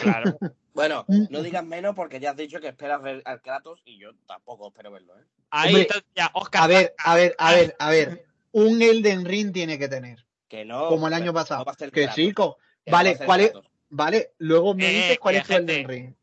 Claro. 0.00 0.38
bueno, 0.74 1.04
no 1.08 1.42
digas 1.42 1.64
menos 1.64 1.94
porque 1.94 2.20
ya 2.20 2.30
has 2.30 2.36
dicho 2.36 2.60
que 2.60 2.68
esperas 2.68 3.02
ver 3.02 3.22
al 3.24 3.40
Kratos 3.42 3.82
y 3.84 3.98
yo 3.98 4.10
tampoco 4.26 4.68
espero 4.68 4.90
verlo, 4.90 5.18
¿eh? 5.18 5.24
Ahí 5.50 5.76
está 5.76 6.02
ya, 6.14 6.30
Oscar. 6.34 6.62
A 6.62 6.66
ver, 6.66 6.94
a 6.98 7.14
ver, 7.14 7.34
a 7.38 7.54
ver, 7.54 7.76
a 7.78 7.90
ver. 7.90 8.26
Un 8.52 8.82
Elden 8.82 9.24
Ring 9.24 9.52
tiene 9.52 9.78
que 9.78 9.88
tener. 9.88 10.24
Que 10.48 10.64
no. 10.64 10.88
Como 10.88 11.08
el 11.08 11.14
año 11.14 11.32
pasado. 11.32 11.64
que 11.92 12.08
chico. 12.10 12.58
Vale, 12.86 13.18
¿cuál 13.18 13.40
es? 13.40 13.52
Vale, 13.88 14.32
luego 14.38 14.74
me 14.74 14.88
dices 14.88 15.18
cuál 15.18 15.36
es 15.36 15.46
tu 15.46 15.54
Elden 15.54 15.88
Ring 15.88 16.14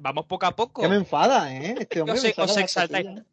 vamos 0.00 0.26
poco 0.26 0.46
a 0.46 0.54
poco. 0.54 0.82
Que 0.82 0.88
me 0.88 0.96
enfada, 0.96 1.54
¿eh? 1.54 1.74
Este 1.78 2.00
hombre 2.02 2.34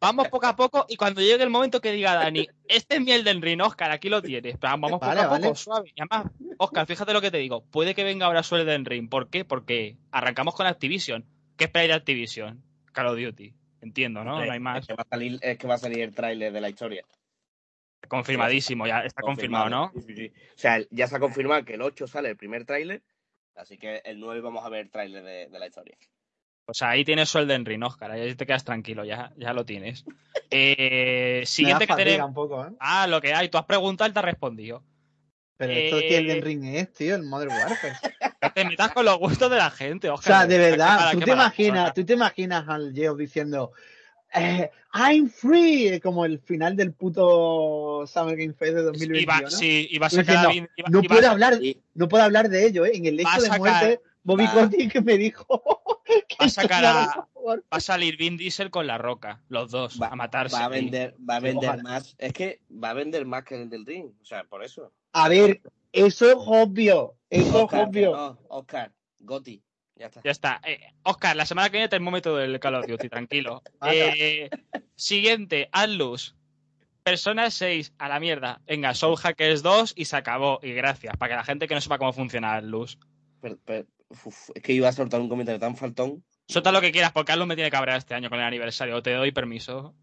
Vamos 0.00 0.28
poco 0.28 0.46
a 0.46 0.56
poco 0.56 0.86
y 0.88 0.96
cuando 0.96 1.20
llegue 1.20 1.42
el 1.42 1.50
momento 1.50 1.80
que 1.80 1.92
diga 1.92 2.14
Dani, 2.14 2.48
este 2.68 2.96
es 2.96 3.00
miel 3.00 3.24
del 3.24 3.42
Rin, 3.42 3.60
Oscar, 3.60 3.90
aquí 3.90 4.08
lo 4.08 4.22
tienes. 4.22 4.58
Vamos 4.60 4.90
poco 4.90 5.04
a 5.04 5.28
poco, 5.28 5.54
suave. 5.54 5.92
Y 5.94 6.00
además, 6.00 6.32
Oscar, 6.58 6.86
fíjate 6.86 7.12
lo 7.12 7.20
que 7.20 7.30
te 7.30 7.38
digo. 7.38 7.64
Puede 7.64 7.94
que 7.94 8.04
venga 8.04 8.26
ahora 8.26 8.42
su 8.42 8.56
Elden 8.56 8.84
Ring. 8.84 9.08
¿Por 9.08 9.28
qué? 9.28 9.44
Porque 9.44 9.96
arrancamos 10.10 10.54
con 10.54 10.66
Activision. 10.66 11.24
¿Qué 11.56 11.64
esperáis 11.64 11.90
de 11.90 11.94
Activision? 11.94 12.62
Call 12.92 13.08
of 13.08 13.18
Duty. 13.18 13.54
Entiendo, 13.82 14.24
¿no? 14.24 14.44
no 14.44 14.52
hay 14.52 14.60
más. 14.60 14.80
Es 14.80 14.86
que, 14.86 14.94
va 14.94 15.02
a 15.02 15.08
salir, 15.08 15.38
es 15.42 15.58
que 15.58 15.66
va 15.66 15.74
a 15.74 15.78
salir 15.78 16.00
el 16.00 16.14
tráiler 16.14 16.52
de 16.52 16.60
la 16.60 16.68
historia. 16.68 17.04
Confirmadísimo, 18.08 18.86
ya 18.86 19.00
está 19.00 19.22
confirmado, 19.22 19.68
¿no? 19.68 19.92
Sí, 20.06 20.14
sí, 20.14 20.26
o 20.28 20.58
sea, 20.58 20.80
ya 20.90 21.06
se 21.08 21.16
ha 21.16 21.20
confirmado 21.20 21.64
que 21.64 21.74
el 21.74 21.82
8 21.82 22.06
sale 22.06 22.30
el 22.30 22.36
primer 22.36 22.64
tráiler 22.64 23.02
Así 23.56 23.78
que 23.78 24.02
el 24.04 24.20
9 24.20 24.40
vamos 24.40 24.64
a 24.64 24.68
ver 24.68 24.82
el 24.82 24.90
tráiler 24.90 25.24
de, 25.24 25.58
la 25.58 25.66
historia. 25.66 25.96
Pues 26.64 26.82
ahí 26.82 27.04
tienes 27.04 27.28
sueldo 27.28 27.54
en 27.54 27.64
Rin, 27.64 27.82
Oscar. 27.82 28.10
Ahí 28.10 28.34
te 28.34 28.46
quedas 28.46 28.64
tranquilo, 28.64 29.04
ya, 29.04 29.32
ya 29.36 29.52
lo 29.52 29.64
tienes. 29.64 30.04
Eh, 30.50 31.42
siguiente 31.46 31.86
que 31.86 31.94
tenemos. 31.94 32.50
¿eh? 32.50 32.76
Ah, 32.80 33.06
lo 33.06 33.20
que 33.20 33.32
hay. 33.32 33.48
Tú 33.48 33.58
has 33.58 33.64
preguntado 33.64 34.10
y 34.10 34.12
te 34.12 34.18
has 34.18 34.24
respondido. 34.24 34.82
Pero 35.56 35.72
esto 35.72 35.98
que 36.00 36.18
el 36.18 36.42
Ring 36.42 36.64
es, 36.64 36.92
tío, 36.92 37.14
el 37.14 37.22
Modern 37.22 37.50
Warfare. 37.50 37.94
te 38.54 38.64
metas 38.66 38.92
con 38.92 39.06
los 39.06 39.18
gustos 39.18 39.50
de 39.50 39.56
la 39.56 39.70
gente, 39.70 40.10
Oscar. 40.10 40.32
O 40.32 40.36
sea, 40.38 40.46
de 40.46 40.58
verdad, 40.58 41.12
¿tú 41.12 41.20
te, 41.20 41.30
imaginas, 41.30 41.94
tú 41.94 42.04
te 42.04 42.12
imaginas 42.12 42.68
al 42.68 42.92
Geo 42.92 43.16
diciendo 43.16 43.72
eh, 44.34 44.70
I'm 44.92 45.28
free, 45.28 46.00
como 46.00 46.24
el 46.24 46.38
final 46.40 46.76
del 46.76 46.92
puto 46.92 48.06
Summer 48.06 48.36
Game 48.36 48.54
Fest 48.54 48.74
de 48.74 48.82
2021. 48.82 49.50
sí, 49.50 49.88
iba 49.90 50.06
a 50.06 50.10
sacar 50.10 50.48
no, 50.90 51.02
puedo 51.02 51.30
hablar, 51.30 51.58
no 51.94 52.08
puedo 52.08 52.24
hablar 52.24 52.48
de 52.48 52.66
ello, 52.66 52.84
¿eh? 52.86 52.92
En 52.94 53.06
el 53.06 53.20
hecho 53.20 53.40
de 53.40 53.58
muerte, 53.58 54.00
Bobby 54.22 54.46
Kotick 54.48 55.02
me 55.02 55.16
dijo 55.16 55.62
que 56.28 56.36
va 56.40 56.46
a 56.46 56.48
sacar 56.48 56.84
a, 56.84 57.28
va 57.46 57.60
a 57.70 57.80
salir 57.80 58.16
Vin 58.16 58.36
Diesel 58.36 58.70
con 58.70 58.86
la 58.86 58.98
roca, 58.98 59.42
los 59.48 59.70
dos, 59.70 60.00
a 60.00 60.16
matarse. 60.16 60.56
Va 60.56 60.64
a 60.64 60.68
vender, 60.68 61.14
va 61.28 61.36
a 61.36 61.40
vender 61.40 61.82
más. 61.82 62.14
Es 62.18 62.32
que 62.32 62.60
va 62.70 62.90
a 62.90 62.94
vender 62.94 63.24
más 63.24 63.44
que 63.44 63.62
el 63.62 63.70
del 63.70 63.86
ring. 63.86 64.10
O 64.20 64.24
sea, 64.24 64.44
por 64.44 64.64
eso. 64.64 64.92
A 65.12 65.28
ver, 65.28 65.62
eso 65.92 66.28
es 66.28 66.36
obvio. 66.36 67.14
Eso 67.30 67.66
es 67.66 67.72
obvio. 67.72 68.16
No, 68.16 68.38
Oscar, 68.48 68.92
Gotti. 69.20 69.62
Ya 69.96 70.06
está. 70.06 70.20
Ya 70.22 70.30
está. 70.30 70.60
Eh, 70.64 70.92
Oscar, 71.02 71.36
la 71.36 71.46
semana 71.46 71.70
que 71.70 71.78
viene 71.78 71.88
termómetro 71.88 72.36
del 72.36 72.60
Call 72.60 72.74
of 72.74 72.86
Duty, 72.86 73.08
tranquilo. 73.08 73.62
Eh, 73.82 74.50
siguiente, 74.94 75.68
Atlus. 75.72 76.36
Persona 77.02 77.50
6, 77.50 77.94
a 77.98 78.08
la 78.08 78.18
mierda. 78.18 78.60
Venga, 78.66 78.92
Soul 78.92 79.16
Hackers 79.16 79.62
2 79.62 79.94
y 79.96 80.06
se 80.06 80.16
acabó. 80.16 80.58
Y 80.62 80.72
gracias, 80.72 81.16
para 81.16 81.30
que 81.30 81.36
la 81.36 81.44
gente 81.44 81.68
que 81.68 81.74
no 81.74 81.80
sepa 81.80 81.98
cómo 81.98 82.12
funciona 82.12 82.56
Atlus. 82.56 82.98
es 83.42 84.62
que 84.62 84.72
iba 84.72 84.88
a 84.88 84.92
soltar 84.92 85.20
un 85.20 85.28
comentario 85.28 85.60
tan 85.60 85.76
faltón. 85.76 86.24
Suelta 86.48 86.72
lo 86.72 86.80
que 86.80 86.92
quieras, 86.92 87.12
porque 87.12 87.32
Atlus 87.32 87.46
me 87.46 87.54
tiene 87.54 87.70
que 87.70 87.76
cabrear 87.76 87.98
este 87.98 88.14
año 88.14 88.28
con 88.28 88.38
el 88.38 88.44
aniversario. 88.44 89.02
Te 89.02 89.14
doy 89.14 89.32
permiso. 89.32 89.94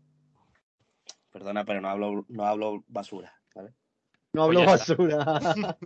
Perdona, 1.30 1.65
pero 1.65 1.82
no 1.82 1.90
hablo, 1.90 2.26
no 2.30 2.45
hablo 2.45 2.84
basura, 2.88 3.34
¿vale? 3.53 3.74
No 4.34 4.44
hablo 4.44 4.64
pues 4.64 4.88
basura. 4.88 5.78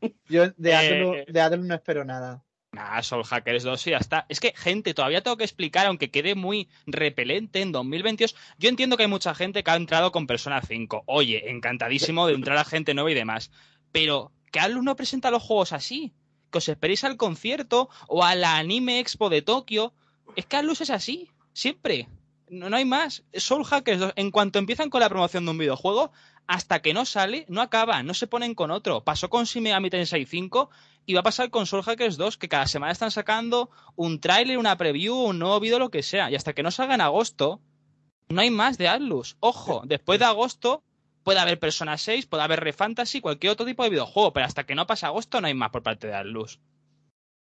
Yo 0.28 0.50
de 0.56 0.74
Atlus, 0.74 1.16
eh, 1.16 1.26
de 1.28 1.40
Atlus 1.40 1.66
no 1.66 1.74
espero 1.74 2.04
nada. 2.04 2.45
Ah, 2.78 3.02
Soul 3.02 3.24
Hackers 3.24 3.64
2 3.64 3.86
y 3.86 3.90
ya 3.90 3.98
está. 3.98 4.26
Es 4.28 4.40
que, 4.40 4.52
gente, 4.56 4.94
todavía 4.94 5.22
tengo 5.22 5.36
que 5.36 5.44
explicar, 5.44 5.86
aunque 5.86 6.10
quede 6.10 6.34
muy 6.34 6.68
repelente 6.86 7.60
en 7.60 7.72
2022. 7.72 8.34
Yo 8.58 8.68
entiendo 8.68 8.96
que 8.96 9.04
hay 9.04 9.08
mucha 9.08 9.34
gente 9.34 9.62
que 9.62 9.70
ha 9.70 9.76
entrado 9.76 10.12
con 10.12 10.26
Persona 10.26 10.60
5. 10.62 11.04
Oye, 11.06 11.50
encantadísimo 11.50 12.26
de 12.26 12.34
entrar 12.34 12.58
a 12.58 12.64
gente 12.64 12.94
nueva 12.94 13.10
y 13.10 13.14
demás. 13.14 13.50
Pero 13.92 14.32
que 14.52 14.60
Atlus 14.60 14.84
no 14.84 14.96
presenta 14.96 15.30
los 15.30 15.42
juegos 15.42 15.72
así. 15.72 16.12
Que 16.50 16.58
os 16.58 16.68
esperéis 16.68 17.04
al 17.04 17.16
concierto 17.16 17.88
o 18.08 18.24
a 18.24 18.34
la 18.34 18.56
Anime 18.56 19.00
Expo 19.00 19.30
de 19.30 19.42
Tokio. 19.42 19.92
Es 20.36 20.46
que 20.46 20.56
Atlus 20.56 20.80
es 20.80 20.90
así. 20.90 21.30
Siempre. 21.52 22.08
No, 22.48 22.70
no 22.70 22.76
hay 22.76 22.84
más. 22.84 23.24
Soul 23.34 23.64
Hackers 23.64 23.98
2, 23.98 24.12
en 24.16 24.30
cuanto 24.30 24.58
empiezan 24.58 24.90
con 24.90 25.00
la 25.00 25.08
promoción 25.08 25.44
de 25.44 25.50
un 25.50 25.58
videojuego, 25.58 26.12
hasta 26.46 26.80
que 26.80 26.94
no 26.94 27.04
sale, 27.04 27.44
no 27.48 27.60
acaban, 27.60 28.06
no 28.06 28.14
se 28.14 28.26
ponen 28.26 28.54
con 28.54 28.70
otro. 28.70 29.02
Pasó 29.02 29.28
con 29.28 29.44
Shin 29.44 29.64
Megami 29.64 29.90
Tensei 29.90 30.24
5 30.24 30.70
y 31.06 31.14
va 31.14 31.20
a 31.20 31.24
pasar 31.24 31.50
con 31.50 31.66
Soul 31.66 31.84
Hackers 31.84 32.16
2, 32.16 32.36
que 32.36 32.48
cada 32.48 32.66
semana 32.66 32.92
están 32.92 33.12
sacando 33.12 33.70
un 33.94 34.20
tráiler, 34.20 34.58
una 34.58 34.76
preview, 34.76 35.14
un 35.14 35.38
nuevo 35.38 35.60
vídeo, 35.60 35.78
lo 35.78 35.90
que 35.90 36.02
sea. 36.02 36.30
Y 36.30 36.34
hasta 36.34 36.52
que 36.52 36.64
no 36.64 36.72
salga 36.72 36.96
en 36.96 37.00
agosto, 37.00 37.60
no 38.28 38.40
hay 38.40 38.50
más 38.50 38.76
de 38.76 38.88
Atlus. 38.88 39.36
Ojo, 39.38 39.82
después 39.86 40.18
de 40.18 40.24
agosto 40.24 40.82
puede 41.22 41.38
haber 41.38 41.60
Persona 41.60 41.96
6, 41.96 42.26
puede 42.26 42.42
haber 42.42 42.60
Refantasy, 42.60 43.20
cualquier 43.20 43.52
otro 43.52 43.64
tipo 43.64 43.84
de 43.84 43.90
videojuego, 43.90 44.32
pero 44.32 44.46
hasta 44.46 44.64
que 44.64 44.74
no 44.74 44.86
pase 44.86 45.06
agosto 45.06 45.40
no 45.40 45.46
hay 45.46 45.54
más 45.54 45.70
por 45.70 45.84
parte 45.84 46.08
de 46.08 46.14
Atlus. 46.14 46.58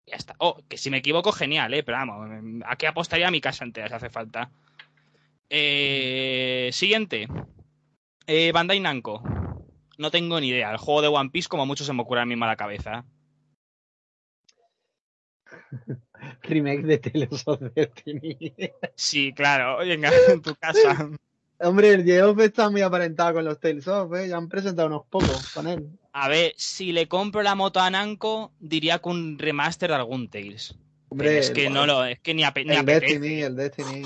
Ya 0.07 0.16
está. 0.16 0.35
Oh, 0.39 0.62
que 0.66 0.78
si 0.78 0.91
me 0.91 0.99
equivoco, 0.99 1.31
genial, 1.31 1.74
¿eh? 1.74 1.82
Pero 1.82 1.99
vamos, 1.99 2.28
aquí 2.66 2.87
apostaría 2.87 3.31
mi 3.31 3.43
casa 3.43 3.65
entera 3.65 3.89
si 3.89 3.95
hace 3.95 4.09
falta. 4.09 4.51
Eh, 5.51 6.70
siguiente. 6.73 7.28
Eh, 8.27 8.53
Bandai 8.53 8.81
Namco. 8.81 9.23
No 9.99 10.11
tengo 10.11 10.41
ni 10.41 10.49
idea. 10.49 10.70
El 10.70 10.78
juego 10.78 11.03
de 11.03 11.09
One 11.09 11.28
Piece, 11.28 11.49
como 11.49 11.66
mucho, 11.66 11.85
se 11.85 11.93
me 11.93 12.03
ocurre 12.03 12.23
a 12.23 12.27
mí 12.27 12.37
la 12.37 12.57
cabeza. 12.57 13.05
Remake 16.42 16.82
de 16.82 16.98
Tales 16.98 17.42
of 17.47 17.60
Destiny. 17.74 18.52
Sí, 18.94 19.32
claro. 19.32 19.78
Venga, 19.78 20.10
en 20.28 20.42
tu 20.42 20.55
casa. 20.55 21.10
Hombre, 21.59 21.90
el 21.90 22.05
Geoff 22.05 22.38
está 22.40 22.70
muy 22.70 22.80
aparentado 22.80 23.34
con 23.34 23.44
los 23.44 23.60
Tales 23.60 23.86
of, 23.86 24.14
¿eh? 24.14 24.28
Ya 24.28 24.36
han 24.36 24.48
presentado 24.48 24.88
unos 24.88 25.06
pocos 25.06 25.51
con 25.51 25.66
él. 25.66 25.90
A 26.12 26.28
ver, 26.28 26.55
si 26.56 26.92
le 26.92 27.06
compro 27.06 27.42
la 27.42 27.55
moto 27.55 27.80
a 27.80 27.90
Namco, 27.90 28.52
diría 28.59 28.98
que 28.98 29.09
un 29.09 29.38
remaster 29.38 29.90
de 29.90 29.97
algún 29.97 30.28
Tales. 30.28 30.74
Hombre, 31.10 31.38
es 31.38 31.51
que 31.51 31.68
no 31.68 31.86
lo, 31.86 32.05
es 32.05 32.20
que 32.20 32.34
ni, 32.34 32.44
a, 32.44 32.52
ni 32.56 32.74
el 32.74 32.86
Destiny, 32.86 33.42
el 33.42 33.56
Destiny. 33.56 34.02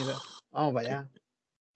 Vamos 0.50 0.74
para 0.74 0.88
allá. 0.88 1.08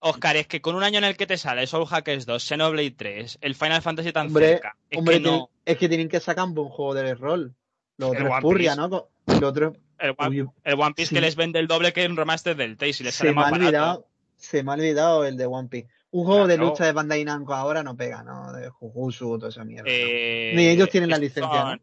Oscar, 0.00 0.36
es 0.36 0.46
que 0.46 0.60
con 0.60 0.74
un 0.74 0.82
año 0.82 0.98
en 0.98 1.04
el 1.04 1.16
que 1.16 1.26
te 1.26 1.36
sale 1.36 1.66
Soul 1.66 1.86
Hackers 1.86 2.24
2, 2.24 2.42
Xenoblade 2.42 2.92
3, 2.92 3.38
el 3.40 3.54
Final 3.54 3.82
Fantasy 3.82 4.12
tan 4.12 4.32
cerca, 4.32 4.76
es 4.90 5.04
que 5.04 5.20
no... 5.20 5.50
Es 5.64 5.76
que 5.76 5.88
tienen 5.88 6.08
que 6.08 6.20
sacar 6.20 6.44
un 6.46 6.54
buen 6.54 6.68
juego 6.68 6.94
de 6.94 7.14
rol. 7.14 7.54
Lo 7.98 8.14
es 8.14 8.40
Purria, 8.40 8.76
¿no? 8.76 9.10
Lo 9.40 9.48
otro... 9.48 9.74
El 9.98 10.14
One, 10.78 10.94
Piece 10.94 11.14
que 11.14 11.20
les 11.20 11.34
vende 11.34 11.58
el 11.58 11.66
doble 11.66 11.92
que 11.92 12.06
un 12.06 12.16
remaster 12.16 12.56
del 12.56 12.76
Tales 12.76 13.00
y 13.00 13.04
les 13.04 13.14
sale 13.14 13.30
se 13.30 13.34
me 13.36 13.42
ha 13.42 13.48
olvidado, 13.48 14.06
Se 14.36 14.62
me 14.62 14.70
ha 14.70 14.74
olvidado 14.74 15.24
el 15.24 15.36
de 15.36 15.46
One 15.46 15.68
Piece. 15.68 15.88
Un 16.10 16.24
juego 16.24 16.46
de 16.46 16.56
lucha 16.56 16.86
de 16.86 16.92
Bandai 16.92 17.24
Namco 17.24 17.52
ahora 17.52 17.82
no 17.82 17.96
pega, 17.96 18.22
¿no? 18.22 18.52
De 18.52 18.70
Jujutsu, 18.70 19.38
toda 19.38 19.50
esa 19.50 19.64
mierda. 19.64 19.90
Eh, 19.90 20.52
Ni 20.54 20.68
ellos 20.68 20.88
tienen 20.88 21.10
la 21.10 21.18
licencia, 21.18 21.78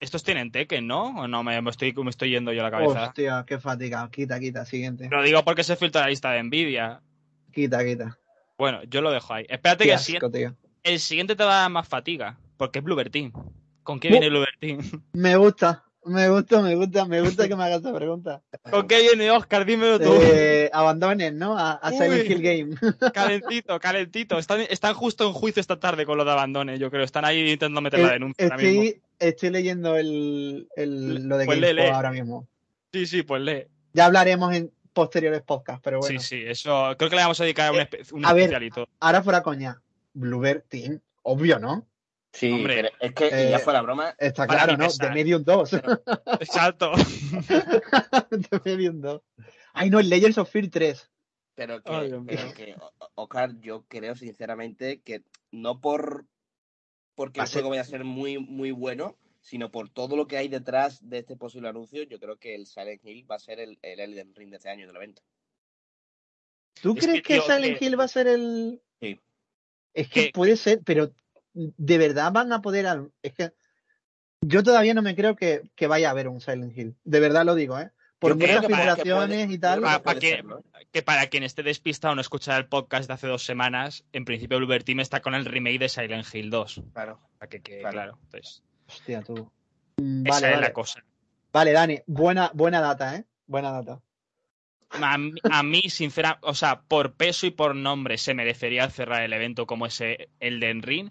Estos 0.00 0.24
tienen 0.24 0.50
Tekken, 0.50 0.86
¿no? 0.86 1.20
¿O 1.20 1.28
no 1.28 1.42
me, 1.44 1.56
estoy, 1.68 1.92
me 1.92 2.10
estoy 2.10 2.30
yendo 2.30 2.52
yo 2.52 2.62
a 2.62 2.64
la 2.64 2.70
cabeza? 2.70 3.08
Hostia, 3.08 3.44
qué 3.46 3.58
fatiga. 3.60 4.08
Quita, 4.10 4.40
quita, 4.40 4.64
siguiente. 4.64 5.08
Lo 5.10 5.22
digo 5.22 5.44
porque 5.44 5.62
se 5.62 5.76
filtra 5.76 6.02
la 6.02 6.08
lista 6.08 6.32
de 6.32 6.42
Nvidia. 6.42 7.00
Quita, 7.52 7.84
quita. 7.84 8.18
Bueno, 8.58 8.82
yo 8.84 9.02
lo 9.02 9.12
dejo 9.12 9.34
ahí. 9.34 9.46
Espérate 9.48 9.84
que 9.84 9.92
el, 9.92 9.98
siguiente, 9.98 10.54
el 10.82 10.98
siguiente 10.98 11.36
te 11.36 11.44
va 11.44 11.58
a 11.58 11.60
dar 11.62 11.70
más 11.70 11.86
fatiga, 11.86 12.38
porque 12.56 12.80
es 12.80 12.84
Bluebird 12.84 13.10
Team. 13.10 13.32
¿Con 13.84 14.00
qué 14.00 14.08
viene 14.08 14.30
Bluebird 14.30 14.58
Team? 14.58 15.02
Me 15.12 15.36
gusta. 15.36 15.84
Me 16.06 16.28
gusta, 16.28 16.60
me 16.60 16.74
gusta, 16.74 17.06
me 17.06 17.20
gusta 17.22 17.48
que 17.48 17.56
me 17.56 17.64
hagas 17.64 17.78
esta 17.78 17.94
pregunta. 17.94 18.42
¿Con 18.70 18.86
qué 18.86 19.00
viene 19.00 19.30
Oscar? 19.30 19.64
Dímelo 19.64 19.98
tú. 19.98 20.12
Eh, 20.20 20.68
abandonen, 20.72 21.38
¿no? 21.38 21.56
A, 21.58 21.80
Silent 21.90 22.28
Hill 22.28 22.42
Game. 22.42 22.76
Calentito, 23.14 23.80
calentito. 23.80 24.38
Están, 24.38 24.60
están, 24.68 24.94
justo 24.94 25.26
en 25.26 25.32
juicio 25.32 25.60
esta 25.60 25.80
tarde 25.80 26.04
con 26.04 26.18
lo 26.18 26.24
de 26.24 26.32
abandone, 26.32 26.78
yo 26.78 26.90
creo. 26.90 27.04
Están 27.04 27.24
ahí 27.24 27.40
intentando 27.40 27.80
meter 27.80 28.00
la 28.00 28.08
eh, 28.08 28.12
denuncia 28.12 28.44
estoy, 28.44 28.66
ahora 28.66 28.80
mismo. 28.80 29.02
Estoy 29.18 29.50
leyendo 29.50 29.96
el, 29.96 30.68
el 30.76 31.28
lo 31.28 31.38
de 31.38 31.46
pues 31.46 31.60
Game 31.60 31.90
ahora 31.90 32.10
mismo. 32.10 32.46
Sí, 32.92 33.06
sí, 33.06 33.22
pues 33.22 33.42
lee. 33.42 33.66
Ya 33.94 34.06
hablaremos 34.06 34.54
en 34.54 34.70
posteriores 34.92 35.42
podcasts, 35.42 35.80
pero 35.82 36.00
bueno. 36.00 36.20
Sí, 36.20 36.26
sí, 36.26 36.44
eso 36.46 36.94
creo 36.98 37.08
que 37.08 37.16
le 37.16 37.22
vamos 37.22 37.40
a 37.40 37.44
dedicar 37.44 37.72
un, 37.72 37.80
eh, 37.80 37.88
un 38.12 38.26
a 38.26 38.30
especialito. 38.30 38.88
ahora 39.00 39.22
fuera 39.22 39.42
coña. 39.42 39.80
Bluebird 40.12 40.62
Team, 40.68 41.00
obvio, 41.22 41.58
¿no? 41.58 41.86
Sí, 42.34 42.50
Hombre, 42.50 42.90
es 42.98 43.12
que 43.12 43.28
eh, 43.28 43.50
ya 43.50 43.60
fuera 43.60 43.80
broma. 43.80 44.16
Está 44.18 44.48
claro, 44.48 44.76
¿no? 44.76 44.88
De 45.00 45.10
Medium 45.10 45.44
2. 45.44 45.72
Exacto. 46.40 46.92
de 48.30 48.60
Medium 48.64 49.00
2. 49.00 49.22
Ay, 49.72 49.88
no, 49.88 50.00
el 50.00 50.08
Legends 50.08 50.38
of 50.38 50.50
Fear 50.50 50.68
3. 50.68 51.10
Pero 51.54 51.80
que, 51.84 52.74
Oscar, 53.14 53.60
yo 53.60 53.84
creo 53.86 54.16
sinceramente 54.16 55.00
que 55.02 55.22
no 55.52 55.80
por 55.80 56.26
porque 57.14 57.40
el 57.40 57.46
juego 57.46 57.68
vaya 57.68 57.82
a 57.82 57.84
ser 57.84 58.02
muy, 58.02 58.38
muy 58.38 58.72
bueno, 58.72 59.16
sino 59.40 59.70
por 59.70 59.88
todo 59.88 60.16
lo 60.16 60.26
que 60.26 60.36
hay 60.36 60.48
detrás 60.48 61.08
de 61.08 61.18
este 61.18 61.36
posible 61.36 61.68
anuncio, 61.68 62.02
yo 62.02 62.18
creo 62.18 62.38
que 62.38 62.56
el 62.56 62.66
Silent 62.66 63.04
Hill 63.04 63.30
va 63.30 63.36
a 63.36 63.38
ser 63.38 63.60
el, 63.60 63.78
el 63.82 64.00
Elden 64.00 64.34
Ring 64.34 64.50
de 64.50 64.56
este 64.56 64.70
año 64.70 64.88
del 64.88 64.96
evento. 64.96 65.22
¿Tú 66.82 66.96
crees 66.96 67.22
que, 67.22 67.40
Silent 67.40 67.80
Hill 67.80 67.98
va 67.98 68.04
a 68.04 68.08
ser 68.08 68.26
el...? 68.26 68.82
Sí. 69.00 69.20
Es 69.92 70.08
que 70.08 70.32
puede 70.34 70.56
ser, 70.56 70.80
pero 70.84 71.12
de 71.54 71.98
verdad 71.98 72.32
van 72.32 72.52
a 72.52 72.60
poder. 72.60 73.10
Es 73.22 73.32
que 73.32 73.52
Yo 74.40 74.62
todavía 74.62 74.94
no 74.94 75.02
me 75.02 75.14
creo 75.14 75.36
que, 75.36 75.62
vaya 75.88 76.08
a 76.08 76.10
haber 76.10 76.28
un 76.28 76.40
Silent 76.40 76.76
Hill. 76.76 76.96
De 77.04 77.20
verdad 77.20 77.44
lo 77.44 77.54
digo, 77.54 77.78
¿eh? 77.78 77.90
Por 78.18 78.36
muchas 78.36 78.66
filtraciones 78.66 79.50
y 79.50 79.58
tal. 79.58 79.82
que, 80.92 81.02
para 81.02 81.26
quien 81.26 81.42
esté 81.42 81.62
despistado 81.62 82.12
o 82.12 82.14
no 82.14 82.20
escuchar 82.20 82.58
el 82.60 82.68
podcast 82.68 83.06
de 83.08 83.14
hace 83.14 83.26
dos 83.26 83.44
semanas, 83.44 84.04
en 84.12 84.24
principio 84.24 84.58
Bluebird 84.58 84.84
Team 84.84 85.00
está 85.00 85.20
con 85.20 85.34
el 85.34 85.44
remake 85.44 85.78
de 85.78 85.88
Silent 85.88 86.26
Hill 86.32 86.50
2. 86.50 86.82
Claro. 86.92 87.20
Para 87.38 87.48
que 87.50 87.60
claro. 87.80 88.18
Hostia, 88.88 89.22
tú. 89.22 89.50
Esa 89.96 90.40
vale, 90.40 90.54
es 90.54 90.60
la 90.60 90.72
cosa. 90.72 91.04
Vale, 91.52 91.72
Dani, 91.72 92.00
buena, 92.06 92.50
buena 92.54 92.80
data, 92.80 93.16
¿eh? 93.16 93.24
Buena 93.46 93.70
data. 93.70 94.00
A 95.00 95.62
mí, 95.62 95.82
sinceramente, 95.88 96.46
o 96.46 96.54
sea, 96.54 96.82
por 96.82 97.14
peso 97.14 97.46
y 97.46 97.50
por 97.50 97.74
nombre 97.74 98.16
se 98.16 98.34
merecería 98.34 98.88
cerrar 98.90 99.22
el 99.22 99.32
evento 99.32 99.66
como 99.66 99.86
ese 99.86 100.30
Elden 100.40 100.82
Ring, 100.82 101.10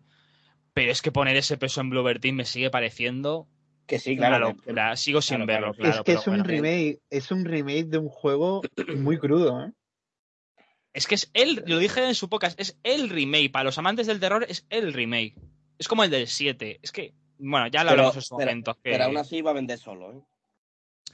pero 0.74 0.92
es 0.92 1.02
que 1.02 1.12
poner 1.12 1.36
ese 1.36 1.58
peso 1.58 1.82
en 1.82 1.90
Bluebird 1.90 2.20
Team 2.20 2.36
me 2.36 2.46
sigue 2.46 2.70
pareciendo 2.70 3.48
que 3.86 4.00
sí, 4.00 4.16
claro. 4.16 4.56
Sigo 4.96 5.22
sin 5.22 5.46
verlo. 5.46 5.74
es 5.78 6.02
que 6.02 6.14
es 6.14 6.28
un 6.28 6.44
remake, 6.44 7.02
es 7.10 7.32
un 7.32 7.46
remake 7.46 7.86
de 7.86 7.98
un 7.98 8.10
juego 8.10 8.62
muy 8.96 9.18
crudo, 9.18 9.66
¿eh? 9.66 9.72
Es 10.94 11.08
que 11.08 11.16
es 11.16 11.32
el, 11.34 11.64
lo 11.66 11.80
dije 11.80 12.06
en 12.06 12.14
su 12.14 12.30
podcast, 12.30 12.60
es 12.60 12.78
el 12.84 13.10
remake. 13.10 13.52
Para 13.52 13.66
los 13.66 13.78
amantes 13.80 14.06
del 14.06 14.20
terror 14.20 14.46
es 14.48 14.66
el 14.70 14.94
remake. 14.94 15.36
Es 15.80 15.88
como 15.88 16.04
el 16.04 16.12
del 16.12 16.28
7. 16.28 16.80
Es 16.84 16.92
que, 16.92 17.16
bueno, 17.40 17.68
ya 17.68 17.84
lo 17.84 17.92
hablamos 17.92 18.16
en 18.16 18.22
su 18.22 18.36
momento. 18.36 18.78
Pero 18.84 19.06
aún 19.06 19.18
así 19.18 19.42
va 19.42 19.52
a 19.52 19.56
vender 19.56 19.80
solo, 19.80 20.14
¿eh? 20.14 20.22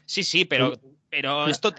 Sí, 0.05 0.23
sí, 0.23 0.43
pero, 0.43 0.73
pero 1.09 1.47
esto. 1.47 1.73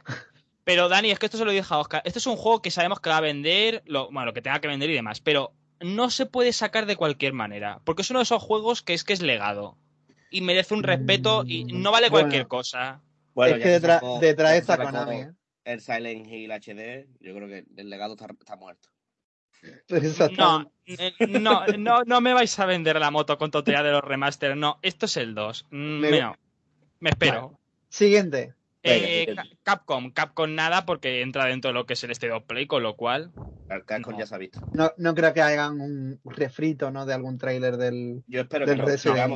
Pero 0.65 0.89
Dani, 0.89 1.11
es 1.11 1.19
que 1.19 1.27
esto 1.27 1.37
se 1.37 1.45
lo 1.45 1.51
dije 1.51 1.67
a 1.69 1.79
Oscar. 1.79 2.03
Este 2.05 2.21
es 2.21 2.27
un 2.27 2.37
juego 2.37 2.63
que 2.63 2.71
sabemos 2.71 3.01
que 3.01 3.11
va 3.11 3.19
a 3.19 3.23
vender, 3.23 3.83
lo, 3.87 4.07
bueno, 4.07 4.27
lo 4.27 4.33
que 4.33 4.43
tenga 4.43 4.61
que 4.61 4.69
vender 4.69 4.89
y 4.89 4.95
demás, 4.95 5.21
pero 5.21 5.53
no 5.81 6.11
se 6.11 6.27
puede 6.27 6.53
sacar 6.53 6.87
de 6.87 6.97
cualquier 6.97 7.33
manera. 7.33 7.81
Porque 7.85 8.03
es 8.03 8.11
uno 8.11 8.21
de 8.21 8.25
esos 8.25 8.43
juegos 8.43 8.83
que 8.83 8.95
es 8.95 9.05
que 9.05 9.13
es 9.13 9.23
legado. 9.23 9.77
Y 10.31 10.43
merece 10.43 10.75
un 10.75 10.83
respeto 10.83 11.43
y 11.47 11.65
mm, 11.65 11.83
no 11.83 11.91
vale 11.91 12.11
cualquier 12.11 12.47
cosa. 12.47 13.01
Bueno, 13.35 13.57
es 13.57 13.63
que 13.63 13.69
detrás, 13.71 14.03
detrás 14.21 14.55
está 14.55 14.77
Konami. 14.77 15.17
¿eh? 15.17 15.31
El 15.65 15.81
Silent 15.81 16.27
Hill 16.27 16.51
HD, 16.51 17.07
yo 17.21 17.35
creo 17.35 17.49
que 17.49 17.65
el 17.77 17.91
legado 17.91 18.15
está, 18.15 18.57
muerto. 18.57 18.89
No, 20.39 20.73
eh, 20.87 21.13
no, 21.29 21.67
no, 21.79 22.03
no 22.05 22.21
me 22.23 22.33
vais 22.33 22.59
a 22.59 22.65
vender 22.65 22.99
la 22.99 23.11
moto 23.11 23.37
con 23.37 23.51
totea 23.51 23.83
de 23.83 23.91
los 23.91 24.03
remaster. 24.03 24.57
No, 24.57 24.79
esto 24.83 25.07
es 25.07 25.17
el 25.19 25.35
2. 25.35 25.67
Mm, 25.71 26.01
me, 26.01 26.33
me 27.01 27.11
espero. 27.11 27.59
Siguiente. 27.91 28.55
Eh, 28.83 29.37
Capcom, 29.63 30.11
Capcom 30.11 30.55
nada 30.55 30.87
porque 30.87 31.21
entra 31.21 31.45
dentro 31.45 31.69
de 31.69 31.75
lo 31.75 31.85
que 31.85 31.93
es 31.93 32.05
el 32.05 32.13
State 32.13 32.33
of 32.33 32.45
Play, 32.45 32.67
con 32.67 32.83
lo 32.83 32.97
cual. 32.97 33.33
Capcom 33.87 34.17
ya 34.19 34.27
se 34.27 34.35
ha 34.35 34.39
visto. 34.39 34.61
No, 34.73 34.91
no 34.97 35.15
creo 35.15 35.35
que 35.35 35.43
hagan 35.43 35.81
un 35.81 36.21
refrito 36.25 36.91
¿no? 36.91 37.05
de 37.05 37.15
algún 37.15 37.39
tráiler 37.39 37.77
del. 37.77 38.23
Yo 38.27 38.41
espero 38.41 38.67
que 38.67 38.77
no. 38.77 38.85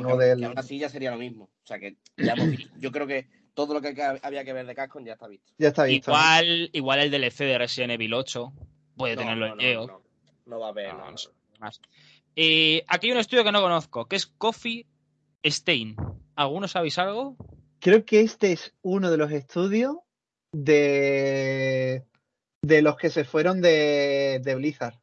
o 0.09 0.17
del... 0.17 0.43
aún 0.43 0.57
así 0.57 0.79
ya 0.79 0.89
sería 0.89 1.11
lo 1.11 1.17
mismo. 1.17 1.45
O 1.63 1.67
sea 1.67 1.79
que 1.79 1.97
ya 2.17 2.35
yo 2.79 2.91
creo 2.91 3.07
que 3.07 3.27
todo 3.53 3.73
lo 3.73 3.81
que 3.81 3.95
había 4.21 4.43
que 4.43 4.53
ver 4.53 4.65
de 4.65 4.75
Capcom 4.75 5.05
ya 5.05 5.13
está 5.13 5.27
visto. 5.27 5.53
Ya 5.57 5.69
está 5.69 5.83
visto. 5.83 6.11
Igual, 6.11 6.69
igual 6.73 6.99
el 6.99 7.11
DLC 7.11 7.39
de 7.39 7.57
Resident 7.57 7.93
Evil 7.93 8.13
8 8.13 8.51
puede 8.97 9.15
tenerlo 9.15 9.47
en 9.47 9.59
Geo. 9.59 10.01
No, 10.45 10.59
va 10.59 10.67
a 10.67 10.69
haber. 10.69 10.93
Más. 11.59 11.79
Eh, 12.35 12.83
aquí 12.87 13.07
hay 13.07 13.13
un 13.13 13.19
estudio 13.19 13.43
que 13.43 13.51
no 13.51 13.61
conozco, 13.61 14.07
que 14.07 14.15
es 14.15 14.25
Coffee 14.25 14.85
Stain. 15.43 15.95
¿Alguno 16.35 16.67
sabéis 16.67 16.97
algo? 16.99 17.37
Creo 17.85 18.03
que 18.03 18.21
este 18.21 18.51
es 18.51 18.73
uno 18.81 19.11
de 19.11 19.17
los 19.17 19.31
estudios 19.31 19.97
de, 20.51 22.03
de 22.63 22.81
los 22.81 22.97
que 22.97 23.11
se 23.11 23.25
fueron 23.25 23.61
de, 23.61 24.41
de 24.43 24.55
Blizzard. 24.55 24.99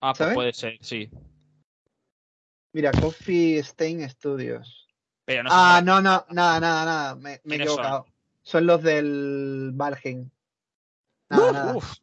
Ah, 0.00 0.12
pues 0.18 0.34
puede 0.34 0.52
ser, 0.52 0.78
sí. 0.80 1.08
Mira, 2.72 2.90
Coffee 2.90 3.58
Stain 3.58 4.10
Studios. 4.10 4.88
Pero 5.24 5.44
no 5.44 5.50
ah, 5.52 5.80
no, 5.80 6.02
no, 6.02 6.26
nada, 6.30 6.58
nada, 6.58 6.84
nada. 6.84 7.14
Me, 7.14 7.34
he 7.34 7.54
equivocado. 7.54 8.04
Son? 8.42 8.66
los 8.66 8.82
del 8.82 9.70
Valheim. 9.72 10.28
Nada, 11.28 11.52
nada. 11.52 11.76
Uf, 11.76 11.98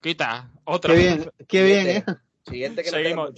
quita, 0.00 0.52
otro. 0.62 0.94
Qué 0.94 1.00
bien, 1.00 1.30
qué 1.48 1.64
bien, 1.64 1.88
¿eh? 1.88 2.04
Siguiente 2.46 2.84
que 2.84 2.90
Seguimos. 2.90 3.32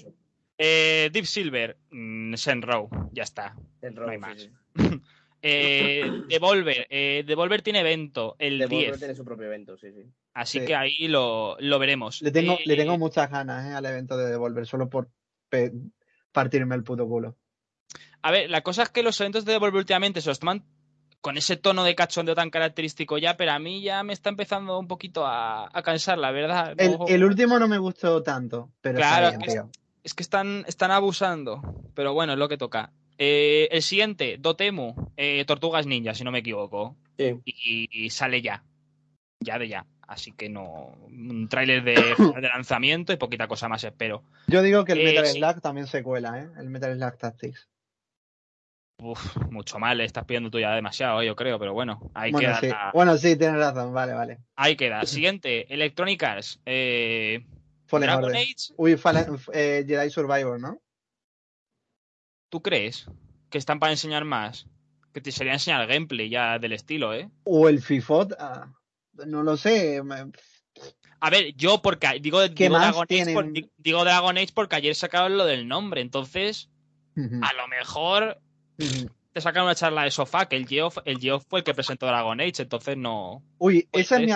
Eh, 0.58 1.08
Deep 1.10 1.24
Silver, 1.24 1.78
mm, 1.90 2.34
Senrow, 2.34 2.90
ya 3.12 3.22
está. 3.22 3.56
no 3.80 4.10
hay 4.10 4.18
más. 4.18 4.50
Eh, 5.42 6.04
Devolver, 6.28 6.86
eh, 6.88 7.24
Devolver 7.26 7.62
tiene 7.62 7.80
evento 7.80 8.36
el 8.38 8.58
Devolver 8.58 8.98
tiene 8.98 9.14
su 9.14 9.24
propio 9.24 9.46
evento, 9.46 9.76
sí, 9.76 9.92
sí. 9.92 10.08
Así 10.34 10.64
que 10.64 10.74
ahí 10.74 11.08
lo, 11.08 11.56
veremos. 11.78 12.22
Le 12.22 12.30
tengo, 12.30 12.56
le 12.64 12.76
tengo 12.76 12.94
eh, 12.94 12.98
muchas 12.98 13.30
ganas 13.30 13.66
eh, 13.66 13.74
al 13.74 13.84
evento 13.84 14.16
de 14.16 14.30
Devolver, 14.30 14.66
solo 14.66 14.88
por 14.88 15.10
partirme 16.30 16.74
el 16.74 16.84
puto 16.84 17.06
culo. 17.06 17.36
A 18.22 18.30
ver, 18.30 18.48
la 18.48 18.62
cosa 18.62 18.84
es 18.84 18.88
que 18.88 19.02
los 19.02 19.20
eventos 19.20 19.44
de 19.44 19.52
Devolver 19.52 19.80
últimamente 19.80 20.20
se 20.20 20.30
los 20.30 20.38
toman 20.38 20.64
con 21.20 21.36
ese 21.36 21.56
tono 21.56 21.84
de 21.84 21.94
cachondeo 21.94 22.34
tan 22.34 22.50
característico 22.50 23.18
ya, 23.18 23.36
pero 23.36 23.52
a 23.52 23.58
mí 23.58 23.82
ya 23.82 24.02
me 24.02 24.12
está 24.12 24.30
empezando 24.30 24.78
un 24.78 24.88
poquito 24.88 25.24
a, 25.26 25.70
cansar, 25.84 26.18
la 26.18 26.30
verdad. 26.30 26.74
El, 26.78 27.24
último 27.24 27.58
no 27.58 27.68
me 27.68 27.78
gustó 27.78 28.22
tanto, 28.22 28.70
pero 28.80 28.96
claro, 28.96 29.28
es, 29.28 29.38
que, 29.38 29.62
es 30.02 30.14
que 30.14 30.22
están, 30.22 30.64
están 30.66 30.90
abusando, 30.90 31.62
pero 31.94 32.14
bueno, 32.14 32.32
es 32.32 32.38
lo 32.38 32.48
que 32.48 32.58
toca. 32.58 32.92
Eh, 33.18 33.68
el 33.70 33.82
siguiente, 33.82 34.36
Dotemu, 34.38 34.94
eh, 35.16 35.44
Tortugas 35.46 35.86
Ninja, 35.86 36.14
si 36.14 36.24
no 36.24 36.32
me 36.32 36.40
equivoco. 36.40 36.96
Y, 37.44 38.10
sale 38.10 38.42
ya. 38.42 38.64
Ya 39.40 39.58
de 39.58 39.68
ya. 39.68 39.86
Así 40.06 40.32
que 40.32 40.48
no. 40.48 40.96
Un 41.06 41.48
tráiler 41.48 41.84
de, 41.84 41.94
lanzamiento 42.42 43.12
y 43.12 43.16
poquita 43.16 43.46
cosa 43.46 43.68
más 43.68 43.84
espero. 43.84 44.24
Yo 44.48 44.62
digo 44.62 44.84
que 44.84 44.92
el 44.92 45.04
Metal 45.04 45.24
eh, 45.24 45.28
Slug 45.28 45.60
también 45.60 45.86
se 45.86 46.02
cuela, 46.02 46.40
¿eh? 46.40 46.48
El 46.58 46.68
Metal 46.68 46.94
Slug 46.96 47.16
Tactics. 47.16 47.68
Uf, 48.98 49.36
mucho 49.50 49.78
mal, 49.78 49.98
le 49.98 50.04
estás 50.04 50.24
pidiendo 50.24 50.50
tú 50.50 50.60
ya 50.60 50.74
demasiado, 50.74 51.22
yo 51.24 51.34
creo, 51.34 51.58
pero 51.58 51.72
bueno, 51.72 52.10
ahí 52.14 52.30
bueno, 52.30 52.54
Sí. 52.60 52.68
Bueno, 52.92 53.16
sí, 53.16 53.36
tienes 53.36 53.58
razón, 53.58 53.92
vale, 53.92 54.12
vale. 54.12 54.38
Ahí 54.54 54.76
queda. 54.76 55.04
Siguiente, 55.06 55.72
Electronic 55.72 56.22
Arts. 56.22 56.60
Dragon 56.64 58.34
Age. 58.34 58.72
Uy, 58.76 58.96
Jedi 58.96 60.10
Survivor, 60.10 60.60
¿no? 60.60 60.80
¿Tú 62.52 62.60
crees 62.60 63.06
que 63.48 63.56
están 63.56 63.80
para 63.80 63.92
enseñar 63.92 64.26
más? 64.26 64.66
Que 65.14 65.22
te 65.22 65.32
sería 65.32 65.54
enseñar 65.54 65.86
gameplay 65.86 66.28
ya 66.28 66.58
del 66.58 66.72
estilo, 66.72 67.14
¿eh? 67.14 67.30
O 67.44 67.66
el 67.66 67.80
FIFOT, 67.80 68.34
ah, 68.38 68.70
no 69.26 69.42
lo 69.42 69.56
sé. 69.56 70.02
A 71.18 71.30
ver, 71.30 71.54
yo 71.56 71.80
porque 71.80 72.20
digo, 72.20 72.46
digo 72.46 72.78
Dragon, 72.78 73.06
Age 73.08 73.70
digo 73.78 74.04
Dragon 74.04 74.36
Age 74.36 74.52
porque 74.54 74.76
ayer 74.76 74.94
sacaron 74.94 75.38
lo 75.38 75.46
del 75.46 75.66
nombre, 75.66 76.02
entonces 76.02 76.68
a 77.16 77.54
lo 77.54 77.68
mejor 77.68 78.38
te 79.32 79.40
sacan 79.40 79.64
una 79.64 79.74
charla 79.74 80.02
de 80.02 80.10
sofá, 80.10 80.46
que 80.46 80.56
el 80.56 80.68
Geoff, 80.68 80.98
el 81.06 81.18
fue 81.48 81.60
el 81.60 81.64
que 81.64 81.72
presentó 81.72 82.04
Dragon 82.04 82.38
Age, 82.38 82.64
entonces 82.64 82.98
no. 82.98 83.42
Uy, 83.56 83.88
esa 83.92 84.16
es, 84.16 84.26
mi, 84.26 84.32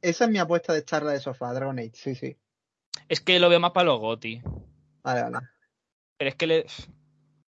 esa 0.00 0.24
es 0.24 0.30
mi 0.30 0.38
apuesta 0.38 0.72
de 0.72 0.86
charla 0.86 1.12
de 1.12 1.20
sofá, 1.20 1.52
Dragon 1.52 1.78
Age, 1.78 1.92
sí, 1.92 2.14
sí. 2.14 2.34
Es 3.10 3.20
que 3.20 3.38
lo 3.38 3.50
veo 3.50 3.60
más 3.60 3.72
para 3.72 3.88
los 3.88 4.00
GOTI. 4.00 4.40
Vale, 5.02 5.22
vale. 5.22 5.46
Pero 6.16 6.30
es 6.30 6.34
que 6.34 6.46
le, 6.46 6.66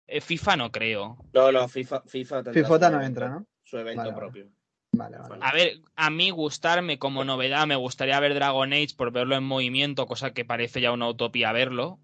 FIFA 0.08 0.58
no 0.58 0.72
creo. 0.72 1.18
No, 1.34 1.52
no, 1.52 1.68
FIFA, 1.68 2.04
FIFA, 2.06 2.44
FIFA 2.52 2.90
no 2.92 3.02
entra, 3.02 3.30
¿no? 3.30 3.46
Su 3.64 3.78
evento 3.78 4.14
propio. 4.16 4.48
Vale, 4.92 5.18
vale. 5.18 5.40
A 5.42 5.52
ver, 5.52 5.82
a 5.96 6.10
mí 6.10 6.30
gustarme 6.30 7.00
como 7.00 7.24
novedad, 7.24 7.68
me 7.68 7.76
gustaría 7.76 8.20
ver 8.20 8.34
Dragon 8.34 8.72
Age 8.72 8.96
por 8.96 9.12
verlo 9.12 9.36
en 9.36 9.44
movimiento, 9.44 10.06
cosa 10.06 10.32
que 10.32 10.46
parece 10.46 10.80
ya 10.80 10.92
una 10.92 11.10
utopía 11.10 11.52
verlo. 11.52 12.00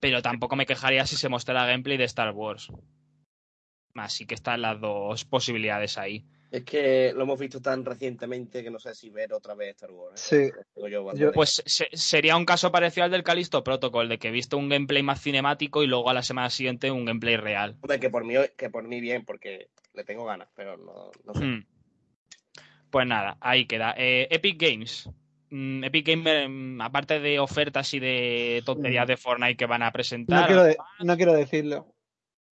Pero 0.00 0.20
tampoco 0.20 0.56
me 0.56 0.66
quejaría 0.66 1.06
si 1.06 1.16
se 1.16 1.28
mostrara 1.28 1.66
gameplay 1.66 1.96
de 1.96 2.04
Star 2.04 2.32
Wars. 2.32 2.70
Así 3.94 4.26
que 4.26 4.34
están 4.34 4.62
las 4.62 4.80
dos 4.80 5.24
posibilidades 5.24 5.96
ahí. 5.98 6.26
Es 6.54 6.62
que 6.62 7.12
lo 7.12 7.24
hemos 7.24 7.36
visto 7.36 7.60
tan 7.60 7.84
recientemente 7.84 8.62
que 8.62 8.70
no 8.70 8.78
sé 8.78 8.94
si 8.94 9.10
ver 9.10 9.32
otra 9.32 9.56
vez 9.56 9.70
Star 9.70 9.90
Wars. 9.90 10.32
¿eh? 10.32 10.52
Sí. 10.52 11.28
pues 11.34 11.64
sería 11.66 12.36
un 12.36 12.44
caso 12.44 12.70
parecido 12.70 13.06
al 13.06 13.10
del 13.10 13.24
Calisto 13.24 13.64
Protocol, 13.64 14.08
de 14.08 14.20
que 14.20 14.28
he 14.28 14.30
visto 14.30 14.56
un 14.56 14.68
gameplay 14.68 15.02
más 15.02 15.20
cinemático 15.20 15.82
y 15.82 15.88
luego 15.88 16.10
a 16.10 16.14
la 16.14 16.22
semana 16.22 16.50
siguiente 16.50 16.92
un 16.92 17.06
gameplay 17.06 17.36
real. 17.36 17.76
Hombre, 17.80 17.98
que 17.98 18.08
por 18.08 18.24
mí, 18.24 18.34
que 18.56 18.70
por 18.70 18.86
mí 18.86 19.00
bien, 19.00 19.24
porque 19.24 19.66
le 19.94 20.04
tengo 20.04 20.26
ganas, 20.26 20.48
pero 20.54 20.76
no, 20.76 21.34
sé. 21.34 21.44
Hmm. 21.44 21.66
Pues 22.88 23.04
nada, 23.08 23.36
ahí 23.40 23.66
queda. 23.66 23.92
Eh, 23.98 24.28
Epic 24.30 24.56
Games. 24.56 25.10
Mm, 25.50 25.82
Epic 25.82 26.06
Games, 26.06 26.48
mm, 26.48 26.80
aparte 26.82 27.18
de 27.18 27.40
ofertas 27.40 27.92
y 27.94 27.98
de 27.98 28.62
tonterías 28.64 29.06
mm. 29.06 29.08
de 29.08 29.16
Fortnite 29.16 29.56
que 29.56 29.66
van 29.66 29.82
a 29.82 29.90
presentar. 29.90 30.42
No 30.42 30.46
quiero, 30.46 30.84
no 31.00 31.16
quiero 31.16 31.32
decirlo 31.32 31.93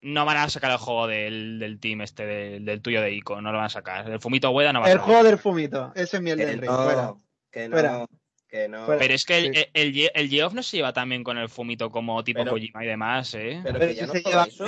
no 0.03 0.25
van 0.25 0.37
a 0.37 0.51
sacar 0.51 0.73
el 0.73 0.79
juego 0.79 1.07
del, 1.07 1.59
del 1.59 1.79
team 1.79 2.03
este, 2.03 2.27
del, 2.27 2.83
tuyo 2.83 3.01
de 3.01 3.13
Ico, 3.13 3.41
no 3.41 3.53
lo 3.53 3.59
van 3.59 3.67
a 3.67 3.71
sacar. 3.71 4.11
El 4.11 4.21
Fumito 4.21 4.51
Hueda 4.51 4.73
no 4.73 4.81
va 4.81 4.87
a 4.87 4.93
El 4.93 4.99
juego 4.99 5.23
del 5.23 5.39
Fumito, 5.39 5.93
ese 5.95 6.17
es 6.17 6.23
mi 6.23 6.31
el 6.31 6.39
del 6.39 6.61
no, 6.61 7.19
Que 7.51 7.69
no, 7.69 8.07
que 8.49 8.69
no. 8.69 8.87
Pero 8.87 9.15
es 9.15 9.25
que 9.25 9.39
el, 9.39 9.69
el, 9.73 10.11
el, 10.13 10.29
Geoff 10.29 10.53
no 10.55 10.63
se 10.63 10.77
lleva 10.77 10.93
también 10.93 11.23
con 11.25 11.39
el 11.39 11.49
Fumito 11.49 11.91
como 11.91 12.23
tipo 12.25 12.45
Kojima 12.45 12.85
y 12.85 12.89
demás, 12.89 13.35
¿eh? 13.35 13.61
Pero, 13.63 13.79
que 13.79 13.95
ya 13.95 14.07
no 14.07 14.13
se 14.13 14.23
lleva 14.23 14.45
eso, 14.45 14.67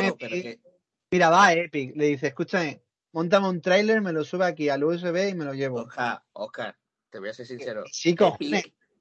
Mira, 1.11 1.31
va 1.31 1.52
Epic, 1.52 1.94
le 1.94 2.06
dice, 2.06 2.28
escúchame, 2.28 2.82
montame 3.12 3.48
un 3.48 3.61
trailer, 3.61 4.01
me 4.01 4.12
lo 4.12 4.24
sube 4.24 4.47
aquí 4.47 4.69
al 4.69 4.82
USB 4.82 5.31
y 5.31 5.35
me 5.35 5.44
lo 5.44 5.55
llevo. 5.55 5.82
Oscar, 5.82 6.23
Oscar, 6.32 6.77
te 7.11 7.19
voy 7.19 7.28
a 7.28 7.35
ser 7.35 7.47
sincero. 7.47 7.85
Sí, 7.90 8.16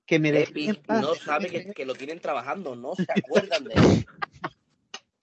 que 0.06 0.20
me 0.20 0.30
Epic 0.42 0.82
no 0.90 1.16
sabe 1.16 1.48
que, 1.48 1.74
que, 1.74 1.86
lo 1.86 1.96
tienen 1.96 2.20
trabajando, 2.20 2.76
no 2.76 2.94
se 2.96 3.06
acuerdan 3.16 3.64
de 3.64 3.74
él. 3.74 4.06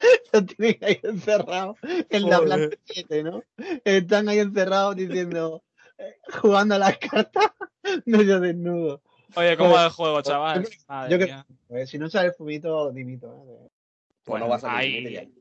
Lo 0.33 0.45
tienen 0.45 0.79
ahí 0.83 1.01
encerrado 1.03 1.77
en 1.83 2.29
la 2.29 2.41
planta 2.41 2.77
7, 2.85 3.23
¿no? 3.23 3.43
Están 3.85 4.29
ahí 4.29 4.39
encerrados 4.39 4.97
diciendo, 4.97 5.63
eh, 5.99 6.17
jugando 6.41 6.75
a 6.75 6.79
las 6.79 6.99
cartas, 6.99 7.53
medio 8.07 8.41
desnudo. 8.41 9.03
Oye, 9.37 9.57
¿cómo 9.57 9.73
va 9.73 9.87
el 9.87 9.91
juego, 9.93 10.23
chaval? 10.23 10.69
Yo, 11.09 11.19
que 11.19 11.87
si 11.87 11.99
no 11.99 12.09
sale 12.09 12.29
el 12.29 12.35
fumito, 12.35 12.91
dimito. 12.91 13.45
¿eh? 13.49 13.69
Pues 14.25 14.43
no 14.43 14.53
a 14.53 14.77
ahí, 14.77 15.33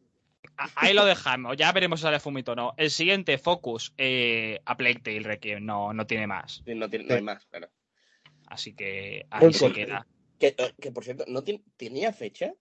ahí 0.75 0.93
lo 0.93 1.05
dejamos, 1.05 1.57
ya 1.57 1.71
veremos 1.71 1.99
si 1.99 2.03
sale 2.03 2.19
fumito 2.19 2.51
o 2.51 2.55
no. 2.55 2.73
El 2.77 2.91
siguiente, 2.91 3.37
Focus, 3.37 3.93
eh, 3.97 4.59
a 4.65 4.77
Plague 4.77 4.99
Tale 4.99 5.21
Requiem, 5.21 5.65
no, 5.65 5.93
no 5.93 6.05
tiene 6.05 6.27
más. 6.27 6.63
no, 6.65 6.89
tiene, 6.89 7.05
no 7.05 7.15
hay 7.15 7.21
más, 7.21 7.45
claro. 7.47 7.69
Así 8.47 8.73
que 8.73 9.25
ahí 9.29 9.53
se 9.53 9.71
queda. 9.71 10.07
Que, 10.39 10.55
que, 10.79 10.91
por 10.91 11.03
cierto, 11.03 11.25
¿no 11.27 11.43
tenía 11.77 12.13
fecha? 12.13 12.53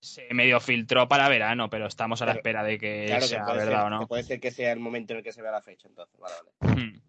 Se 0.00 0.32
medio 0.32 0.60
filtró 0.60 1.08
para 1.08 1.28
verano, 1.28 1.68
pero 1.68 1.86
estamos 1.86 2.22
a 2.22 2.26
la 2.26 2.32
espera 2.32 2.64
de 2.64 2.78
que 2.78 3.20
sea 3.20 3.44
verdad 3.52 3.86
o 3.86 3.90
no. 3.90 4.08
puede 4.08 4.22
ser 4.22 4.40
que 4.40 4.50
sea 4.50 4.72
el 4.72 4.80
momento 4.80 5.12
en 5.12 5.18
el 5.18 5.24
que 5.24 5.32
se 5.32 5.42
vea 5.42 5.50
la 5.50 5.62
fecha, 5.62 5.88
entonces. 5.88 6.18
Vale, 6.18 6.34
vale. 6.60 6.74
Hmm. 6.74 7.02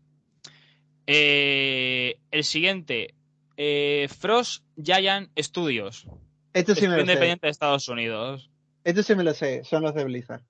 Eh, 1.07 2.19
el 2.31 2.43
siguiente, 2.43 3.15
eh, 3.57 4.07
Frost 4.19 4.65
Giant 4.75 5.29
Studios. 5.39 6.07
Esto 6.53 6.75
sí 6.75 6.87
me 6.87 6.95
lo 6.95 7.01
independiente 7.01 7.47
de 7.47 7.51
Estados 7.51 7.87
Unidos. 7.87 8.51
Esto 8.83 9.03
sí 9.03 9.15
me 9.15 9.23
lo 9.23 9.33
sé, 9.33 9.63
son 9.63 9.83
los 9.83 9.93
de 9.93 10.03
Blizzard. 10.03 10.43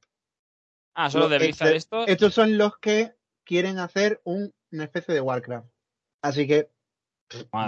Ah, 0.94 1.10
son 1.10 1.22
los, 1.22 1.30
de 1.30 1.40
Blizzard 1.40 1.74
estos. 1.74 2.08
Estos 2.08 2.34
son 2.34 2.58
los 2.58 2.78
que 2.78 3.14
quieren 3.44 3.80
hacer 3.80 4.22
una 4.24 4.84
especie 4.84 5.14
de 5.14 5.22
Warcraft. 5.22 5.68
Así 6.22 6.48
que 6.48 6.70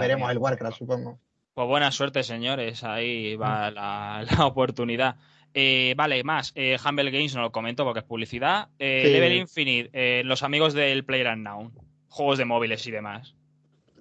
veremos 0.00 0.30
el 0.30 0.38
Warcraft, 0.38 0.78
supongo. 0.78 1.20
Pues 1.54 1.68
buena 1.68 1.92
suerte, 1.92 2.24
señores. 2.24 2.82
Ahí 2.82 3.36
va 3.36 3.70
mm. 3.70 3.74
la, 4.38 4.46
oportunidad. 4.46 5.16
Eh, 5.54 5.94
vale, 5.96 6.24
más. 6.24 6.52
Eh, 6.56 6.76
Humble 6.84 7.12
Games 7.12 7.34
no 7.36 7.42
lo 7.42 7.52
comento 7.52 7.84
porque 7.84 8.00
es 8.00 8.04
publicidad. 8.04 8.68
Eh, 8.78 9.08
Level 9.12 9.34
Infinite, 9.34 9.90
eh, 9.92 10.22
los 10.24 10.42
amigos 10.42 10.74
del 10.74 11.04
Now. 11.38 11.70
Juegos 12.08 12.38
de 12.38 12.44
móviles 12.44 12.86
y 12.86 12.90
demás. 12.90 13.34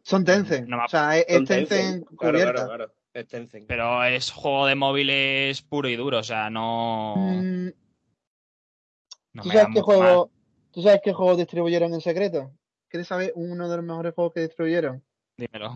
Son 0.02 0.26
Tencent. 0.26 0.70
o 0.72 0.88
sea, 0.88 1.18
es 1.18 1.46
Tencent, 1.46 2.06
cubierta. 2.16 2.66
Claro, 2.66 2.92
Es 3.14 3.28
Tencent. 3.28 3.68
Pero 3.68 4.04
es 4.04 4.32
juego 4.32 4.66
de 4.66 4.76
móviles 4.76 5.62
puro 5.62 5.88
y 5.90 5.96
duro. 5.96 6.20
O 6.20 6.24
sea, 6.24 6.50
no. 6.50 7.16
Mm. 7.18 7.70
¿Tú, 9.42 9.50
sabes 9.50 9.68
qué 9.74 9.82
juego, 9.82 10.32
¿Tú 10.72 10.82
sabes 10.82 11.02
qué 11.04 11.14
juego 11.14 11.36
distribuyeron 11.36 11.94
en 11.94 12.02
secreto? 12.02 12.52
¿Quieres 12.88 13.08
saber 13.08 13.32
uno 13.36 13.70
de 13.70 13.78
los 13.78 13.86
mejores 13.86 14.14
juegos 14.14 14.34
que 14.34 14.42
distribuyeron? 14.42 15.04
Dímelo. 15.38 15.76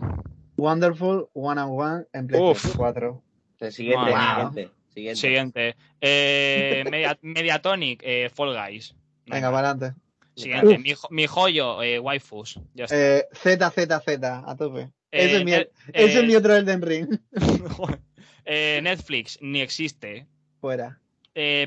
Wonderful 0.58 1.30
One 1.34 1.60
on 1.60 1.70
One 1.70 2.04
en 2.12 2.26
PlayStation 2.26 2.76
4. 2.76 3.22
siguiente, 3.70 4.10
siguiente, 4.10 4.70
siguiente. 4.92 5.20
Siguiente. 5.20 5.76
Eh, 6.00 6.84
Mediatonic, 7.22 8.02
eh, 8.04 8.28
Fall 8.34 8.54
Guys. 8.54 8.94
Venga, 9.26 9.52
para 9.52 9.70
adelante. 9.70 10.00
Siguiente. 10.34 10.78
Mi, 11.10 11.26
joyo, 11.26 11.80
eh, 11.82 12.00
Waifus. 12.00 12.60
Ya 12.74 12.84
está. 12.84 12.96
Eh, 12.96 13.28
Z, 13.32 13.70
Z, 13.70 14.00
Z, 14.00 14.42
a 14.44 14.56
tope. 14.56 14.90
ese, 15.12 15.36
es 15.36 15.44
mi, 15.44 15.52
ese 15.52 15.68
es 15.92 16.24
mi 16.26 16.34
otro 16.34 16.54
Elden 16.56 16.82
Ring. 16.82 17.18
Netflix, 18.44 19.38
ni 19.40 19.60
existe. 19.60 20.26
Fuera. 20.60 20.98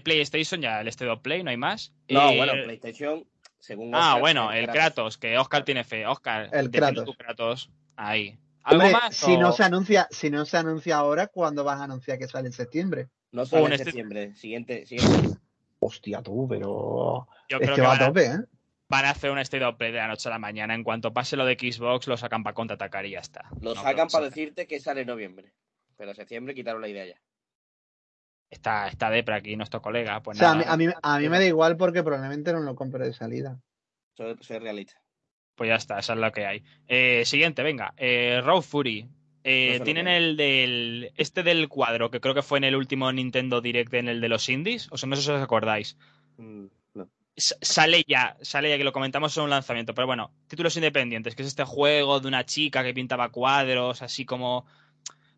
PlayStation, 0.03 0.61
ya 0.61 0.81
el 0.81 0.89
State 0.89 1.15
Play, 1.21 1.43
no 1.43 1.49
hay 1.49 1.57
más. 1.57 1.93
No, 2.09 2.35
bueno, 2.35 2.51
PlayStation, 2.65 3.25
según 3.59 3.91
Ah, 3.95 4.17
bueno, 4.19 4.51
el 4.51 4.67
Kratos. 4.67 5.17
que 5.17 5.37
Oscar 5.37 5.63
tiene 5.63 5.85
fe. 5.85 6.05
Oscar, 6.05 6.49
el 6.51 6.69
Kratos. 6.69 7.15
Kratos. 7.15 7.71
Ahí. 7.95 8.37
¿Algo 8.63 8.89
más? 8.89 9.15
Si 9.15 9.37
no 9.37 9.51
se 9.51 9.63
anuncia, 9.63 10.07
si 10.11 10.29
no 10.29 10.45
se 10.45 10.57
anuncia 10.57 10.97
ahora, 10.97 11.27
¿cuándo 11.27 11.63
vas 11.63 11.79
a 11.79 11.85
anunciar 11.85 12.17
que 12.17 12.27
sale 12.27 12.47
en 12.47 12.53
septiembre? 12.53 13.09
No 13.31 13.45
sale 13.45 13.65
en 13.65 13.73
este 13.73 13.85
septiembre. 13.85 14.35
Siguiente, 14.35 14.85
siguiente. 14.85 15.37
Hostia, 15.79 16.21
tú, 16.21 16.47
pero. 16.47 17.27
Yo 17.49 17.59
creo 17.59 17.75
que 17.75 17.81
va 17.81 17.95
a 17.95 18.07
tope, 18.07 18.25
¿eh? 18.25 18.37
Van 18.87 19.05
a 19.05 19.11
hacer 19.11 19.31
un 19.31 19.39
State 19.39 19.63
of 19.63 19.77
Play 19.77 19.91
de 19.91 19.99
la 19.99 20.07
noche 20.07 20.27
a 20.27 20.31
la 20.31 20.37
mañana. 20.37 20.75
En 20.75 20.83
cuanto 20.83 21.13
pase 21.13 21.37
lo 21.37 21.45
de 21.45 21.53
Xbox, 21.53 22.07
lo 22.07 22.17
sacan 22.17 22.43
para 22.43 22.53
contraatacar 22.53 23.05
y 23.05 23.11
ya 23.11 23.19
está. 23.19 23.49
Lo 23.61 23.73
sacan 23.73 24.09
para 24.09 24.25
decirte 24.25 24.67
que 24.67 24.79
sale 24.79 25.01
en 25.01 25.07
noviembre. 25.07 25.53
Pero 25.95 26.11
en 26.11 26.15
septiembre 26.15 26.53
quitaron 26.53 26.81
la 26.81 26.89
idea 26.89 27.05
ya. 27.05 27.21
Está, 28.49 28.89
está 28.89 29.09
Depra 29.09 29.37
aquí, 29.37 29.55
nuestro 29.55 29.81
colega. 29.81 30.21
Pues 30.21 30.37
o 30.37 30.39
sea, 30.39 30.51
a, 30.51 30.55
mí, 30.77 30.85
a, 31.01 31.19
mí, 31.19 31.29
me 31.29 31.39
da 31.39 31.45
igual 31.45 31.77
porque 31.77 32.03
probablemente 32.03 32.51
no 32.51 32.59
lo 32.59 32.75
compre 32.75 33.05
de 33.05 33.13
salida. 33.13 33.61
Soy, 34.17 34.35
soy 34.41 34.59
realista. 34.59 35.00
Pues 35.61 35.69
ya 35.69 35.75
está, 35.75 35.99
esa 35.99 36.13
es 36.13 36.19
lo 36.19 36.31
que 36.31 36.47
hay. 36.47 36.63
Eh, 36.87 37.21
siguiente, 37.23 37.61
venga. 37.61 37.93
Eh, 37.95 38.41
Raw 38.43 38.63
Fury. 38.63 39.07
Eh, 39.43 39.79
tienen 39.83 40.07
el 40.07 40.35
del. 40.35 41.11
Este 41.17 41.43
del 41.43 41.69
cuadro, 41.69 42.09
que 42.09 42.19
creo 42.19 42.33
que 42.33 42.41
fue 42.41 42.57
en 42.57 42.63
el 42.63 42.75
último 42.75 43.11
Nintendo 43.13 43.61
Direct, 43.61 43.93
en 43.93 44.07
el 44.07 44.21
de 44.21 44.27
los 44.27 44.49
indies. 44.49 44.87
O 44.89 44.97
sea, 44.97 45.07
no 45.07 45.15
sé 45.15 45.21
si 45.21 45.29
os 45.29 45.39
acordáis. 45.39 45.97
Mm, 46.37 46.65
sale 47.35 48.03
ya, 48.07 48.37
sale 48.41 48.71
ya 48.71 48.77
que 48.79 48.83
lo 48.83 48.91
comentamos 48.91 49.37
en 49.37 49.43
un 49.43 49.51
lanzamiento. 49.51 49.93
Pero 49.93 50.07
bueno, 50.07 50.31
títulos 50.47 50.75
independientes, 50.77 51.35
que 51.35 51.43
es 51.43 51.49
este 51.49 51.63
juego 51.63 52.19
de 52.19 52.27
una 52.27 52.43
chica 52.43 52.83
que 52.83 52.95
pintaba 52.95 53.29
cuadros, 53.29 54.01
así 54.01 54.25
como 54.25 54.65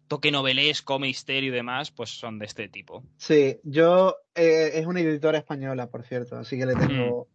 toque 0.07 0.31
novelesco, 0.31 0.99
misterio 0.99 1.49
y 1.49 1.53
demás, 1.53 1.91
pues 1.91 2.11
son 2.11 2.39
de 2.39 2.45
este 2.45 2.69
tipo. 2.69 3.03
Sí, 3.17 3.59
yo. 3.63 4.15
es 4.33 4.85
una 4.85 5.01
editora 5.01 5.39
española, 5.39 5.89
por 5.89 6.03
cierto, 6.03 6.37
así 6.37 6.57
que 6.57 6.65
le 6.65 6.75
tengo. 6.75 7.27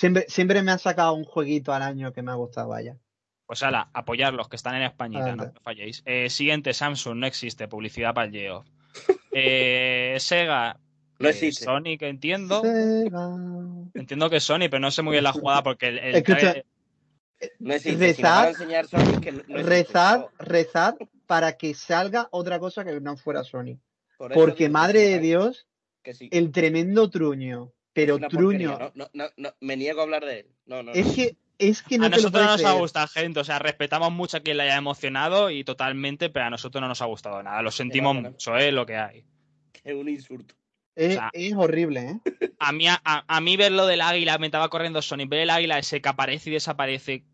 Siempre, 0.00 0.24
siempre 0.28 0.62
me 0.62 0.72
ha 0.72 0.78
sacado 0.78 1.12
un 1.12 1.24
jueguito 1.24 1.74
al 1.74 1.82
año 1.82 2.10
que 2.14 2.22
me 2.22 2.30
ha 2.30 2.34
gustado, 2.34 2.68
vaya. 2.68 2.96
Pues 3.44 3.62
ala, 3.62 3.90
apoyar 3.92 4.32
los 4.32 4.48
que 4.48 4.56
están 4.56 4.74
en 4.76 4.84
España, 4.84 5.36
no, 5.36 5.52
falléis. 5.60 6.02
Eh, 6.06 6.30
siguiente, 6.30 6.72
Samsung, 6.72 7.18
no 7.18 7.26
existe, 7.26 7.68
publicidad 7.68 8.14
para 8.14 8.28
el 8.28 8.32
Geo. 8.32 8.64
Eh, 9.30 10.16
Sega, 10.18 10.80
no 11.18 11.28
eh, 11.28 11.32
existe. 11.32 11.66
Sony, 11.66 11.98
que 11.98 12.08
entiendo. 12.08 12.62
Entiendo 13.92 14.30
que 14.30 14.36
es 14.36 14.42
Sony, 14.42 14.70
pero 14.70 14.78
no 14.78 14.90
sé 14.90 15.02
muy 15.02 15.12
bien 15.12 15.24
la 15.24 15.32
jugada 15.32 15.62
porque 15.62 15.88
el. 15.88 15.98
Escucha, 15.98 16.54
no 17.58 17.74
existe. 17.74 18.14
rezar, 19.48 20.30
rezar, 20.38 20.96
para 21.26 21.58
que 21.58 21.74
salga 21.74 22.26
otra 22.30 22.58
cosa 22.58 22.86
que 22.86 22.98
no 23.02 23.18
fuera 23.18 23.44
Sony. 23.44 23.78
porque, 24.16 24.70
madre 24.70 25.00
de 25.00 25.18
Dios, 25.18 25.66
el 26.04 26.52
tremendo 26.52 27.10
truño 27.10 27.74
pero 27.92 28.18
Truño. 28.18 28.92
No, 28.94 29.08
no, 29.12 29.26
no, 29.36 29.54
me 29.60 29.76
niego 29.76 30.00
a 30.00 30.04
hablar 30.04 30.24
de 30.24 30.40
él. 30.40 30.46
No, 30.66 30.82
no, 30.82 30.92
es 30.92 31.14
que 31.14 31.36
es 31.60 31.82
que 31.82 31.98
no 31.98 32.06
a 32.06 32.08
nosotros 32.08 32.42
no 32.42 32.52
nos 32.52 32.64
ha 32.64 32.72
gustado, 32.72 33.06
gente. 33.08 33.40
O 33.40 33.44
sea, 33.44 33.58
respetamos 33.58 34.10
mucho 34.10 34.38
a 34.38 34.40
quien 34.40 34.56
le 34.56 34.62
haya 34.64 34.76
emocionado 34.76 35.50
y 35.50 35.62
totalmente, 35.62 36.30
pero 36.30 36.46
a 36.46 36.50
nosotros 36.50 36.80
no 36.80 36.88
nos 36.88 37.02
ha 37.02 37.04
gustado 37.04 37.42
nada. 37.42 37.60
Lo 37.60 37.70
sentimos 37.70 38.16
mucho, 38.16 38.56
es 38.56 38.72
lo 38.72 38.86
que 38.86 38.96
hay. 38.96 39.24
Es 39.84 39.94
un 39.94 40.08
insulto. 40.08 40.54
Es, 40.96 41.18
horrible, 41.56 42.00
¿eh? 42.00 42.50
A 42.58 42.72
mí, 42.72 42.86
a, 42.88 43.40
mí 43.40 43.56
ver 43.56 43.72
lo 43.72 43.86
del 43.86 44.00
águila, 44.00 44.38
me 44.38 44.46
estaba 44.46 44.68
corriendo 44.68 45.00
Sony, 45.00 45.26
ver 45.26 45.40
el 45.40 45.50
águila 45.50 45.78
ese 45.78 46.02
que 46.02 46.08
aparece 46.08 46.50
y 46.50 46.54
desaparece 46.54 47.24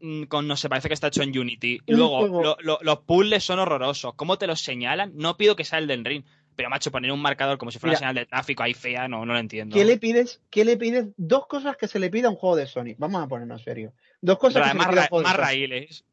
mm, 0.00 0.24
con 0.24 0.46
no 0.46 0.56
sé, 0.56 0.68
parece 0.68 0.88
que 0.88 0.94
está 0.94 1.06
hecho 1.06 1.22
en 1.22 1.38
Unity. 1.38 1.80
Luego, 1.86 2.56
los 2.60 2.98
puzzles 3.00 3.44
son 3.44 3.58
horrorosos. 3.58 4.14
¿Cómo 4.14 4.38
te 4.38 4.46
los 4.46 4.60
señalan? 4.60 5.12
No 5.14 5.36
pido 5.36 5.56
que 5.56 5.64
sea 5.64 5.78
el 5.78 5.86
del 5.86 6.04
ring, 6.04 6.24
pero, 6.56 6.70
macho, 6.70 6.90
poner 6.90 7.12
un 7.12 7.20
marcador 7.20 7.58
como 7.58 7.70
si 7.70 7.78
fuera 7.78 7.92
una 7.92 7.98
señal 7.98 8.14
de 8.14 8.26
tráfico 8.26 8.62
ahí 8.62 8.74
fea, 8.74 9.08
no, 9.08 9.24
no 9.26 9.34
lo 9.34 9.38
entiendo. 9.38 9.74
¿Qué 9.74 9.84
le 9.84 9.98
pides? 9.98 10.40
¿Qué 10.50 10.64
le 10.64 10.76
pides? 10.76 11.06
Dos 11.16 11.46
cosas 11.46 11.76
que 11.76 11.86
se 11.86 11.98
le 11.98 12.10
pide 12.10 12.26
a 12.26 12.30
un 12.30 12.36
juego 12.36 12.56
de 12.56 12.66
Sony. 12.66 12.94
Vamos 12.98 13.22
a 13.22 13.28
ponernos 13.28 13.62
serio. 13.62 13.92
Dos 14.20 14.38
cosas 14.38 14.62
que 14.62 14.68
se 14.68 14.74
le 14.74 14.84
pide 14.84 15.00
a 15.00 15.02
un 15.02 15.08
juego 15.08 15.28
más 15.28 15.36
raíles. 15.36 16.04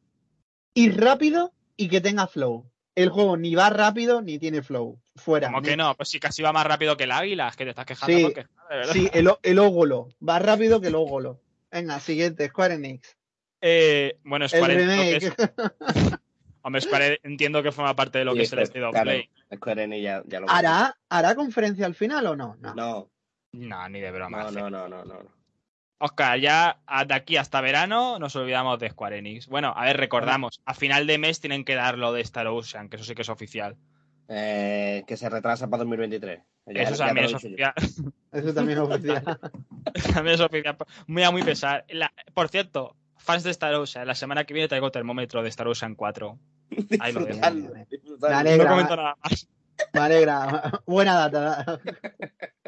Ir 0.74 1.00
rápido 1.00 1.52
y 1.76 1.88
que 1.88 2.00
tenga 2.00 2.26
flow. 2.26 2.70
El 2.94 3.08
juego 3.08 3.36
ni 3.36 3.54
va 3.54 3.70
rápido 3.70 4.22
ni 4.22 4.38
tiene 4.38 4.62
flow. 4.62 5.00
Fuera. 5.16 5.48
¿Cómo 5.48 5.62
que 5.62 5.76
no? 5.76 5.96
Pues 5.96 6.10
si 6.10 6.20
casi 6.20 6.42
va 6.42 6.52
más 6.52 6.66
rápido 6.66 6.96
que 6.96 7.04
el 7.04 7.12
águila, 7.12 7.48
es 7.48 7.56
que 7.56 7.64
te 7.64 7.70
estás 7.70 7.86
quejando 7.86 8.16
sí, 8.16 8.22
porque, 8.22 8.46
Sí, 8.92 9.08
el, 9.12 9.30
el 9.42 9.58
ógolo. 9.58 10.08
Va 10.26 10.38
rápido 10.38 10.80
que 10.80 10.88
el 10.88 10.94
ógolo. 10.94 11.40
Venga, 11.70 11.98
siguiente, 12.00 12.48
Square 12.48 12.74
Enix. 12.74 13.16
Eh, 13.60 14.18
bueno, 14.24 14.48
Square 14.48 14.82
Enix. 14.82 15.32
Hombre, 16.66 16.80
Square 16.80 17.20
entiendo 17.24 17.62
que 17.62 17.72
forma 17.72 17.94
parte 17.94 18.18
de 18.18 18.24
lo 18.24 18.34
que 18.34 18.42
es 18.42 18.52
el 18.54 18.60
State 18.60 18.82
of 18.82 18.98
Play. 18.98 19.28
¿Hará, 20.48 20.96
¿Hará 21.10 21.34
conferencia 21.34 21.84
al 21.84 21.94
final 21.94 22.26
o 22.26 22.36
no? 22.36 22.56
No. 22.74 23.10
No, 23.52 23.88
ni 23.90 24.00
de 24.00 24.10
broma. 24.10 24.50
No, 24.50 24.70
no, 24.70 24.88
no, 24.88 25.04
no, 25.04 25.18
Oscar, 25.98 26.38
ya 26.38 26.80
de 27.06 27.14
aquí 27.14 27.36
hasta 27.36 27.60
verano 27.60 28.18
nos 28.18 28.34
olvidamos 28.34 28.78
de 28.78 28.88
Square 28.88 29.18
Enix. 29.18 29.46
Bueno, 29.46 29.74
a 29.76 29.84
ver, 29.84 29.98
recordamos, 29.98 30.62
a 30.64 30.72
final 30.72 31.06
de 31.06 31.18
mes 31.18 31.40
tienen 31.40 31.64
que 31.66 31.74
dar 31.74 31.98
lo 31.98 32.14
de 32.14 32.22
Star 32.22 32.46
Ocean, 32.46 32.88
que 32.88 32.96
eso 32.96 33.04
sí 33.04 33.14
que 33.14 33.22
es 33.22 33.28
oficial. 33.28 33.76
Eh, 34.28 35.04
que 35.06 35.18
se 35.18 35.28
retrasa 35.28 35.68
para 35.68 35.84
2023. 35.84 36.40
eso 36.66 36.96
también 36.96 37.26
es 37.26 37.34
oficial. 37.34 37.74
Eso 38.32 38.54
también 38.54 38.78
es 38.78 38.84
oficial. 38.84 39.22
también 40.14 40.34
es 40.34 40.40
oficial. 40.40 40.76
Muy 41.06 41.22
a 41.22 41.30
muy 41.30 41.42
pesar. 41.42 41.84
por 42.32 42.48
cierto, 42.48 42.96
fans 43.24 43.42
de 43.42 43.50
Star 43.50 43.74
Ocean, 43.74 44.06
la 44.06 44.14
semana 44.14 44.44
que 44.44 44.54
viene 44.54 44.68
traigo 44.68 44.90
termómetro 44.90 45.42
de 45.42 45.48
Star 45.48 45.66
Ocean 45.66 45.94
4. 45.94 46.38
Ahí 47.00 47.12
lo 47.12 47.24
dejo. 47.24 47.40
No 47.40 48.68
comento 48.68 48.96
nada 48.96 49.16
más. 49.22 49.48
Me 49.92 50.00
alegra. 50.00 50.80
Buena 50.86 51.28
data. 51.28 51.80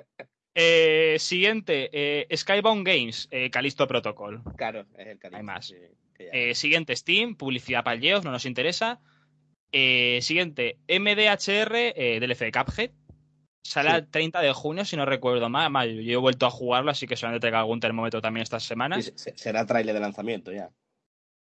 Eh, 0.59 1.17
siguiente, 1.19 1.91
eh, 1.93 2.35
Skybound 2.35 2.87
Games, 2.87 3.29
eh, 3.31 3.51
Calisto 3.51 3.87
Protocol. 3.87 4.41
Claro, 4.57 4.87
es 4.97 5.07
el 5.07 5.19
Calisto. 5.19 5.37
Hay 5.37 5.43
más. 5.43 5.75
Eh, 6.19 6.55
siguiente, 6.55 6.97
Steam, 6.97 7.37
publicidad 7.37 7.85
para 7.85 7.97
el 7.97 8.01
Geoff, 8.01 8.25
no 8.25 8.31
nos 8.31 8.47
interesa. 8.47 8.99
siguiente, 9.71 10.79
MDHR, 10.89 11.93
DLC 12.21 12.47
de 12.47 12.53
Cuphead. 12.53 12.91
Sale 13.67 13.91
el 13.91 14.09
30 14.09 14.41
de 14.41 14.53
junio, 14.53 14.85
si 14.85 14.97
no 14.97 15.05
recuerdo 15.05 15.49
mal. 15.49 16.01
Yo 16.01 16.13
he 16.13 16.17
vuelto 16.17 16.47
a 16.47 16.51
jugarlo, 16.51 16.91
así 16.91 17.07
que 17.07 17.17
solamente 17.17 17.41
traigo 17.41 17.59
algún 17.59 17.81
termómetro 17.81 18.21
también 18.21 18.43
estas 18.43 18.63
semanas. 18.63 19.13
será 19.17 19.67
trailer 19.67 19.95
de 19.95 20.01
lanzamiento 20.01 20.53
ya. 20.53 20.71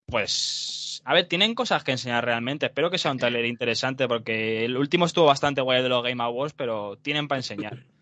Pues, 0.07 1.03
a 1.05 1.15
ver, 1.15 1.27
tienen 1.27 1.55
cosas 1.55 1.83
que 1.83 1.93
enseñar 1.93 2.25
realmente. 2.25 2.67
Espero 2.67 2.91
que 2.91 2.99
sea 2.99 3.13
un 3.13 3.19
trailer 3.19 3.47
interesante, 3.47 4.07
porque 4.07 4.65
el 4.65 4.77
último 4.77 5.07
estuvo 5.07 5.27
bastante 5.27 5.61
guay 5.61 5.83
de 5.83 5.89
los 5.89 6.03
Game 6.03 6.23
Awards, 6.23 6.53
pero 6.53 6.99
tienen 6.99 7.27
para 7.27 7.39
enseñar. 7.39 7.79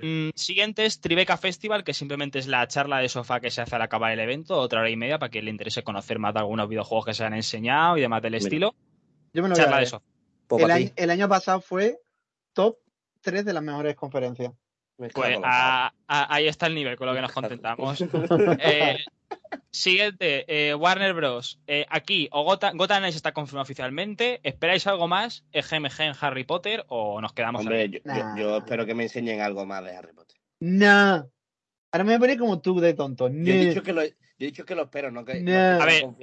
Mm, 0.00 0.30
siguiente 0.36 0.86
es 0.86 1.00
Tribeca 1.00 1.36
Festival, 1.36 1.82
que 1.82 1.92
simplemente 1.92 2.38
es 2.38 2.46
la 2.46 2.68
charla 2.68 2.98
de 2.98 3.08
sofá 3.08 3.40
que 3.40 3.50
se 3.50 3.60
hace 3.60 3.74
al 3.74 3.82
acabar 3.82 4.12
el 4.12 4.20
evento, 4.20 4.56
otra 4.56 4.78
hora 4.78 4.88
y 4.88 4.94
media, 4.94 5.18
para 5.18 5.30
quien 5.30 5.46
le 5.46 5.50
interese 5.50 5.82
conocer 5.82 6.20
más 6.20 6.32
de 6.32 6.38
algunos 6.38 6.68
videojuegos 6.68 7.06
que 7.06 7.14
se 7.14 7.24
han 7.24 7.34
enseñado 7.34 7.98
y 7.98 8.02
demás 8.02 8.22
del 8.22 8.36
estilo. 8.36 8.76
Yo 9.32 9.42
me 9.42 9.48
lo 9.48 9.56
charla 9.56 9.80
de 9.80 9.86
sofá. 9.86 10.04
El 10.50 10.92
el 10.94 11.10
año 11.10 11.28
pasado 11.28 11.60
fue 11.60 11.98
top 12.52 12.76
tres 13.20 13.44
de 13.44 13.52
las 13.52 13.62
mejores 13.62 13.94
conferencias. 13.94 14.52
Pues 14.96 15.38
ahí 16.08 16.48
está 16.48 16.66
el 16.66 16.74
nivel 16.74 16.96
con 16.96 17.06
lo 17.06 17.14
que 17.14 17.20
nos 17.20 17.32
contentamos. 17.32 18.00
eh, 18.60 18.98
siguiente, 19.70 20.44
eh, 20.48 20.74
Warner 20.74 21.14
Bros. 21.14 21.60
Eh, 21.68 21.86
aquí, 21.88 22.28
o 22.32 22.42
Gotham, 22.42 22.76
Gotham 22.76 22.98
Knights 22.98 23.14
está 23.14 23.32
confirmado 23.32 23.62
oficialmente. 23.62 24.40
¿Esperáis 24.42 24.88
algo 24.88 25.06
más? 25.06 25.44
¿GMG 25.52 26.00
en 26.00 26.14
Harry 26.20 26.42
Potter 26.42 26.84
o 26.88 27.20
nos 27.20 27.32
quedamos 27.32 27.60
Hombre, 27.60 27.88
yo, 27.88 28.00
yo, 28.36 28.56
espero 28.58 28.86
que 28.86 28.94
me 28.94 29.04
enseñen 29.04 29.40
algo 29.40 29.64
más 29.64 29.84
de 29.84 29.96
Harry 29.96 30.12
Potter. 30.12 30.36
No. 30.60 31.30
Ahora 31.92 32.04
me 32.04 32.10
voy 32.10 32.14
a 32.14 32.18
poner 32.18 32.38
como 32.38 32.60
tú 32.60 32.80
de 32.80 32.94
tonto. 32.94 33.28
Yo 33.28 33.54
he 33.54 33.66
dicho 33.66 33.84
que 33.84 33.92
lo, 33.92 34.02
yo 34.38 34.46
he 34.46 34.50
dicho 34.50 34.64
que 34.64 34.76
lo 34.76 34.84
espero, 34.84 35.10
no 35.10 35.24
que, 35.24 35.32
a 35.32 35.84
ver, 35.84 36.14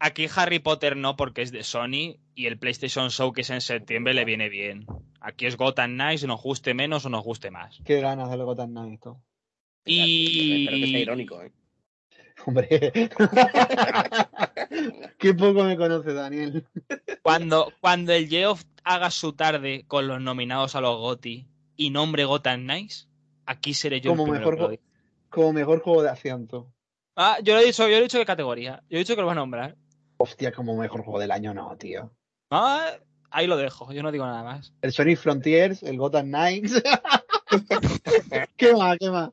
aquí, 0.00 0.26
Harry 0.34 0.58
Potter 0.58 0.96
no 0.96 1.14
porque 1.14 1.42
es 1.42 1.52
de 1.52 1.62
Sony 1.62 2.18
y 2.34 2.46
el 2.46 2.58
PlayStation 2.58 3.08
Showcase 3.08 3.54
en 3.54 3.60
septiembre 3.60 4.14
le 4.14 4.24
viene 4.24 4.48
bien. 4.48 4.84
Aquí 5.20 5.46
es 5.46 5.56
Gotham 5.56 5.92
Knights, 5.92 6.24
nos 6.24 6.42
guste 6.42 6.74
menos 6.74 7.06
o 7.06 7.08
nos 7.08 7.22
guste 7.22 7.52
más. 7.52 7.78
Qué 7.84 8.00
ganas 8.00 8.30
del 8.30 8.42
Gotham 8.42 8.72
Knights. 8.72 9.10
Y... 9.84 10.64
Espero 10.64 10.76
que 10.76 10.86
sea 10.88 10.98
irónico, 10.98 11.40
¿eh? 11.42 11.52
Hombre, 12.46 12.68
qué 15.18 15.34
poco 15.34 15.62
me 15.62 15.76
conoce 15.76 16.12
Daniel. 16.12 16.66
Cuando, 17.22 17.72
cuando 17.80 18.12
el 18.12 18.28
Geoff 18.28 18.64
haga 18.82 19.12
su 19.12 19.34
tarde 19.34 19.84
con 19.86 20.08
los 20.08 20.20
nominados 20.20 20.74
a 20.74 20.80
los 20.80 20.98
GOTY 20.98 21.46
y 21.76 21.90
nombre 21.90 22.24
Gotham 22.24 22.62
Knights, 22.62 23.08
aquí 23.46 23.74
seré 23.74 24.00
yo 24.00 24.10
como 24.10 24.26
mejor, 24.26 24.80
como 25.32 25.52
mejor 25.52 25.80
juego 25.80 26.02
de 26.02 26.10
asiento. 26.10 26.72
Ah, 27.16 27.38
yo 27.42 27.54
lo 27.54 27.60
he 27.60 27.66
dicho, 27.66 27.88
yo 27.88 27.96
he 27.96 28.02
dicho 28.02 28.18
qué 28.18 28.24
categoría. 28.24 28.82
Yo 28.88 28.96
he 28.96 29.00
dicho 29.00 29.14
que 29.14 29.20
lo 29.20 29.26
va 29.26 29.32
a 29.32 29.36
nombrar. 29.36 29.76
Hostia, 30.18 30.52
como 30.52 30.76
mejor 30.76 31.02
juego 31.02 31.18
del 31.18 31.30
año, 31.30 31.52
no, 31.52 31.76
tío. 31.76 32.12
Ah, 32.50 32.92
ahí 33.30 33.46
lo 33.46 33.56
dejo, 33.56 33.92
yo 33.92 34.02
no 34.02 34.12
digo 34.12 34.24
nada 34.24 34.44
más. 34.44 34.72
El 34.82 34.92
Sonic 34.92 35.18
Frontiers, 35.18 35.82
el 35.82 35.98
Gotham 35.98 36.26
Knights. 36.26 36.82
¿Qué 38.56 38.74
más? 38.74 38.98
¿Qué 38.98 39.10
más? 39.10 39.30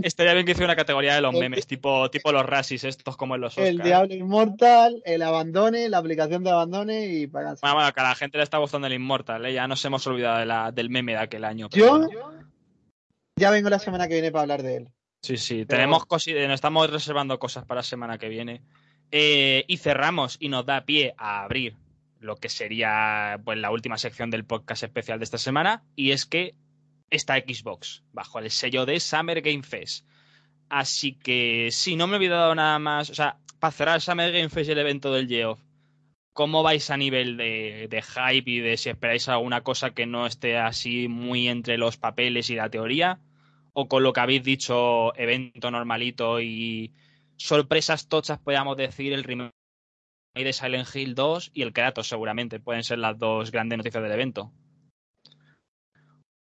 Estaría 0.00 0.32
bien 0.32 0.46
que 0.46 0.52
hiciera 0.52 0.68
una 0.68 0.76
categoría 0.76 1.16
de 1.16 1.20
los 1.20 1.34
memes, 1.34 1.66
tipo, 1.66 2.08
tipo 2.08 2.30
los 2.30 2.46
Rasis, 2.46 2.84
estos 2.84 3.16
como 3.16 3.34
en 3.34 3.40
los 3.40 3.52
Oscars. 3.54 3.68
El 3.68 3.78
Diablo 3.80 4.14
Inmortal, 4.14 5.02
el 5.04 5.22
Abandone, 5.22 5.88
la 5.88 5.98
aplicación 5.98 6.44
de 6.44 6.50
Abandone 6.50 7.06
y 7.08 7.26
para 7.26 7.54
Bueno, 7.60 7.74
bueno, 7.74 7.92
que 7.92 8.00
a 8.00 8.04
la 8.04 8.14
gente 8.14 8.38
le 8.38 8.44
está 8.44 8.58
gustando 8.58 8.86
el 8.86 8.92
Immortal, 8.92 9.44
¿eh? 9.44 9.52
ya 9.52 9.66
nos 9.66 9.84
hemos 9.84 10.06
olvidado 10.06 10.38
de 10.38 10.46
la, 10.46 10.70
del 10.70 10.88
meme 10.88 11.12
de 11.12 11.18
aquel 11.18 11.44
año. 11.44 11.68
Yo 11.72 12.08
ya 13.38 13.50
vengo 13.50 13.68
la 13.68 13.78
semana 13.78 14.08
que 14.08 14.14
viene 14.14 14.32
para 14.32 14.42
hablar 14.42 14.62
de 14.62 14.76
él. 14.76 14.88
Sí, 15.26 15.38
sí, 15.38 15.66
tenemos 15.66 16.06
cositas, 16.06 16.48
estamos 16.52 16.88
reservando 16.88 17.40
cosas 17.40 17.64
para 17.64 17.80
la 17.80 17.82
semana 17.82 18.16
que 18.16 18.28
viene. 18.28 18.62
Eh, 19.10 19.64
y 19.66 19.78
cerramos 19.78 20.36
y 20.38 20.48
nos 20.48 20.64
da 20.64 20.84
pie 20.84 21.14
a 21.18 21.42
abrir 21.42 21.74
lo 22.20 22.36
que 22.36 22.48
sería 22.48 23.40
pues, 23.44 23.58
la 23.58 23.72
última 23.72 23.98
sección 23.98 24.30
del 24.30 24.44
podcast 24.44 24.84
especial 24.84 25.18
de 25.18 25.24
esta 25.24 25.38
semana. 25.38 25.82
Y 25.96 26.12
es 26.12 26.26
que 26.26 26.54
está 27.10 27.38
Xbox, 27.38 28.04
bajo 28.12 28.38
el 28.38 28.52
sello 28.52 28.86
de 28.86 29.00
Summer 29.00 29.40
Game 29.40 29.64
Fest. 29.64 30.06
Así 30.68 31.14
que 31.14 31.70
sí, 31.72 31.96
no 31.96 32.06
me 32.06 32.12
he 32.12 32.16
olvidado 32.18 32.54
nada 32.54 32.78
más. 32.78 33.10
O 33.10 33.14
sea, 33.16 33.40
para 33.58 33.72
cerrar 33.72 34.00
Summer 34.00 34.30
Game 34.30 34.48
Fest 34.48 34.68
y 34.68 34.72
el 34.74 34.78
evento 34.78 35.12
del 35.12 35.26
Geoff, 35.26 35.58
¿cómo 36.34 36.62
vais 36.62 36.88
a 36.90 36.96
nivel 36.96 37.36
de, 37.36 37.88
de, 37.90 38.00
hype 38.00 38.48
y 38.48 38.60
de 38.60 38.76
si 38.76 38.90
esperáis 38.90 39.28
alguna 39.28 39.62
cosa 39.62 39.90
que 39.90 40.06
no 40.06 40.24
esté 40.24 40.56
así 40.56 41.08
muy 41.08 41.48
entre 41.48 41.78
los 41.78 41.96
papeles 41.96 42.48
y 42.48 42.54
la 42.54 42.70
teoría? 42.70 43.18
O 43.78 43.88
con 43.88 44.02
lo 44.02 44.14
que 44.14 44.20
habéis 44.20 44.42
dicho, 44.42 45.14
evento 45.16 45.70
normalito 45.70 46.40
y 46.40 46.94
sorpresas 47.36 48.08
tochas, 48.08 48.38
podríamos 48.38 48.74
decir, 48.78 49.12
el 49.12 49.22
remake 49.22 49.52
de 50.34 50.52
Silent 50.54 50.88
Hill 50.94 51.14
2 51.14 51.50
y 51.52 51.60
el 51.60 51.74
Kratos, 51.74 52.08
seguramente. 52.08 52.58
Pueden 52.58 52.82
ser 52.84 53.00
las 53.00 53.18
dos 53.18 53.50
grandes 53.50 53.76
noticias 53.76 54.02
del 54.02 54.12
evento. 54.12 54.50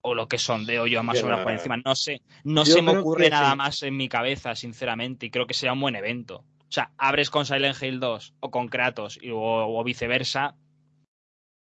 O 0.03 0.15
lo 0.15 0.29
que 0.29 0.37
sondeo 0.37 0.87
yo 0.87 1.03
más 1.03 1.23
o 1.23 1.25
menos 1.25 1.41
por 1.41 1.53
encima. 1.53 1.79
No 1.79 1.97
sé. 1.97 2.21
No 2.45 2.67
se 2.67 2.83
me 2.83 2.95
ocurre 2.95 3.31
nada 3.31 3.55
más 3.55 3.83
en 3.83 3.97
mi 3.97 4.11
cabeza, 4.11 4.55
sinceramente, 4.55 5.25
y 5.25 5.31
creo 5.31 5.47
que 5.47 5.55
sea 5.55 5.73
un 5.73 5.81
buen 5.81 5.97
evento. 5.97 6.45
O 6.61 6.73
sea, 6.75 6.93
abres 6.99 7.31
con 7.31 7.47
Silent 7.47 7.83
Hill 7.83 8.01
2 8.01 8.35
o 8.41 8.51
con 8.51 8.69
Kratos 8.69 9.19
y, 9.23 9.31
o, 9.33 9.83
viceversa, 9.83 10.59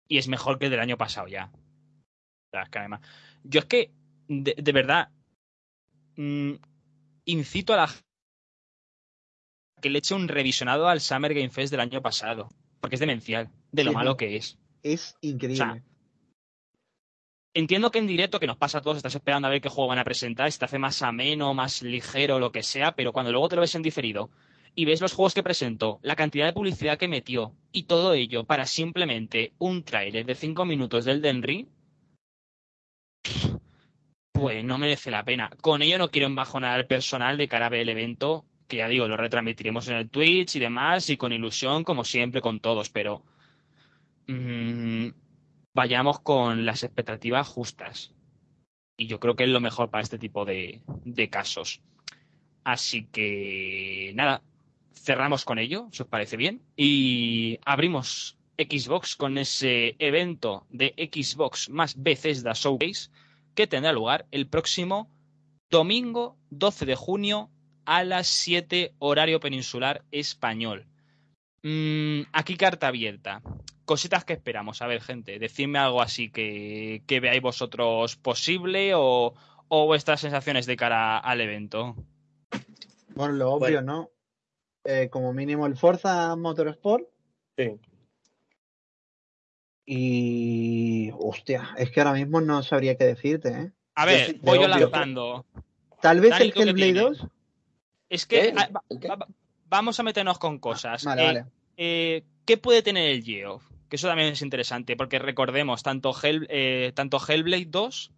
y 0.08 0.18
es 0.18 0.28
mejor 0.28 0.58
que 0.58 0.66
el 0.66 0.72
del 0.72 0.80
año 0.80 0.98
pasado 0.98 1.26
ya. 1.26 1.50
Yo 3.44 3.60
es 3.60 3.66
que, 3.66 3.92
de 4.28 4.72
verdad, 4.72 5.08
Mm, 6.18 6.54
incito 7.26 7.74
a 7.74 7.76
la 7.76 7.88
que 9.80 9.88
le 9.88 10.00
eche 10.00 10.14
un 10.14 10.26
revisionado 10.26 10.88
al 10.88 11.00
Summer 11.00 11.32
Game 11.32 11.50
Fest 11.50 11.70
del 11.70 11.78
año 11.78 12.02
pasado, 12.02 12.48
porque 12.80 12.96
es 12.96 13.00
demencial, 13.00 13.48
de 13.70 13.84
lo 13.84 13.92
malo 13.92 14.16
que 14.16 14.34
es. 14.34 14.58
Es 14.82 15.16
increíble. 15.20 15.84
entiendo 17.54 17.92
que 17.92 18.00
en 18.00 18.08
directo, 18.08 18.40
que 18.40 18.48
nos 18.48 18.56
pasa 18.56 18.78
a 18.78 18.80
todos, 18.82 18.96
estás 18.96 19.14
esperando 19.14 19.46
a 19.46 19.52
ver 19.52 19.60
qué 19.60 19.68
juego 19.68 19.90
van 19.90 20.00
a 20.00 20.04
presentar, 20.04 20.50
si 20.50 20.58
te 20.58 20.64
hace 20.64 20.80
más 20.80 21.02
ameno, 21.02 21.54
más 21.54 21.82
ligero, 21.82 22.40
lo 22.40 22.50
que 22.50 22.64
sea, 22.64 22.96
pero 22.96 23.12
cuando 23.12 23.30
luego 23.30 23.48
te 23.48 23.54
lo 23.54 23.62
ves 23.62 23.76
en 23.76 23.82
diferido 23.82 24.28
y 24.74 24.86
ves 24.86 25.00
los 25.00 25.12
juegos 25.12 25.34
que 25.34 25.44
presentó, 25.44 26.00
la 26.02 26.16
cantidad 26.16 26.46
de 26.46 26.52
publicidad 26.52 26.98
que 26.98 27.06
metió 27.06 27.54
y 27.70 27.84
todo 27.84 28.14
ello 28.14 28.42
para 28.42 28.66
simplemente 28.66 29.52
un 29.58 29.84
trailer 29.84 30.26
de 30.26 30.34
5 30.34 30.64
minutos 30.64 31.04
del 31.04 31.22
Denry, 31.22 31.68
pues 34.38 34.64
no 34.64 34.78
merece 34.78 35.10
la 35.10 35.24
pena. 35.24 35.50
Con 35.60 35.82
ello 35.82 35.98
no 35.98 36.10
quiero 36.10 36.26
embajonar 36.26 36.78
al 36.78 36.86
personal 36.86 37.36
de 37.36 37.48
cara 37.48 37.68
ver 37.68 37.80
el 37.80 37.88
evento, 37.88 38.44
que 38.68 38.78
ya 38.78 38.88
digo, 38.88 39.08
lo 39.08 39.16
retransmitiremos 39.16 39.88
en 39.88 39.96
el 39.96 40.10
Twitch 40.10 40.56
y 40.56 40.60
demás, 40.60 41.10
y 41.10 41.16
con 41.16 41.32
ilusión, 41.32 41.84
como 41.84 42.04
siempre, 42.04 42.40
con 42.40 42.60
todos, 42.60 42.88
pero 42.90 43.24
mm, 44.26 45.08
vayamos 45.74 46.20
con 46.20 46.64
las 46.64 46.84
expectativas 46.84 47.48
justas. 47.48 48.14
Y 48.96 49.06
yo 49.06 49.18
creo 49.20 49.36
que 49.36 49.44
es 49.44 49.50
lo 49.50 49.60
mejor 49.60 49.90
para 49.90 50.02
este 50.02 50.18
tipo 50.18 50.44
de, 50.44 50.82
de 51.04 51.30
casos. 51.30 51.82
Así 52.64 53.06
que, 53.06 54.12
nada, 54.14 54.42
cerramos 54.94 55.44
con 55.44 55.58
ello, 55.58 55.88
si 55.92 56.02
os 56.02 56.08
parece 56.08 56.36
bien, 56.36 56.62
y 56.76 57.58
abrimos 57.64 58.36
Xbox 58.58 59.16
con 59.16 59.38
ese 59.38 59.96
evento 59.98 60.66
de 60.70 60.94
Xbox 61.12 61.70
más 61.70 62.00
Bethesda 62.00 62.52
Showcase 62.52 63.10
que 63.58 63.66
tendrá 63.66 63.90
lugar 63.90 64.24
el 64.30 64.46
próximo 64.46 65.10
domingo 65.68 66.36
12 66.50 66.86
de 66.86 66.94
junio 66.94 67.50
a 67.86 68.04
las 68.04 68.28
7 68.28 68.94
horario 69.00 69.40
peninsular 69.40 70.04
español. 70.12 70.86
Mm, 71.64 72.20
aquí 72.32 72.56
carta 72.56 72.86
abierta. 72.86 73.42
Cositas 73.84 74.24
que 74.24 74.34
esperamos. 74.34 74.80
A 74.80 74.86
ver, 74.86 75.00
gente, 75.00 75.40
decidme 75.40 75.80
algo 75.80 76.00
así 76.00 76.30
que, 76.30 77.02
veáis 77.20 77.42
vosotros 77.42 78.14
posible 78.14 78.92
o, 78.94 79.34
vuestras 79.68 80.20
sensaciones 80.20 80.66
de 80.66 80.76
cara 80.76 81.18
al 81.18 81.40
evento. 81.40 81.96
Bueno, 83.16 83.32
lo 83.34 83.54
obvio, 83.54 83.82
¿no? 83.82 84.12
Eh, 84.84 85.08
como 85.10 85.32
mínimo 85.32 85.66
el 85.66 85.76
Forza 85.76 86.36
Motorsport. 86.36 87.08
Sí. 87.56 87.80
Y. 89.90 91.10
Hostia, 91.18 91.74
es 91.78 91.90
que 91.90 92.00
ahora 92.02 92.12
mismo 92.12 92.42
no 92.42 92.62
sabría 92.62 92.96
qué 92.96 93.04
decirte, 93.04 93.48
¿eh? 93.48 93.72
A 93.94 94.04
ver, 94.04 94.36
voy 94.42 94.60
yo 94.60 94.68
lanzando. 94.68 95.46
Tal 96.02 96.20
vez 96.20 96.38
el 96.38 96.52
Hellblade 96.54 96.92
2. 96.92 97.26
Es 98.10 98.26
que 98.26 98.54
vamos 99.66 99.98
a 99.98 100.02
meternos 100.02 100.38
con 100.38 100.58
cosas. 100.58 101.04
Vale, 101.04 101.22
eh, 101.22 101.26
vale. 101.26 101.44
Eh, 101.78 102.24
¿Qué 102.44 102.58
puede 102.58 102.82
tener 102.82 103.10
el 103.10 103.24
Geo? 103.24 103.62
Que 103.88 103.96
eso 103.96 104.08
también 104.08 104.28
es 104.28 104.42
interesante, 104.42 104.94
porque 104.94 105.18
recordemos, 105.18 105.82
tanto, 105.82 106.14
Hell, 106.22 106.46
eh, 106.50 106.92
tanto 106.94 107.18
Hellblade 107.26 107.66
2, 107.68 108.12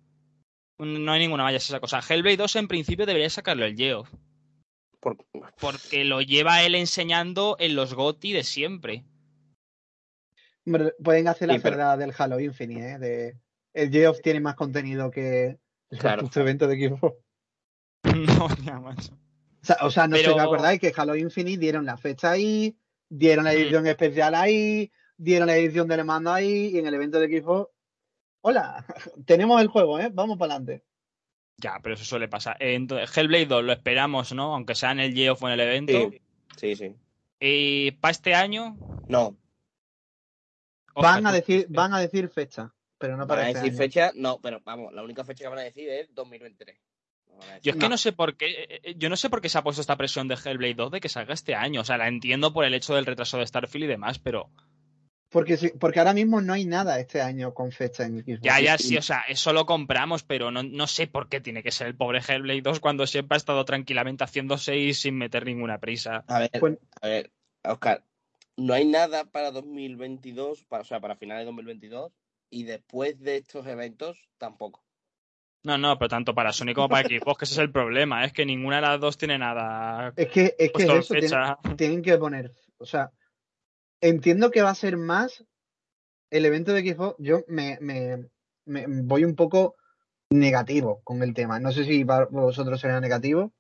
no 0.79 1.13
hay 1.13 1.21
ninguna 1.21 1.45
vaya 1.45 1.59
esa 1.59 1.79
cosa. 1.79 2.01
Hellblade 2.01 2.37
2 2.37 2.57
en 2.57 2.69
principio 2.69 3.07
debería 3.07 3.31
sacarlo 3.31 3.65
el 3.65 3.77
Geo. 3.77 4.09
Porque 5.61 6.05
lo 6.05 6.21
lleva 6.21 6.65
él 6.65 6.75
enseñando 6.75 7.57
en 7.61 7.77
los 7.77 7.95
GOTI 7.95 8.33
de 8.33 8.43
siempre. 8.43 9.05
Pueden 11.03 11.29
hacer 11.29 11.49
la 11.49 11.59
verdad 11.59 11.99
del 11.99 12.15
Halo 12.17 12.41
Infinite, 12.41 12.93
¿eh? 12.93 12.99
De, 12.99 13.37
el 13.73 13.91
Geoff 13.91 14.21
tiene 14.23 14.41
más 14.41 14.55
contenido 14.55 15.11
que 15.11 15.59
el 15.91 15.99
evento 16.37 16.67
de 16.67 16.75
equipo. 16.75 17.17
No, 18.03 18.49
ya, 18.65 18.81
macho. 18.81 19.13
O 19.83 19.91
sea, 19.91 20.09
no 20.09 20.17
sé 20.17 20.25
si 20.25 20.31
acordáis 20.31 20.81
que 20.81 20.93
Halo 20.97 21.17
Infinite 21.17 21.61
dieron 21.61 21.85
la 21.85 21.99
fecha 21.99 22.31
ahí, 22.31 22.79
dieron 23.11 23.45
la 23.45 23.53
edición 23.53 23.87
especial 23.87 24.35
ahí, 24.35 24.91
dieron 25.19 25.49
la 25.49 25.57
edición 25.57 25.87
del 25.87 26.05
mando 26.07 26.33
ahí, 26.33 26.71
y 26.73 26.79
en 26.79 26.87
el 26.87 26.95
evento 26.95 27.21
de 27.21 27.27
equipo 27.27 27.71
hola, 28.43 28.85
tenemos 29.27 29.61
el 29.61 29.69
juego, 29.69 29.99
¿eh? 29.99 30.11
Vamos 30.13 30.39
para 30.39 30.55
adelante. 30.55 30.85
Ya, 31.57 31.79
pero 31.83 31.95
eso 31.95 32.05
suele 32.05 32.29
pasar. 32.29 32.57
Entonces, 32.61 33.15
Hellblade 33.17 33.47
2 33.47 33.65
lo 33.65 33.73
esperamos, 33.73 34.33
¿no? 34.33 34.55
Aunque 34.55 34.75
sea 34.75 34.93
en 34.93 35.01
el 35.01 35.15
Geoff 35.15 35.43
o 35.43 35.49
en 35.49 35.55
el 35.55 35.61
evento. 35.61 36.11
Sí, 36.57 36.75
sí. 36.75 36.95
¿Y 37.39 37.91
para 37.93 38.13
este 38.13 38.35
año? 38.35 38.77
No. 39.09 39.37
Van 40.95 41.27
a 41.27 41.33
decir, 41.33 41.67
van 41.69 41.95
a 41.95 42.01
decir 42.01 42.29
fecha, 42.29 42.73
pero 42.99 43.17
no 43.17 43.27
para 43.27 43.43
van 43.43 43.49
a 43.49 43.51
este 43.51 43.63
decir 43.65 43.79
fecha, 43.79 44.13
no, 44.15 44.41
pero 44.41 44.61
vamos, 44.65 44.93
la 44.93 45.03
única 45.03 45.25
fecha 45.25 45.45
que 45.45 45.49
van 45.49 45.59
a 45.59 45.63
decir 45.63 45.89
es 45.89 46.15
2023. 46.15 46.79
yo 47.63 47.73
es 47.73 47.79
que 47.79 47.89
no. 47.89 47.97
sé 47.97 48.13
por 48.13 48.37
qué, 48.37 48.47
eh, 48.51 48.81
eh, 48.83 48.95
yo 48.97 49.09
no 49.09 49.17
sé 49.17 49.31
por 49.31 49.41
qué 49.41 49.49
se 49.49 49.59
ha 49.59 49.63
puesto 49.63 49.81
esta 49.81 49.97
presión 49.97 50.29
de 50.29 50.35
Hellblade 50.35 50.75
2 50.75 50.91
de 50.93 51.01
que 51.01 51.09
salga 51.09 51.35
este 51.35 51.55
año. 51.55 51.81
O 51.81 51.85
sea, 51.85 51.97
la 51.97 52.09
entiendo 52.09 52.53
por 52.53 52.65
el 52.65 52.75
hecho 52.75 52.95
del 52.95 53.07
retraso 53.07 53.39
de 53.39 53.47
Starfield 53.47 53.85
y 53.85 53.89
demás, 53.89 54.19
pero 54.19 54.51
porque, 55.31 55.57
porque 55.79 56.01
ahora 56.01 56.13
mismo 56.13 56.41
no 56.41 56.53
hay 56.53 56.65
nada 56.65 56.99
este 56.99 57.21
año 57.21 57.55
con 57.55 57.71
fecha 57.71 58.05
en 58.05 58.25
Xbox. 58.25 58.41
Ya, 58.43 58.61
ya, 58.61 58.77
sí, 58.77 58.97
o 58.97 59.03
sea, 59.03 59.23
eso 59.29 59.53
lo 59.53 59.65
compramos, 59.65 60.25
pero 60.25 60.51
no, 60.51 60.65
no 60.65 60.89
sé 60.89 61.07
por 61.07 61.29
qué 61.29 61.41
tiene 61.41 61.63
que 61.63 61.71
ser 61.71 61.87
el 61.87 61.95
pobre 61.95 62.19
Hellblade 62.19 62.63
2 62.63 62.81
cuando 62.81 63.07
siempre 63.07 63.37
ha 63.37 63.39
estado 63.39 63.65
tranquilamente 63.65 64.25
haciendo 64.25 64.59
6 64.59 64.99
sin 64.99 65.17
meter 65.17 65.47
ninguna 65.47 65.79
prisa. 65.79 66.25
A 66.27 66.41
ver, 66.41 66.51
pues 66.59 66.79
a 67.01 67.07
ver, 67.07 67.31
Oscar, 67.63 68.03
no 68.57 68.75
hay 68.75 68.87
nada 68.87 69.25
para 69.25 69.51
2022, 69.51 70.65
para, 70.65 70.83
o 70.83 70.85
sea, 70.85 71.01
para 71.01 71.17
finales 71.17 71.43
de 71.43 71.47
2022, 71.47 72.13
y 72.51 72.65
después 72.65 73.19
de 73.21 73.37
estos 73.37 73.67
eventos 73.67 74.19
tampoco. 74.39 74.85
No, 75.63 75.77
no, 75.77 75.99
pero 75.99 76.09
tanto 76.09 76.35
para 76.35 76.53
Sony 76.53 76.73
como 76.75 76.89
para 76.89 77.07
Xbox, 77.07 77.39
que 77.39 77.45
ese 77.45 77.55
es 77.55 77.59
el 77.59 77.71
problema, 77.71 78.25
es 78.25 78.33
que 78.33 78.47
ninguna 78.47 78.77
de 78.77 78.83
las 78.83 79.01
dos 79.01 79.19
tiene 79.19 79.39
nada. 79.39 80.13
Es 80.17 80.29
que, 80.29 80.55
es 80.59 80.73
que 80.73 80.85
eso, 80.85 81.15
tienen 81.77 82.03
que 82.03 82.17
poner, 82.17 82.53
o 82.79 82.87
sea, 82.87 83.13
entiendo 84.01 84.51
que 84.51 84.63
va 84.63 84.71
a 84.71 84.75
ser 84.75 84.97
más 84.97 85.45
el 86.31 86.47
evento 86.47 86.73
de 86.73 86.83
Xbox. 86.83 87.17
Yo 87.19 87.45
me, 87.49 87.79
me, 87.81 88.27
voy 89.03 89.25
un 89.25 89.35
poco 89.35 89.77
negativo 90.31 91.03
con 91.05 91.23
el 91.23 91.35
tema. 91.35 91.61
No 91.61 91.73
sé 91.73 91.85
si 91.85 92.05
para 92.05 92.27
vosotros 92.27 92.81
será 92.81 93.01
negativo. 93.01 93.53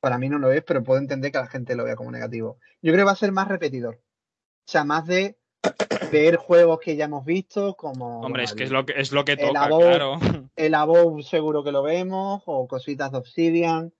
Para 0.00 0.18
mí 0.18 0.28
no 0.28 0.38
lo 0.38 0.52
es, 0.52 0.62
pero 0.62 0.84
puedo 0.84 1.00
entender 1.00 1.32
que 1.32 1.38
la 1.38 1.48
gente 1.48 1.74
lo 1.74 1.84
vea 1.84 1.96
como 1.96 2.12
negativo. 2.12 2.58
Yo 2.80 2.92
creo 2.92 2.98
que 2.98 3.06
va 3.06 3.12
a 3.12 3.16
ser 3.16 3.32
más 3.32 3.48
repetidor. 3.48 4.00
O 4.68 4.70
sea, 4.70 4.84
más 4.84 5.06
de 5.06 5.38
ver 6.12 6.36
juegos 6.36 6.78
que 6.80 6.94
ya 6.94 7.06
hemos 7.06 7.24
visto, 7.24 7.74
como. 7.74 8.20
Hombre, 8.20 8.44
es 8.44 8.52
que 8.52 8.64
es 8.64 8.70
lo 8.70 8.84
que, 8.84 9.00
es 9.00 9.12
lo 9.12 9.24
que 9.24 9.38
toca, 9.38 9.66
claro. 9.66 10.18
El 10.56 10.74
Above 10.74 11.22
seguro 11.22 11.64
que 11.64 11.72
lo 11.72 11.82
vemos, 11.82 12.42
o 12.44 12.68
cositas 12.68 13.10
de 13.10 13.16
Obsidian. 13.16 13.94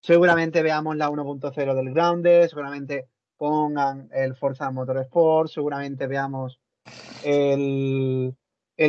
Seguramente 0.00 0.62
veamos 0.62 0.94
la 0.96 1.10
1.0 1.10 1.74
del 1.74 1.92
Grounded, 1.92 2.46
seguramente 2.46 3.08
pongan 3.36 4.08
el 4.12 4.36
Forza 4.36 4.70
Motorsport, 4.70 5.50
seguramente 5.50 6.06
veamos 6.06 6.60
el, 7.24 8.36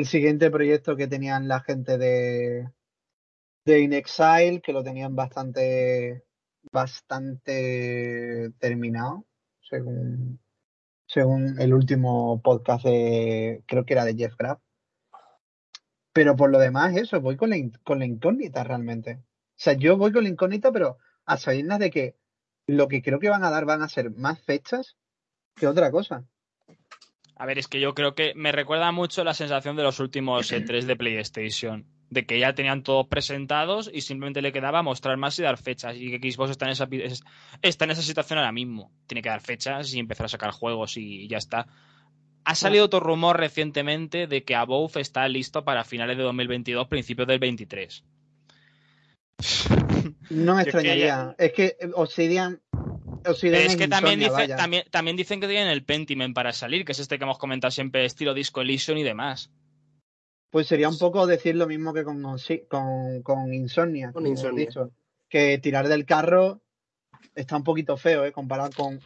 siguiente 0.06 0.52
proyecto 0.52 0.96
que 0.96 1.08
tenían 1.08 1.48
la 1.48 1.62
gente 1.62 1.98
de, 1.98 2.70
de 3.66 3.80
In 3.80 3.94
Exile, 3.94 4.62
que 4.62 4.72
lo 4.72 4.84
tenían 4.84 5.16
bastante, 5.16 6.26
bastante 6.72 8.52
terminado, 8.60 9.26
según, 9.62 10.40
según 11.08 11.60
el 11.60 11.74
último 11.74 12.42
podcast 12.42 12.86
de, 12.86 13.64
creo 13.66 13.86
que 13.86 13.94
era 13.94 14.06
de 14.06 14.16
Jeff 14.16 14.36
Graff. 14.38 14.60
Pero 16.14 16.36
por 16.36 16.52
lo 16.52 16.60
demás, 16.60 16.96
eso, 16.96 17.22
voy 17.22 17.38
con 17.38 17.50
la, 17.50 17.58
con 17.84 18.04
incógnita 18.04 18.64
realmente. 18.64 19.22
O 19.22 19.60
sea, 19.60 19.74
yo 19.74 19.98
voy 19.98 20.12
con 20.12 20.24
la 20.24 20.30
incógnita, 20.30 20.72
pero 20.72 20.98
a 21.26 21.38
sabiendas 21.38 21.80
de 21.80 21.90
que 21.90 22.16
lo 22.68 22.88
que 22.88 23.02
creo 23.02 23.20
que 23.20 23.30
van 23.30 23.44
a 23.44 23.50
dar 23.50 23.66
van 23.66 23.82
a 23.82 23.90
ser 23.90 24.12
más 24.12 24.42
fechas 24.42 24.98
que 25.56 25.68
otra 25.68 25.90
cosa. 25.92 26.26
A 27.36 27.46
ver, 27.46 27.60
es 27.60 27.68
que 27.68 27.80
yo 27.80 27.94
creo 27.94 28.16
que 28.16 28.34
me 28.36 28.52
recuerda 28.52 28.92
mucho 28.92 29.24
la 29.24 29.34
sensación 29.34 29.76
de 29.76 29.84
los 29.84 30.00
últimos 30.00 30.52
E3 30.52 30.86
de 30.86 30.96
PlayStation, 30.96 31.86
de 32.10 32.26
que 32.26 32.40
ya 32.40 32.54
tenían 32.54 32.84
todos 32.84 33.08
presentados 33.08 33.90
y 33.94 34.02
simplemente 34.02 34.42
le 34.42 34.54
quedaba 34.54 34.82
mostrar 34.82 35.18
más 35.18 35.38
y 35.40 35.44
dar 35.44 35.58
fechas. 35.58 35.96
Y 35.98 36.20
que 36.20 36.32
Xbox 36.32 36.52
está 36.52 36.66
en 36.66 36.72
esa, 36.72 36.88
está 37.62 37.86
en 37.86 37.92
esa 37.92 38.02
situación 38.02 38.40
ahora 38.40 38.52
mismo. 38.52 38.92
Tiene 39.08 39.22
que 39.22 39.30
dar 39.30 39.42
fechas 39.42 39.94
y 39.94 40.00
empezar 40.00 40.26
a 40.26 40.30
sacar 40.30 40.52
juegos 40.52 40.98
y 40.98 41.28
ya 41.28 41.38
está. 41.38 41.68
Ha 42.46 42.56
salido 42.56 42.86
otro 42.86 43.02
rumor 43.02 43.38
recientemente 43.38 44.26
de 44.26 44.44
que 44.44 44.56
Above 44.56 45.02
está 45.02 45.28
listo 45.28 45.66
para 45.66 45.84
finales 45.84 46.16
de 46.16 46.24
2022, 46.24 46.88
principios 46.88 47.28
del 47.28 47.40
23. 47.40 48.06
No 50.30 50.56
me 50.56 50.62
extrañaría. 50.64 51.36
Es 51.38 51.52
que 51.52 51.76
Obsidian. 51.94 52.62
es 53.26 53.76
que 53.76 53.90
también, 53.90 54.20
dice, 54.22 54.48
también, 54.90 55.18
dicen 55.18 55.42
que 55.42 55.48
tienen 55.48 55.68
el 55.68 55.84
Pentiment 55.84 56.34
para 56.34 56.54
salir, 56.54 56.86
que 56.86 56.94
es 56.94 57.00
este 57.00 57.18
que 57.18 57.26
hemos 57.26 57.38
comentado 57.38 57.72
siempre, 57.72 58.06
estilo 58.06 58.34
Disco 58.34 58.62
Elysium 58.62 58.98
y 58.98 59.04
demás. 59.04 59.52
Pues 60.50 60.68
sería 60.68 60.90
un 60.90 60.98
poco 60.98 61.28
decir 61.28 61.56
lo 61.56 61.68
mismo 61.68 61.94
que 61.94 62.04
con, 62.04 62.22
con, 62.70 63.22
con 63.22 63.54
Insomnia. 63.54 64.12
Con 64.12 64.26
Insomnia. 64.26 64.70
que 65.30 65.58
tirar 65.58 65.88
del 65.88 66.06
carro 66.06 66.62
está 67.36 67.58
un 67.58 67.64
poquito 67.64 67.98
feo, 67.98 68.26
¿eh? 68.26 68.32
Comparado 68.32 68.70
con 68.76 69.02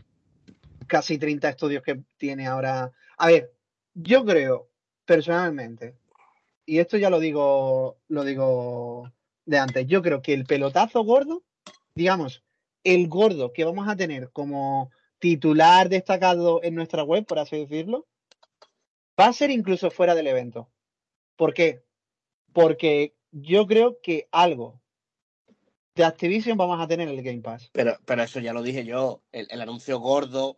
casi 0.88 1.18
30 1.18 1.50
estudios 1.50 1.84
que 1.84 2.02
tiene 2.18 2.48
ahora. 2.48 2.92
A 3.18 3.28
ver, 3.28 3.52
yo 3.94 4.24
creo, 4.26 4.70
personalmente, 5.06 5.96
y 6.66 6.80
esto 6.80 6.98
ya 6.98 7.10
lo 7.10 7.20
digo, 7.20 7.98
lo 8.08 8.24
digo 8.24 9.12
de 9.46 9.58
antes. 9.58 9.88
Yo 9.88 10.02
creo 10.02 10.22
que 10.22 10.34
el 10.34 10.46
pelotazo 10.46 11.04
gordo, 11.04 11.44
digamos, 11.96 12.44
el 12.84 13.08
gordo 13.08 13.54
que 13.54 13.66
vamos 13.66 13.88
a 13.88 13.96
tener 13.96 14.30
como 14.32 14.92
titular 15.20 15.90
destacado 15.90 16.62
en 16.64 16.76
nuestra 16.76 17.04
web, 17.04 17.26
por 17.26 17.40
así 17.40 17.58
decirlo, 17.58 18.08
va 19.20 19.28
a 19.28 19.34
ser 19.34 19.52
incluso 19.52 19.92
fuera 19.92 20.16
del 20.16 20.28
evento. 20.28 20.70
¿Por 21.42 21.56
qué? 21.56 21.84
Porque 22.54 23.16
yo 23.32 23.66
creo 23.66 23.98
que 24.00 24.28
algo 24.32 24.80
de 25.96 26.04
Activision 26.04 26.56
vamos 26.56 26.80
a 26.80 26.88
tener 26.88 27.10
en 27.10 27.18
el 27.18 27.24
Game 27.24 27.42
Pass. 27.42 27.72
Pero, 27.74 27.98
pero 28.06 28.22
eso 28.22 28.40
ya 28.40 28.54
lo 28.54 28.62
dije 28.62 28.86
yo, 28.86 29.24
el, 29.32 29.60
anuncio 29.60 29.98
gordo, 29.98 30.56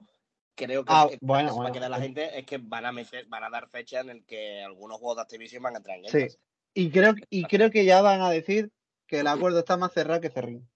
creo 0.55 0.83
que, 0.83 0.91
ah, 0.93 1.07
bueno, 1.21 1.55
va 1.57 1.69
a 1.69 1.71
quedar 1.71 1.89
la 1.89 2.01
gente 2.01 2.37
es 2.37 2.45
que 2.45 2.57
van 2.57 2.85
a, 2.85 2.91
van 3.29 3.43
a 3.45 3.49
dar 3.49 3.69
fecha 3.69 4.01
en 4.01 4.09
el 4.09 4.25
que 4.25 4.61
algunos 4.61 4.97
juegos 4.97 5.15
de 5.15 5.21
Activision 5.21 5.63
van 5.63 5.75
a 5.75 5.77
entrar 5.77 5.95
en 5.99 6.03
Game 6.03 6.29
Sí. 6.29 6.37
Y 6.73 6.91
creo, 6.91 7.15
y 7.29 7.45
creo 7.45 7.71
que 7.71 7.85
ya 7.85 8.01
van 8.01 8.19
a 8.19 8.29
decir 8.29 8.69
que 9.07 9.21
el 9.21 9.27
acuerdo 9.27 9.59
está 9.59 9.77
más 9.77 9.93
cerrado 9.93 10.19
que 10.19 10.31
cerrín. 10.31 10.69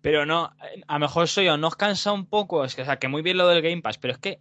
Pero 0.00 0.26
no, 0.26 0.50
a 0.88 0.94
lo 0.94 0.98
mejor 0.98 1.28
soy 1.28 1.44
yo, 1.44 1.56
¿nos 1.56 1.76
cansa 1.76 2.10
un 2.10 2.26
poco? 2.26 2.64
Es 2.64 2.74
que, 2.74 2.82
o 2.82 2.84
sea, 2.84 2.98
que 2.98 3.06
muy 3.06 3.22
bien 3.22 3.36
lo 3.36 3.46
del 3.46 3.62
Game 3.62 3.80
Pass, 3.80 3.98
pero 3.98 4.12
es 4.12 4.18
que 4.18 4.40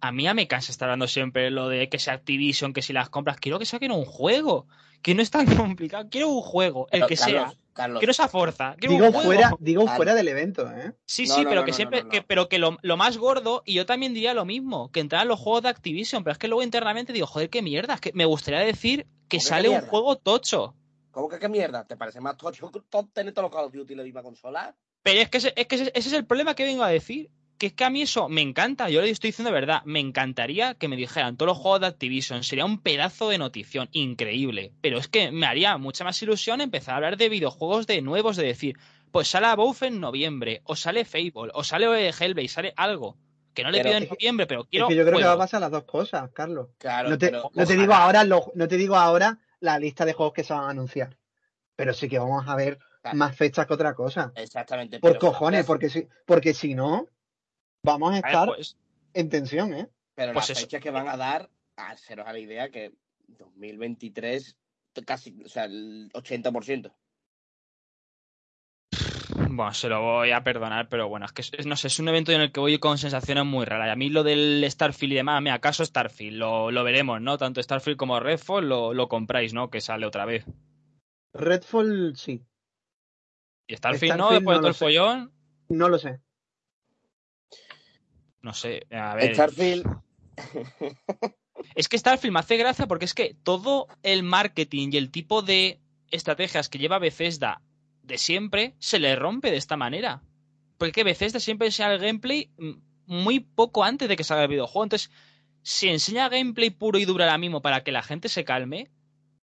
a 0.00 0.12
mí 0.12 0.24
ya 0.24 0.34
me 0.34 0.48
cansa 0.48 0.72
estar 0.72 0.88
hablando 0.88 1.08
siempre 1.08 1.50
lo 1.50 1.68
de 1.68 1.88
que 1.88 1.98
sea 1.98 2.14
Activision, 2.14 2.72
que 2.72 2.82
si 2.82 2.92
las 2.92 3.08
compras, 3.08 3.38
quiero 3.38 3.58
que 3.58 3.66
saquen 3.66 3.92
un 3.92 4.04
juego, 4.04 4.66
que 5.02 5.14
no 5.14 5.22
es 5.22 5.30
tan 5.30 5.46
complicado, 5.56 6.08
quiero 6.10 6.28
un 6.28 6.42
juego, 6.42 6.88
el 6.90 7.06
que 7.06 7.16
sea. 7.16 7.52
quiero 7.74 8.10
esa 8.10 8.28
fuerza. 8.28 8.76
digo, 8.78 9.12
fuera, 9.12 9.52
digo 9.58 9.86
fuera 9.86 10.14
del 10.14 10.28
evento, 10.28 10.70
¿eh? 10.70 10.92
Sí, 11.04 11.26
sí, 11.26 11.44
pero 11.44 11.64
que 11.64 11.72
siempre, 11.72 12.08
que, 12.08 12.22
pero 12.22 12.48
que 12.48 12.58
lo, 12.58 12.96
más 12.96 13.18
gordo, 13.18 13.62
y 13.64 13.74
yo 13.74 13.86
también 13.86 14.14
diría 14.14 14.34
lo 14.34 14.44
mismo, 14.44 14.90
que 14.90 15.00
entraran 15.00 15.28
los 15.28 15.40
juegos 15.40 15.62
de 15.62 15.68
Activision, 15.70 16.24
pero 16.24 16.32
es 16.32 16.38
que 16.38 16.48
luego 16.48 16.62
internamente 16.62 17.12
digo, 17.12 17.26
joder, 17.26 17.50
qué 17.50 17.62
mierda, 17.62 17.94
es 17.94 18.00
que 18.00 18.12
me 18.14 18.24
gustaría 18.24 18.60
decir 18.60 19.06
que 19.28 19.40
sale 19.40 19.68
un 19.68 19.80
juego 19.80 20.16
tocho. 20.16 20.74
¿Cómo 21.10 21.30
que 21.30 21.38
qué 21.38 21.48
mierda? 21.48 21.84
¿Te 21.86 21.96
parece 21.96 22.20
más 22.20 22.36
tocho 22.36 22.70
tener 23.14 23.32
todos 23.32 23.44
los 23.44 23.50
Call 23.50 23.64
of 23.64 23.72
Duty 23.72 23.94
en 23.94 23.98
la 23.98 24.04
misma 24.04 24.22
consola? 24.22 24.76
Pero 25.02 25.20
es 25.20 25.30
que, 25.30 25.38
ese, 25.38 25.52
es 25.56 25.66
que 25.66 25.76
ese, 25.76 25.92
es 25.94 26.12
el 26.12 26.26
problema 26.26 26.54
que 26.54 26.64
vengo 26.64 26.82
a 26.82 26.88
decir. 26.88 27.30
Que 27.58 27.68
es 27.68 27.72
que 27.72 27.84
a 27.84 27.90
mí 27.90 28.02
eso 28.02 28.28
me 28.28 28.42
encanta, 28.42 28.90
yo 28.90 29.00
le 29.00 29.08
estoy 29.08 29.28
diciendo 29.28 29.50
de 29.50 29.60
verdad, 29.60 29.82
me 29.84 30.00
encantaría 30.00 30.74
que 30.74 30.88
me 30.88 30.96
dijeran 30.96 31.36
todos 31.36 31.48
los 31.48 31.58
juegos 31.58 31.80
de 31.80 31.86
Activision, 31.86 32.44
sería 32.44 32.66
un 32.66 32.82
pedazo 32.82 33.30
de 33.30 33.38
notición 33.38 33.88
increíble, 33.92 34.72
pero 34.82 34.98
es 34.98 35.08
que 35.08 35.32
me 35.32 35.46
haría 35.46 35.78
mucha 35.78 36.04
más 36.04 36.20
ilusión 36.22 36.60
empezar 36.60 36.92
a 36.92 36.96
hablar 36.96 37.16
de 37.16 37.30
videojuegos 37.30 37.86
de 37.86 38.02
nuevos, 38.02 38.36
de 38.36 38.44
decir, 38.44 38.76
pues 39.10 39.28
sale 39.28 39.46
Above 39.46 39.86
en 39.86 40.00
noviembre, 40.00 40.60
o 40.64 40.76
sale 40.76 41.06
Fable, 41.06 41.50
o 41.54 41.64
sale 41.64 41.86
Hellblade, 42.10 42.48
sale 42.48 42.74
algo. 42.76 43.16
Que 43.54 43.62
no 43.62 43.70
le 43.70 43.82
pido 43.82 43.96
en 43.96 44.06
noviembre, 44.06 44.46
pero 44.46 44.64
quiero. 44.66 44.84
Es 44.84 44.90
que 44.90 44.96
yo 44.96 45.06
creo 45.06 45.18
que 45.18 45.24
va 45.24 45.32
a 45.32 45.38
pasar 45.38 45.62
las 45.62 45.70
dos 45.70 45.84
cosas, 45.84 46.30
Carlos. 46.34 46.68
Claro, 46.76 47.08
no 47.08 47.16
te, 47.16 47.30
digo 47.74 47.94
ahora 47.94 48.22
no 48.24 48.68
te 48.68 48.76
digo 48.76 48.96
ahora 48.96 49.38
la 49.60 49.78
lista 49.78 50.04
de 50.04 50.12
juegos 50.12 50.34
que 50.34 50.44
se 50.44 50.52
van 50.52 50.64
a 50.64 50.70
anunciar. 50.70 51.16
Pero 51.74 51.94
sí 51.94 52.06
que 52.06 52.18
vamos 52.18 52.46
a 52.46 52.54
ver 52.54 52.78
más 53.14 53.34
fechas 53.34 53.66
que 53.66 53.72
otra 53.72 53.94
cosa. 53.94 54.32
Exactamente. 54.36 55.00
Por 55.00 55.18
cojones, 55.18 55.64
porque 55.64 55.88
si, 55.88 56.06
porque 56.26 56.52
si 56.52 56.74
no, 56.74 57.06
vamos 57.86 58.14
a 58.14 58.18
estar 58.18 58.48
pues 58.48 58.76
en 59.14 59.30
tensión, 59.30 59.72
¿eh? 59.72 59.88
Pero 60.14 60.32
pues 60.32 60.48
las 60.48 60.60
fechas 60.60 60.82
que 60.82 60.90
van 60.90 61.08
a 61.08 61.16
dar, 61.16 61.48
a 61.76 61.90
haceros 61.90 62.26
a 62.26 62.32
la 62.32 62.38
idea 62.38 62.70
que 62.70 62.92
2023, 63.28 64.58
casi, 65.06 65.36
o 65.44 65.48
sea, 65.48 65.64
el 65.64 66.10
80%. 66.12 66.92
Bueno, 69.48 69.72
se 69.72 69.88
lo 69.88 70.02
voy 70.02 70.30
a 70.32 70.42
perdonar, 70.42 70.88
pero 70.88 71.08
bueno, 71.08 71.26
es 71.26 71.32
que 71.32 71.42
no 71.64 71.76
sé, 71.76 71.86
es 71.86 71.98
un 71.98 72.08
evento 72.08 72.32
en 72.32 72.40
el 72.40 72.52
que 72.52 72.60
voy 72.60 72.78
con 72.78 72.98
sensaciones 72.98 73.44
muy 73.44 73.64
raras. 73.64 73.88
Y 73.88 73.90
a 73.90 73.96
mí 73.96 74.08
lo 74.08 74.22
del 74.22 74.64
Starfield 74.68 75.12
y 75.12 75.16
demás, 75.16 75.40
me 75.42 75.50
acaso 75.50 75.84
Starfield, 75.84 76.38
lo, 76.38 76.70
lo 76.70 76.84
veremos, 76.84 77.20
¿no? 77.20 77.38
Tanto 77.38 77.62
Starfield 77.62 77.96
como 77.96 78.20
Redfall 78.20 78.68
lo, 78.68 78.94
lo 78.94 79.08
compráis, 79.08 79.54
¿no? 79.54 79.70
Que 79.70 79.80
sale 79.80 80.06
otra 80.06 80.24
vez. 80.24 80.44
Redfall 81.32 82.14
sí. 82.16 82.42
¿Y 83.66 83.76
Starfield, 83.76 84.16
no? 84.16 84.30
Después 84.30 84.56
de 84.56 84.60
todo 84.60 84.68
el 84.68 84.74
follón. 84.74 85.32
No 85.68 85.88
lo 85.88 85.98
sé. 85.98 86.20
No 88.46 88.54
sé, 88.54 88.86
a 88.92 89.16
ver. 89.16 89.34
Starfield. 89.34 89.84
Es 91.74 91.88
que 91.88 91.98
Starfield 91.98 92.32
me 92.32 92.38
hace 92.38 92.56
gracia 92.56 92.86
porque 92.86 93.04
es 93.04 93.12
que 93.12 93.34
todo 93.42 93.88
el 94.04 94.22
marketing 94.22 94.90
y 94.92 94.98
el 94.98 95.10
tipo 95.10 95.42
de 95.42 95.80
estrategias 96.12 96.68
que 96.68 96.78
lleva 96.78 97.00
Bethesda 97.00 97.60
de 98.04 98.18
siempre 98.18 98.76
se 98.78 99.00
le 99.00 99.16
rompe 99.16 99.50
de 99.50 99.56
esta 99.56 99.76
manera. 99.76 100.22
Porque 100.78 101.02
Bethesda 101.02 101.40
siempre 101.40 101.66
enseña 101.66 101.92
el 101.92 101.98
gameplay 101.98 102.52
muy 103.06 103.40
poco 103.40 103.82
antes 103.82 104.08
de 104.08 104.14
que 104.14 104.22
salga 104.22 104.44
el 104.44 104.50
videojuego. 104.50 104.84
Entonces, 104.84 105.10
si 105.62 105.88
enseña 105.88 106.28
gameplay 106.28 106.70
puro 106.70 107.00
y 107.00 107.04
duro 107.04 107.24
ahora 107.24 107.38
mismo 107.38 107.62
para 107.62 107.82
que 107.82 107.90
la 107.90 108.02
gente 108.02 108.28
se 108.28 108.44
calme, 108.44 108.92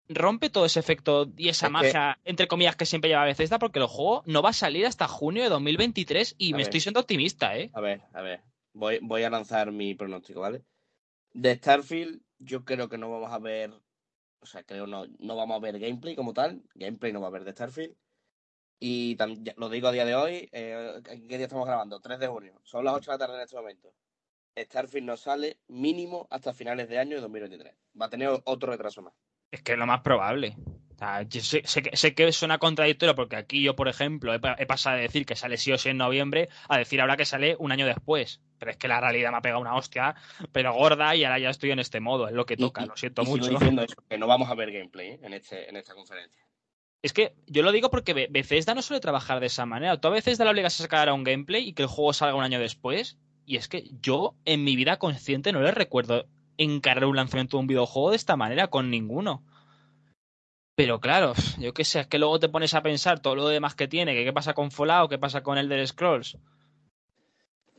rompe 0.07 0.49
todo 0.49 0.65
ese 0.65 0.79
efecto 0.79 1.29
y 1.35 1.49
esa 1.49 1.67
magia, 1.67 2.17
entre 2.23 2.47
comillas, 2.47 2.77
que 2.77 2.85
siempre 2.85 3.09
lleva 3.09 3.25
Bethesda, 3.25 3.59
porque 3.59 3.79
el 3.79 3.87
juego 3.87 4.23
no 4.25 4.41
va 4.41 4.51
a 4.51 4.53
salir 4.53 4.85
hasta 4.85 5.09
junio 5.09 5.43
de 5.43 5.49
2023 5.49 6.35
y 6.37 6.53
me 6.53 6.61
estoy 6.61 6.79
siendo 6.79 7.01
optimista, 7.01 7.57
¿eh? 7.57 7.71
A 7.73 7.81
ver, 7.81 8.01
a 8.13 8.21
ver. 8.21 8.54
Voy, 8.75 8.99
voy 9.01 9.23
a 9.23 9.29
lanzar 9.29 9.71
mi 9.71 9.95
pronóstico, 9.95 10.41
¿vale? 10.41 10.65
De 11.33 11.55
Starfield, 11.55 12.21
yo 12.39 12.65
creo 12.65 12.89
que 12.89 12.97
no 12.97 13.09
vamos 13.09 13.31
a 13.31 13.39
ver. 13.39 13.71
O 14.41 14.45
sea, 14.45 14.63
creo 14.63 14.85
no, 14.85 15.05
no 15.19 15.35
vamos 15.37 15.55
a 15.57 15.59
ver 15.61 15.79
gameplay 15.79 16.15
como 16.15 16.33
tal. 16.33 16.61
Gameplay 16.75 17.13
no 17.13 17.21
va 17.21 17.27
a 17.27 17.29
haber 17.29 17.45
de 17.45 17.53
Starfield. 17.53 17.95
Y 18.79 19.17
lo 19.55 19.69
digo 19.69 19.87
a 19.87 19.93
día 19.93 20.03
de 20.03 20.15
hoy. 20.15 20.49
Eh, 20.51 21.01
¿Qué 21.05 21.37
día 21.37 21.45
estamos 21.45 21.65
grabando? 21.65 22.01
3 22.01 22.19
de 22.19 22.27
junio. 22.27 22.59
Son 22.63 22.83
las 22.83 22.95
8 22.95 23.11
de 23.11 23.15
la 23.15 23.19
tarde 23.19 23.35
en 23.35 23.41
este 23.43 23.55
momento. 23.55 23.93
Starfield 24.57 25.07
no 25.07 25.15
sale 25.15 25.59
mínimo 25.67 26.27
hasta 26.29 26.53
finales 26.53 26.89
de 26.89 26.99
año 26.99 27.15
de 27.15 27.21
2023. 27.21 27.75
Va 27.99 28.07
a 28.07 28.09
tener 28.09 28.29
otro 28.43 28.71
retraso 28.71 29.01
más. 29.01 29.13
Es 29.51 29.61
que 29.61 29.73
es 29.73 29.77
lo 29.77 29.85
más 29.85 30.01
probable. 30.01 30.57
sé, 31.29 31.61
que, 32.15 32.31
suena 32.31 32.57
contradictorio 32.57 33.15
porque 33.15 33.35
aquí 33.35 33.61
yo, 33.61 33.75
por 33.75 33.87
ejemplo, 33.87 34.33
he, 34.33 34.65
pasado 34.65 34.97
de 34.97 35.03
decir 35.03 35.25
que 35.25 35.35
sale 35.35 35.57
sí 35.57 35.71
o 35.71 35.77
sí 35.77 35.89
en 35.89 35.97
noviembre 35.97 36.49
a 36.67 36.77
decir 36.77 37.01
ahora 37.01 37.17
que 37.17 37.25
sale 37.25 37.55
un 37.59 37.71
año 37.71 37.85
después. 37.85 38.41
Pero 38.57 38.71
es 38.71 38.77
que 38.77 38.87
la 38.87 39.01
realidad 39.01 39.31
me 39.31 39.37
ha 39.37 39.41
pegado 39.41 39.61
una 39.61 39.75
hostia, 39.75 40.15
pero 40.51 40.73
gorda, 40.73 41.15
y 41.15 41.23
ahora 41.23 41.39
ya 41.39 41.49
estoy 41.49 41.71
en 41.71 41.79
este 41.79 41.99
modo, 41.99 42.27
es 42.27 42.33
lo 42.33 42.45
que 42.45 42.57
toca, 42.57 42.85
lo 42.85 42.95
siento 42.95 43.23
mucho. 43.23 43.49
diciendo 43.49 43.83
eso, 43.83 43.95
que 44.09 44.17
no 44.17 44.27
vamos 44.27 44.49
a 44.49 44.55
ver 44.55 44.71
gameplay 44.71 45.09
¿eh? 45.09 45.19
en, 45.21 45.33
este, 45.33 45.69
en 45.69 45.75
esta 45.75 45.93
conferencia. 45.93 46.45
Es 47.05 47.13
que 47.13 47.35
yo 47.45 47.61
lo 47.61 47.71
digo 47.71 47.91
porque 47.91 48.27
Bethesda 48.31 48.73
no 48.73 48.81
suele 48.81 48.99
trabajar 48.99 49.39
de 49.39 49.45
esa 49.45 49.67
manera. 49.67 50.01
Tú 50.01 50.07
a 50.07 50.11
veces 50.11 50.39
da 50.39 50.45
la 50.45 50.49
obligas 50.49 50.79
a 50.79 50.83
sacar 50.83 51.07
a 51.07 51.13
un 51.13 51.23
gameplay 51.23 51.67
y 51.67 51.73
que 51.73 51.83
el 51.83 51.87
juego 51.87 52.13
salga 52.13 52.33
un 52.33 52.43
año 52.43 52.59
después. 52.59 53.19
Y 53.45 53.57
es 53.57 53.67
que 53.67 53.91
yo, 54.01 54.33
en 54.43 54.63
mi 54.63 54.75
vida 54.75 54.97
consciente, 54.97 55.51
no 55.51 55.61
le 55.61 55.69
recuerdo 55.69 56.25
encargar 56.57 57.05
un 57.05 57.15
lanzamiento 57.15 57.57
de 57.57 57.61
un 57.61 57.67
videojuego 57.67 58.11
de 58.11 58.15
esta 58.15 58.35
manera 58.35 58.67
con 58.67 58.89
ninguno. 58.89 59.43
Pero 60.75 60.99
claro, 60.99 61.33
yo 61.59 61.73
qué 61.73 61.85
sé, 61.85 62.01
es 62.01 62.07
que 62.07 62.19
luego 62.19 62.39
te 62.39 62.49
pones 62.49 62.73
a 62.73 62.83
pensar 62.83 63.19
todo 63.19 63.35
lo 63.35 63.47
demás 63.47 63.75
que 63.75 63.87
tiene, 63.87 64.13
que 64.13 64.23
qué 64.23 64.33
pasa 64.33 64.53
con 64.53 64.71
Fallout, 64.71 65.09
qué 65.09 65.17
pasa 65.17 65.41
con 65.41 65.57
el 65.57 65.71
Elder 65.71 65.87
Scrolls. 65.87 66.37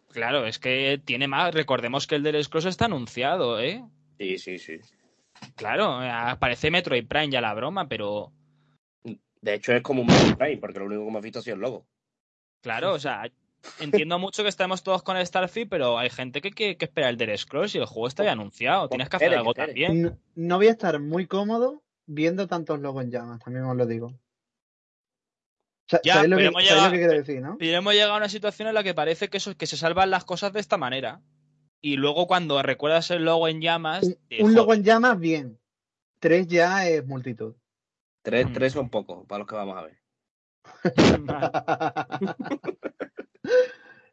Claro, 0.09 0.47
es 0.47 0.59
que 0.59 1.01
tiene 1.05 1.28
más. 1.28 1.55
Recordemos 1.55 2.07
que 2.07 2.15
el 2.15 2.27
Elder 2.27 2.43
Scrolls 2.43 2.66
está 2.66 2.86
anunciado, 2.86 3.61
¿eh? 3.61 3.85
Sí, 4.19 4.39
sí, 4.39 4.59
sí. 4.59 4.81
Claro, 5.57 6.01
aparece 6.01 6.70
Metroid 6.70 7.07
Prime 7.07 7.28
ya 7.28 7.43
la 7.43 7.53
broma, 7.53 7.86
pero. 7.86 8.32
De 9.05 9.55
hecho, 9.55 9.74
es 9.74 9.82
como 9.82 10.01
un 10.01 10.07
Metroid 10.07 10.36
Prime, 10.36 10.57
porque 10.57 10.78
lo 10.78 10.86
único 10.86 11.03
que 11.03 11.09
hemos 11.09 11.23
visto 11.23 11.39
ha 11.40 11.43
sido 11.43 11.57
el 11.57 11.61
logo. 11.61 11.86
Claro, 12.62 12.94
o 12.94 12.98
sea, 12.98 13.31
entiendo 13.81 14.19
mucho 14.19 14.43
que 14.43 14.49
estemos 14.49 14.83
todos 14.83 15.03
con 15.03 15.16
el 15.16 15.27
Starfield, 15.27 15.69
pero 15.69 15.99
hay 15.99 16.11
gente 16.11 16.41
que 16.41 16.51
quiere 16.51 16.77
que 16.77 16.87
espera 16.87 17.09
el 17.09 17.20
Elder 17.20 17.39
Scrolls 17.39 17.74
y 17.74 17.78
el 17.78 17.87
juego 17.87 18.09
está 18.09 18.24
ya 18.24 18.33
anunciado. 18.33 18.89
Tienes 18.89 19.09
que 19.09 19.16
hacer 19.16 19.35
algo 19.35 19.55
también. 19.55 20.19
no 20.35 20.57
voy 20.57 20.69
a 20.69 20.73
estar 20.73 20.99
muy 21.01 21.27
cómodo 21.27 21.83
viendo 22.07 22.47
tantos 22.47 22.81
logos 22.81 23.05
en 23.05 23.11
llamas, 23.11 23.41
también 23.41 23.65
os 23.65 23.77
lo 23.77 23.87
digo. 23.87 24.12
Ya, 26.03 26.24
lo, 26.24 26.37
que, 26.37 26.43
llegado, 26.43 26.91
quiero 26.91 27.12
decir, 27.12 27.41
no? 27.41 27.57
Pero 27.59 27.78
hemos 27.78 27.93
llegado 27.93 28.15
a 28.15 28.16
una 28.16 28.28
situación 28.28 28.66
en 28.66 28.74
la 28.74 28.83
que 28.83 28.93
parece 28.93 29.28
que, 29.28 29.37
eso, 29.37 29.57
que 29.57 29.69
se 29.69 29.77
salvan 29.77 30.11
las 30.11 30.24
cosas 30.24 30.53
de 30.53 30.59
esta 30.59 30.77
manera. 30.77 31.23
Y 31.81 31.97
luego 31.97 32.27
cuando 32.27 32.61
recuerdas 32.62 33.09
el 33.12 33.24
logo 33.24 33.47
en 33.47 33.61
llamas... 33.61 34.05
Un, 34.41 34.55
logo 34.55 34.74
en 34.74 34.83
llamas, 34.83 35.20
bien. 35.20 35.61
Tres 36.19 36.49
ya 36.49 36.89
es 36.89 37.07
multitud. 37.07 37.55
Tres, 38.23 38.49
mm. 38.49 38.53
tres 38.53 38.73
son 38.73 38.91
pocos, 38.91 39.24
para 39.27 39.39
los 39.41 39.47
que 39.47 39.55
vamos 39.55 39.77
a 39.77 39.83
ver. 39.83 40.01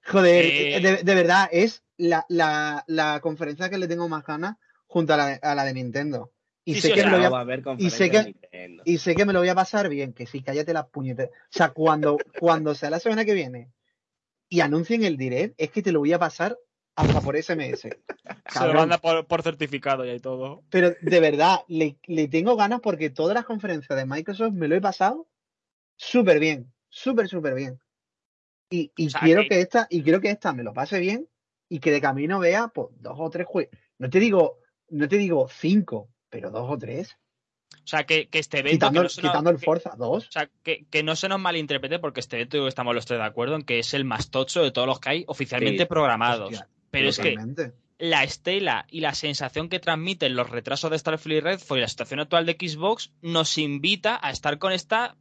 Joder, 0.06 0.46
eh, 0.46 1.04
de, 1.04 1.16
verdad, 1.16 1.50
es 1.52 1.84
la, 1.98 2.26
la, 2.30 2.84
la, 2.88 3.20
conferencia 3.22 3.70
que 3.70 3.78
le 3.78 3.88
tengo 3.88 4.10
más 4.10 4.26
ganas 4.26 4.58
junto 4.86 5.14
a 5.14 5.18
la, 5.18 5.40
a 5.42 5.56
la 5.56 5.64
de 5.64 5.74
Nintendo. 5.74 6.32
Y, 6.66 6.76
sé 6.76 6.94
que 6.94 7.04
me 7.04 7.12
lo 7.12 7.30
voy 7.30 7.50
a, 7.50 7.76
y, 7.78 7.90
sé 7.90 8.10
que, 8.10 8.36
y 8.86 8.98
sé 8.98 9.16
que 9.16 9.26
me 9.26 9.34
lo 9.34 9.40
voy 9.40 9.50
a 9.50 9.56
pasar 9.56 9.90
bien, 9.90 10.14
que 10.14 10.26
sí, 10.26 10.42
cállate 10.42 10.74
las 10.74 10.88
puñetas. 10.88 11.28
O 11.28 11.32
sea, 11.50 11.70
cuando, 11.72 12.18
cuando 12.40 12.74
sea 12.74 12.90
la 12.90 13.00
semana 13.00 13.26
que 13.26 13.34
viene 13.34 13.72
y 14.48 14.62
anuncien 14.62 15.04
el 15.04 15.18
direct, 15.18 15.56
es 15.58 15.72
que 15.72 15.82
te 15.82 15.92
lo 15.92 16.00
voy 16.00 16.14
a 16.14 16.20
pasar 16.20 16.58
hasta 16.96 17.22
por 17.22 17.42
SMS. 17.42 17.82
Se 17.82 18.68
lo 18.68 18.74
manda 18.74 18.98
por, 19.00 19.42
certificado 19.42 20.06
y 20.06 20.20
todo. 20.20 20.64
Pero 20.70 20.94
de 21.02 21.20
verdad, 21.20 21.60
le, 21.68 21.98
tengo 22.30 22.56
ganas 22.56 22.80
porque 22.80 23.10
todas 23.10 23.36
las 23.36 23.46
conferencias 23.46 23.98
de 23.98 24.06
Microsoft 24.06 24.54
me 24.54 24.68
lo 24.68 24.76
he 24.76 24.82
pasado 24.82 25.28
súper 25.98 26.40
bien, 26.40 26.72
súper, 26.90 27.28
súper 27.28 27.56
bien. 27.56 27.80
Y, 28.76 28.92
quiero 29.22 29.44
que... 29.48 29.62
esta, 29.62 29.86
y 29.90 30.02
quiero 30.02 30.20
que 30.20 30.32
esta 30.32 30.52
me 30.52 30.64
lo 30.64 30.74
pase 30.74 31.00
bien 31.00 31.30
y 31.70 31.80
que 31.80 31.92
de 31.92 32.02
camino 32.02 32.40
vea 32.40 32.70
pues, 32.70 32.88
dos 33.00 33.16
o 33.20 33.30
tres 33.30 33.46
juegos. 33.46 33.72
No 34.00 34.10
te 34.10 34.20
digo, 34.20 34.58
no 34.90 35.08
te 35.08 35.18
digo 35.18 35.48
cinco, 35.48 36.10
pero 36.30 36.50
dos 36.50 36.68
o 36.68 36.78
tres. 36.78 37.16
O 37.72 37.86
sea, 37.88 38.06
que, 38.06 38.28
este 38.32 38.60
evento. 38.60 38.90
Quitando, 39.10 39.52
el 39.52 39.60
Forza, 39.60 39.94
dos. 39.96 40.28
O 40.28 40.32
sea, 40.32 40.50
que, 40.64 41.04
no 41.04 41.16
se 41.16 41.30
nos 41.30 41.40
malinterprete, 41.40 42.00
porque 42.00 42.20
este 42.20 42.38
evento 42.38 42.68
estamos 42.68 42.96
los 42.96 43.06
tres 43.06 43.20
de 43.20 43.26
acuerdo 43.26 43.56
en 43.56 43.64
que 43.64 43.78
es 43.78 43.94
el 43.94 44.06
más 44.06 44.32
tocho 44.32 44.64
de 44.64 44.72
todos 44.72 44.88
los 44.88 45.00
que 45.00 45.10
hay 45.10 45.24
oficialmente 45.28 45.86
programados. 45.86 46.64
pero 46.90 47.10
es 47.10 47.20
que 47.20 47.36
la 48.00 48.24
estela 48.24 48.88
y 48.90 49.02
la 49.02 49.14
sensación 49.14 49.70
que 49.70 49.80
transmiten 49.80 50.36
los 50.36 50.50
retrasos 50.50 50.90
de 50.90 50.98
Starfield 50.98 51.44
Red 51.44 51.60
y 51.70 51.80
la 51.80 51.88
situación 51.88 52.20
actual 52.20 52.48
de 52.48 52.54
Xbox 52.54 53.14
nos 53.22 53.58
invita 53.60 54.20
a 54.22 54.32
estar 54.32 54.58
con 54.58 54.72
esta 54.72 55.16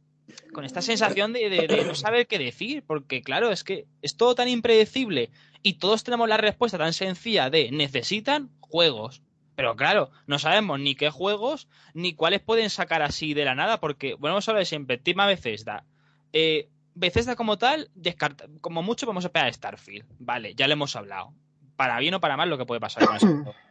con 0.53 0.65
esta 0.65 0.81
sensación 0.81 1.33
de, 1.33 1.83
no 1.85 1.95
saber 1.95 2.27
qué 2.27 2.39
decir, 2.39 2.83
porque 2.85 3.21
claro, 3.21 3.51
es 3.51 3.63
que 3.63 3.85
es 4.01 4.15
todo 4.15 4.35
tan 4.35 4.47
impredecible 4.47 5.29
y 5.61 5.73
todos 5.73 6.03
tenemos 6.03 6.27
la 6.29 6.37
respuesta 6.37 6.77
tan 6.77 6.93
sencilla 6.93 7.49
de 7.49 7.71
necesitan 7.71 8.49
juegos. 8.59 9.21
Pero 9.55 9.75
claro, 9.75 10.09
no 10.25 10.39
sabemos 10.39 10.79
ni 10.79 10.95
qué 10.95 11.09
juegos 11.11 11.67
ni 11.93 12.15
cuáles 12.15 12.41
pueden 12.41 12.69
sacar 12.69 13.01
así 13.01 13.33
de 13.33 13.45
la 13.45 13.53
nada, 13.53 13.79
porque, 13.79 14.15
bueno, 14.15 14.33
vamos 14.33 14.49
a 14.49 14.53
ver 14.53 14.65
siempre, 14.65 14.97
tema 14.97 15.27
Bethesda. 15.27 15.85
Eh, 16.31 16.69
Bethesda 16.95 17.35
como 17.35 17.57
tal, 17.57 17.89
descarta, 17.93 18.45
como 18.61 18.81
mucho 18.81 19.05
vamos 19.05 19.25
a 19.25 19.27
esperar 19.27 19.47
a 19.49 19.53
Starfield. 19.53 20.05
Vale, 20.19 20.55
ya 20.55 20.67
le 20.67 20.73
hemos 20.73 20.95
hablado. 20.95 21.33
Para 21.75 21.99
bien 21.99 22.15
o 22.15 22.19
para 22.19 22.37
mal 22.37 22.49
lo 22.49 22.57
que 22.57 22.65
puede 22.65 22.81
pasar 22.81 23.05
con 23.05 23.15
eso. 23.15 23.27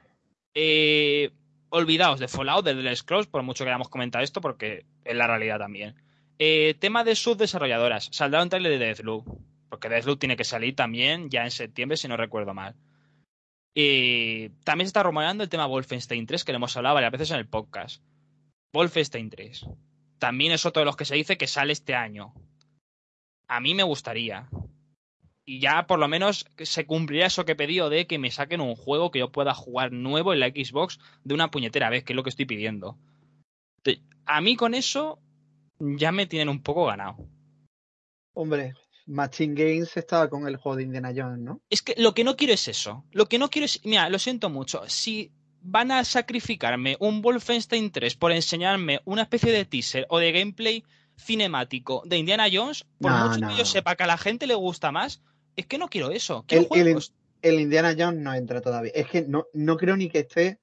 Eh, 0.55 1.31
olvidaos 1.71 2.21
de 2.21 2.29
Fallout, 2.29 2.63
de 2.67 2.75
The 2.75 2.95
Scrolls, 2.95 3.27
por 3.27 3.43
mucho 3.43 3.65
que 3.65 3.71
hayamos 3.71 3.89
comentado 3.89 4.23
esto, 4.23 4.43
porque 4.43 4.85
es 5.03 5.17
la 5.17 5.27
realidad 5.27 5.59
también. 5.59 5.95
Eh, 6.45 6.75
tema 6.75 7.05
de 7.05 7.15
sus 7.15 7.39
desarrolladoras. 7.39 8.09
Saldrá 8.11 8.43
un 8.43 8.49
trailer 8.49 8.73
de 8.73 8.85
Deathloop, 8.85 9.25
porque 9.69 9.89
Deathloop 9.89 10.19
tiene 10.19 10.37
que 10.37 10.43
salir 10.43 10.75
también 10.75 11.31
ya 11.31 11.45
en 11.45 11.53
septiembre, 11.53 11.97
si 11.97 12.09
no 12.09 12.17
recuerdo 12.17 12.53
mal. 12.53 12.75
Y 13.77 14.49
también 14.65 14.87
se 14.87 14.89
está 14.89 15.05
rumoreando 15.05 15.45
el 15.45 15.49
tema 15.49 15.67
Wolfenstein 15.67 16.27
3, 16.27 16.43
que 16.43 16.51
le 16.51 16.57
hemos 16.57 16.77
hablado 16.77 16.97
varias 16.97 17.13
veces 17.13 17.31
en 17.31 17.37
el 17.37 17.47
podcast. 17.47 18.03
Wolfenstein 18.73 19.31
3. 19.31 19.67
También 20.19 20.51
es 20.51 20.67
otro 20.67 20.81
de 20.81 20.87
los 20.87 20.97
que 20.97 21.05
se 21.05 21.15
dice 21.15 21.39
que 21.39 21.47
sale 21.47 21.73
este 21.73 21.95
año. 21.95 22.35
A 23.47 23.61
mí 23.61 23.75
me 23.75 23.85
gustaría. 23.85 24.49
Y 25.45 25.61
ya 25.61 25.87
por 25.87 26.01
lo 26.01 26.09
menos 26.09 26.45
se 26.57 26.87
cumpliría 26.87 27.27
eso 27.27 27.45
que 27.45 27.53
he 27.53 27.57
pedido 27.57 27.89
de 27.89 28.09
que 28.09 28.19
me 28.19 28.33
saquen 28.33 28.61
un 28.61 28.75
juego 28.75 29.13
que 29.13 29.21
yo 29.21 29.31
pueda 29.31 29.55
jugar 29.55 29.93
nuevo 29.93 30.33
en 30.33 30.41
la 30.41 30.49
Xbox 30.49 30.99
de 31.23 31.35
una 31.35 31.53
puñetera 31.53 31.89
vez, 31.89 32.03
que 32.03 32.15
es 32.15 32.17
lo 32.17 32.25
que 32.25 32.31
estoy 32.31 32.47
pidiendo. 32.47 32.99
A 34.25 34.41
mí 34.41 34.57
con 34.57 34.75
eso 34.75 35.21
ya 35.83 36.13
me 36.13 36.27
tienen 36.27 36.49
un 36.49 36.63
poco 36.63 36.87
ganado. 36.87 37.17
Hombre, 38.35 38.75
Machine 39.07 39.55
Games 39.55 39.97
estaba 39.97 40.29
con 40.29 40.47
el 40.47 40.57
juego 40.57 40.77
de 40.77 40.85
Indiana 40.85 41.13
Jones, 41.15 41.39
¿no? 41.39 41.61
Es 41.69 41.83
que 41.83 41.95
lo 41.99 42.15
que 42.15 42.25
no 42.25 42.37
quiero 42.37 42.55
es 42.55 42.69
eso. 42.69 43.05
Lo 43.11 43.27
que 43.27 43.39
no 43.39 43.51
quiero 43.51 43.67
es. 43.67 43.81
Mira, 43.85 44.09
lo 44.09 44.19
siento 44.19 44.49
mucho. 44.49 44.83
Si 44.89 45.33
van 45.61 45.91
a 45.91 46.05
sacrificarme 46.05 46.97
un 47.01 47.23
Wolfenstein 47.23 47.91
3 47.91 48.17
por 48.17 48.33
enseñarme 48.33 49.01
una 49.05 49.23
especie 49.23 49.53
de 49.53 49.65
teaser 49.65 50.07
o 50.09 50.19
de 50.19 50.33
gameplay 50.33 50.85
cinemático 51.17 52.03
de 52.07 52.17
Indiana 52.17 52.47
Jones, 52.53 52.85
por 52.99 53.13
mucho 53.13 53.47
que 53.49 53.57
yo 53.57 53.65
sepa 53.65 53.97
que 53.97 54.05
a 54.05 54.09
la 54.09 54.19
gente 54.19 54.47
le 54.47 54.55
gusta 54.55 54.91
más, 54.91 55.23
es 55.57 55.67
que 55.67 55.79
no 55.79 55.89
quiero 55.89 56.11
eso. 56.11 56.45
el, 56.49 56.67
el, 57.43 57.61
Indiana 57.61 57.95
Jones 57.97 58.21
no 58.21 58.35
entra 58.35 58.61
todavía. 58.61 58.93
Es 58.95 59.09
que 59.09 59.23
no, 59.23 59.47
no 59.53 59.77
creo 59.77 59.97
ni 59.97 60.09
que 60.09 60.21
esté. 60.21 60.59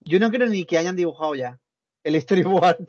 Yo 0.00 0.20
no 0.20 0.30
creo 0.30 0.48
ni 0.48 0.64
que 0.64 0.78
hayan 0.78 0.96
dibujado 0.96 1.34
ya 1.34 1.58
el 2.02 2.20
storyboard. 2.20 2.86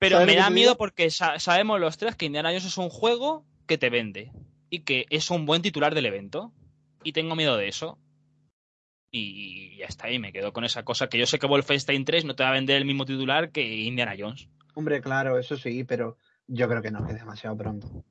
Pero 0.00 0.24
me 0.24 0.34
da 0.34 0.48
miedo 0.48 0.78
porque 0.78 1.10
sabemos 1.10 1.78
los 1.78 1.98
tres 1.98 2.16
que 2.16 2.24
Indiana 2.24 2.48
Jones 2.48 2.64
es 2.64 2.78
un 2.78 2.88
juego 2.88 3.44
que 3.66 3.76
te 3.76 3.90
vende 3.90 4.32
y 4.70 4.80
que 4.80 5.04
es 5.10 5.30
un 5.30 5.44
buen 5.44 5.60
titular 5.60 5.94
del 5.94 6.06
evento. 6.06 6.52
Y 7.04 7.12
tengo 7.12 7.36
miedo 7.36 7.58
de 7.58 7.68
eso. 7.68 7.98
Y 9.12 9.76
ya 9.76 9.86
está, 9.86 10.10
y 10.10 10.18
me 10.18 10.32
quedo 10.32 10.54
con 10.54 10.64
esa 10.64 10.84
cosa 10.84 11.08
que 11.08 11.18
yo 11.18 11.26
sé 11.26 11.38
que 11.38 11.46
Wolfenstein 11.46 12.04
3 12.06 12.24
no 12.24 12.34
te 12.34 12.42
va 12.42 12.48
a 12.48 12.54
vender 12.54 12.76
el 12.76 12.86
mismo 12.86 13.04
titular 13.04 13.50
que 13.50 13.62
Indiana 13.62 14.14
Jones. 14.18 14.48
Hombre, 14.74 15.02
claro, 15.02 15.38
eso 15.38 15.56
sí, 15.56 15.84
pero 15.84 16.16
yo 16.46 16.66
creo 16.66 16.80
que 16.80 16.90
no, 16.90 17.04
que 17.04 17.12
es 17.12 17.18
demasiado 17.18 17.56
pronto. 17.56 18.04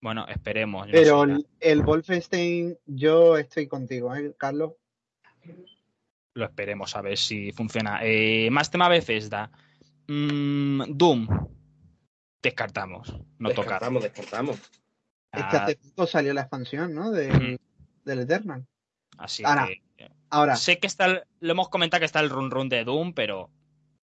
Bueno, 0.00 0.26
esperemos. 0.26 0.88
Pero 0.90 1.26
el, 1.60 1.82
Wolfenstein, 1.82 2.76
yo 2.86 3.36
estoy 3.36 3.68
contigo, 3.68 4.16
¿eh, 4.16 4.34
Carlos? 4.36 4.72
Lo 6.34 6.44
esperemos 6.46 6.96
a 6.96 7.02
ver 7.02 7.18
si 7.18 7.52
funciona. 7.52 8.00
Eh, 8.02 8.48
más 8.50 8.70
tema 8.70 8.88
Bethesda. 8.88 9.52
Mm, 10.12 10.96
Doom. 10.96 11.28
Descartamos. 12.42 13.14
No 13.38 13.50
descartamos, 13.50 14.02
descartamos. 14.02 14.56
Es 15.30 15.44
que 15.44 15.56
hace 15.56 15.76
poco 15.76 16.08
salió 16.08 16.34
la 16.34 16.40
expansión, 16.40 16.92
¿no? 16.92 17.12
del 17.12 17.58
Eternal. 18.04 18.66
Así 19.18 19.44
ahora, 19.44 19.68
que. 19.68 20.10
Ahora. 20.30 20.56
Sé 20.56 20.80
que 20.80 20.88
está. 20.88 21.06
lo 21.06 21.52
hemos 21.52 21.68
comentado 21.68 22.00
que 22.00 22.06
está 22.06 22.18
el 22.18 22.28
run 22.28 22.50
run 22.50 22.68
de 22.68 22.82
Doom, 22.82 23.12
pero. 23.12 23.50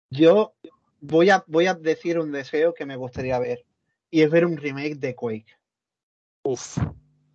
Yo 0.09 0.53
voy 0.99 1.30
a, 1.30 1.45
voy 1.47 1.67
a 1.67 1.76
decir 1.76 2.19
un 2.19 2.34
deseo 2.34 2.73
que 2.73 2.85
me 2.85 2.97
gustaría 2.97 3.39
ver. 3.39 3.63
Y 4.11 4.22
es 4.22 4.30
ver 4.30 4.45
un 4.45 4.57
remake 4.57 4.95
de 4.95 5.15
Quake. 5.15 5.57
Uf. 6.43 6.77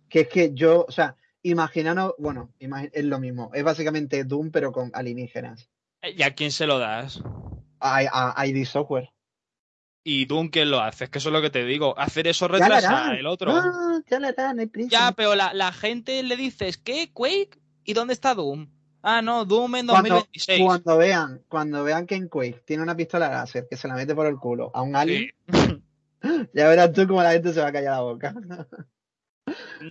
Que 0.07 0.21
es 0.21 0.27
que 0.27 0.53
yo, 0.53 0.85
o 0.87 0.91
sea, 0.91 1.15
imaginaros, 1.41 2.13
bueno, 2.19 2.53
es 2.59 3.05
lo 3.05 3.17
mismo. 3.17 3.49
Es 3.55 3.63
básicamente 3.63 4.23
Doom, 4.23 4.51
pero 4.51 4.71
con 4.71 4.91
alienígenas. 4.93 5.67
¿Y 6.03 6.21
a 6.21 6.35
quién 6.35 6.51
se 6.51 6.67
lo 6.67 6.77
das? 6.77 7.23
A, 7.81 8.33
a, 8.35 8.47
ID 8.47 8.65
Software. 8.65 9.09
¿Y 10.03 10.25
Doom 10.25 10.49
quién 10.49 10.71
lo 10.71 10.79
hace? 10.79 11.05
Es 11.05 11.09
que 11.09 11.19
eso 11.19 11.29
es 11.29 11.33
lo 11.33 11.41
que 11.41 11.49
te 11.49 11.65
digo. 11.65 11.97
Hacer 11.97 12.27
eso 12.27 12.47
retrasa 12.47 13.13
el 13.15 13.25
otro. 13.27 13.53
No, 13.53 14.01
ya 14.09 14.19
la 14.19 14.33
Ya, 14.87 15.11
pero 15.11 15.35
la, 15.35 15.53
la, 15.53 15.71
gente 15.71 16.23
le 16.23 16.37
dices, 16.37 16.77
¿qué? 16.77 17.11
¿Quake? 17.13 17.59
¿Y 17.83 17.93
dónde 17.93 18.13
está 18.13 18.33
Doom? 18.33 18.67
Ah, 19.03 19.21
no, 19.21 19.45
Doom 19.45 19.75
en 19.75 19.87
2026. 19.87 20.63
Cuando, 20.63 20.97
vean, 20.97 21.43
cuando 21.47 21.83
vean 21.83 22.05
que 22.05 22.15
en 22.15 22.29
Quake 22.29 22.63
tiene 22.65 22.83
una 22.83 22.95
pistola 22.95 23.29
láser 23.29 23.67
que 23.69 23.77
se 23.77 23.87
la 23.87 23.95
mete 23.95 24.13
por 24.13 24.27
el 24.27 24.37
culo 24.37 24.71
a 24.73 24.81
un 24.81 24.95
alien, 24.95 25.31
ya 26.53 26.67
verás 26.67 26.93
tú 26.93 27.07
cómo 27.07 27.23
la 27.23 27.31
gente 27.31 27.53
se 27.53 27.61
va 27.61 27.67
a 27.67 27.71
callar 27.71 27.95
la 27.95 28.01
boca. 28.01 28.35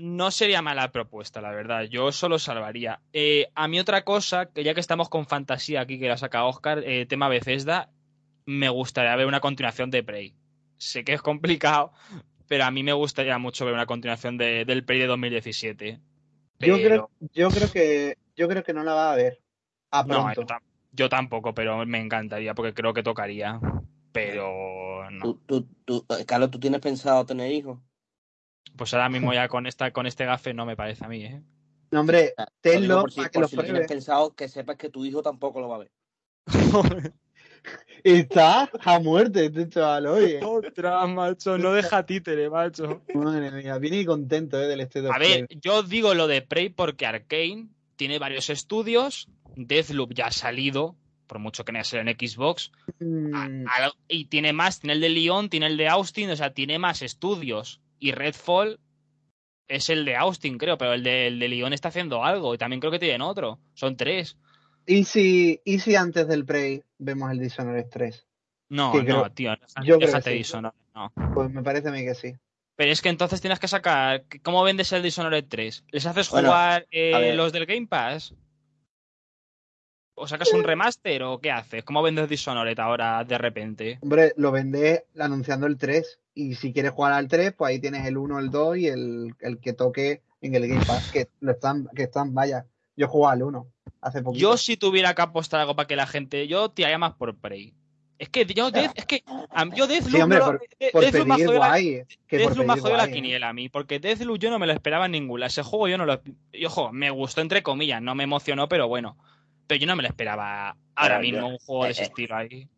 No 0.01 0.31
sería 0.31 0.63
mala 0.63 0.93
propuesta, 0.93 1.41
la 1.41 1.51
verdad. 1.51 1.85
Yo 1.85 2.13
solo 2.13 2.39
salvaría. 2.39 3.01
Eh, 3.13 3.51
a 3.55 3.69
mí 3.69 3.81
otra 3.81 4.05
cosa, 4.05 4.47
que 4.47 4.63
ya 4.63 4.75
que 4.75 4.81
estamos 4.81 5.09
con 5.09 5.27
fantasía 5.27 5.81
aquí 5.81 5.99
que 5.99 6.09
la 6.09 6.17
saca 6.17 6.45
Oscar, 6.45 6.83
eh, 6.85 7.07
tema 7.07 7.29
Bethesda, 7.29 7.91
me 8.47 8.69
gustaría 8.69 9.15
ver 9.17 9.27
una 9.27 9.41
continuación 9.41 9.91
de 9.91 10.03
Prey. 10.03 10.35
Sé 10.77 11.05
que 11.05 11.13
es 11.13 11.23
complicado, 11.23 11.93
pero 12.47 12.65
a 12.65 12.71
mí 12.71 12.83
me 12.83 12.93
gustaría 12.93 13.39
mucho 13.39 13.65
ver 13.65 13.75
una 13.75 13.87
continuación 13.87 14.39
de, 14.39 14.65
del 14.65 14.85
Prey 14.85 15.01
de 15.01 15.07
2017. 15.07 16.01
Yo, 16.61 16.77
creo, 16.77 17.11
yo, 17.33 17.49
creo 17.49 17.71
que, 17.71 18.19
yo 18.37 18.49
creo 18.49 18.63
que 18.63 18.73
no 18.73 18.85
la 18.85 18.95
va 18.95 19.13
a 19.13 19.17
ver. 19.17 19.41
A 19.91 20.05
pronto. 20.07 20.47
yo, 20.93 21.09
tampoco, 21.09 21.53
pero 21.53 21.85
me 21.85 21.99
encantaría 21.99 22.55
porque 22.55 22.75
creo 22.75 22.95
que 22.95 23.03
tocaría. 23.03 23.59
Pero 24.13 25.11
no. 25.11 25.39
¿Tú, 25.47 25.67
tú, 25.85 26.07
Carlos, 26.27 26.51
¿tú 26.51 26.61
tienes 26.61 26.81
pensado 26.81 27.27
tener 27.27 27.51
hijos? 27.51 27.79
Pues 28.77 28.95
ahora 28.95 29.09
mismo 29.09 29.33
ya 29.35 29.49
con 29.49 29.67
esta 29.67 29.93
con 29.93 30.07
este 30.07 30.25
gafe 30.25 30.55
no 30.55 30.67
me 30.67 30.77
parece 30.77 31.05
a 31.05 31.09
mí, 31.09 31.25
¿eh? 31.25 31.43
No, 31.91 32.01
hombre, 32.01 32.35
tenlo 32.61 33.01
por 33.01 33.11
si, 33.11 33.17
para 33.17 33.31
que 33.31 33.41
lo 33.41 33.49
tienes 33.49 33.89
pensado 33.89 34.35
que 34.35 34.49
sepas 34.49 34.77
que 34.77 34.91
tu 34.91 35.05
hijo 35.05 35.23
tampoco 35.23 35.61
lo 35.61 35.69
va 35.69 35.77
a 35.77 35.79
ver. 35.81 35.91
Está 38.05 38.71
a 38.85 38.99
muerte 39.01 39.47
este 39.47 39.69
chaval 39.69 40.07
hoy. 40.07 40.39
Otra, 40.43 41.07
macho, 41.07 41.59
no 41.59 41.73
deja 41.73 42.07
títere, 42.07 42.49
macho. 42.49 43.03
Madre 43.15 43.51
mía, 43.51 43.79
viene 43.79 44.05
contento 44.07 44.61
¿eh? 44.61 44.67
del 44.67 44.81
este 44.81 45.01
A 45.11 45.19
ver, 45.19 45.47
yo 45.61 45.83
digo 45.83 46.15
lo 46.15 46.27
de 46.27 46.43
Prey 46.43 46.71
porque 46.71 47.07
Arkane 47.07 47.69
tiene 47.97 48.19
varios 48.19 48.51
estudios. 48.51 49.29
Deathloop 49.57 50.15
ya 50.15 50.27
ha 50.27 50.33
salido, 50.33 50.97
por 51.27 51.39
mucho 51.39 51.65
que 51.65 51.73
no 51.73 51.85
sea 51.85 52.01
en 52.01 52.09
Xbox. 52.09 52.71
Mm. 53.01 53.65
y 54.09 54.27
tiene 54.27 54.53
más, 54.53 54.81
tiene 54.81 54.95
el 54.95 55.01
de 55.01 55.11
Lyon, 55.11 55.51
tiene 55.51 55.67
el 55.67 55.77
de 55.77 55.89
Austin, 55.89 56.31
o 56.31 56.37
sea, 56.37 56.55
tiene 56.55 56.79
más 56.79 57.03
estudios. 57.03 57.81
Y 58.01 58.13
Redfall 58.13 58.81
es 59.69 59.89
el 59.89 60.05
de 60.05 60.17
Austin, 60.17 60.59
creo, 60.59 60.77
pero 60.77 60.95
el 60.95 61.05
de, 61.05 61.29
el 61.29 61.39
de 61.39 61.49
Lyon 61.49 61.73
está 61.73 61.89
haciendo 61.89 62.25
algo. 62.25 62.55
Y 62.55 62.59
también 62.59 62.81
creo 62.81 62.91
que 62.91 62.99
tienen 62.99 63.23
otro. 63.23 63.61
Son 63.75 63.97
tres. 63.97 64.37
¿Y 64.87 65.05
si, 65.05 65.61
¿Y 65.65 65.79
si 65.79 65.95
antes 65.95 66.27
del 66.27 66.45
Prey 66.45 66.83
vemos 66.99 67.31
el 67.31 67.39
Dishonored 67.39 67.87
3? 67.89 68.27
No, 68.71 68.93
no, 68.95 69.31
tío. 69.31 69.55
Yo 69.85 69.99
déjate 69.99 70.31
Dishonored, 70.31 70.75
no. 70.95 71.13
Pues 71.35 71.51
me 71.51 71.63
parece 71.63 71.89
a 71.89 71.93
mí 71.93 72.05
que 72.05 72.15
sí. 72.15 72.35
Pero 72.77 72.93
es 72.93 73.03
que 73.03 73.11
entonces 73.11 73.41
tienes 73.41 73.59
que 73.59 73.69
sacar. 73.69 74.25
¿Cómo 74.43 74.63
vendes 74.63 74.91
el 74.93 75.03
Dishonored 75.03 75.45
3? 75.49 75.85
¿Les 75.91 76.07
haces 76.07 76.29
jugar 76.29 76.87
eh, 76.91 77.35
los 77.35 77.53
del 77.53 77.67
Game 77.67 77.87
Pass? 77.87 78.35
¿O 80.21 80.29
sacas 80.29 80.53
un 80.53 80.63
remaster 80.65 81.23
o 81.23 81.41
qué 81.41 81.51
haces? 81.51 81.83
¿Cómo 81.83 82.03
vendes 82.03 82.29
Dishonored 82.29 82.79
ahora 82.79 83.25
de 83.25 83.39
repente? 83.39 83.99
Hombre, 84.03 84.35
lo 84.37 84.53
vendés 84.53 85.05
anunciando 85.19 85.67
el 85.67 85.79
3. 85.79 86.21
Y 86.35 86.57
si 86.57 86.75
quieres 86.75 86.93
jugar 86.93 87.15
al 87.15 87.27
3, 87.27 87.55
pues 87.57 87.71
ahí 87.71 87.81
tienes 87.81 88.07
el 88.07 88.19
1, 88.19 88.39
el 88.39 88.51
2 88.51 88.77
y 88.77 88.87
el, 88.89 89.35
el 89.41 89.59
que 89.59 89.73
toque 89.73 90.21
en 90.43 90.55
el 90.55 90.69
Game 90.69 90.85
Pass, 90.85 91.11
que, 91.11 91.29
lo 91.41 91.53
están, 91.53 91.89
que 91.95 92.03
están, 92.03 92.35
vaya. 92.35 92.67
Yo 92.97 93.09
juego 93.09 93.31
al 93.31 93.43
1 93.43 93.67
hace 94.03 94.23
poquito. 94.23 94.43
Yo 94.43 94.57
si 94.59 94.77
tuviera 94.77 95.15
que 95.15 95.23
apostar 95.23 95.61
algo 95.61 95.75
para 95.75 95.87
que 95.87 95.97
la 95.97 96.07
gente. 96.07 96.47
Yo 96.47 96.71
tiraría 96.71 96.99
más 96.99 97.15
por 97.15 97.35
Prey. 97.37 97.73
Es 98.19 98.29
que 98.29 98.45
yo 98.45 98.71
Death, 98.71 98.93
es 98.97 99.07
que 99.07 99.25
yo 99.75 99.87
Deathloop, 99.87 100.15
sí, 100.15 100.21
hombre, 100.21 100.41
por, 100.41 100.61
Deathloop 101.01 101.27
me 101.27 101.47
guay, 101.47 102.05
la, 102.29 102.97
la 102.99 103.11
quiniela 103.11 103.49
a 103.49 103.53
mí, 103.55 103.71
porque 103.71 103.99
Deathloop 103.99 104.39
yo 104.39 104.51
no 104.51 104.59
me 104.59 104.67
lo 104.67 104.75
esperaba 104.75 105.07
en 105.07 105.13
ninguna. 105.13 105.47
Ese 105.47 105.63
juego 105.63 105.89
yo 105.89 105.97
no 105.97 106.05
lo, 106.05 106.21
yo, 106.53 106.69
ojo, 106.69 106.93
me 106.93 107.09
gustó 107.09 107.41
entre 107.41 107.63
comillas, 107.63 108.03
no 108.03 108.15
me 108.15 108.25
emocionó, 108.25 108.69
pero 108.69 108.89
bueno, 108.89 109.17
pero 109.71 109.79
yo 109.79 109.87
no 109.87 109.95
me 109.95 110.03
lo 110.03 110.09
esperaba 110.09 110.77
ahora 110.97 111.21
mismo 111.21 111.47
un 111.47 111.59
juego 111.59 111.85
de 111.85 111.93
ese 111.93 112.03
eh, 112.03 112.07
estilo 112.07 112.35
ahí. 112.35 112.69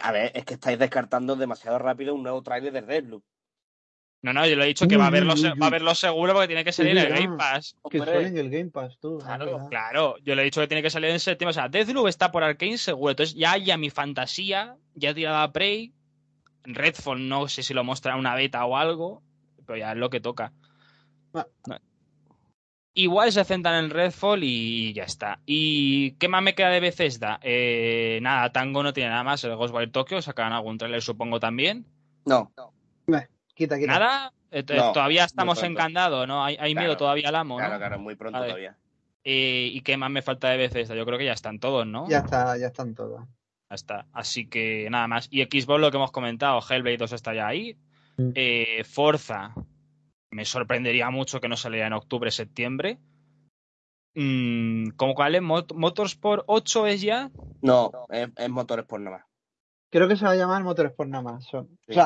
A 0.00 0.12
ver, 0.12 0.32
es 0.34 0.46
que 0.46 0.54
estáis 0.54 0.78
descartando 0.78 1.36
demasiado 1.36 1.78
rápido 1.78 2.14
un 2.14 2.22
nuevo 2.22 2.42
trailer 2.42 2.72
de 2.72 2.80
Deathloop. 2.80 3.22
No, 4.22 4.32
no, 4.32 4.46
yo 4.46 4.56
le 4.56 4.64
he 4.64 4.68
dicho 4.68 4.88
que 4.88 4.96
va 4.96 5.08
a 5.08 5.10
verlo, 5.10 5.34
va 5.60 5.66
a 5.66 5.70
verlo 5.70 5.94
seguro 5.94 6.32
porque 6.32 6.46
tiene 6.46 6.64
que 6.64 6.72
salir 6.72 6.96
en 6.96 7.04
el 7.04 7.12
Game 7.12 7.36
Pass. 7.36 7.76
Que 7.90 7.98
sale 7.98 8.28
en 8.28 8.38
el 8.38 8.48
Game 8.48 8.70
Pass, 8.70 8.98
tú. 8.98 9.18
Claro, 9.18 9.66
claro, 9.68 10.16
yo 10.22 10.34
le 10.34 10.40
he 10.40 10.44
dicho 10.46 10.62
que 10.62 10.68
tiene 10.68 10.82
que 10.82 10.88
salir 10.88 11.10
en 11.10 11.20
septiembre. 11.20 11.50
O 11.50 11.52
sea, 11.52 11.68
Deathloop 11.68 12.08
está 12.08 12.32
por 12.32 12.42
Arkane 12.42 12.78
seguro. 12.78 13.10
Entonces 13.10 13.36
ya 13.36 13.58
ya 13.58 13.76
mi 13.76 13.90
fantasía, 13.90 14.74
ya 14.94 15.10
he 15.10 15.14
tirado 15.14 15.36
a 15.36 15.52
Prey. 15.52 15.92
Redfall 16.64 17.28
no 17.28 17.46
sé 17.48 17.62
si 17.62 17.74
lo 17.74 17.84
muestra 17.84 18.16
una 18.16 18.34
beta 18.34 18.64
o 18.64 18.74
algo, 18.74 19.22
pero 19.66 19.76
ya 19.76 19.92
es 19.92 19.98
lo 19.98 20.08
que 20.08 20.20
toca. 20.20 20.54
Ah. 21.34 21.46
Igual 22.98 23.30
se 23.30 23.44
centran 23.44 23.84
en 23.84 23.90
Redfall 23.90 24.42
y 24.42 24.92
ya 24.92 25.04
está. 25.04 25.38
¿Y 25.46 26.14
qué 26.18 26.26
más 26.26 26.42
me 26.42 26.56
queda 26.56 26.70
de 26.70 26.80
Bethesda? 26.80 27.38
Eh, 27.42 28.18
nada, 28.22 28.50
Tango 28.50 28.82
no 28.82 28.92
tiene 28.92 29.10
nada 29.10 29.22
más. 29.22 29.44
El 29.44 29.54
Ghostwire 29.54 29.92
Tokyo 29.92 30.20
sacarán 30.20 30.52
algún 30.52 30.78
trailer, 30.78 31.00
supongo, 31.00 31.38
también. 31.38 31.86
No. 32.24 32.50
Nada, 33.86 34.32
eh, 34.50 34.64
todavía 34.64 35.24
estamos 35.24 35.62
encantados, 35.62 36.26
¿no? 36.26 36.44
Hay, 36.44 36.74
miedo 36.74 36.96
todavía 36.96 37.28
al 37.28 37.36
amo. 37.36 37.58
Claro, 37.58 37.78
claro, 37.78 38.00
muy 38.00 38.16
pronto 38.16 38.40
todavía. 38.40 38.76
Eh, 39.22 39.70
¿Y 39.72 39.80
qué 39.82 39.96
más 39.96 40.10
me 40.10 40.20
falta 40.20 40.48
de 40.48 40.56
Bethesda? 40.56 40.96
Yo 40.96 41.06
creo 41.06 41.18
que 41.18 41.26
ya 41.26 41.34
están 41.34 41.60
todos, 41.60 41.86
¿no? 41.86 42.08
Ya 42.08 42.18
está, 42.18 42.58
ya 42.58 42.66
están 42.66 42.96
todos. 42.96 43.24
Ya 43.70 43.74
está. 43.76 44.06
Así 44.12 44.48
que 44.48 44.88
nada 44.90 45.06
más. 45.06 45.28
Y 45.30 45.44
Xbox, 45.44 45.80
lo 45.80 45.92
que 45.92 45.98
hemos 45.98 46.10
comentado, 46.10 46.58
Hellblade 46.68 46.96
2 46.96 47.12
está 47.12 47.32
ya 47.32 47.46
ahí. 47.46 47.76
Mm. 48.16 48.30
Eh, 48.34 48.82
Forza, 48.82 49.54
me 50.30 50.44
sorprendería 50.44 51.10
mucho 51.10 51.40
que 51.40 51.48
no 51.48 51.56
saliera 51.56 51.86
en 51.86 51.92
octubre, 51.92 52.30
septiembre. 52.30 52.98
Mm, 54.14 54.90
¿Cómo 54.96 55.14
cuál 55.14 55.34
es? 55.34 55.42
¿Motorsport 55.42 56.44
8 56.46 56.86
es 56.86 57.02
ya? 57.02 57.30
No, 57.62 57.90
es, 58.10 58.28
es 58.36 58.48
Motorsport 58.48 59.02
nada 59.02 59.18
más. 59.18 59.26
Creo 59.90 60.06
que 60.06 60.16
se 60.16 60.24
va 60.24 60.32
a 60.32 60.36
llamar 60.36 60.62
Motorsport 60.64 61.08
nada 61.08 61.22
más. 61.22 61.48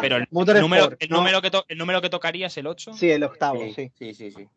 pero 0.01 0.16
el, 0.16 0.27
número, 0.31 0.90
el, 0.99 1.09
número 1.09 1.43
que 1.43 1.51
el, 1.69 1.78
número 1.78 2.01
que 2.01 2.11
tocaría 2.11 2.47
es 2.47 2.57
el 2.57 2.66
8. 2.69 2.93
Sí, 2.94 3.11
el 3.11 3.24
octavo, 3.24 3.61
sí. 3.74 3.90
Sí, 3.99 4.15
sí, 4.15 4.31
sí. 4.31 4.49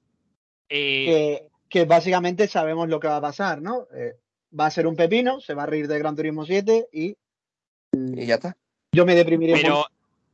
Eh, 0.70 1.48
que, 1.68 1.86
básicamente 1.86 2.48
sabemos 2.48 2.88
lo 2.88 3.00
que 3.00 3.08
va 3.08 3.18
a 3.18 3.22
pasar, 3.22 3.62
¿no? 3.62 3.88
Eh, 3.96 4.14
va 4.58 4.68
a 4.68 4.72
ser 4.72 4.86
un 4.86 4.96
pepino, 4.96 5.40
se 5.40 5.56
va 5.56 5.64
a 5.64 5.66
reír 5.68 5.88
de 5.88 5.98
Gran 5.98 6.16
Turismo 6.16 6.46
7 6.46 6.90
y. 6.92 7.18
Y 7.94 8.26
ya 8.26 8.36
está. 8.36 8.58
Yo 8.92 9.06
me 9.06 9.16
deprimiré. 9.16 9.54
Pero 9.54 9.86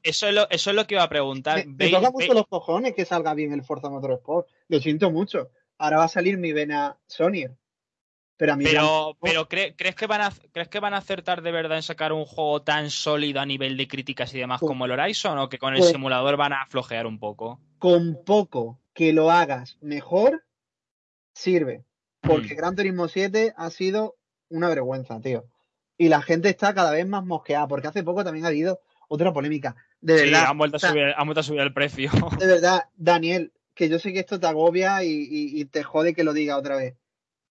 eso, 0.03 0.27
es 0.27 0.33
lo, 0.33 0.49
eso 0.49 0.69
es 0.69 0.75
lo 0.75 0.87
que 0.87 0.95
iba 0.95 1.03
a 1.03 1.09
preguntar. 1.09 1.65
Me, 1.67 1.89
toca 1.89 2.11
mucho 2.11 2.33
los 2.33 2.47
cojones 2.47 2.93
que 2.93 3.05
salga 3.05 3.33
bien 3.33 3.53
el 3.53 3.63
Forza 3.63 3.89
Motorsport. 3.89 4.47
Lo 4.67 4.79
siento 4.79 5.11
mucho. 5.11 5.49
Ahora 5.77 5.97
va 5.97 6.03
a 6.05 6.09
salir 6.09 6.37
mi 6.37 6.53
vena 6.53 6.97
Sony. 7.07 7.49
Pero, 8.41 9.15
pero, 9.21 9.47
¿crees, 9.47 9.95
que 9.95 10.07
van 10.07 10.21
a, 10.21 10.33
¿crees 10.51 10.67
que 10.67 10.79
van 10.79 10.95
a 10.95 10.97
acertar 10.97 11.43
de 11.43 11.51
verdad 11.51 11.77
en 11.77 11.83
sacar 11.83 12.11
un 12.11 12.25
juego 12.25 12.63
tan 12.63 12.89
sólido 12.89 13.39
a 13.39 13.45
nivel 13.45 13.77
de 13.77 13.87
críticas 13.87 14.33
y 14.33 14.39
demás 14.39 14.59
pues 14.59 14.67
como 14.67 14.85
el 14.85 14.91
Horizon 14.91 15.37
o 15.37 15.47
que 15.47 15.59
con 15.59 15.73
el 15.73 15.79
pues 15.79 15.91
simulador 15.91 16.37
van 16.37 16.53
a 16.53 16.65
flojear 16.67 17.05
un 17.05 17.19
poco? 17.19 17.59
Con 17.77 18.23
poco 18.25 18.79
que 18.95 19.13
lo 19.13 19.29
hagas 19.29 19.77
mejor, 19.81 20.43
sirve. 21.35 21.85
Porque 22.19 22.55
mm. 22.55 22.57
Gran 22.57 22.75
Turismo 22.75 23.07
7 23.07 23.53
ha 23.55 23.69
sido 23.69 24.15
una 24.49 24.69
vergüenza, 24.69 25.21
tío. 25.21 25.45
Y 25.95 26.09
la 26.09 26.23
gente 26.23 26.49
está 26.49 26.73
cada 26.73 26.91
vez 26.91 27.05
más 27.07 27.23
mosqueada, 27.23 27.67
porque 27.67 27.89
hace 27.89 28.03
poco 28.03 28.23
también 28.23 28.45
ha 28.45 28.49
habido 28.49 28.81
otra 29.07 29.31
polémica. 29.33 29.75
De 30.01 30.17
sí, 30.17 30.25
verdad. 30.25 30.45
Han 30.49 30.57
vuelto, 30.57 30.77
a 30.77 30.79
subir, 30.79 31.13
han 31.15 31.25
vuelto 31.25 31.39
a 31.39 31.43
subir 31.43 31.61
el 31.61 31.73
precio. 31.73 32.11
De 32.39 32.47
verdad, 32.47 32.85
Daniel, 32.95 33.53
que 33.73 33.87
yo 33.87 33.99
sé 33.99 34.11
que 34.13 34.19
esto 34.19 34.39
te 34.39 34.47
agobia 34.47 35.03
y 35.03 35.63
te 35.65 35.83
jode 35.83 36.13
que 36.13 36.23
lo 36.23 36.33
diga 36.33 36.57
otra 36.57 36.75
vez 36.75 36.95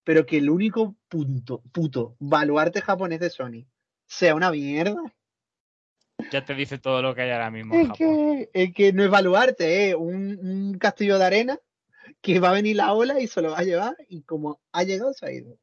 pero 0.04 0.26
que 0.26 0.38
el 0.38 0.50
único 0.50 0.96
punto, 1.08 1.62
puto 1.72 2.16
baluarte 2.18 2.80
japonés 2.80 3.20
de 3.20 3.30
Sony 3.30 3.66
sea 4.06 4.34
una 4.34 4.50
mierda. 4.50 5.00
Ya 6.32 6.44
te 6.44 6.54
dice 6.54 6.78
todo 6.78 7.00
lo 7.00 7.14
que 7.14 7.22
hay 7.22 7.30
ahora 7.30 7.50
mismo 7.50 7.74
en 7.74 7.88
Japón. 7.88 7.96
Que, 7.96 8.50
es 8.52 8.74
que 8.74 8.92
no 8.92 9.04
es 9.04 9.10
baluarte, 9.10 9.90
¿eh? 9.90 9.94
Un, 9.94 10.76
castillo 10.78 11.18
de 11.18 11.24
arena 11.24 11.58
que 12.20 12.40
va 12.40 12.50
a 12.50 12.54
venir 12.54 12.76
la 12.76 12.92
ola 12.92 13.20
y 13.20 13.26
se 13.26 13.40
lo 13.40 13.52
va 13.52 13.58
a 13.58 13.62
llevar 13.62 13.96
y 14.08 14.22
como 14.22 14.60
ha 14.72 14.82
llegado 14.82 15.12
se 15.14 15.26
ha 15.26 15.32
ido. 15.32 15.56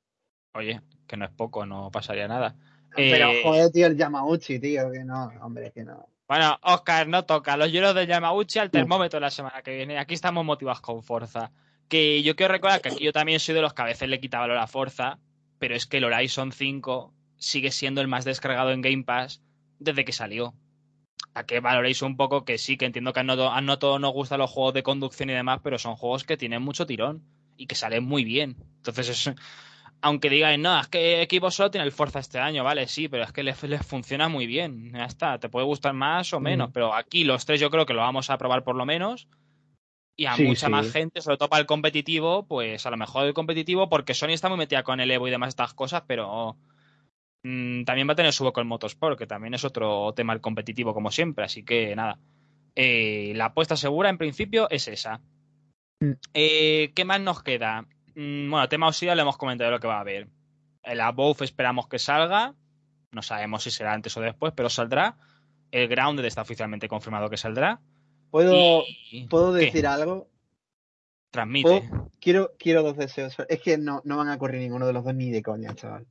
Oye, 0.54 0.82
que 1.08 1.18
no 1.18 1.26
es 1.26 1.32
poco, 1.32 1.66
no 1.66 1.92
pasaría 1.92 2.28
nada. 2.28 2.56
Pero 2.96 3.30
eh, 3.30 3.42
joder, 3.44 3.70
tío, 3.72 3.88
el 3.88 3.98
Yamauchi, 3.98 4.60
tío, 4.60 4.90
que 4.92 5.04
no, 5.04 5.26
hombre, 5.42 5.72
que 5.72 5.84
no. 5.84 6.08
Bueno, 6.28 6.60
Oscar, 6.62 7.08
no 7.08 7.24
toca. 7.24 7.56
Los 7.56 7.72
hielos 7.72 7.96
del 7.96 8.08
Yamauchi 8.08 8.60
al 8.60 8.70
termómetro 8.70 9.20
la 9.20 9.32
semana 9.32 9.62
que 9.62 9.76
viene. 9.76 9.98
Aquí 9.98 10.14
estamos 10.14 10.44
motivados 10.44 10.82
con 10.82 11.02
fuerza. 11.02 11.52
Que 11.88 12.22
yo 12.22 12.36
quiero 12.36 12.52
recordar 12.52 12.82
que 12.82 12.90
aquí 12.90 13.04
yo 13.04 13.14
también 13.14 13.40
soy 13.40 13.56
de 13.56 13.62
los 13.62 13.74
que 13.74 13.82
a 13.82 13.86
veces 13.86 14.10
le 14.10 14.20
quitaba 14.20 14.46
la 14.48 14.68
fuerza, 14.68 15.20
pero 15.58 15.74
es 15.74 15.86
que 15.86 15.98
el 15.98 16.04
Horizon 16.04 16.52
5 16.52 17.14
sigue 17.38 17.72
siendo 17.72 18.02
el 18.02 18.10
más 18.10 18.26
descargado 18.26 18.72
en 18.72 18.82
Game 18.82 19.04
Pass 19.06 19.42
desde 19.80 20.04
que 20.04 20.12
salió. 20.12 20.54
A 21.34 21.46
que 21.46 21.62
valoréis 21.62 22.02
un 22.02 22.18
poco 22.18 22.44
que 22.44 22.58
sí, 22.58 22.76
que 22.76 22.86
entiendo 22.86 23.14
que 23.14 23.22
a 23.22 23.24
no, 23.24 23.54
a 23.54 23.62
no 23.62 23.80
todos 23.80 24.02
nos 24.02 24.12
gustan 24.12 24.40
los 24.40 24.52
juegos 24.52 24.74
de 24.74 24.84
conducción 24.84 25.30
y 25.30 25.34
demás, 25.34 25.62
pero 25.64 25.80
son 25.80 25.96
juegos 25.96 26.26
que 26.26 26.36
tienen 26.36 26.62
mucho 26.62 26.86
tirón 26.86 27.24
y 27.56 27.68
que 27.68 27.76
salen 27.76 28.04
muy 28.04 28.26
bien. 28.26 28.58
Entonces 28.78 29.10
es, 29.10 29.36
aunque 30.02 30.30
digáis, 30.30 30.60
no, 30.60 30.80
es 30.80 30.88
que 30.88 31.22
equipo 31.22 31.50
solo 31.52 31.72
tiene 31.72 31.86
el 31.86 31.92
Forza 31.92 32.20
este 32.20 32.40
año, 32.40 32.64
vale, 32.64 32.88
sí, 32.88 33.08
pero 33.08 33.24
es 33.24 33.32
que 33.32 33.44
les, 33.44 33.58
funciona 33.86 34.28
muy 34.30 34.46
bien. 34.46 34.92
Ya 34.94 35.06
está, 35.06 35.40
te 35.40 35.50
puede 35.50 35.66
gustar 35.66 35.94
más 35.94 36.34
o 36.34 36.40
menos, 36.40 36.70
pero 36.74 36.94
aquí 36.94 37.24
los 37.24 37.46
tres 37.46 37.60
yo 37.60 37.70
creo 37.70 37.86
que 37.86 37.94
lo 37.94 38.02
vamos 38.02 38.30
a 38.30 38.38
probar 38.38 38.64
por 38.64 38.76
lo 38.76 38.86
menos. 38.86 39.28
Y 40.20 40.26
a 40.26 40.36
mucha 40.36 40.68
más 40.68 40.92
gente, 40.92 41.22
sobre 41.22 41.38
todo 41.38 41.50
para 41.50 41.62
el 41.62 41.68
competitivo, 41.68 42.48
pues 42.48 42.86
a 42.86 42.90
lo 42.90 42.98
mejor 42.98 43.28
el 43.28 43.36
competitivo, 43.36 43.88
porque 43.88 44.16
Sony 44.16 44.30
está 44.30 44.50
muy 44.50 44.58
metida 44.58 44.82
con 44.82 45.00
el 45.00 45.12
Evo 45.12 45.28
y 45.28 45.32
demás 45.32 45.50
estas 45.50 45.76
cosas, 45.76 46.04
pero 46.08 46.58
mm, 47.44 47.84
también 47.84 48.08
va 48.10 48.14
a 48.14 48.16
tener 48.16 48.34
su 48.34 48.44
boca 48.44 48.60
el 48.60 48.68
Motorsport, 48.68 49.18
que 49.18 49.28
también 49.28 49.54
es 49.54 49.64
otro 49.64 50.14
tema 50.16 50.34
el 50.34 50.42
competitivo 50.42 50.94
como 50.94 51.12
siempre, 51.12 51.46
así 51.46 51.64
que 51.64 51.96
nada. 51.96 52.20
Eh, 52.76 53.34
la 53.36 53.46
apuesta 53.46 53.76
segura 53.76 54.10
en 54.10 54.18
principio 54.18 54.68
es 54.72 54.88
esa. 54.88 55.22
Mm. 56.00 56.12
Eh, 56.34 56.92
¿Qué 56.96 57.06
más 57.06 57.22
nos 57.22 57.44
queda? 57.44 57.86
Mm, 58.18 58.50
bueno, 58.50 58.68
tema 58.68 58.88
Osida 58.88 59.14
le 59.14 59.22
hemos 59.22 59.38
comentado 59.38 59.70
lo 59.70 59.80
que 59.80 59.86
va 59.86 59.98
a 59.98 60.02
haber. 60.02 60.28
El 60.82 61.02
Above 61.02 61.44
esperamos 61.44 61.88
que 61.88 62.00
salga. 62.00 62.56
No 63.12 63.22
sabemos 63.22 63.62
si 63.62 63.70
será 63.70 63.94
antes 63.94 64.18
o 64.18 64.22
después, 64.22 64.54
pero 64.56 64.72
saldrá. 64.72 65.18
El 65.70 65.88
Grounded 65.88 66.26
está 66.26 66.42
oficialmente 66.42 66.88
confirmado 66.88 67.30
que 67.30 67.38
saldrá. 67.38 67.80
¿Puedo, 68.32 68.84
¿puedo 69.30 69.54
decir 69.54 69.86
algo? 69.86 70.28
Transmite. 71.30 71.88
Quiero, 72.20 72.54
quiero 72.58 72.82
dos 72.82 72.98
deseos. 72.98 73.36
Es 73.50 73.62
que 73.62 73.78
no, 73.78 74.02
no 74.04 74.18
van 74.18 74.30
a 74.30 74.40
correr 74.40 74.62
ninguno 74.62 74.88
de 74.88 74.94
los 74.94 75.04
dos 75.04 75.14
ni 75.14 75.30
de 75.30 75.44
coña, 75.44 75.76
chaval. 75.76 76.08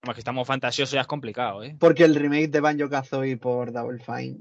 Como 0.00 0.14
que 0.14 0.20
estamos 0.20 0.46
fantasiosos 0.46 0.94
ya 0.94 1.02
es 1.02 1.06
complicado, 1.06 1.62
¿eh? 1.62 1.76
Porque 1.78 2.04
el 2.04 2.14
remake 2.14 2.48
de 2.48 2.60
Banjo 2.60 2.88
Kazooie 2.88 3.36
por 3.36 3.70
Double 3.72 4.02
Fine. 4.02 4.40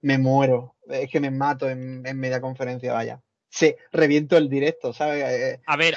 me 0.00 0.16
muero. 0.16 0.76
Es 0.88 1.10
que 1.10 1.18
me 1.18 1.32
mato 1.32 1.68
en, 1.68 2.06
en 2.06 2.20
media 2.20 2.40
conferencia, 2.40 2.92
vaya 2.92 3.20
se 3.54 3.78
reviento 3.92 4.36
el 4.36 4.48
directo, 4.48 4.92
¿sabes? 4.92 5.22
Eh, 5.22 5.60
a 5.64 5.76
ver, 5.76 5.94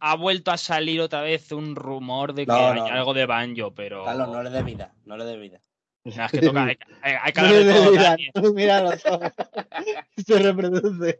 ha, 0.00 0.16
vuelto 0.16 0.50
a 0.50 0.56
salir 0.56 1.00
otra 1.00 1.20
vez 1.20 1.52
un 1.52 1.76
rumor 1.76 2.34
de 2.34 2.46
que 2.46 2.52
hay 2.52 2.80
algo 2.80 3.14
de 3.14 3.26
banjo, 3.26 3.72
pero. 3.74 4.04
Carlos, 4.04 4.28
no 4.28 4.42
le 4.42 4.50
dé 4.50 4.62
vida, 4.64 4.92
no 5.04 5.16
le 5.16 5.24
dé 5.24 5.36
vida. 5.36 5.60
es 6.04 6.32
que 6.32 6.40
toca, 6.40 6.64
hay, 7.02 7.14
hay 7.22 7.32
que 7.32 7.42
de 7.42 8.30
todo, 8.34 8.52
Mira 8.54 8.82
los 8.82 9.06
ojos. 9.06 9.30
se 10.26 10.38
reproduce. 10.40 11.18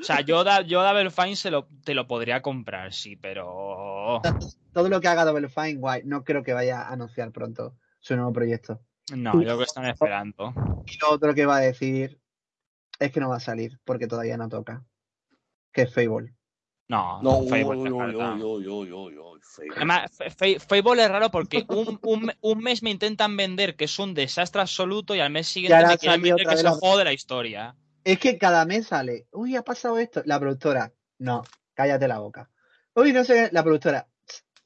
O 0.00 0.02
sea, 0.02 0.22
yo, 0.22 0.42
yo 0.62 0.82
Double 0.82 1.10
Fine 1.10 1.36
se 1.36 1.50
lo, 1.50 1.68
te 1.84 1.92
lo 1.92 2.06
podría 2.06 2.40
comprar, 2.40 2.94
sí, 2.94 3.16
pero. 3.16 4.22
Todo 4.72 4.88
lo 4.88 5.00
que 5.00 5.08
haga 5.08 5.26
Double 5.26 5.50
Fine, 5.50 5.74
guay. 5.74 6.02
No 6.04 6.24
creo 6.24 6.42
que 6.42 6.54
vaya 6.54 6.82
a 6.82 6.92
anunciar 6.92 7.32
pronto 7.32 7.74
su 8.00 8.16
nuevo 8.16 8.32
proyecto. 8.32 8.80
No, 9.14 9.34
yo 9.34 9.40
creo 9.40 9.58
que 9.58 9.64
están 9.64 9.86
esperando. 9.86 10.54
Y 10.86 10.96
lo 10.98 11.10
otro 11.10 11.34
que 11.34 11.44
va 11.44 11.58
a 11.58 11.60
decir 11.60 12.18
es 12.98 13.12
que 13.12 13.20
no 13.20 13.28
va 13.28 13.36
a 13.36 13.40
salir, 13.40 13.78
porque 13.84 14.06
todavía 14.06 14.38
no 14.38 14.48
toca 14.48 14.84
que 15.78 15.86
Fable. 15.86 16.34
No, 16.88 17.22
no, 17.22 17.42
Fable. 17.44 17.88
Además, 19.76 20.10
Fable 20.66 21.02
es 21.04 21.10
raro 21.10 21.30
porque 21.30 21.64
un, 21.68 21.98
un, 22.02 22.32
un, 22.40 22.58
mes 22.58 22.82
me 22.82 22.90
intentan 22.90 23.36
vender 23.36 23.76
que 23.76 23.84
es 23.84 23.98
un 23.98 24.14
desastre 24.14 24.60
absoluto 24.60 25.14
y 25.14 25.20
al 25.20 25.30
mes 25.30 25.46
siguiente 25.46 25.86
me 25.86 25.98
quieren 25.98 26.22
vender 26.22 26.46
que 26.46 26.54
es 26.54 26.64
el 26.64 26.70
juego 26.70 26.98
de 26.98 27.04
la 27.04 27.12
historia. 27.12 27.76
Es 28.04 28.18
que 28.18 28.38
cada 28.38 28.64
mes 28.64 28.88
sale, 28.88 29.26
uy, 29.32 29.54
ha 29.54 29.62
pasado 29.62 29.98
esto. 29.98 30.22
La 30.24 30.40
productora, 30.40 30.92
no, 31.18 31.44
cállate 31.74 32.08
la 32.08 32.18
boca. 32.18 32.50
Uy, 32.94 33.12
no 33.12 33.24
sé, 33.24 33.50
la 33.52 33.62
productora, 33.62 34.08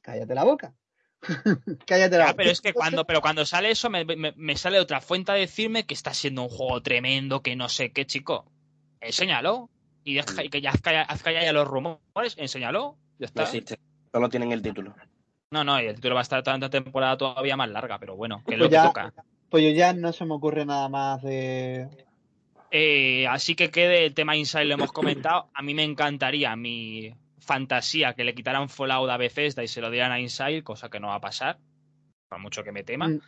cállate 0.00 0.34
la 0.34 0.44
boca. 0.44 0.74
cállate 1.86 2.16
la 2.16 2.26
boca. 2.26 2.36
Pero 2.36 2.50
es 2.50 2.60
que 2.60 2.72
cuando, 2.72 3.04
pero 3.04 3.20
cuando 3.20 3.44
sale 3.44 3.70
eso, 3.70 3.90
me, 3.90 4.04
me, 4.04 4.32
me, 4.36 4.56
sale 4.56 4.78
otra 4.78 5.00
fuente 5.00 5.32
a 5.32 5.34
decirme 5.34 5.84
que 5.84 5.94
está 5.94 6.14
siendo 6.14 6.42
un 6.42 6.48
juego 6.48 6.82
tremendo, 6.82 7.42
que 7.42 7.56
no 7.56 7.68
sé 7.68 7.92
qué, 7.92 8.06
chico. 8.06 8.46
Enséñalo 9.00 9.68
y, 10.04 10.20
que 10.50 10.60
ya 10.60 10.70
haz 10.70 11.22
callar 11.22 11.44
ya 11.44 11.52
los 11.52 11.66
rumores, 11.66 12.36
enséñalo, 12.36 12.96
ya 13.18 13.26
está. 13.26 13.42
No 13.42 13.46
existe, 13.48 13.78
solo 14.12 14.28
tienen 14.28 14.52
el 14.52 14.62
título. 14.62 14.94
No, 15.50 15.64
no, 15.64 15.80
y 15.80 15.86
el 15.86 15.96
título 15.96 16.14
va 16.14 16.22
a 16.22 16.22
estar 16.22 16.42
tanta 16.42 16.70
temporada 16.70 17.16
todavía 17.16 17.56
más 17.56 17.70
larga, 17.70 17.98
pero 17.98 18.16
bueno, 18.16 18.42
que 18.46 18.54
es 18.54 18.58
pues 18.58 18.70
lo 18.70 18.70
que 18.70 18.88
toca. 18.88 19.12
Pues 19.50 19.64
yo 19.64 19.70
ya 19.70 19.92
no 19.92 20.12
se 20.12 20.24
me 20.24 20.34
ocurre 20.34 20.64
nada 20.64 20.88
más 20.88 21.22
de. 21.22 21.88
Eh, 22.70 23.26
así 23.28 23.54
que 23.54 23.70
quede 23.70 24.06
el 24.06 24.14
tema 24.14 24.34
Inside, 24.34 24.64
lo 24.64 24.74
hemos 24.74 24.92
comentado. 24.92 25.50
A 25.52 25.60
mí 25.60 25.74
me 25.74 25.84
encantaría, 25.84 26.56
mi 26.56 27.14
fantasía, 27.38 28.14
que 28.14 28.24
le 28.24 28.34
quitaran 28.34 28.70
Fallout 28.70 29.10
a 29.10 29.18
Bethesda 29.18 29.62
y 29.62 29.68
se 29.68 29.82
lo 29.82 29.90
dieran 29.90 30.10
a 30.10 30.20
Inside, 30.20 30.62
cosa 30.62 30.88
que 30.88 31.00
no 31.00 31.08
va 31.08 31.16
a 31.16 31.20
pasar, 31.20 31.58
por 32.30 32.38
mucho 32.38 32.64
que 32.64 32.72
me 32.72 32.82
tema. 32.82 33.08
Mm. 33.08 33.20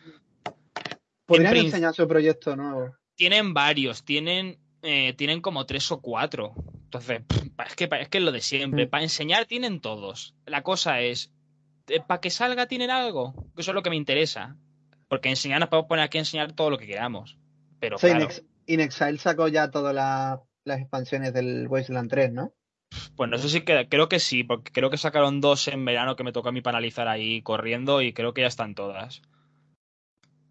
Podrían 1.27 1.57
enseñar 1.57 1.93
su 1.93 2.07
proyecto 2.07 2.55
nuevo. 2.55 2.95
Tienen 3.15 3.53
varios, 3.53 4.03
tienen 4.03 4.57
eh, 4.85 5.13
tienen 5.13 5.41
como 5.41 5.65
tres 5.65 5.91
o 5.91 5.99
cuatro. 5.99 6.53
Entonces, 6.83 7.21
es 7.67 7.75
que 7.75 7.89
es 7.91 8.09
que 8.09 8.19
lo 8.19 8.31
de 8.31 8.41
siempre. 8.41 8.85
Mm. 8.85 8.89
Para 8.89 9.03
enseñar 9.03 9.45
tienen 9.45 9.81
todos. 9.81 10.35
La 10.45 10.61
cosa 10.61 11.01
es, 11.01 11.33
eh, 11.87 12.01
para 12.05 12.21
que 12.21 12.29
salga 12.29 12.67
tienen 12.67 12.91
algo. 12.91 13.33
Eso 13.57 13.71
es 13.71 13.75
lo 13.75 13.83
que 13.83 13.89
me 13.89 13.95
interesa. 13.95 14.55
Porque 15.07 15.29
enseñar 15.29 15.59
nos 15.59 15.69
podemos 15.69 15.89
poner 15.89 16.05
aquí 16.05 16.17
a 16.17 16.21
enseñar 16.21 16.53
todo 16.53 16.69
lo 16.69 16.77
que 16.77 16.87
queramos. 16.87 17.37
Pero 17.79 17.97
claro. 17.97 18.29
Inexile 18.67 19.17
sacó 19.17 19.47
ya 19.47 19.69
todas 19.69 19.93
las 19.93 20.79
expansiones 20.79 21.33
del 21.33 21.67
Wasteland 21.67 22.09
3, 22.09 22.31
¿no? 22.31 22.53
Pues 23.15 23.29
no 23.29 23.37
sé 23.37 23.49
si 23.49 23.61
creo 23.61 24.09
que 24.09 24.19
sí, 24.19 24.43
porque 24.43 24.71
creo 24.71 24.89
que 24.89 24.97
sacaron 24.97 25.41
dos 25.41 25.67
en 25.67 25.85
verano 25.85 26.15
que 26.15 26.23
me 26.23 26.31
tocó 26.31 26.49
a 26.49 26.51
mí 26.51 26.61
para 26.61 26.77
analizar 26.77 27.07
ahí 27.07 27.41
corriendo 27.41 28.01
y 28.01 28.13
creo 28.13 28.33
que 28.33 28.41
ya 28.41 28.47
están 28.47 28.75
todas. 28.75 29.21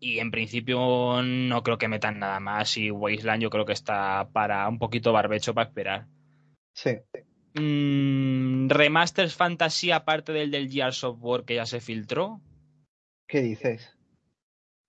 Y 0.00 0.18
en 0.18 0.30
principio 0.30 1.22
no 1.22 1.62
creo 1.62 1.78
que 1.78 1.88
metan 1.88 2.18
nada 2.18 2.40
más. 2.40 2.76
Y 2.76 2.90
Wasteland 2.90 3.42
yo 3.42 3.50
creo 3.50 3.64
que 3.64 3.72
está 3.72 4.28
para 4.32 4.68
un 4.68 4.78
poquito 4.78 5.12
barbecho 5.12 5.54
para 5.54 5.68
esperar. 5.68 6.06
Sí. 6.74 6.98
Mm, 7.54 8.68
remasters 8.68 9.34
Fantasy 9.34 9.92
aparte 9.92 10.32
del 10.32 10.50
del 10.50 10.68
Gears 10.68 10.96
Software 10.96 11.44
que 11.44 11.54
ya 11.54 11.66
se 11.66 11.80
filtró. 11.80 12.40
¿Qué 13.28 13.40
dices? 13.40 13.96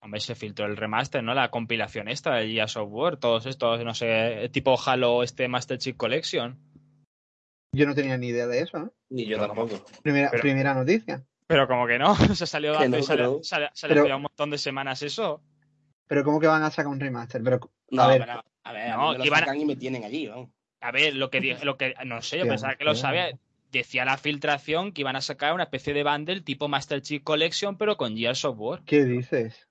Hombre, 0.02 0.20
se 0.20 0.34
filtró 0.34 0.66
el 0.66 0.76
remaster, 0.76 1.22
¿no? 1.22 1.34
La 1.34 1.50
compilación 1.50 2.08
esta 2.08 2.34
del 2.34 2.52
Gears 2.52 2.72
Software, 2.72 3.16
todos 3.16 3.46
estos, 3.46 3.82
no 3.84 3.94
sé, 3.94 4.50
tipo 4.52 4.76
Halo, 4.84 5.22
este 5.22 5.48
Master 5.48 5.78
Chief 5.78 5.96
Collection. 5.96 6.58
Yo 7.72 7.86
no 7.86 7.94
tenía 7.94 8.16
ni 8.16 8.28
idea 8.28 8.46
de 8.46 8.60
eso, 8.60 8.78
¿no? 8.78 8.92
Ni 9.10 9.26
yo 9.26 9.38
tampoco. 9.38 9.84
Primera, 10.02 10.30
primera 10.30 10.74
noticia. 10.74 11.24
Pero 11.46 11.68
como 11.68 11.86
que 11.86 11.98
no, 11.98 12.14
se 12.34 12.46
salió, 12.46 12.76
hace, 12.78 13.02
salió, 13.42 14.06
ya 14.06 14.16
un 14.16 14.22
montón 14.22 14.50
de 14.50 14.58
semanas 14.58 15.02
eso. 15.02 15.42
Pero 16.06 16.24
¿cómo 16.24 16.40
que 16.40 16.46
van 16.46 16.62
a 16.62 16.70
sacar 16.70 16.88
un 16.88 17.00
remaster? 17.00 17.42
Pero, 17.42 17.70
no, 17.90 18.02
a 18.02 18.08
ver, 18.08 18.22
a 18.62 18.72
ver, 18.72 18.90
no, 18.90 19.12
me 19.12 19.18
lo 19.18 19.24
sacan 19.26 19.60
y 19.60 19.64
me 19.64 19.76
tienen 19.76 20.04
allí, 20.04 20.26
¿no? 20.26 20.50
A 20.80 20.92
ver, 20.92 21.14
lo 21.14 21.30
que, 21.30 21.40
lo 21.62 21.76
que 21.76 21.94
no 22.04 22.22
sé, 22.22 22.38
yo 22.38 22.46
pensaba 22.46 22.76
que 22.76 22.84
lo 22.84 22.94
sabía. 22.94 23.30
Decía 23.72 24.04
la 24.04 24.16
filtración 24.16 24.92
que 24.92 25.02
iban 25.02 25.16
a 25.16 25.20
sacar 25.20 25.52
una 25.52 25.64
especie 25.64 25.92
de 25.92 26.04
bundle 26.04 26.40
tipo 26.40 26.68
Master 26.68 27.02
Chief 27.02 27.22
Collection, 27.22 27.76
pero 27.76 27.96
con 27.96 28.16
Gears 28.16 28.38
Software. 28.38 28.82
¿Qué 28.86 29.04
dices? 29.04 29.68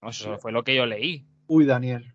No, 0.00 0.10
eso 0.10 0.38
fue 0.38 0.52
lo 0.52 0.62
que 0.62 0.76
yo 0.76 0.86
leí. 0.86 1.26
Uy, 1.48 1.66
Daniel. 1.66 2.14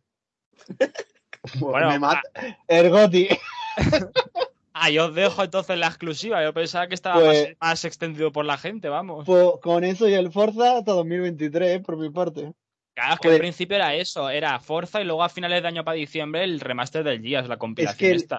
bueno, 1.59 1.89
me 1.89 1.99
mata. 1.99 2.21
Ergoti. 2.67 3.27
Ah, 4.73 4.89
yo 4.89 5.05
os 5.05 5.15
dejo 5.15 5.43
entonces 5.43 5.77
la 5.77 5.87
exclusiva. 5.87 6.43
Yo 6.43 6.53
pensaba 6.53 6.87
que 6.87 6.95
estaba 6.95 7.19
pues 7.19 7.55
más, 7.61 7.85
extendido 7.85 8.31
por 8.31 8.45
la 8.45 8.57
gente, 8.57 8.89
vamos. 8.89 9.25
Pues 9.25 9.47
con 9.61 9.83
eso 9.83 10.09
y 10.09 10.13
el 10.13 10.31
Forza 10.31 10.77
hasta 10.77 10.93
2023, 10.93 11.81
por 11.81 11.97
mi 11.97 12.09
parte. 12.09 12.53
Claro, 12.95 13.13
es 13.13 13.19
que 13.19 13.27
al 13.29 13.39
principio 13.39 13.75
era 13.75 13.95
eso, 13.95 14.29
era 14.29 14.59
Forza 14.59 15.01
y 15.01 15.05
luego 15.05 15.23
a 15.23 15.29
finales 15.29 15.61
de 15.61 15.67
año 15.67 15.83
para 15.83 15.95
diciembre 15.95 16.43
el 16.43 16.59
remaster 16.59 17.03
del 17.03 17.21
Gears, 17.21 17.47
la 17.47 17.57
compilación 17.57 18.15
es 18.15 18.27
que 18.27 18.35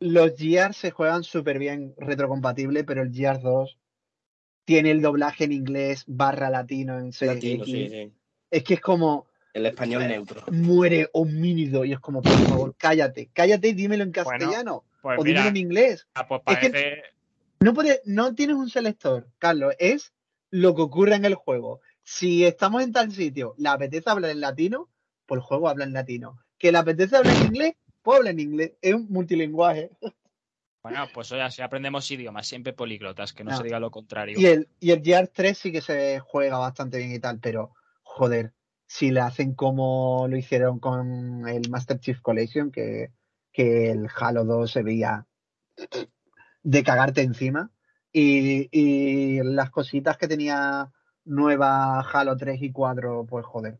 Los 0.00 0.36
Gears 0.36 0.76
se 0.76 0.90
juegan 0.90 1.22
súper 1.22 1.58
bien 1.58 1.94
retrocompatible, 1.96 2.82
pero 2.84 3.02
el 3.02 3.12
Gears 3.12 3.42
2 3.42 3.78
tiene 4.64 4.90
el 4.90 5.02
doblaje 5.02 5.44
en 5.44 5.52
inglés 5.52 6.04
barra 6.06 6.50
latino 6.50 6.98
en 6.98 7.12
Latino, 7.20 7.64
sí, 7.64 7.88
sí. 7.88 8.12
Es 8.50 8.64
que 8.64 8.74
es 8.74 8.80
como... 8.80 9.26
El 9.52 9.66
español 9.66 10.08
neutro. 10.08 10.42
Muere 10.50 11.08
homínido 11.12 11.84
y 11.84 11.92
es 11.92 12.00
como, 12.00 12.22
por 12.22 12.32
favor, 12.32 12.74
cállate, 12.76 13.30
cállate 13.32 13.68
y 13.68 13.72
dímelo 13.74 14.02
en 14.02 14.10
castellano. 14.10 14.84
Pues 15.04 15.20
o 15.20 15.22
dímelo 15.22 15.48
en 15.48 15.58
inglés. 15.58 16.08
Ah, 16.14 16.26
pues 16.26 16.40
parece... 16.42 17.02
no, 17.60 17.74
puede, 17.74 18.00
no 18.06 18.34
tienes 18.34 18.56
un 18.56 18.70
selector, 18.70 19.28
Carlos, 19.38 19.74
es 19.78 20.14
lo 20.48 20.74
que 20.74 20.80
ocurre 20.80 21.14
en 21.14 21.26
el 21.26 21.34
juego. 21.34 21.82
Si 22.02 22.42
estamos 22.46 22.82
en 22.82 22.92
tal 22.92 23.12
sitio, 23.12 23.54
la 23.58 23.72
apetece 23.72 24.08
hablar 24.08 24.30
en 24.30 24.40
latino, 24.40 24.88
pues 25.26 25.40
el 25.40 25.42
juego 25.42 25.68
habla 25.68 25.84
en 25.84 25.92
latino. 25.92 26.38
Que 26.56 26.72
le 26.72 26.78
apetece 26.78 27.18
hablar 27.18 27.36
en 27.36 27.48
inglés, 27.48 27.74
pues 28.00 28.16
habla 28.16 28.30
en 28.30 28.40
inglés. 28.40 28.72
Es 28.80 28.94
un 28.94 29.06
multilingüaje. 29.10 29.90
Bueno, 30.82 31.06
pues 31.12 31.30
hoy 31.32 31.40
así 31.40 31.60
aprendemos 31.60 32.10
idiomas, 32.10 32.46
siempre 32.46 32.72
políglotas, 32.72 33.34
que 33.34 33.44
no, 33.44 33.54
se 33.54 33.62
diga 33.62 33.80
lo 33.80 33.90
contrario. 33.90 34.40
Y 34.40 34.46
el, 34.46 34.68
y 34.80 34.92
el 34.92 35.02
Gear 35.02 35.28
3 35.28 35.58
sí 35.58 35.70
que 35.70 35.82
se 35.82 36.18
juega 36.20 36.56
bastante 36.56 36.96
bien 36.96 37.12
y 37.12 37.18
tal, 37.18 37.40
pero 37.40 37.74
joder, 38.02 38.54
si 38.86 39.10
le 39.10 39.20
hacen 39.20 39.54
como 39.54 40.26
lo 40.28 40.36
hicieron 40.38 40.78
con 40.78 41.46
el 41.46 41.68
Master 41.68 42.00
Chief 42.00 42.20
Collection, 42.22 42.70
que, 42.70 43.10
que 43.54 43.90
el 43.90 44.08
Halo 44.14 44.44
2 44.44 44.70
se 44.70 44.82
veía 44.82 45.26
de 46.62 46.82
cagarte 46.82 47.22
encima, 47.22 47.70
y, 48.12 48.68
y 48.70 49.42
las 49.42 49.70
cositas 49.70 50.18
que 50.18 50.28
tenía 50.28 50.90
nueva 51.24 52.00
Halo 52.00 52.36
3 52.36 52.60
y 52.60 52.72
4, 52.72 53.24
pues 53.26 53.46
joder, 53.46 53.78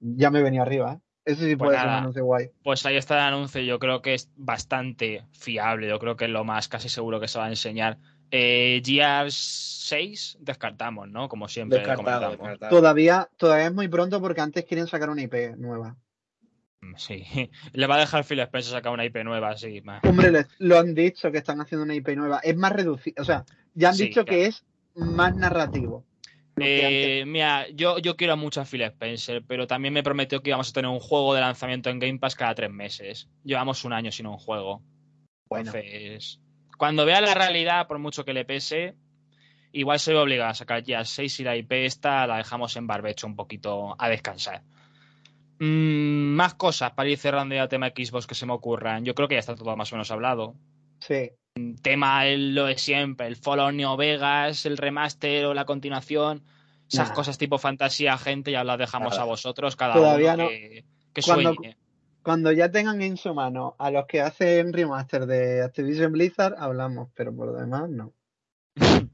ya 0.00 0.30
me 0.30 0.42
venía 0.42 0.62
arriba, 0.62 0.94
¿eh? 0.94 1.00
Ese 1.24 1.48
sí 1.48 1.56
pues 1.56 1.68
puede 1.68 1.78
ser 1.78 1.88
un 1.88 1.94
anuncio 1.94 2.24
guay. 2.24 2.50
Pues 2.64 2.84
ahí 2.84 2.96
está 2.96 3.14
el 3.14 3.34
anuncio, 3.34 3.60
yo 3.60 3.78
creo 3.78 4.02
que 4.02 4.14
es 4.14 4.30
bastante 4.34 5.24
fiable, 5.32 5.88
yo 5.88 5.98
creo 6.00 6.16
que 6.16 6.24
es 6.24 6.30
lo 6.30 6.44
más 6.44 6.66
casi 6.66 6.88
seguro 6.88 7.20
que 7.20 7.28
se 7.28 7.38
va 7.38 7.46
a 7.46 7.50
enseñar. 7.50 7.98
Eh, 8.32 8.82
6 8.82 10.38
descartamos, 10.40 11.08
¿no? 11.08 11.28
Como 11.28 11.48
siempre. 11.48 11.78
Descartado, 11.78 12.36
Todavía, 12.70 13.28
todavía 13.36 13.66
es 13.66 13.74
muy 13.74 13.88
pronto 13.88 14.20
porque 14.20 14.40
antes 14.40 14.64
quieren 14.64 14.88
sacar 14.88 15.10
una 15.10 15.22
IP 15.22 15.56
nueva. 15.56 15.96
Mm, 16.82 16.94
sí, 16.96 17.24
le 17.72 17.86
va 17.86 17.96
a 17.96 18.00
dejar 18.00 18.24
Phil 18.24 18.40
Spencer 18.40 18.72
sacar 18.72 18.92
una 18.92 19.04
IP 19.04 19.24
nueva, 19.24 19.56
sí. 19.56 19.82
Hombre, 20.02 20.46
lo 20.58 20.78
han 20.78 20.94
dicho 20.94 21.30
que 21.30 21.38
están 21.38 21.60
haciendo 21.60 21.84
una 21.84 21.94
IP 21.94 22.08
nueva. 22.16 22.40
Es 22.42 22.56
más 22.56 22.72
reducido, 22.72 23.22
o 23.22 23.24
sea, 23.24 23.44
ya 23.74 23.90
han 23.90 23.96
dicho 23.96 24.24
que 24.24 24.46
es 24.46 24.64
más 24.94 25.34
narrativo. 25.36 26.04
Eh, 26.56 27.24
mira, 27.26 27.66
yo, 27.70 27.98
yo 27.98 28.16
quiero 28.16 28.36
mucho 28.36 28.60
a 28.60 28.66
Phil 28.66 28.82
Spencer, 28.82 29.42
pero 29.46 29.66
también 29.66 29.94
me 29.94 30.02
prometió 30.02 30.42
que 30.42 30.50
íbamos 30.50 30.68
a 30.68 30.72
tener 30.72 30.90
un 30.90 31.00
juego 31.00 31.34
de 31.34 31.40
lanzamiento 31.40 31.88
en 31.88 31.98
Game 31.98 32.18
Pass 32.18 32.34
cada 32.34 32.54
tres 32.54 32.70
meses. 32.70 33.28
Llevamos 33.42 33.84
un 33.84 33.94
año 33.94 34.12
sin 34.12 34.26
un 34.26 34.36
juego. 34.36 34.82
Bueno. 35.48 35.72
Entonces, 35.74 36.40
cuando 36.76 37.06
vea 37.06 37.20
la 37.20 37.34
realidad, 37.34 37.86
por 37.86 37.98
mucho 37.98 38.24
que 38.24 38.34
le 38.34 38.44
pese, 38.44 38.96
igual 39.72 39.98
se 39.98 40.12
ve 40.12 40.18
obligado 40.18 40.50
a 40.50 40.54
sacar 40.54 40.82
ya 40.82 41.04
6 41.04 41.40
y 41.40 41.44
la 41.44 41.56
IP 41.56 41.72
esta 41.72 42.26
la 42.26 42.36
dejamos 42.36 42.76
en 42.76 42.86
barbecho 42.86 43.26
un 43.26 43.36
poquito 43.36 43.96
a 43.98 44.08
descansar. 44.08 44.62
Mm, 45.64 46.34
más 46.34 46.54
cosas 46.54 46.92
para 46.92 47.08
ir 47.08 47.18
cerrando 47.18 47.54
ya 47.54 47.62
el 47.62 47.68
tema 47.68 47.88
Xbox 47.88 48.26
que 48.26 48.34
se 48.34 48.46
me 48.46 48.52
ocurran. 48.52 49.04
Yo 49.04 49.14
creo 49.14 49.28
que 49.28 49.36
ya 49.36 49.40
está 49.40 49.54
todo 49.54 49.76
más 49.76 49.92
o 49.92 49.96
menos 49.96 50.10
hablado. 50.10 50.54
Sí 50.98 51.30
tema 51.82 52.24
lo 52.26 52.66
de 52.66 52.78
siempre, 52.78 53.26
el 53.26 53.36
Fallout 53.36 53.74
New 53.74 53.96
Vegas, 53.96 54.66
el 54.66 54.76
remaster 54.76 55.46
o 55.46 55.54
la 55.54 55.64
continuación, 55.64 56.42
esas 56.90 57.10
cosas 57.12 57.38
tipo 57.38 57.58
fantasía, 57.58 58.18
gente, 58.18 58.52
ya 58.52 58.64
las 58.64 58.78
dejamos 58.78 59.18
a 59.18 59.24
vosotros, 59.24 59.76
cada 59.76 59.94
Todavía 59.94 60.34
uno 60.34 60.48
que, 60.48 60.84
cuando, 61.24 61.54
Cuando 62.22 62.52
ya 62.52 62.70
tengan 62.70 63.02
en 63.02 63.16
su 63.16 63.34
mano 63.34 63.76
a 63.78 63.90
los 63.90 64.06
que 64.06 64.20
hacen 64.20 64.72
remaster 64.72 65.26
de 65.26 65.62
Activision 65.62 66.12
Blizzard, 66.12 66.54
hablamos, 66.58 67.10
pero 67.14 67.34
por 67.34 67.48
lo 67.48 67.54
demás 67.54 67.88
no. 67.88 68.12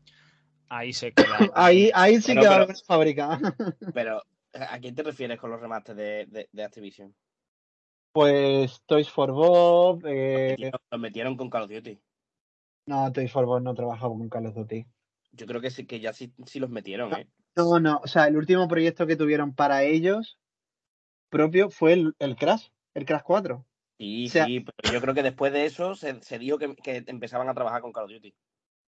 ahí 0.69 0.93
se 0.93 1.13
queda. 1.13 1.51
ahí, 1.55 1.91
ahí 1.95 2.21
sí 2.21 2.35
que 2.35 2.47
va 2.47 2.55
a 2.55 2.63
haber 2.63 2.77
fábrica. 2.87 3.41
pero, 3.95 4.23
¿a 4.55 4.79
quién 4.79 4.95
te 4.95 5.03
refieres 5.03 5.39
con 5.39 5.51
los 5.51 5.61
remasters 5.61 5.97
de, 5.97 6.49
de, 6.51 6.65
Activision? 6.65 7.15
Pues 8.13 8.83
Toys 8.87 9.11
for 9.11 9.33
Bob. 9.33 10.05
Eh... 10.07 10.71
Los 10.91 11.01
metieron 11.01 11.37
con 11.37 11.51
Call 11.51 11.65
of 11.65 11.71
Duty. 11.71 11.99
No, 12.87 13.13
Toy 13.13 13.29
for 13.29 13.61
no 13.61 13.75
trabajaba 13.75 14.15
con 14.15 14.29
Carlos 14.31 14.55
Duty. 14.55 14.87
Yo 15.33 15.47
creo 15.47 15.61
que 15.61 15.71
sí, 15.71 15.87
que 15.87 16.01
ya 16.01 16.13
sí, 16.15 16.33
los 16.55 16.71
metieron, 16.71 17.13
¿eh? 17.13 17.29
No, 17.55 17.79
no, 17.79 18.01
o 18.03 18.07
sea, 18.07 18.27
el 18.27 18.37
último 18.37 18.67
proyecto 18.67 19.07
que 19.07 19.17
tuvieron 19.17 19.55
para 19.55 19.83
ellos 19.83 20.39
propio 21.29 21.71
fue 21.71 21.93
el, 21.93 22.37
Crash, 22.37 22.69
el 22.95 23.05
Crash 23.05 23.23
4. 23.25 23.65
Sí, 23.99 24.29
sí, 24.29 24.61
pero 24.61 24.95
yo 24.95 25.01
creo 25.01 25.15
que 25.15 25.23
después 25.23 25.53
de 25.53 25.67
eso 25.67 25.95
se, 25.95 26.39
dijo 26.39 26.59
que, 26.59 26.75
empezaban 27.07 27.49
a 27.49 27.55
trabajar 27.55 27.83
con 27.83 27.93
Call 27.93 28.05
of 28.05 28.13
Duty. 28.13 28.35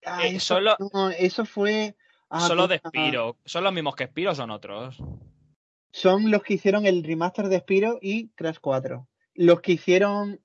Ah, 0.07 0.27
eh, 0.27 0.37
eso, 0.37 0.55
solo, 0.55 0.77
eso 1.19 1.45
fue... 1.45 1.95
Ah, 2.31 2.41
solo 2.41 2.69
de 2.69 2.79
Spiro. 2.79 3.37
¿Son 3.45 3.65
los 3.65 3.73
mismos 3.73 3.97
que 3.97 4.07
Spiro 4.07 4.31
o 4.31 4.35
son 4.35 4.51
otros? 4.51 5.03
Son 5.93 6.31
los 6.31 6.43
que 6.43 6.55
hicieron 6.55 6.87
el 6.87 7.03
remaster 7.03 7.49
de 7.49 7.59
Spiro 7.59 7.99
y 8.01 8.29
Crash 8.31 8.59
4. 8.61 9.09
Los 9.35 9.61
que 9.61 9.73
hicieron 9.73 10.41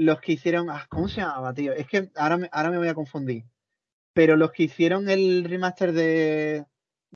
los 0.00 0.20
que 0.20 0.32
hicieron. 0.32 0.70
Ah, 0.70 0.86
¿Cómo 0.88 1.08
se 1.08 1.20
llamaba, 1.20 1.52
tío? 1.52 1.72
Es 1.72 1.86
que 1.86 2.10
ahora 2.16 2.38
me, 2.38 2.48
ahora 2.52 2.70
me 2.70 2.78
voy 2.78 2.88
a 2.88 2.94
confundir. 2.94 3.44
Pero 4.12 4.36
los 4.36 4.50
que 4.50 4.64
hicieron 4.64 5.08
el 5.08 5.44
remaster 5.44 5.92
de, 5.92 6.64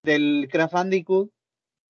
del 0.03 0.49
Crash 0.51 0.71
Bandicoot 0.71 1.33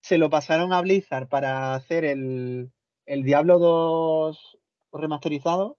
se 0.00 0.18
lo 0.18 0.30
pasaron 0.30 0.72
a 0.72 0.80
Blizzard 0.80 1.28
para 1.28 1.74
hacer 1.74 2.04
el, 2.04 2.70
el 3.06 3.22
Diablo 3.22 3.58
2 3.58 4.58
remasterizado. 4.92 5.78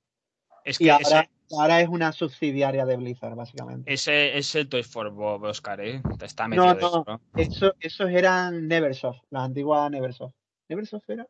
Es 0.64 0.78
que 0.78 0.86
y 0.86 0.90
ahora, 0.90 1.30
es 1.50 1.90
una 1.90 2.12
subsidiaria 2.12 2.86
de 2.86 2.98
Blizzard, 2.98 3.36
básicamente. 3.36 3.94
Ese 3.94 4.38
es 4.38 4.56
el 4.56 4.68
Toy 4.68 4.84
for 4.84 5.12
Bob, 5.12 5.44
Oscar, 5.44 5.80
¿eh? 5.82 6.02
está 6.22 6.48
metido 6.48 6.74
no, 6.74 7.04
no, 7.08 7.22
eso, 7.36 7.74
esos 7.80 8.10
eran 8.10 8.68
Neversoft, 8.68 9.22
las 9.30 9.44
antiguas 9.44 9.90
Neversoft. 9.92 10.34
¿Neversoft 10.70 11.10
era? 11.10 11.28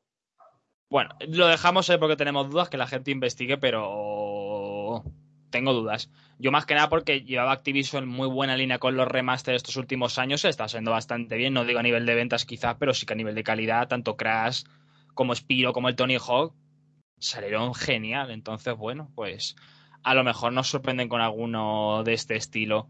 Bueno, 0.89 1.09
lo 1.27 1.47
dejamos 1.47 1.89
ahí 1.89 1.97
porque 1.97 2.15
tenemos 2.15 2.49
dudas, 2.49 2.69
que 2.69 2.77
la 2.77 2.87
gente 2.87 3.11
investigue, 3.11 3.57
pero 3.57 5.03
tengo 5.49 5.73
dudas. 5.73 6.09
Yo 6.37 6.51
más 6.51 6.65
que 6.65 6.75
nada 6.75 6.89
porque 6.89 7.21
llevaba 7.21 7.51
Activision 7.51 8.07
muy 8.07 8.27
buena 8.27 8.55
línea 8.55 8.79
con 8.79 8.95
los 8.95 9.07
remasters 9.07 9.57
estos 9.57 9.77
últimos 9.77 10.19
años, 10.19 10.45
está 10.45 10.67
siendo 10.67 10.91
bastante 10.91 11.37
bien, 11.37 11.53
no 11.53 11.65
digo 11.65 11.79
a 11.79 11.83
nivel 11.83 12.05
de 12.05 12.15
ventas 12.15 12.45
quizás, 12.45 12.75
pero 12.79 12.93
sí 12.93 13.05
que 13.05 13.13
a 13.13 13.17
nivel 13.17 13.35
de 13.35 13.43
calidad, 13.43 13.87
tanto 13.87 14.15
Crash 14.15 14.63
como 15.13 15.33
Spiro 15.33 15.73
como 15.73 15.89
el 15.89 15.95
Tony 15.95 16.17
Hawk 16.17 16.53
salieron 17.19 17.73
genial. 17.73 18.31
Entonces, 18.31 18.75
bueno, 18.77 19.11
pues 19.15 19.55
a 20.05 20.13
lo 20.13 20.23
mejor 20.23 20.53
nos 20.53 20.69
sorprenden 20.69 21.09
con 21.09 21.19
alguno 21.19 22.03
de 22.03 22.13
este 22.13 22.35
estilo. 22.35 22.87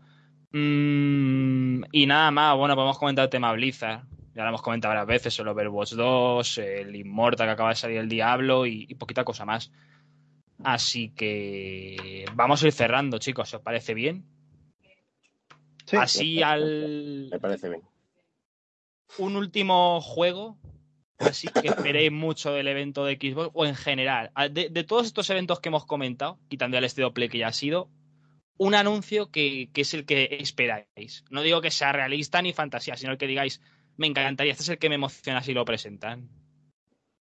Mm, 0.51 1.83
y 1.91 2.05
nada 2.05 2.29
más, 2.31 2.55
bueno, 2.55 2.75
podemos 2.75 2.99
comentar 2.99 3.23
el 3.23 3.29
tema 3.29 3.51
Blizzard 3.53 4.03
ya 4.35 4.43
lo 4.43 4.49
hemos 4.49 4.61
comentado 4.61 4.93
varias 4.93 5.07
veces, 5.07 5.39
el 5.39 5.47
Overwatch 5.47 5.93
2, 5.93 6.57
el 6.57 6.95
Immortal 6.97 7.47
que 7.47 7.51
acaba 7.51 7.69
de 7.69 7.75
salir 7.75 7.97
el 7.99 8.09
Diablo 8.09 8.65
y, 8.65 8.93
poquita 8.95 9.23
cosa 9.23 9.45
más. 9.45 9.71
Así 10.61 11.09
que 11.11 12.25
vamos 12.33 12.61
a 12.61 12.67
ir 12.67 12.73
cerrando, 12.73 13.17
chicos, 13.17 13.53
¿os 13.53 13.61
parece 13.61 13.93
bien? 13.93 14.25
Sí, 15.85 15.95
así 15.95 16.43
al. 16.43 17.29
Me 17.31 17.39
parece 17.39 17.69
bien. 17.69 17.83
Un 19.17 19.37
último 19.37 20.01
juego, 20.01 20.57
así 21.19 21.47
que 21.47 21.67
esperéis 21.67 22.11
mucho 22.11 22.51
del 22.51 22.67
evento 22.67 23.05
de 23.05 23.15
Xbox, 23.15 23.51
o 23.53 23.65
en 23.65 23.75
general, 23.75 24.31
de, 24.51 24.83
todos 24.83 25.05
estos 25.05 25.29
eventos 25.29 25.59
que 25.59 25.69
hemos 25.69 25.85
comentado, 25.85 26.39
quitando 26.49 26.77
el 26.77 26.83
Estado 26.83 27.13
Play 27.13 27.29
que 27.29 27.39
ya 27.39 27.47
ha 27.47 27.53
sido, 27.53 27.89
un 28.57 28.75
anuncio 28.75 29.31
que, 29.31 29.69
que, 29.73 29.81
es 29.81 29.93
el 29.93 30.05
que 30.05 30.37
esperáis. 30.39 31.25
No 31.29 31.41
digo 31.41 31.61
que 31.61 31.71
sea 31.71 31.91
realista 31.91 32.41
ni 32.41 32.53
fantasía, 32.53 32.95
sino 32.95 33.11
el 33.11 33.17
que 33.17 33.27
digáis, 33.27 33.61
me 33.97 34.07
encantaría. 34.07 34.51
Este 34.51 34.63
es 34.63 34.69
el 34.69 34.77
que 34.77 34.89
me 34.89 34.95
emociona 34.95 35.41
si 35.41 35.53
lo 35.53 35.65
presentan. 35.65 36.29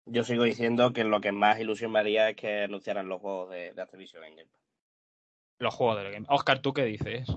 Yo 0.05 0.23
sigo 0.23 0.43
diciendo 0.43 0.93
que 0.93 1.03
lo 1.03 1.21
que 1.21 1.31
más 1.31 1.59
ilusión 1.59 1.91
me 1.91 1.99
haría 1.99 2.29
es 2.29 2.35
que 2.35 2.63
anunciaran 2.63 3.07
los 3.07 3.21
juegos 3.21 3.51
de, 3.51 3.73
de 3.73 3.81
Activision 3.81 4.23
en 4.23 4.35
Game 4.35 4.49
Los 5.59 5.73
juegos 5.73 6.03
de 6.03 6.11
Game 6.11 6.25
Oscar, 6.29 6.59
¿tú 6.59 6.73
qué 6.73 6.83
dices? 6.83 7.27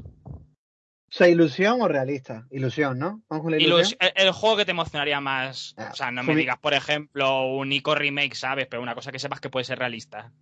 O 1.14 1.16
sea, 1.16 1.28
ilusión 1.28 1.80
o 1.80 1.86
realista. 1.86 2.44
Ilusión, 2.50 2.98
¿no? 2.98 3.22
Vamos 3.28 3.44
con 3.44 3.60
ilusión. 3.60 3.96
el, 4.16 4.32
juego 4.32 4.56
que 4.56 4.64
te 4.64 4.72
emocionaría 4.72 5.20
más. 5.20 5.72
Ah, 5.76 5.90
o 5.92 5.94
sea, 5.94 6.10
no 6.10 6.24
me 6.24 6.34
digas, 6.34 6.58
por 6.58 6.74
ejemplo, 6.74 7.46
un 7.52 7.70
Ico 7.70 7.94
remake, 7.94 8.34
¿sabes? 8.34 8.66
Pero 8.68 8.82
una 8.82 8.96
cosa 8.96 9.12
que 9.12 9.20
sepas 9.20 9.38
que 9.38 9.48
puede 9.48 9.64
ser 9.64 9.78
realista. 9.78 10.32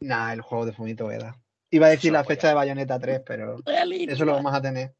Nah, 0.00 0.34
el 0.34 0.42
juego 0.42 0.66
de 0.66 0.74
Fumito 0.74 1.06
Veda. 1.06 1.40
Iba 1.70 1.86
a 1.86 1.90
decir 1.90 2.12
la 2.12 2.22
fecha 2.22 2.48
de 2.48 2.54
Bayonetta 2.54 2.98
3, 2.98 3.22
pero 3.24 3.56
eso 3.66 4.26
lo 4.26 4.34
vamos 4.34 4.52
a 4.52 4.60
tener. 4.60 4.94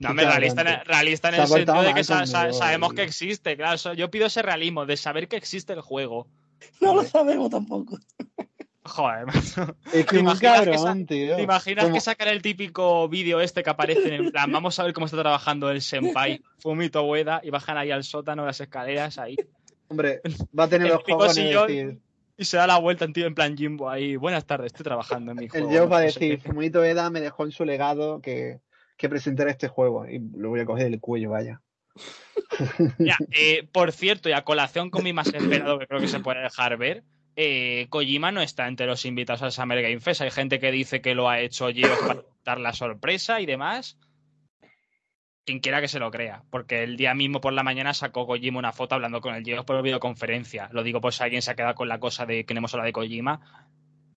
No, 0.00 0.12
me 0.12 0.24
realista, 0.24 0.62
en, 0.62 0.84
realista 0.84 1.28
en 1.28 1.34
el 1.36 1.46
sentido 1.46 1.82
de 1.82 1.94
que 1.94 2.02
sabemos 2.02 2.94
que 2.94 3.04
existe, 3.04 3.56
claro. 3.56 3.94
Yo 3.94 4.10
pido 4.10 4.26
ese 4.26 4.42
realismo 4.42 4.86
de 4.86 4.96
saber 4.96 5.28
que 5.28 5.36
existe 5.36 5.72
el 5.72 5.80
juego. 5.80 6.26
No 6.80 6.96
lo 6.96 7.04
sabemos 7.04 7.50
tampoco. 7.50 7.96
Joder, 8.84 9.26
Es 9.92 10.06
que 10.06 10.16
¿Te 10.16 10.18
imaginas, 10.18 10.60
que, 10.62 11.04
¿te 11.06 11.42
imaginas 11.42 11.90
que 11.90 12.00
sacar 12.00 12.28
el 12.28 12.42
típico 12.42 13.08
vídeo 13.08 13.40
este 13.40 13.62
que 13.62 13.70
aparece 13.70 14.14
en 14.14 14.30
plan, 14.32 14.50
vamos 14.50 14.78
a 14.78 14.84
ver 14.84 14.92
cómo 14.92 15.06
está 15.06 15.18
trabajando 15.18 15.70
el 15.70 15.80
senpai, 15.80 16.42
Fumito 16.58 17.04
Ueda, 17.04 17.40
y 17.44 17.50
bajan 17.50 17.76
ahí 17.76 17.90
al 17.90 18.02
sótano, 18.02 18.44
las 18.44 18.60
escaleras, 18.60 19.18
ahí. 19.18 19.36
Hombre, 19.88 20.20
va 20.58 20.64
a 20.64 20.68
tener 20.68 20.88
los 20.88 21.02
juegos 21.02 21.38
y 21.38 22.44
se 22.44 22.56
da 22.56 22.66
la 22.66 22.78
vuelta 22.78 23.04
en 23.04 23.12
tío 23.12 23.26
en 23.26 23.34
plan 23.34 23.56
Jimbo 23.56 23.88
ahí. 23.88 24.16
Buenas 24.16 24.46
tardes, 24.46 24.66
estoy 24.66 24.84
trabajando 24.84 25.32
en 25.32 25.38
mi 25.38 25.48
juego. 25.48 25.66
El 25.66 25.72
Dios 25.72 25.92
va 25.92 25.98
a 25.98 26.00
decir, 26.00 26.40
Fumito 26.40 26.80
Ueda 26.80 27.08
me 27.10 27.20
dejó 27.20 27.44
en 27.44 27.52
su 27.52 27.64
legado 27.64 28.20
que 28.20 28.60
que 29.02 29.08
presentar 29.08 29.48
este 29.48 29.66
juego 29.66 30.06
y 30.08 30.20
lo 30.36 30.50
voy 30.50 30.60
a 30.60 30.64
coger 30.64 30.88
del 30.88 31.00
cuello, 31.00 31.30
vaya. 31.30 31.60
Eh, 33.32 33.68
por 33.72 33.92
cierto, 33.92 34.28
y 34.28 34.32
a 34.32 34.44
colación 34.44 34.90
con 34.90 35.02
mi 35.02 35.12
más 35.12 35.26
esperado, 35.34 35.78
que 35.78 35.86
creo 35.86 36.00
que 36.00 36.08
se 36.08 36.20
puede 36.20 36.40
dejar 36.40 36.76
ver, 36.76 37.02
eh, 37.36 37.86
Kojima 37.88 38.32
no 38.32 38.42
está 38.42 38.68
entre 38.68 38.86
los 38.86 39.04
invitados 39.04 39.42
al 39.42 39.52
Summer 39.52 39.80
Game 39.80 40.00
Fest. 40.00 40.20
Hay 40.20 40.30
gente 40.30 40.58
que 40.60 40.70
dice 40.70 41.00
que 41.00 41.14
lo 41.14 41.28
ha 41.28 41.40
hecho 41.40 41.68
Geoff 41.68 42.00
para 42.06 42.22
dar 42.44 42.60
la 42.60 42.72
sorpresa 42.72 43.40
y 43.40 43.46
demás. 43.46 43.98
Quien 45.44 45.58
quiera 45.58 45.80
que 45.80 45.88
se 45.88 45.98
lo 45.98 46.12
crea, 46.12 46.44
porque 46.50 46.84
el 46.84 46.96
día 46.96 47.14
mismo 47.14 47.40
por 47.40 47.52
la 47.52 47.64
mañana 47.64 47.94
sacó 47.94 48.26
Kojima 48.26 48.60
una 48.60 48.72
foto 48.72 48.94
hablando 48.94 49.20
con 49.20 49.34
el 49.34 49.44
Geoff 49.44 49.64
por 49.64 49.82
videoconferencia. 49.82 50.68
Lo 50.72 50.84
digo 50.84 51.00
por 51.00 51.12
si 51.12 51.24
alguien 51.24 51.42
se 51.42 51.50
ha 51.50 51.56
quedado 51.56 51.74
con 51.74 51.88
la 51.88 51.98
cosa 51.98 52.26
de 52.26 52.44
que 52.44 52.54
no 52.54 52.58
hemos 52.58 52.74
hablado 52.74 52.86
de 52.86 52.92
Kojima. 52.92 53.68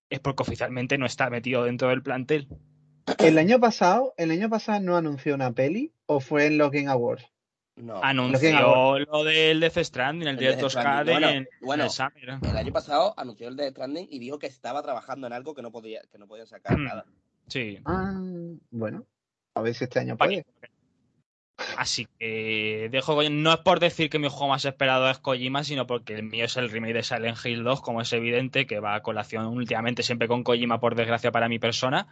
es 0.08 0.20
porque 0.20 0.44
oficialmente 0.44 0.98
no 0.98 1.06
está 1.06 1.28
metido 1.30 1.64
dentro 1.64 1.88
del 1.88 2.02
plantel. 2.02 2.46
¿El 3.18 3.38
año 3.38 3.58
pasado, 3.58 4.14
el 4.16 4.30
año 4.30 4.48
pasado 4.48 4.80
no 4.80 4.96
anunció 4.96 5.34
una 5.34 5.52
peli 5.52 5.92
o 6.06 6.20
fue 6.20 6.46
en 6.46 6.58
Login 6.58 6.88
Awards? 6.88 7.35
No. 7.76 8.02
Anunció 8.02 8.98
lo 8.98 9.24
del 9.24 9.60
Death 9.60 9.78
Stranding, 9.78 10.28
el, 10.28 10.36
director 10.38 10.70
Scade 10.70 11.46
bueno, 11.60 11.86
el, 12.42 12.56
año 12.56 12.72
pasado 12.72 13.12
anunció 13.18 13.48
el 13.48 13.56
Death 13.56 13.72
Stranding 13.72 14.08
y 14.10 14.18
dijo 14.18 14.38
que 14.38 14.46
estaba 14.46 14.82
trabajando 14.82 15.26
en 15.26 15.34
algo 15.34 15.54
que 15.54 15.60
no 15.60 15.70
podía, 15.70 16.00
que 16.10 16.18
no 16.18 16.26
podía 16.26 16.46
sacar 16.46 16.78
nada. 16.78 17.04
Sí. 17.48 17.78
Ah, 17.84 18.12
bueno. 18.72 19.06
A 19.54 19.60
ver 19.60 19.72
si 19.72 19.84
este 19.84 20.00
año 20.00 20.16
puede. 20.16 20.44
Así 21.78 22.06
que 22.18 22.88
dejo 22.90 23.22
no 23.30 23.52
es 23.52 23.58
por 23.58 23.80
decir 23.80 24.10
que 24.10 24.18
mi 24.18 24.28
juego 24.28 24.48
más 24.48 24.64
esperado 24.64 25.08
es 25.08 25.18
Kojima, 25.18 25.64
sino 25.64 25.86
porque 25.86 26.14
el 26.14 26.22
mío 26.22 26.44
es 26.44 26.56
el 26.56 26.70
remake 26.70 26.92
de 26.92 27.02
Silent 27.02 27.38
Hill 27.42 27.64
2, 27.64 27.80
como 27.80 28.02
es 28.02 28.12
evidente, 28.12 28.66
que 28.66 28.80
va 28.80 28.94
a 28.94 29.02
colación 29.02 29.46
últimamente 29.46 30.02
siempre 30.02 30.28
con 30.28 30.42
Kojima, 30.42 30.80
por 30.80 30.96
desgracia 30.96 31.32
para 31.32 31.48
mi 31.48 31.58
persona. 31.58 32.08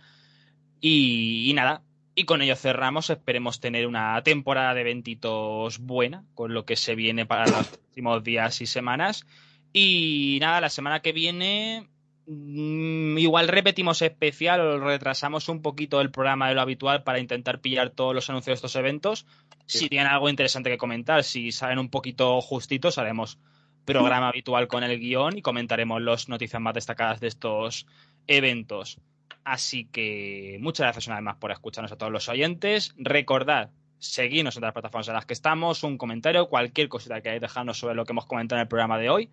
Y, 0.80 1.52
nada, 1.54 1.82
y 2.14 2.24
con 2.24 2.42
ello 2.42 2.56
cerramos. 2.56 3.10
Esperemos 3.10 3.60
tener 3.60 3.86
una 3.86 4.22
temporada 4.22 4.74
de 4.74 4.82
eventitos 4.82 5.78
buena, 5.78 6.24
con 6.34 6.54
lo 6.54 6.64
que 6.64 6.76
se 6.76 6.94
viene 6.94 7.26
para 7.26 7.46
los 7.46 7.66
próximos 7.78 8.24
días 8.24 8.60
y 8.60 8.66
semanas. 8.66 9.26
Y 9.72 10.38
nada, 10.40 10.60
la 10.60 10.70
semana 10.70 11.00
que 11.00 11.12
viene 11.12 11.88
Mm, 12.26 13.18
igual 13.18 13.48
repetimos 13.48 14.00
especial 14.00 14.60
o 14.60 14.78
retrasamos 14.78 15.48
un 15.50 15.60
poquito 15.60 16.00
el 16.00 16.10
programa 16.10 16.48
de 16.48 16.54
lo 16.54 16.62
habitual 16.62 17.02
para 17.02 17.18
intentar 17.18 17.60
pillar 17.60 17.90
todos 17.90 18.14
los 18.14 18.30
anuncios 18.30 18.54
de 18.54 18.54
estos 18.54 18.76
eventos. 18.76 19.26
Si 19.66 19.88
tienen 19.88 20.08
algo 20.08 20.28
interesante 20.28 20.70
que 20.70 20.78
comentar, 20.78 21.24
si 21.24 21.52
salen 21.52 21.78
un 21.78 21.90
poquito 21.90 22.40
justitos, 22.40 22.98
haremos 22.98 23.38
programa 23.84 24.28
habitual 24.28 24.68
con 24.68 24.82
el 24.82 24.98
guion 24.98 25.36
y 25.36 25.42
comentaremos 25.42 26.00
las 26.00 26.28
noticias 26.28 26.60
más 26.60 26.74
destacadas 26.74 27.20
de 27.20 27.28
estos 27.28 27.86
eventos. 28.26 28.98
Así 29.44 29.86
que 29.86 30.58
muchas 30.60 30.84
gracias 30.84 31.06
una 31.06 31.16
vez 31.16 31.24
más 31.24 31.36
por 31.36 31.52
escucharnos 31.52 31.92
a 31.92 31.96
todos 31.96 32.12
los 32.12 32.28
oyentes. 32.28 32.94
Recordad, 32.96 33.70
seguirnos 33.98 34.56
en 34.56 34.62
las 34.62 34.72
plataformas 34.72 35.08
en 35.08 35.14
las 35.14 35.26
que 35.26 35.34
estamos, 35.34 35.82
un 35.82 35.98
comentario, 35.98 36.48
cualquier 36.48 36.88
cosita 36.88 37.16
que 37.16 37.22
queráis 37.22 37.42
dejarnos 37.42 37.78
sobre 37.78 37.94
lo 37.94 38.04
que 38.04 38.12
hemos 38.12 38.26
comentado 38.26 38.58
en 38.58 38.62
el 38.62 38.68
programa 38.68 38.98
de 38.98 39.10
hoy. 39.10 39.30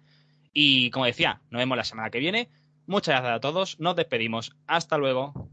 Y 0.53 0.89
como 0.91 1.05
decía, 1.05 1.41
nos 1.49 1.59
vemos 1.59 1.77
la 1.77 1.85
semana 1.85 2.09
que 2.09 2.19
viene 2.19 2.49
Muchas 2.91 3.15
gracias 3.15 3.37
a 3.37 3.39
todos. 3.39 3.79
Nos 3.79 3.95
despedimos. 3.95 4.55
Hasta 4.67 4.97
luego. 4.97 5.47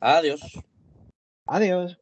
Adiós. 0.00 0.40
Adiós. 1.46 1.98